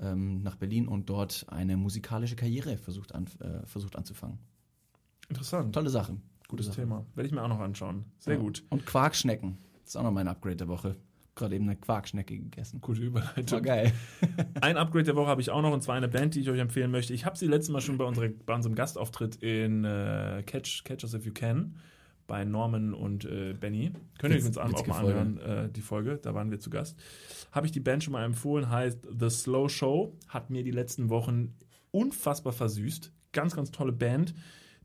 ähm, 0.00 0.42
nach 0.42 0.56
Berlin 0.56 0.88
und 0.88 1.08
dort 1.10 1.46
eine 1.48 1.76
musikalische 1.76 2.36
Karriere 2.36 2.76
versucht, 2.76 3.14
an, 3.14 3.26
äh, 3.40 3.66
versucht 3.66 3.96
anzufangen. 3.96 4.38
Interessant. 5.28 5.74
Tolle 5.74 5.90
Sache. 5.90 6.16
Gutes 6.48 6.66
Sache. 6.66 6.80
Thema. 6.80 7.04
Werde 7.14 7.26
ich 7.28 7.34
mir 7.34 7.42
auch 7.42 7.48
noch 7.48 7.60
anschauen. 7.60 8.04
Sehr 8.18 8.34
Ja. 8.34 8.40
gut. 8.40 8.64
Und 8.70 8.86
Quarkschnecken. 8.86 9.58
Das 9.82 9.90
ist 9.90 9.96
auch 9.96 10.02
noch 10.02 10.12
mein 10.12 10.28
Upgrade 10.28 10.56
der 10.56 10.68
Woche. 10.68 10.96
Gerade 11.34 11.54
eben 11.54 11.66
eine 11.66 11.76
Quarkschnecke 11.76 12.36
gegessen. 12.36 12.80
Gute 12.80 13.00
War 13.00 13.06
Überleitung. 13.06 13.62
geil. 13.62 13.92
Ein 14.60 14.76
Upgrade 14.76 15.04
der 15.04 15.14
Woche 15.16 15.28
habe 15.28 15.40
ich 15.40 15.50
auch 15.50 15.62
noch, 15.62 15.72
und 15.72 15.82
zwar 15.82 15.94
eine 15.94 16.08
Band, 16.08 16.34
die 16.34 16.40
ich 16.40 16.50
euch 16.50 16.58
empfehlen 16.58 16.90
möchte. 16.90 17.12
Ich 17.14 17.24
habe 17.26 17.38
sie 17.38 17.46
letztes 17.46 17.70
Mal 17.72 17.80
schon 17.80 17.96
bei, 17.96 18.04
unserer, 18.04 18.28
bei 18.28 18.54
unserem 18.54 18.74
Gastauftritt 18.74 19.36
in 19.36 19.84
äh, 19.84 20.42
Catch, 20.46 20.82
Catch 20.84 21.04
Us 21.04 21.14
If 21.14 21.26
You 21.26 21.32
Can 21.32 21.76
bei 22.28 22.44
Norman 22.44 22.94
und 22.94 23.24
äh, 23.24 23.54
Benny. 23.54 23.90
Könnt 24.18 24.34
ihr 24.34 24.46
uns 24.46 24.56
auch 24.56 24.86
mal 24.86 25.00
anhören, 25.00 25.40
äh, 25.40 25.68
die 25.68 25.80
Folge. 25.80 26.20
Da 26.22 26.34
waren 26.34 26.52
wir 26.52 26.60
zu 26.60 26.70
Gast. 26.70 26.96
Habe 27.50 27.66
ich 27.66 27.72
die 27.72 27.80
Band 27.80 28.04
schon 28.04 28.12
mal 28.12 28.24
empfohlen, 28.24 28.70
heißt 28.70 29.00
The 29.18 29.30
Slow 29.30 29.68
Show. 29.68 30.12
Hat 30.28 30.50
mir 30.50 30.62
die 30.62 30.70
letzten 30.70 31.08
Wochen 31.08 31.54
unfassbar 31.90 32.52
versüßt. 32.52 33.12
Ganz, 33.32 33.56
ganz 33.56 33.72
tolle 33.72 33.92
Band. 33.92 34.34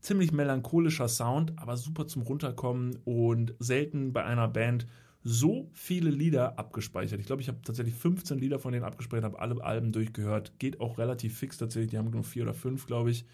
Ziemlich 0.00 0.32
melancholischer 0.32 1.08
Sound, 1.08 1.52
aber 1.56 1.76
super 1.76 2.06
zum 2.06 2.22
Runterkommen 2.22 2.98
und 3.04 3.54
selten 3.58 4.12
bei 4.12 4.24
einer 4.24 4.48
Band 4.48 4.86
so 5.22 5.70
viele 5.72 6.10
Lieder 6.10 6.58
abgespeichert. 6.58 7.20
Ich 7.20 7.26
glaube, 7.26 7.40
ich 7.40 7.48
habe 7.48 7.60
tatsächlich 7.62 7.94
15 7.94 8.38
Lieder 8.38 8.58
von 8.58 8.72
denen 8.72 8.84
abgespeichert, 8.84 9.24
habe 9.24 9.38
alle 9.38 9.62
Alben 9.62 9.92
durchgehört. 9.92 10.58
Geht 10.58 10.80
auch 10.80 10.98
relativ 10.98 11.38
fix 11.38 11.58
tatsächlich. 11.58 11.90
Die 11.90 11.98
haben 11.98 12.10
nur 12.10 12.24
vier 12.24 12.42
oder 12.42 12.54
fünf, 12.54 12.86
glaube 12.86 13.10
ich. 13.10 13.24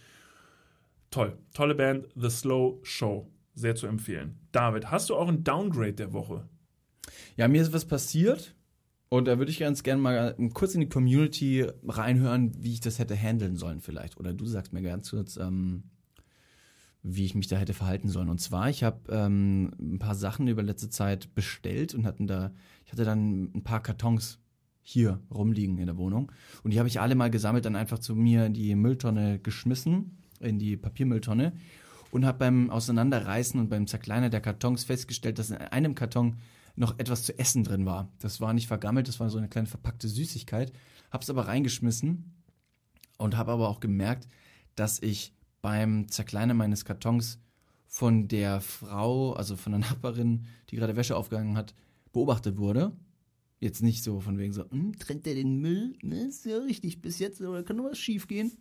Toll. 1.10 1.36
Tolle 1.52 1.74
Band, 1.74 2.06
The 2.14 2.30
Slow 2.30 2.78
Show. 2.82 3.28
Sehr 3.60 3.74
zu 3.74 3.86
empfehlen. 3.86 4.38
David, 4.52 4.90
hast 4.90 5.10
du 5.10 5.16
auch 5.16 5.28
ein 5.28 5.44
Downgrade 5.44 5.92
der 5.92 6.14
Woche? 6.14 6.48
Ja, 7.36 7.46
mir 7.46 7.60
ist 7.60 7.74
was 7.74 7.84
passiert. 7.84 8.54
Und 9.10 9.26
da 9.26 9.38
würde 9.38 9.50
ich 9.50 9.58
ganz 9.58 9.82
gerne 9.82 10.00
mal 10.00 10.34
kurz 10.54 10.74
in 10.74 10.80
die 10.80 10.88
Community 10.88 11.66
reinhören, 11.86 12.52
wie 12.56 12.72
ich 12.72 12.80
das 12.80 12.98
hätte 12.98 13.14
handeln 13.14 13.56
sollen 13.56 13.80
vielleicht. 13.80 14.16
Oder 14.18 14.32
du 14.32 14.46
sagst 14.46 14.72
mir 14.72 14.80
ganz 14.80 15.10
kurz, 15.10 15.36
ähm, 15.36 15.82
wie 17.02 17.26
ich 17.26 17.34
mich 17.34 17.48
da 17.48 17.56
hätte 17.56 17.74
verhalten 17.74 18.08
sollen. 18.08 18.30
Und 18.30 18.40
zwar, 18.40 18.70
ich 18.70 18.82
habe 18.82 19.00
ähm, 19.10 19.72
ein 19.78 19.98
paar 19.98 20.14
Sachen 20.14 20.48
über 20.48 20.62
letzte 20.62 20.88
Zeit 20.88 21.34
bestellt 21.34 21.94
und 21.94 22.06
hatten 22.06 22.26
da, 22.26 22.52
ich 22.86 22.92
hatte 22.92 23.04
dann 23.04 23.50
ein 23.54 23.62
paar 23.62 23.82
Kartons 23.82 24.38
hier 24.80 25.20
rumliegen 25.30 25.76
in 25.76 25.86
der 25.86 25.98
Wohnung. 25.98 26.32
Und 26.62 26.72
die 26.72 26.78
habe 26.78 26.88
ich 26.88 26.98
alle 26.98 27.14
mal 27.14 27.30
gesammelt, 27.30 27.66
dann 27.66 27.76
einfach 27.76 27.98
zu 27.98 28.16
mir 28.16 28.46
in 28.46 28.54
die 28.54 28.74
Mülltonne 28.74 29.38
geschmissen, 29.38 30.18
in 30.40 30.58
die 30.58 30.76
Papiermülltonne. 30.76 31.52
Und 32.10 32.24
habe 32.24 32.38
beim 32.38 32.70
Auseinanderreißen 32.70 33.60
und 33.60 33.68
beim 33.68 33.86
Zerkleinern 33.86 34.30
der 34.30 34.40
Kartons 34.40 34.84
festgestellt, 34.84 35.38
dass 35.38 35.50
in 35.50 35.58
einem 35.58 35.94
Karton 35.94 36.36
noch 36.76 36.98
etwas 36.98 37.24
zu 37.24 37.38
essen 37.38 37.62
drin 37.62 37.86
war. 37.86 38.10
Das 38.18 38.40
war 38.40 38.52
nicht 38.52 38.66
vergammelt, 38.66 39.06
das 39.06 39.20
war 39.20 39.30
so 39.30 39.38
eine 39.38 39.48
kleine 39.48 39.66
verpackte 39.66 40.08
Süßigkeit. 40.08 40.72
Hab's 41.10 41.30
aber 41.30 41.46
reingeschmissen 41.46 42.32
und 43.18 43.36
habe 43.36 43.52
aber 43.52 43.68
auch 43.68 43.80
gemerkt, 43.80 44.28
dass 44.74 45.00
ich 45.00 45.34
beim 45.62 46.08
Zerkleinern 46.08 46.56
meines 46.56 46.84
Kartons 46.84 47.38
von 47.86 48.28
der 48.28 48.60
Frau, 48.60 49.32
also 49.32 49.56
von 49.56 49.72
der 49.72 49.80
Nachbarin, 49.80 50.46
die 50.70 50.76
gerade 50.76 50.96
Wäsche 50.96 51.16
aufgehangen 51.16 51.56
hat, 51.56 51.74
beobachtet 52.12 52.56
wurde. 52.56 52.92
Jetzt 53.58 53.82
nicht 53.82 54.02
so 54.02 54.20
von 54.20 54.38
wegen 54.38 54.52
so, 54.52 54.64
hm, 54.70 54.96
trennt 54.98 55.26
der 55.26 55.34
den 55.34 55.60
Müll? 55.60 55.94
Ne, 56.02 56.22
ist 56.22 56.46
ja 56.46 56.58
richtig 56.58 57.02
bis 57.02 57.18
jetzt, 57.18 57.42
oder 57.42 57.62
kann 57.62 57.76
nur 57.76 57.90
was 57.90 57.98
schief 57.98 58.26
gehen? 58.26 58.52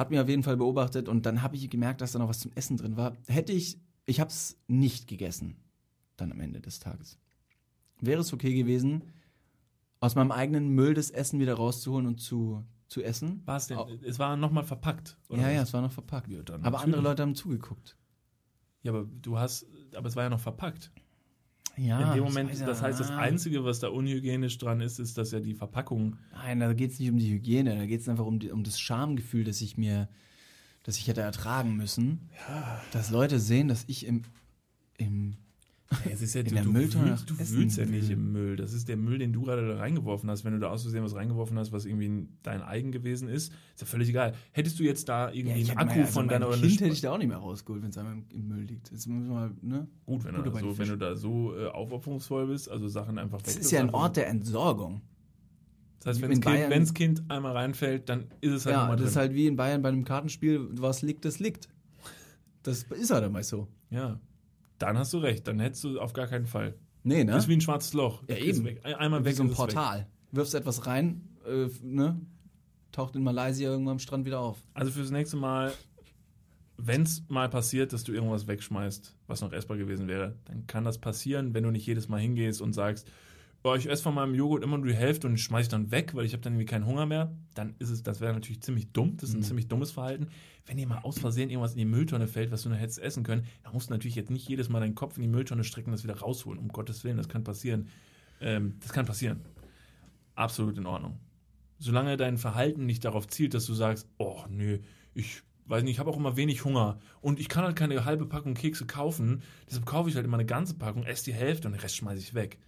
Hat 0.00 0.10
mir 0.10 0.22
auf 0.22 0.28
jeden 0.30 0.42
Fall 0.42 0.56
beobachtet 0.56 1.08
und 1.08 1.26
dann 1.26 1.42
habe 1.42 1.56
ich 1.56 1.68
gemerkt, 1.68 2.00
dass 2.00 2.12
da 2.12 2.18
noch 2.18 2.28
was 2.28 2.40
zum 2.40 2.52
Essen 2.54 2.78
drin 2.78 2.96
war. 2.96 3.16
Hätte 3.26 3.52
ich, 3.52 3.78
ich 4.06 4.18
habe 4.18 4.30
es 4.30 4.58
nicht 4.66 5.06
gegessen, 5.08 5.56
dann 6.16 6.32
am 6.32 6.40
Ende 6.40 6.60
des 6.62 6.78
Tages. 6.78 7.18
Wäre 8.00 8.22
es 8.22 8.32
okay 8.32 8.54
gewesen, 8.54 9.02
aus 10.00 10.14
meinem 10.14 10.32
eigenen 10.32 10.70
Müll 10.70 10.94
das 10.94 11.10
Essen 11.10 11.38
wieder 11.38 11.54
rauszuholen 11.54 12.06
und 12.06 12.18
zu 12.20 12.64
zu 12.88 13.02
essen. 13.04 13.42
War 13.46 13.56
es 13.58 13.66
denn? 13.68 13.76
Au- 13.78 13.88
Es 14.02 14.18
war 14.18 14.36
nochmal 14.36 14.64
verpackt. 14.64 15.16
oder 15.28 15.42
Ja, 15.42 15.50
ja, 15.50 15.60
was? 15.60 15.68
es 15.68 15.74
war 15.74 15.82
noch 15.82 15.92
verpackt. 15.92 16.28
Ja, 16.28 16.40
aber 16.40 16.56
natürlich. 16.58 16.80
andere 16.82 17.02
Leute 17.02 17.22
haben 17.22 17.34
zugeguckt. 17.36 17.96
Ja, 18.82 18.90
aber 18.92 19.04
du 19.04 19.38
hast, 19.38 19.66
aber 19.94 20.08
es 20.08 20.16
war 20.16 20.24
ja 20.24 20.30
noch 20.30 20.40
verpackt. 20.40 20.90
Ja, 21.76 22.08
In 22.08 22.14
dem 22.16 22.24
Moment, 22.24 22.52
ja, 22.52 22.66
das 22.66 22.82
heißt, 22.82 23.00
das. 23.00 23.10
Einzige, 23.10 23.64
was 23.64 23.80
da 23.80 23.88
unhygienisch 23.88 24.58
dran 24.58 24.80
ist, 24.80 24.98
ist, 24.98 25.16
dass 25.16 25.30
ja 25.30 25.40
die 25.40 25.54
Verpackung. 25.54 26.16
Nein, 26.32 26.60
da 26.60 26.72
geht 26.72 26.92
es 26.92 26.98
nicht 26.98 27.10
um 27.10 27.18
die 27.18 27.30
Hygiene, 27.30 27.76
da 27.76 27.86
geht 27.86 28.00
es 28.00 28.08
einfach 28.08 28.26
um, 28.26 28.38
die, 28.38 28.50
um 28.50 28.64
das 28.64 28.78
Schamgefühl, 28.78 29.44
das 29.44 29.60
ich 29.60 29.76
mir, 29.76 30.08
das 30.82 30.98
ich 30.98 31.08
hätte 31.08 31.22
ertragen 31.22 31.76
müssen. 31.76 32.28
Dass 32.92 33.10
Leute 33.10 33.38
sehen, 33.38 33.68
dass 33.68 33.84
ich 33.86 34.06
im, 34.06 34.22
im 34.98 35.36
Es 36.08 36.22
ist 36.22 36.34
ja, 36.34 36.42
In 36.42 36.46
du, 36.48 36.54
der 36.54 36.64
Mülltonne 36.66 37.16
du 37.26 37.36
wühlst 37.36 37.76
ja 37.76 37.84
nicht 37.84 38.10
im 38.10 38.30
Müll. 38.30 38.54
Das 38.54 38.72
ist 38.72 38.88
der 38.88 38.96
Müll, 38.96 39.18
den 39.18 39.32
du 39.32 39.42
gerade 39.42 39.66
da 39.66 39.76
reingeworfen 39.78 40.30
hast. 40.30 40.44
Wenn 40.44 40.52
du 40.52 40.60
da 40.60 40.70
aus 40.70 40.82
Versehen 40.82 41.02
was 41.02 41.16
reingeworfen 41.16 41.58
hast, 41.58 41.72
was 41.72 41.84
irgendwie 41.84 42.28
dein 42.44 42.62
eigen 42.62 42.92
gewesen 42.92 43.28
ist, 43.28 43.48
ist 43.74 43.80
ja 43.80 43.86
völlig 43.86 44.08
egal. 44.08 44.34
Hättest 44.52 44.78
du 44.78 44.84
jetzt 44.84 45.08
da 45.08 45.32
irgendwie 45.32 45.60
ich 45.62 45.70
einen 45.70 45.78
Akku 45.80 45.90
mein- 45.94 46.00
also 46.02 46.12
von 46.12 46.28
deiner 46.28 46.46
Kind 46.50 46.58
oder 46.62 46.68
hätte 46.68 46.86
ich 46.94 47.00
da 47.00 47.10
auch 47.12 47.18
nicht 47.18 47.26
mehr 47.26 47.38
rausgeholt, 47.38 47.82
wenn 47.82 47.90
es 47.90 47.98
einmal 47.98 48.18
im, 48.32 48.48
Müll 48.48 48.62
liegt. 48.62 48.92
Jetzt 48.92 49.08
müssen 49.08 49.28
wir 49.28 49.34
mal, 49.34 49.50
ne? 49.62 49.88
Gut, 50.06 50.22
wenn, 50.24 50.34
bei 50.34 50.42
da 50.42 50.60
so, 50.60 50.78
wenn 50.78 50.88
du 50.88 50.96
da 50.96 51.16
so 51.16 51.56
äh, 51.58 51.66
aufopferungsvoll 51.66 52.46
bist, 52.46 52.70
also 52.70 52.86
Sachen 52.86 53.18
einfach 53.18 53.42
Das 53.42 53.56
ist 53.56 53.72
ja 53.72 53.80
ein 53.80 53.90
Ort 53.90 54.16
der 54.16 54.28
Entsorgung. 54.28 55.00
Das 55.98 56.06
heißt, 56.06 56.22
wenn 56.22 56.30
das 56.30 56.40
kind, 56.40 56.70
wenn's 56.70 56.94
kind 56.94 57.30
einmal 57.30 57.52
reinfällt, 57.52 58.08
dann 58.08 58.26
ist 58.40 58.52
es 58.52 58.64
halt 58.64 58.74
Ja, 58.74 58.80
nochmal 58.82 58.96
das 58.96 59.02
drin. 59.06 59.10
ist 59.10 59.16
halt 59.16 59.34
wie 59.34 59.46
in 59.48 59.56
Bayern 59.56 59.82
bei 59.82 59.88
einem 59.88 60.04
Kartenspiel, 60.04 60.68
was 60.70 61.02
liegt, 61.02 61.24
das 61.24 61.40
liegt. 61.40 61.68
Das 62.62 62.84
ist 62.84 63.10
halt 63.10 63.24
immer 63.24 63.42
so. 63.42 63.66
ja, 63.90 64.20
dann 64.80 64.98
hast 64.98 65.12
du 65.12 65.18
recht. 65.18 65.46
Dann 65.46 65.60
hättest 65.60 65.84
du 65.84 66.00
auf 66.00 66.12
gar 66.12 66.26
keinen 66.26 66.46
Fall. 66.46 66.74
Nee, 67.04 67.24
ne? 67.24 67.32
Das 67.32 67.44
ist 67.44 67.48
wie 67.48 67.54
ein 67.54 67.60
schwarzes 67.60 67.92
Loch. 67.94 68.22
Ja, 68.28 68.36
eben. 68.36 68.64
Weg. 68.64 68.84
Ein- 68.84 68.94
Einmal 68.96 69.20
wie 69.20 69.26
weg 69.26 69.36
so 69.36 69.42
ein 69.44 69.46
es 69.46 69.52
weg. 69.52 69.56
Portal. 69.58 70.06
Wirfst 70.32 70.54
etwas 70.54 70.86
rein, 70.86 71.22
äh, 71.46 71.68
ne? 71.82 72.20
Taucht 72.92 73.14
in 73.16 73.22
Malaysia 73.22 73.70
irgendwann 73.70 73.92
am 73.92 73.98
Strand 74.00 74.26
wieder 74.26 74.40
auf. 74.40 74.58
Also 74.74 74.90
fürs 74.90 75.10
nächste 75.10 75.36
Mal, 75.36 75.72
wenn 76.76 77.02
es 77.02 77.22
mal 77.28 77.48
passiert, 77.48 77.92
dass 77.92 78.04
du 78.04 78.12
irgendwas 78.12 78.46
wegschmeißt, 78.48 79.14
was 79.28 79.40
noch 79.42 79.52
essbar 79.52 79.76
gewesen 79.76 80.08
wäre, 80.08 80.34
dann 80.46 80.66
kann 80.66 80.84
das 80.84 80.98
passieren, 80.98 81.54
wenn 81.54 81.62
du 81.62 81.70
nicht 81.70 81.86
jedes 81.86 82.08
Mal 82.08 82.18
hingehst 82.20 82.60
und 82.60 82.72
sagst, 82.72 83.10
oh, 83.62 83.74
ich 83.74 83.88
esse 83.88 84.02
von 84.02 84.14
meinem 84.14 84.34
Joghurt 84.34 84.62
immer 84.64 84.78
nur 84.78 84.86
die 84.86 84.94
Hälfte 84.94 85.26
und 85.26 85.38
schmeiße 85.38 85.62
ich 85.62 85.68
dann 85.68 85.90
weg, 85.90 86.14
weil 86.14 86.24
ich 86.24 86.32
habe 86.32 86.42
dann 86.42 86.54
irgendwie 86.54 86.66
keinen 86.66 86.86
Hunger 86.86 87.06
mehr, 87.06 87.32
dann 87.54 87.74
ist 87.78 87.90
es, 87.90 88.02
das 88.02 88.20
wäre 88.20 88.32
natürlich 88.32 88.62
ziemlich 88.62 88.92
dumm, 88.92 89.16
das 89.16 89.30
ist 89.30 89.34
ein 89.34 89.40
Mhm. 89.40 89.44
ziemlich 89.44 89.68
dummes 89.68 89.90
Verhalten. 89.90 90.28
Wenn 90.66 90.76
dir 90.76 90.86
mal 90.86 90.98
aus 90.98 91.18
Versehen 91.18 91.50
irgendwas 91.50 91.72
in 91.72 91.78
die 91.78 91.84
Mülltonne 91.84 92.26
fällt, 92.26 92.50
was 92.52 92.62
du 92.62 92.68
noch 92.68 92.78
hättest 92.78 93.00
essen 93.00 93.22
können, 93.22 93.44
dann 93.62 93.72
musst 93.72 93.90
du 93.90 93.94
natürlich 93.94 94.14
jetzt 94.14 94.30
nicht 94.30 94.48
jedes 94.48 94.68
Mal 94.68 94.80
deinen 94.80 94.94
Kopf 94.94 95.16
in 95.16 95.22
die 95.22 95.28
Mülltonne 95.28 95.64
strecken 95.64 95.90
und 95.90 95.96
das 95.96 96.04
wieder 96.04 96.18
rausholen, 96.18 96.58
um 96.58 96.68
Gottes 96.68 97.04
Willen, 97.04 97.16
das 97.16 97.28
kann 97.28 97.44
passieren. 97.44 97.88
Ähm, 98.40 98.76
das 98.80 98.92
kann 98.92 99.04
passieren. 99.06 99.40
Absolut 100.34 100.78
in 100.78 100.86
Ordnung 100.86 101.18
solange 101.80 102.16
dein 102.16 102.36
Verhalten 102.38 102.86
nicht 102.86 103.04
darauf 103.04 103.26
zielt, 103.26 103.54
dass 103.54 103.64
du 103.66 103.74
sagst, 103.74 104.06
oh 104.18 104.44
nö, 104.48 104.78
ich 105.14 105.42
weiß 105.66 105.82
nicht, 105.82 105.92
ich 105.92 105.98
habe 105.98 106.10
auch 106.10 106.16
immer 106.16 106.36
wenig 106.36 106.64
Hunger 106.64 106.98
und 107.22 107.40
ich 107.40 107.48
kann 107.48 107.64
halt 107.64 107.74
keine 107.74 108.04
halbe 108.04 108.26
Packung 108.26 108.54
Kekse 108.54 108.86
kaufen, 108.86 109.42
deshalb 109.66 109.86
kaufe 109.86 110.10
ich 110.10 110.14
halt 110.16 110.26
immer 110.26 110.36
eine 110.36 110.46
ganze 110.46 110.74
Packung, 110.74 111.04
esse 111.04 111.24
die 111.24 111.32
Hälfte 111.32 111.66
und 111.68 111.72
den 111.74 111.80
Rest 111.80 111.96
schmeiße 111.96 112.20
ich 112.20 112.34
weg. 112.34 112.58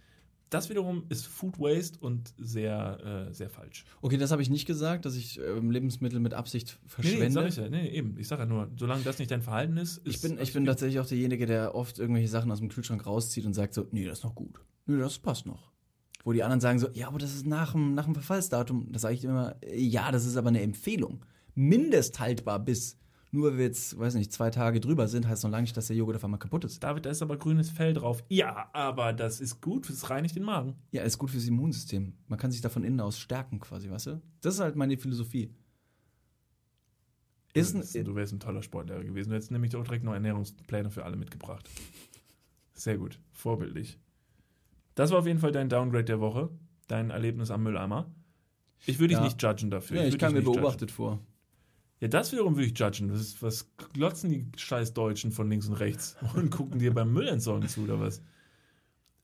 Das 0.53 0.69
wiederum 0.69 1.03
ist 1.09 1.25
Food 1.25 1.59
Waste 1.59 1.97
und 1.99 2.33
sehr, 2.37 3.27
äh, 3.29 3.33
sehr 3.33 3.49
falsch. 3.49 3.85
Okay, 4.01 4.17
das 4.17 4.31
habe 4.31 4.41
ich 4.41 4.49
nicht 4.49 4.65
gesagt, 4.67 5.05
dass 5.05 5.15
ich 5.15 5.39
ähm, 5.39 5.71
Lebensmittel 5.71 6.19
mit 6.19 6.33
Absicht 6.33 6.79
Nee, 6.83 6.89
verschwende. 6.89 7.25
nee, 7.25 7.29
sag 7.31 7.47
ich 7.47 7.55
ja, 7.55 7.69
nee, 7.69 7.87
eben. 7.89 8.17
Ich 8.19 8.27
sage 8.27 8.43
ja 8.43 8.45
nur, 8.45 8.69
solange 8.77 9.03
das 9.03 9.17
nicht 9.17 9.31
dein 9.31 9.41
Verhalten 9.41 9.77
ist, 9.77 9.97
ist 9.99 10.15
Ich 10.15 10.21
bin, 10.21 10.37
ich 10.39 10.53
bin 10.53 10.65
tatsächlich 10.65 10.99
auch 10.99 11.07
derjenige, 11.07 11.45
der 11.45 11.73
oft 11.73 11.97
irgendwelche 11.97 12.27
Sachen 12.27 12.51
aus 12.51 12.59
dem 12.59 12.69
Kühlschrank 12.69 13.05
rauszieht 13.05 13.45
und 13.45 13.53
sagt 13.53 13.73
so, 13.73 13.87
nee, 13.91 14.05
das 14.05 14.19
ist 14.19 14.23
noch 14.23 14.35
gut. 14.35 14.59
Nee, 14.85 14.99
das 14.99 15.17
passt 15.17 15.45
noch. 15.45 15.71
Wo 16.23 16.31
die 16.31 16.43
anderen 16.43 16.61
sagen 16.61 16.79
so, 16.79 16.87
ja, 16.93 17.07
aber 17.07 17.17
das 17.19 17.33
ist 17.33 17.45
nach 17.47 17.71
dem, 17.73 17.95
nach 17.95 18.05
dem 18.05 18.13
Verfallsdatum. 18.13 18.91
Da 18.91 18.99
sage 18.99 19.15
ich 19.15 19.23
immer, 19.25 19.55
ja, 19.75 20.11
das 20.11 20.25
ist 20.25 20.37
aber 20.37 20.49
eine 20.49 20.61
Empfehlung. 20.61 21.25
Mindesthaltbar 21.55 22.59
bis. 22.59 22.97
Nur 23.35 23.49
weil 23.49 23.57
wir 23.57 23.65
jetzt, 23.65 23.97
weiß 23.97 24.13
nicht, 24.13 24.31
zwei 24.31 24.51
Tage 24.51 24.79
drüber 24.79 25.07
sind, 25.07 25.27
heißt 25.27 25.43
noch 25.43 25.49
lange 25.49 25.63
nicht, 25.63 25.75
dass 25.75 25.87
der 25.87 25.95
Joghurt 25.95 26.17
auf 26.17 26.23
einmal 26.23 26.39
kaputt 26.39 26.65
ist. 26.65 26.83
David, 26.83 27.07
da 27.07 27.09
ist 27.09 27.23
aber 27.23 27.35
grünes 27.35 27.71
Fell 27.71 27.95
drauf. 27.95 28.23
Ja, 28.29 28.69
aber 28.73 29.11
das 29.11 29.41
ist 29.41 29.59
gut, 29.59 29.89
es 29.89 30.11
reinigt 30.11 30.35
den 30.35 30.43
Magen. 30.43 30.75
Ja, 30.91 31.01
ist 31.01 31.17
gut 31.17 31.31
fürs 31.31 31.47
Immunsystem. 31.47 32.13
Man 32.27 32.37
kann 32.37 32.51
sich 32.51 32.61
da 32.61 32.69
von 32.69 32.83
innen 32.83 32.99
aus 32.99 33.17
stärken 33.17 33.59
quasi, 33.59 33.89
weißt 33.89 34.05
du? 34.05 34.21
Das 34.41 34.53
ist 34.53 34.59
halt 34.59 34.75
meine 34.75 34.95
Philosophie. 34.97 35.49
Ist 37.55 37.73
du, 37.73 37.79
ein, 37.99 38.05
du 38.05 38.13
wärst 38.15 38.33
ein 38.33 38.39
toller 38.39 38.61
Sportlehrer 38.61 39.03
gewesen. 39.03 39.29
Du 39.29 39.35
hättest 39.35 39.49
nämlich 39.51 39.75
auch 39.75 39.83
direkt 39.83 40.03
noch 40.03 40.13
Ernährungspläne 40.13 40.91
für 40.91 41.03
alle 41.03 41.15
mitgebracht. 41.15 41.67
Sehr 42.73 42.97
gut, 42.99 43.19
vorbildlich. 43.31 43.99
Das 44.93 45.09
war 45.09 45.17
auf 45.19 45.25
jeden 45.27 45.39
Fall 45.39 45.51
dein 45.51 45.69
Downgrade 45.69 46.05
der 46.05 46.19
Woche, 46.19 46.49
dein 46.87 47.09
Erlebnis 47.09 47.49
am 47.49 47.63
Mülleimer. 47.63 48.13
Ich 48.85 48.99
würde 48.99 49.09
dich 49.09 49.17
Ja. 49.17 49.23
nicht 49.23 49.41
judgen 49.41 49.71
dafür. 49.71 49.97
ja, 49.97 50.03
ich 50.03 50.13
würd 50.13 50.19
kam 50.21 50.33
mir 50.33 50.39
nicht 50.39 50.45
judgen. 50.47 50.61
beobachtet 50.61 50.91
vor. 50.91 51.19
Ja, 52.03 52.09
das 52.09 52.33
wiederum 52.33 52.57
würde 52.57 52.65
ich 52.65 52.77
judgen. 52.77 53.09
Ist, 53.11 53.41
was 53.41 53.71
glotzen 53.93 54.29
die 54.29 54.45
scheiß 54.57 54.93
Deutschen 54.93 55.31
von 55.31 55.49
links 55.49 55.69
und 55.69 55.75
rechts 55.75 56.17
und 56.35 56.49
gucken 56.49 56.79
dir 56.79 56.93
beim 56.93 57.13
Müllentsorgen 57.13 57.69
zu 57.69 57.83
oder 57.83 57.97
was? 57.97 58.21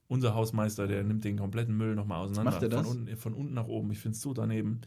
Unser 0.08 0.34
Hausmeister, 0.34 0.86
der 0.86 1.04
nimmt 1.04 1.24
den 1.24 1.36
kompletten 1.36 1.76
Müll 1.76 1.94
nochmal 1.94 2.22
auseinander. 2.22 2.52
Macht 2.52 2.62
er 2.62 2.70
das? 2.70 2.88
Von, 2.88 3.00
unten, 3.00 3.16
von 3.18 3.34
unten 3.34 3.52
nach 3.52 3.66
oben. 3.66 3.90
Ich 3.90 3.98
finde 3.98 4.16
es 4.16 4.22
so 4.22 4.32
daneben. 4.32 4.80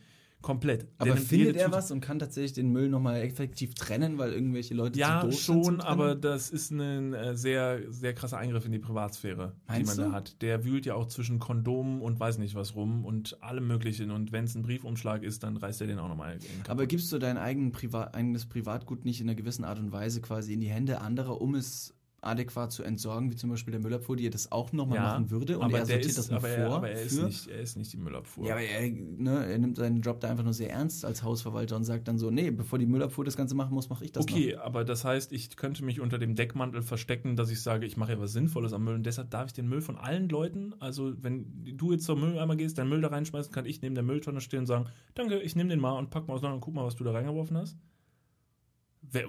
Komplett. 0.44 0.88
Aber 1.00 1.16
findet 1.18 1.56
er 1.56 1.68
Tüte- 1.70 1.72
was 1.76 1.90
und 1.90 2.02
kann 2.02 2.20
tatsächlich 2.20 2.54
den 2.54 2.70
Müll 2.70 2.90
nochmal 2.90 3.22
effektiv 3.22 3.74
trennen, 3.76 4.18
weil 4.18 4.34
irgendwelche 4.34 4.74
Leute 4.76 5.00
Ja, 5.00 5.22
zu 5.22 5.28
doof 5.28 5.36
sind 5.36 5.44
zum 5.46 5.64
schon, 5.64 5.82
aber 5.82 6.16
das 6.16 6.52
ist 6.52 6.70
ein 6.70 7.14
äh, 7.14 7.36
sehr, 7.36 7.80
sehr 7.92 8.14
krasser 8.14 8.38
Eingriff 8.38 8.66
in 8.66 8.74
die 8.74 8.78
Privatsphäre, 8.80 9.54
die 9.70 9.72
Meinst 9.72 9.96
man 9.98 10.06
du? 10.06 10.12
da 10.12 10.18
hat. 10.18 10.42
Der 10.42 10.66
wühlt 10.66 10.86
ja 10.86 10.96
auch 10.96 11.08
zwischen 11.08 11.40
Kondomen 11.40 12.02
und 12.02 12.20
weiß 12.20 12.40
nicht 12.40 12.56
was 12.56 12.76
rum 12.76 13.06
und 13.06 13.42
allem 13.42 13.66
Möglichen. 13.68 14.12
Und 14.12 14.34
wenn 14.34 14.44
es 14.44 14.54
ein 14.54 14.64
Briefumschlag 14.64 15.24
ist, 15.24 15.44
dann 15.44 15.56
reißt 15.56 15.80
er 15.80 15.88
den 15.88 15.98
auch 15.98 16.10
nochmal. 16.10 16.38
Aber 16.68 16.86
gibst 16.88 17.10
du 17.14 17.20
dein 17.20 17.38
eigenes 17.38 18.46
Privatgut 18.46 19.06
nicht 19.06 19.22
in 19.22 19.30
einer 19.30 19.36
gewissen 19.36 19.64
Art 19.64 19.80
und 19.80 19.94
Weise 19.94 20.20
quasi 20.22 20.54
in 20.54 20.60
die 20.60 20.68
Hände 20.70 21.00
anderer, 21.00 21.40
um 21.42 21.56
es 21.56 21.96
adäquat 22.24 22.72
zu 22.72 22.84
entsorgen, 22.84 23.32
wie 23.32 23.36
zum 23.36 23.50
Beispiel 23.50 23.72
der 23.72 23.82
Müllabfuhr, 23.82 24.16
die 24.16 24.30
das 24.30 24.52
auch 24.52 24.72
nochmal 24.72 25.00
machen 25.00 25.30
würde 25.30 25.58
und 25.58 25.66
aber 25.66 25.80
er 25.80 25.86
sortiert 25.86 26.06
ist, 26.06 26.18
das 26.18 26.30
nur 26.30 26.40
aber 26.40 26.48
vor? 26.48 26.58
er, 26.58 26.72
aber 26.72 26.90
er, 26.90 27.02
ist 27.02 27.22
nicht, 27.22 27.48
er 27.48 27.62
ist 27.62 27.78
nicht 27.78 27.94
die 27.94 27.98
Müllabfuhr. 27.98 28.48
Ja, 28.48 28.54
aber 28.54 28.64
er, 28.64 28.90
ne, 28.90 29.46
er 29.46 29.58
nimmt 29.58 29.78
seinen 29.78 30.02
Job 30.02 30.20
da 30.20 30.30
einfach 30.30 30.44
nur 30.44 30.54
sehr 30.54 30.72
ernst 30.72 31.06
als 31.06 31.24
Hausverwalter 31.24 31.76
und 31.76 31.84
sagt 31.84 32.08
dann 32.08 32.18
so, 32.18 32.32
nee, 32.32 32.52
bevor 32.52 32.80
die 32.80 32.86
Müllabfuhr 32.86 33.26
das 33.26 33.38
Ganze 33.38 33.56
machen 33.56 33.74
muss, 33.74 33.90
mache 33.90 34.06
ich 34.06 34.12
das 34.12 34.24
Okay, 34.24 34.56
aber 34.56 34.84
das 34.84 35.06
heißt, 35.06 35.32
ich 35.32 35.56
könnte 35.56 35.84
mich 35.84 36.00
unter 36.00 36.18
dem 36.18 36.36
Deckmantel 36.36 36.82
verstecken, 36.82 37.36
dass 37.36 37.50
ich 37.50 37.62
sage, 37.62 37.86
ich 37.86 37.98
mache 37.98 38.14
ja 38.14 38.20
was 38.20 38.34
Sinnvolles 38.34 38.74
am 38.74 38.84
Müll 38.84 38.96
und 38.96 39.06
deshalb 39.06 39.30
darf 39.30 39.48
ich 39.48 39.54
den 39.54 39.68
Müll 39.68 39.82
von 39.82 39.98
allen 39.98 40.30
Leuten, 40.30 40.74
also 40.80 41.14
wenn 41.22 41.46
du 41.78 41.92
jetzt 41.92 42.06
zum 42.06 42.20
Mülleimer 42.20 42.56
gehst, 42.56 42.78
deinen 42.78 42.90
Müll 42.90 43.02
da 43.02 43.10
reinschmeißen, 43.10 43.52
kann 43.52 43.66
ich 43.66 43.82
neben 43.82 43.96
der 43.96 44.04
Mülltonne 44.04 44.42
stehen 44.42 44.60
und 44.60 44.66
sagen, 44.68 44.86
danke, 45.16 45.40
ich 45.40 45.56
nehme 45.56 45.70
den 45.70 45.80
mal 45.80 45.98
und 45.98 46.10
pack 46.10 46.28
mal 46.28 46.36
auseinander 46.36 46.56
und 46.56 46.62
guck 46.62 46.74
mal, 46.74 46.86
was 46.86 46.96
du 46.96 47.04
da 47.04 47.12
reingeworfen 47.12 47.58
hast. 47.58 47.78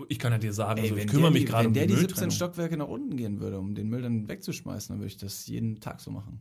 Ich 0.09 0.19
kann 0.19 0.33
ja 0.33 0.39
dir 0.39 0.53
sagen. 0.53 0.81
Ey, 0.81 0.89
so, 0.89 0.95
ich 0.95 1.01
wenn 1.03 1.09
kümmere 1.09 1.31
mich 1.31 1.43
die- 1.43 1.47
gerade 1.49 1.65
wenn 1.65 1.69
um 1.69 1.75
der 1.75 1.83
die 1.87 1.89
die 1.95 2.01
17 2.01 2.07
Mülltrennung. 2.09 2.31
Stockwerke 2.31 2.77
nach 2.77 2.89
unten 2.89 3.17
gehen 3.17 3.41
würde, 3.41 3.59
um 3.59 3.75
den 3.75 3.89
Müll 3.89 4.03
dann 4.03 4.29
wegzuschmeißen, 4.29 4.95
dann 4.95 5.01
würde 5.01 5.09
ich 5.09 5.17
das 5.17 5.47
jeden 5.47 5.81
Tag 5.81 6.01
so 6.01 6.11
machen. 6.11 6.41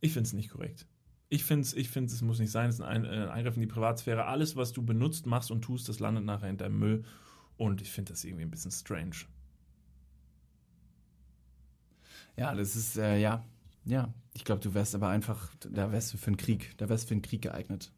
Ich 0.00 0.12
finde 0.12 0.26
es 0.26 0.32
nicht 0.32 0.50
korrekt. 0.50 0.86
Ich 1.28 1.44
finde 1.44 1.62
es, 1.62 1.72
ich 1.74 1.88
find's, 1.88 2.12
es 2.12 2.20
muss 2.22 2.38
nicht 2.38 2.50
sein, 2.50 2.68
es 2.68 2.76
ist 2.76 2.80
ein, 2.82 3.06
ein 3.06 3.28
Eingriff 3.28 3.54
in 3.56 3.62
die 3.62 3.66
Privatsphäre. 3.66 4.26
Alles, 4.26 4.54
was 4.56 4.72
du 4.72 4.82
benutzt, 4.82 5.26
machst 5.26 5.50
und 5.50 5.62
tust, 5.62 5.88
das 5.88 5.98
landet 5.98 6.24
nachher 6.24 6.50
in 6.50 6.58
deinem 6.58 6.78
Müll. 6.78 7.04
Und 7.56 7.80
ich 7.80 7.90
finde 7.90 8.12
das 8.12 8.24
irgendwie 8.24 8.44
ein 8.44 8.50
bisschen 8.50 8.70
strange. 8.70 9.16
Ja, 12.36 12.54
das 12.54 12.76
ist, 12.76 12.96
äh, 12.96 13.18
ja, 13.18 13.44
ja. 13.84 14.12
Ich 14.34 14.44
glaube, 14.44 14.60
du 14.62 14.72
wärst 14.74 14.94
aber 14.94 15.08
einfach, 15.08 15.50
da 15.70 15.92
wärst 15.92 16.12
du 16.14 16.18
für 16.18 16.28
einen 16.28 16.36
Krieg, 16.38 16.72
da 16.78 16.88
wärst 16.88 17.04
du 17.04 17.08
für 17.08 17.14
einen 17.14 17.22
Krieg 17.22 17.42
geeignet. 17.42 17.92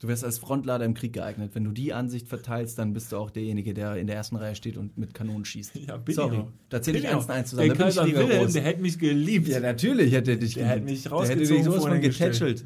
Du 0.00 0.08
wärst 0.08 0.24
als 0.24 0.38
Frontlader 0.38 0.86
im 0.86 0.94
Krieg 0.94 1.12
geeignet. 1.12 1.50
Wenn 1.54 1.64
du 1.64 1.72
die 1.72 1.92
Ansicht 1.92 2.26
verteilst, 2.26 2.78
dann 2.78 2.94
bist 2.94 3.12
du 3.12 3.18
auch 3.18 3.28
derjenige, 3.30 3.74
der 3.74 3.96
in 3.96 4.06
der 4.06 4.16
ersten 4.16 4.36
Reihe 4.36 4.54
steht 4.54 4.78
und 4.78 4.96
mit 4.96 5.12
Kanonen 5.12 5.44
schießt. 5.44 5.76
Ja, 5.86 5.98
bin 5.98 6.14
Sorry, 6.14 6.36
ich 6.36 6.40
auch. 6.42 6.48
da 6.70 6.80
zähle 6.80 6.98
ich 7.00 7.08
eins 7.08 7.24
und 7.24 7.30
eins 7.30 7.50
zusammen. 7.50 7.68
Der 7.68 7.76
Da 7.76 7.84
bin 7.84 7.90
ich 7.90 7.96
Kaiser. 7.96 8.28
Wilhelm, 8.28 8.52
der 8.52 8.62
hätte 8.62 8.80
mich 8.80 8.98
geliebt. 8.98 9.48
Ja, 9.48 9.60
natürlich 9.60 10.12
hätte 10.14 10.30
er 10.32 10.36
dich 10.38 10.54
Der 10.54 10.64
hätte 10.66 10.80
geliebt. 10.80 10.90
mich 10.90 11.02
Der 11.02 11.12
hätte 11.12 11.16
rausgezogen, 11.16 11.56
dich 11.56 11.64
sowas 11.64 11.84
von 11.84 12.00
getätschelt. 12.00 12.64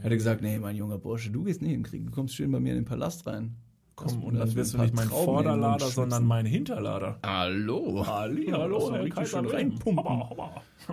Hätte 0.00 0.16
gesagt, 0.16 0.42
nee, 0.42 0.58
mein 0.58 0.74
junger 0.74 0.98
Bursche, 0.98 1.30
du 1.30 1.44
gehst 1.44 1.62
nicht 1.62 1.72
in 1.72 1.82
den 1.82 1.84
Krieg, 1.84 2.04
du 2.04 2.10
kommst 2.10 2.34
schön 2.34 2.50
bei 2.50 2.58
mir 2.58 2.70
in 2.70 2.80
den 2.80 2.84
Palast 2.84 3.24
rein. 3.26 3.54
Komm, 3.94 4.22
und 4.24 4.34
dann 4.34 4.54
wirst 4.54 4.74
du 4.74 4.78
nicht 4.78 4.94
mein 4.94 5.08
Trauben 5.08 5.24
Vorderlader, 5.24 5.86
sondern 5.86 6.24
mein 6.24 6.46
Hinterlader. 6.46 7.18
Hallo. 7.24 8.04
Halli, 8.06 8.46
hallo, 8.46 8.92
Herr 8.92 9.08
Kaiser. 9.08 9.42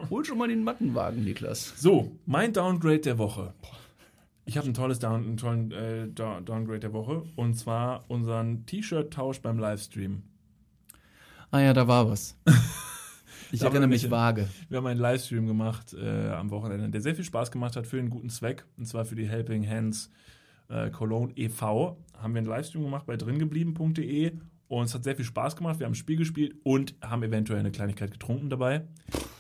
Hol 0.10 0.26
schon 0.26 0.38
mal 0.40 0.48
den 0.48 0.64
Mattenwagen, 0.64 1.24
Niklas. 1.24 1.74
So, 1.78 2.12
mein 2.26 2.52
Downgrade 2.54 3.00
der 3.00 3.18
Woche. 3.20 3.54
Ich 4.46 4.58
habe 4.58 4.68
ein 4.68 4.74
tolles 4.74 5.00
Down, 5.00 5.24
einen 5.24 5.38
tollen 5.38 5.72
äh, 5.72 6.08
Down- 6.08 6.46
Downgrade 6.46 6.80
der 6.80 6.94
Woche 6.94 7.24
und 7.36 7.56
zwar 7.56 8.06
unseren 8.10 8.66
T-Shirt-Tausch 8.66 9.42
beim 9.42 9.58
Livestream. 9.58 10.24
Ah 11.52 11.60
ja, 11.60 11.74
da 11.74 11.88
war 11.88 12.10
was. 12.10 12.38
Ich 13.52 13.62
erinnere 13.62 13.88
mich 13.88 14.10
vage. 14.10 14.50
Wir 14.70 14.80
haben 14.80 14.88
einen 14.88 15.00
Livestream 15.00 15.46
gemacht 15.46 15.94
äh, 15.94 16.30
am 16.30 16.50
Wochenende, 16.50 16.90
der 16.90 17.00
sehr 17.00 17.16
viel 17.16 17.24
Spaß 17.24 17.52
gemacht 17.52 17.76
hat 17.76 17.88
für 17.88 18.00
einen 18.00 18.10
guten 18.10 18.30
Zweck, 18.30 18.66
und 18.76 18.86
zwar 18.86 19.06
für 19.06 19.16
die 19.16 19.30
Helping 19.30 19.66
Hands 19.70 20.10
äh, 20.68 20.90
Cologne 20.90 21.32
e.V. 21.38 21.96
Haben 22.18 22.34
wir 22.34 22.40
einen 22.40 22.48
Livestream 22.48 22.84
gemacht 22.84 23.06
bei 23.06 23.16
dringeblieben.de 23.16 24.34
und 24.68 24.84
es 24.86 24.94
hat 24.96 25.04
sehr 25.04 25.16
viel 25.16 25.24
Spaß 25.24 25.56
gemacht. 25.56 25.80
Wir 25.80 25.86
haben 25.86 25.92
ein 25.94 25.96
Spiel 25.96 26.18
gespielt 26.18 26.56
und 26.64 26.96
haben 27.02 27.24
eventuell 27.24 27.60
eine 27.60 27.72
Kleinigkeit 27.72 28.12
getrunken 28.12 28.50
dabei. 28.50 28.82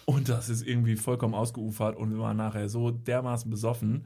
Und 0.05 0.29
das 0.29 0.49
ist 0.49 0.65
irgendwie 0.65 0.95
vollkommen 0.95 1.33
ausgeufert 1.33 1.97
und 1.97 2.11
wir 2.11 2.19
waren 2.19 2.37
nachher 2.37 2.69
so 2.69 2.91
dermaßen 2.91 3.49
besoffen, 3.49 4.05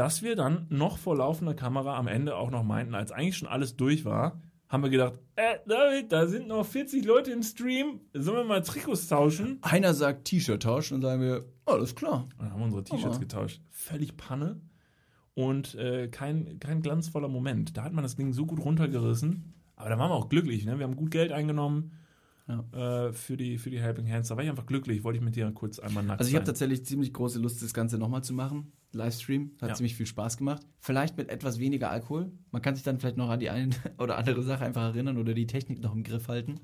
dass 0.00 0.22
wir 0.22 0.34
dann 0.34 0.64
noch 0.70 0.96
vor 0.96 1.14
laufender 1.14 1.52
Kamera 1.52 1.98
am 1.98 2.08
Ende 2.08 2.34
auch 2.34 2.50
noch 2.50 2.62
meinten, 2.62 2.94
als 2.94 3.12
eigentlich 3.12 3.36
schon 3.36 3.48
alles 3.48 3.76
durch 3.76 4.06
war, 4.06 4.40
haben 4.66 4.82
wir 4.82 4.88
gedacht, 4.88 5.18
äh, 5.36 5.58
David, 5.66 6.10
da 6.10 6.26
sind 6.26 6.48
noch 6.48 6.64
40 6.64 7.04
Leute 7.04 7.32
im 7.32 7.42
Stream, 7.42 8.00
sollen 8.14 8.38
wir 8.38 8.44
mal 8.44 8.62
Trikots 8.62 9.08
tauschen? 9.08 9.58
Einer 9.60 9.92
sagt 9.92 10.24
T-Shirt 10.24 10.62
tauschen 10.62 10.94
und 10.94 11.02
sagen 11.02 11.20
wir, 11.20 11.44
alles 11.66 11.94
klar. 11.94 12.28
Und 12.38 12.44
dann 12.46 12.50
haben 12.50 12.60
wir 12.60 12.64
unsere 12.64 12.82
T-Shirts 12.82 13.20
getauscht. 13.20 13.60
Völlig 13.68 14.16
Panne 14.16 14.62
und 15.34 15.74
äh, 15.74 16.08
kein, 16.08 16.58
kein 16.60 16.80
glanzvoller 16.80 17.28
Moment. 17.28 17.76
Da 17.76 17.82
hat 17.82 17.92
man 17.92 18.02
das 18.02 18.16
Ding 18.16 18.32
so 18.32 18.46
gut 18.46 18.64
runtergerissen, 18.64 19.52
aber 19.76 19.90
da 19.90 19.98
waren 19.98 20.10
wir 20.10 20.14
auch 20.14 20.30
glücklich. 20.30 20.64
Ne? 20.64 20.78
Wir 20.78 20.84
haben 20.84 20.96
gut 20.96 21.10
Geld 21.10 21.30
eingenommen 21.30 21.92
äh, 22.48 23.12
für, 23.12 23.36
die, 23.36 23.58
für 23.58 23.68
die 23.68 23.80
Helping 23.80 24.10
Hands. 24.10 24.26
Da 24.26 24.34
war 24.34 24.44
ich 24.44 24.48
einfach 24.48 24.64
glücklich. 24.64 25.04
Wollte 25.04 25.18
ich 25.18 25.24
mit 25.24 25.36
dir 25.36 25.50
kurz 25.52 25.78
einmal 25.78 26.04
nackt 26.04 26.20
Also 26.20 26.30
ich 26.30 26.36
habe 26.36 26.46
tatsächlich 26.46 26.86
ziemlich 26.86 27.12
große 27.12 27.38
Lust, 27.38 27.62
das 27.62 27.74
Ganze 27.74 27.98
nochmal 27.98 28.24
zu 28.24 28.32
machen. 28.32 28.72
Livestream. 28.92 29.52
Hat 29.60 29.70
Ja. 29.70 29.74
ziemlich 29.74 29.94
viel 29.94 30.06
Spaß 30.06 30.36
gemacht. 30.36 30.62
Vielleicht 30.80 31.16
mit 31.16 31.28
etwas 31.28 31.58
weniger 31.58 31.90
Alkohol. 31.90 32.32
Man 32.50 32.62
kann 32.62 32.74
sich 32.74 32.84
dann 32.84 32.98
vielleicht 32.98 33.16
noch 33.16 33.28
an 33.30 33.40
die 33.40 33.50
eine 33.50 33.70
oder 33.98 34.18
andere 34.18 34.42
Sache 34.42 34.64
einfach 34.64 34.82
erinnern 34.82 35.18
oder 35.18 35.34
die 35.34 35.46
Technik 35.46 35.80
noch 35.80 35.94
im 35.94 36.02
Griff 36.02 36.28
halten. 36.28 36.60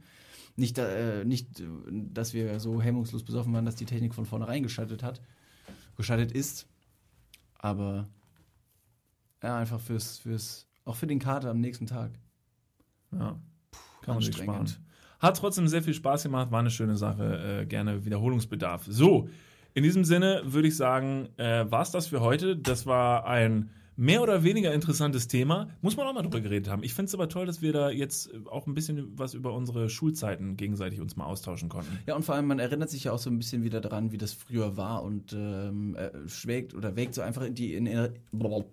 Nicht, 0.57 0.79
äh, 0.79 1.25
nicht, 1.25 1.63
dass 1.91 2.33
wir 2.33 2.59
so 2.61 2.81
hemmungslos 2.81 3.25
besoffen 3.25 3.53
waren, 3.53 3.67
dass 3.67 3.77
die 3.77 3.85
Technik 3.85 4.15
von 4.15 4.25
vornherein 4.25 4.63
geschaltet 4.63 5.03
hat, 5.03 5.21
geschaltet 5.97 6.33
ist. 6.33 6.67
Aber 7.59 8.09
ja, 9.43 9.59
einfach 9.59 9.81
fürs, 9.81 10.19
fürs, 10.19 10.67
auch 10.85 10.97
für 10.97 11.07
den 11.07 11.19
Kater 11.19 11.51
am 11.51 11.61
nächsten 11.61 11.87
Tag. 11.87 12.13
Ja. 13.13 13.39
Kann 14.03 14.15
man 14.15 14.23
sich 14.23 14.37
sparen. 14.37 14.67
Hat 15.19 15.37
trotzdem 15.39 15.67
sehr 15.69 15.83
viel 15.83 15.95
Spaß 15.95 16.25
gemacht, 16.25 16.51
war 16.51 16.61
eine 16.61 16.71
schöne 16.71 16.97
Sache, 16.97 17.61
äh, 17.63 17.67
gerne 17.67 18.05
Wiederholungsbedarf. 18.05 18.85
So, 18.89 19.29
in 19.77 19.83
diesem 19.83 20.05
Sinne 20.05 20.41
würde 20.47 20.69
ich 20.69 20.77
sagen, 20.77 21.29
äh, 21.37 21.71
war 21.71 21.83
es 21.83 21.91
das 21.91 22.07
für 22.07 22.21
heute. 22.21 22.57
Das 22.57 22.87
war 22.87 23.27
ein 23.27 23.69
mehr 23.95 24.23
oder 24.23 24.43
weniger 24.43 24.73
interessantes 24.73 25.29
Thema. 25.29 25.69
Muss 25.83 25.99
man 25.99 26.07
auch 26.07 26.15
mal 26.15 26.23
drüber 26.23 26.41
geredet 26.41 26.71
haben. 26.71 26.83
Ich 26.83 26.95
finde 26.95 27.09
es 27.09 27.15
aber 27.15 27.29
toll, 27.29 27.45
dass 27.45 27.61
wir 27.61 27.75
da 27.75 27.91
jetzt 27.91 28.31
auch 28.47 28.67
ein 28.67 28.73
bisschen 28.73 29.19
was 29.19 29.35
über 29.35 29.53
unsere 29.53 29.91
Schulzeiten 29.91 30.57
gegenseitig 30.57 31.03
uns 31.03 31.17
mal 31.17 31.27
austauschen 31.27 31.69
konnten. 31.69 31.99
Ja, 32.07 32.17
und 32.17 32.25
vor 32.25 32.35
allem, 32.35 32.47
man 32.47 32.59
erinnert 32.59 32.89
sich 32.89 33.05
ja 33.05 33.13
auch 33.13 33.19
so 33.19 33.29
ein 33.29 33.37
bisschen 33.37 33.65
wieder 33.65 33.83
daran, 33.83 34.13
wie 34.13 34.17
das 34.17 34.33
früher 34.33 34.79
war 34.79 35.03
und 35.03 35.35
ähm, 35.35 35.95
äh, 35.95 36.11
schwelgt 36.27 36.73
oder 36.73 36.97
wägt 36.97 37.15
so 37.15 37.21
einfach 37.21 37.43
in 37.43 37.55
die, 37.55 37.75
in, 37.75 37.87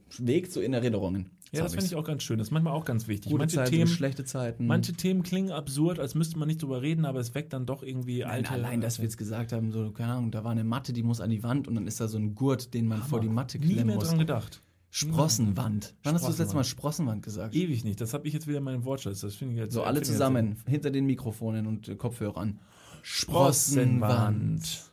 schwelgt 0.10 0.54
so 0.54 0.62
in 0.62 0.74
Erinnerungen. 0.74 1.32
Ja, 1.54 1.64
das 1.64 1.74
finde 1.74 1.86
ich 1.86 1.95
auch 1.95 2.04
ganz 2.04 2.24
schön. 2.24 2.38
Das 2.39 2.47
ist 2.47 2.51
manchmal 2.51 2.74
auch 2.74 2.86
ganz 2.86 3.08
wichtig. 3.08 3.32
Gute 3.32 3.43
manche, 3.43 3.56
Zeiten, 3.58 3.70
Themen, 3.72 3.88
schlechte 3.88 4.26
Zeiten. 4.26 4.66
manche 4.68 4.93
Themen 4.93 5.24
klingen 5.24 5.51
absurd, 5.51 5.99
als 5.99 6.16
müsste 6.16 6.38
man 6.39 6.47
nicht 6.47 6.62
drüber 6.62 6.82
reden, 6.82 7.06
aber 7.06 7.20
es 7.20 7.36
weckt 7.36 7.54
dann 7.54 7.66
doch 7.66 7.84
irgendwie 7.84 8.20
Nein, 8.22 8.30
alte. 8.32 8.51
allein, 8.51 8.82
dass 8.82 8.97
wir 8.97 9.04
jetzt 9.06 9.18
gesagt 9.18 9.51
haben, 9.54 9.72
so, 9.72 9.91
keine 9.91 10.14
Ahnung, 10.14 10.32
da 10.32 10.43
war 10.43 10.51
eine 10.51 10.64
Matte, 10.64 10.93
die 10.93 11.04
muss 11.04 11.22
an 11.22 11.30
die 11.30 11.43
Wand 11.43 11.68
und 11.68 11.76
dann 11.76 11.88
ist 11.88 12.01
da 12.01 12.08
so 12.08 12.18
ein 12.18 12.36
Gurt, 12.36 12.74
den 12.74 12.88
man 12.88 13.01
vor 13.04 13.20
die 13.22 13.30
Matte 13.30 13.60
nie 13.60 13.68
klemmen 13.68 13.88
mehr 13.88 13.95
muss. 13.95 14.10
dran 14.10 14.20
gedacht. 14.20 14.62
Sprossenwand. 14.89 15.95
Wann 16.04 16.14
hast 16.14 16.24
du 16.24 16.28
das 16.30 16.38
letzte 16.38 16.56
Mal 16.56 16.64
Sprossenwand 16.64 17.24
gesagt? 17.24 17.56
Ewig 17.56 17.84
nicht. 17.84 17.99
Das 17.99 18.14
habe 18.14 18.28
ich 18.28 18.34
jetzt 18.34 18.47
wieder 18.47 18.60
in 18.60 18.64
meinem 18.64 18.84
Wortschatz. 18.86 19.22
Das 19.22 19.34
finde 19.36 19.56
ich 19.56 19.60
jetzt 19.60 19.74
So 19.74 19.84
alle 19.84 20.04
zusammen, 20.04 20.58
hinter 20.68 20.91
den 20.91 21.06
Mikrofonen 21.08 21.66
und 21.66 21.97
Kopfhörern. 21.97 22.60
Sprossenwand. 23.01 24.93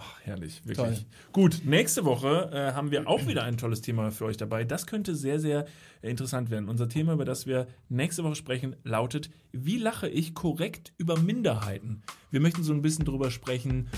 Ach, 0.00 0.20
herrlich, 0.22 0.60
wirklich. 0.64 0.76
Toll. 0.76 1.06
Gut, 1.32 1.62
nächste 1.64 2.04
Woche 2.04 2.50
äh, 2.52 2.72
haben 2.72 2.92
wir 2.92 3.08
auch 3.08 3.26
wieder 3.26 3.42
ein 3.42 3.56
tolles 3.56 3.80
Thema 3.80 4.12
für 4.12 4.26
euch 4.26 4.36
dabei. 4.36 4.62
Das 4.62 4.86
könnte 4.86 5.16
sehr, 5.16 5.40
sehr 5.40 5.66
interessant 6.02 6.50
werden. 6.50 6.68
Unser 6.68 6.88
Thema, 6.88 7.12
über 7.12 7.24
das 7.24 7.46
wir 7.46 7.66
nächste 7.88 8.24
Woche 8.24 8.36
sprechen, 8.36 8.76
lautet: 8.84 9.30
Wie 9.52 9.78
lache 9.78 10.08
ich 10.08 10.34
korrekt 10.34 10.92
über 10.96 11.18
Minderheiten? 11.18 12.02
Wir 12.30 12.40
möchten 12.40 12.62
so 12.62 12.74
ein 12.74 12.82
bisschen 12.82 13.06
darüber 13.06 13.30
sprechen, 13.30 13.88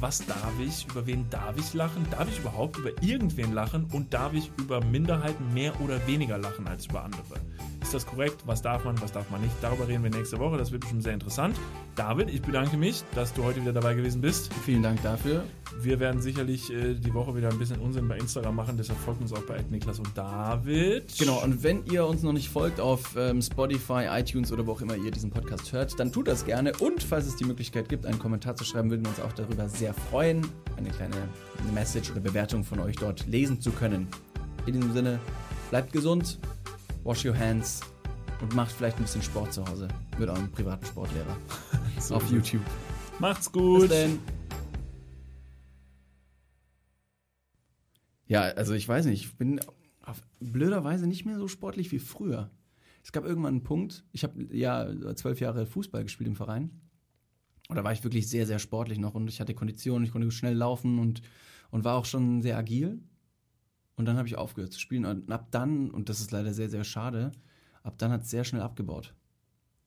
was 0.00 0.26
darf 0.26 0.52
ich, 0.60 0.86
über 0.90 1.06
wen 1.06 1.28
darf 1.30 1.56
ich 1.56 1.72
lachen? 1.72 2.04
Darf 2.10 2.28
ich 2.28 2.38
überhaupt 2.40 2.76
über 2.78 2.90
irgendwen 3.00 3.52
lachen? 3.52 3.86
Und 3.92 4.12
darf 4.12 4.34
ich 4.34 4.50
über 4.58 4.84
Minderheiten 4.84 5.54
mehr 5.54 5.80
oder 5.80 6.04
weniger 6.06 6.36
lachen 6.36 6.66
als 6.66 6.86
über 6.86 7.04
andere? 7.04 7.40
Ist 7.80 7.94
das 7.94 8.04
korrekt? 8.04 8.42
Was 8.44 8.60
darf 8.60 8.84
man, 8.84 9.00
was 9.00 9.12
darf 9.12 9.30
man 9.30 9.40
nicht? 9.40 9.54
Darüber 9.62 9.86
reden 9.86 10.02
wir 10.02 10.10
nächste 10.10 10.38
Woche. 10.38 10.58
Das 10.58 10.72
wird 10.72 10.82
bestimmt 10.82 11.04
sehr 11.04 11.14
interessant. 11.14 11.56
David, 11.94 12.28
ich 12.28 12.42
bedanke 12.42 12.76
mich, 12.76 13.04
dass 13.14 13.32
du 13.32 13.44
heute 13.44 13.62
wieder 13.62 13.72
dabei 13.72 13.94
gewesen 13.94 14.20
bist. 14.20 14.52
Vielen 14.64 14.82
Dank 14.82 15.02
dafür. 15.02 15.44
Wir 15.80 16.00
werden 16.00 16.20
sicherlich 16.20 16.72
äh, 16.72 16.94
die 16.94 17.14
Woche 17.14 17.36
wieder 17.36 17.48
ein 17.48 17.58
bisschen 17.58 17.80
Unsinn 17.80 18.08
bei 18.08 18.18
Instagram 18.18 18.56
machen. 18.56 18.76
Deshalb 18.76 18.98
folgt 18.98 19.22
uns 19.22 19.32
auch 19.32 19.42
bei 19.42 19.64
Niklas 19.70 19.98
und 19.98 20.16
David. 20.16 21.16
Genau, 21.18 21.38
und 21.46 21.62
wenn 21.62 21.86
ihr 21.86 22.04
uns 22.04 22.24
noch 22.24 22.32
nicht 22.32 22.48
folgt 22.48 22.80
auf 22.80 23.14
ähm, 23.16 23.40
Spotify, 23.40 24.06
iTunes 24.10 24.50
oder 24.50 24.66
wo 24.66 24.72
auch 24.72 24.80
immer 24.80 24.96
ihr 24.96 25.12
diesen 25.12 25.30
Podcast 25.30 25.72
hört, 25.72 25.96
dann 26.00 26.10
tut 26.10 26.26
das 26.26 26.44
gerne. 26.44 26.72
Und 26.80 27.04
falls 27.04 27.24
es 27.24 27.36
die 27.36 27.44
Möglichkeit 27.44 27.88
gibt, 27.88 28.04
einen 28.04 28.18
Kommentar 28.18 28.56
zu 28.56 28.64
schreiben, 28.64 28.90
würden 28.90 29.04
wir 29.04 29.10
uns 29.10 29.20
auch 29.20 29.32
darüber 29.32 29.68
sehr 29.68 29.94
freuen, 29.94 30.44
eine 30.76 30.90
kleine 30.90 31.14
Message 31.72 32.10
oder 32.10 32.18
Bewertung 32.18 32.64
von 32.64 32.80
euch 32.80 32.96
dort 32.96 33.28
lesen 33.28 33.60
zu 33.60 33.70
können. 33.70 34.08
In 34.66 34.72
diesem 34.72 34.92
Sinne, 34.92 35.20
bleibt 35.70 35.92
gesund, 35.92 36.40
wash 37.04 37.24
your 37.24 37.38
hands 37.38 37.80
und 38.40 38.52
macht 38.56 38.72
vielleicht 38.72 38.96
ein 38.96 39.04
bisschen 39.04 39.22
Sport 39.22 39.52
zu 39.52 39.64
Hause 39.68 39.86
mit 40.18 40.28
eurem 40.28 40.50
privaten 40.50 40.84
Sportlehrer 40.84 41.36
So 42.00 42.16
auf 42.16 42.24
es. 42.24 42.32
YouTube. 42.32 42.62
Macht's 43.20 43.52
gut. 43.52 43.82
Bis 43.82 43.90
denn. 43.90 44.18
Ja, 48.26 48.40
also 48.40 48.74
ich 48.74 48.88
weiß 48.88 49.06
nicht, 49.06 49.24
ich 49.24 49.36
bin 49.36 49.60
blöderweise 50.40 51.06
nicht 51.06 51.24
mehr 51.24 51.38
so 51.38 51.48
sportlich 51.48 51.92
wie 51.92 51.98
früher. 51.98 52.50
Es 53.02 53.12
gab 53.12 53.24
irgendwann 53.24 53.54
einen 53.54 53.62
Punkt, 53.62 54.04
ich 54.12 54.24
habe 54.24 54.48
ja 54.54 54.88
zwölf 55.14 55.40
Jahre 55.40 55.66
Fußball 55.66 56.02
gespielt 56.02 56.28
im 56.28 56.36
Verein. 56.36 56.70
Und 57.68 57.76
da 57.76 57.84
war 57.84 57.92
ich 57.92 58.04
wirklich 58.04 58.28
sehr, 58.28 58.46
sehr 58.46 58.58
sportlich 58.58 58.98
noch 58.98 59.14
und 59.14 59.28
ich 59.28 59.40
hatte 59.40 59.54
Kondition, 59.54 60.04
ich 60.04 60.12
konnte 60.12 60.30
schnell 60.30 60.54
laufen 60.54 60.98
und, 60.98 61.22
und 61.70 61.84
war 61.84 61.96
auch 61.96 62.04
schon 62.04 62.42
sehr 62.42 62.56
agil. 62.56 63.00
Und 63.96 64.04
dann 64.04 64.16
habe 64.16 64.28
ich 64.28 64.36
aufgehört 64.36 64.72
zu 64.72 64.78
spielen 64.78 65.04
und 65.04 65.30
ab 65.32 65.48
dann, 65.50 65.90
und 65.90 66.08
das 66.08 66.20
ist 66.20 66.30
leider 66.30 66.52
sehr, 66.52 66.68
sehr 66.68 66.84
schade, 66.84 67.32
ab 67.82 67.96
dann 67.98 68.10
hat 68.10 68.22
es 68.22 68.30
sehr 68.30 68.44
schnell 68.44 68.62
abgebaut. 68.62 69.14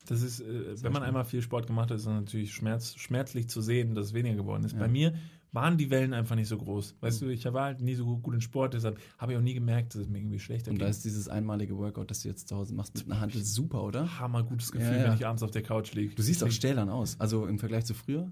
Das 0.08 0.22
ist, 0.22 0.40
äh, 0.40 0.82
wenn 0.82 0.92
man 0.92 1.04
einmal 1.04 1.26
viel 1.26 1.42
Sport 1.42 1.68
gemacht 1.68 1.92
hat, 1.92 1.98
ist 1.98 2.04
es 2.04 2.08
natürlich 2.08 2.54
schmerz, 2.54 2.96
schmerzlich 2.96 3.48
zu 3.50 3.62
sehen, 3.62 3.94
dass 3.96 4.08
es 4.08 4.14
weniger 4.14 4.36
geworden 4.36 4.64
ist. 4.64 4.74
Ja. 4.74 4.80
Bei 4.80 4.88
mir 4.88 5.14
waren 5.52 5.78
die 5.78 5.90
Wellen 5.90 6.14
einfach 6.14 6.36
nicht 6.36 6.48
so 6.48 6.58
groß. 6.58 6.96
Weißt 7.00 7.22
du, 7.22 7.30
ich 7.30 7.44
war 7.46 7.64
halt 7.66 7.82
nie 7.82 7.96
so 7.96 8.18
gut 8.18 8.34
in 8.36 8.42
Sport, 8.42 8.74
deshalb 8.76 9.00
habe 9.18 9.32
ich 9.34 9.38
auch 9.38 9.42
nie 9.44 9.54
gemerkt, 9.56 9.94
dass 9.96 10.02
es 10.04 10.08
mir 10.08 10.20
irgendwie 10.20 10.40
schlechter 10.40 10.70
Und 10.72 10.78
ging. 10.78 10.86
da 10.86 10.90
ist 10.90 11.04
dieses 11.06 11.28
einmalige 11.28 11.76
Workout, 11.78 12.12
das 12.12 12.22
du 12.22 12.28
jetzt 12.30 12.48
zu 12.48 12.56
Hause 12.56 12.74
machst 12.76 12.96
mit 12.96 13.06
einer 13.08 13.20
Handel 13.20 13.44
super, 13.44 13.84
oder? 13.84 14.20
Hammer 14.20 14.44
gutes 14.44 14.72
Gefühl, 14.72 14.92
Ja, 14.92 14.98
ja. 15.00 15.08
wenn 15.08 15.14
ich 15.16 15.26
abends 15.26 15.42
auf 15.44 15.52
der 15.52 15.64
Couch 15.64 15.94
liege. 15.94 16.14
Du 16.16 16.22
siehst 16.22 16.44
auch 16.44 16.52
stählern 16.52 16.90
aus. 16.90 17.20
Also 17.20 17.48
im 17.48 17.58
Vergleich 17.60 17.86
zu 17.86 17.94
früher, 17.96 18.32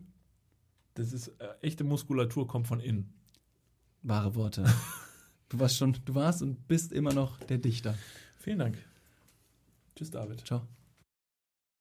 Das 0.94 1.12
ist 1.14 1.30
äh, 1.40 1.48
echte 1.62 1.84
Muskulatur, 1.84 2.48
kommt 2.48 2.68
von 2.68 2.80
innen. 2.80 3.14
wahre 4.04 4.36
Worte. 4.36 4.66
Du 5.50 5.58
warst 5.62 5.78
schon, 5.78 5.96
du 6.04 6.14
warst 6.14 6.42
und 6.42 6.68
bist 6.68 6.92
immer 6.92 7.14
noch 7.14 7.40
der 7.40 7.58
Dichter. 7.58 7.96
Vielen 8.38 8.60
Dank. 8.60 8.78
Tschüss, 9.96 10.12
David. 10.12 10.46
Ciao. 10.46 10.68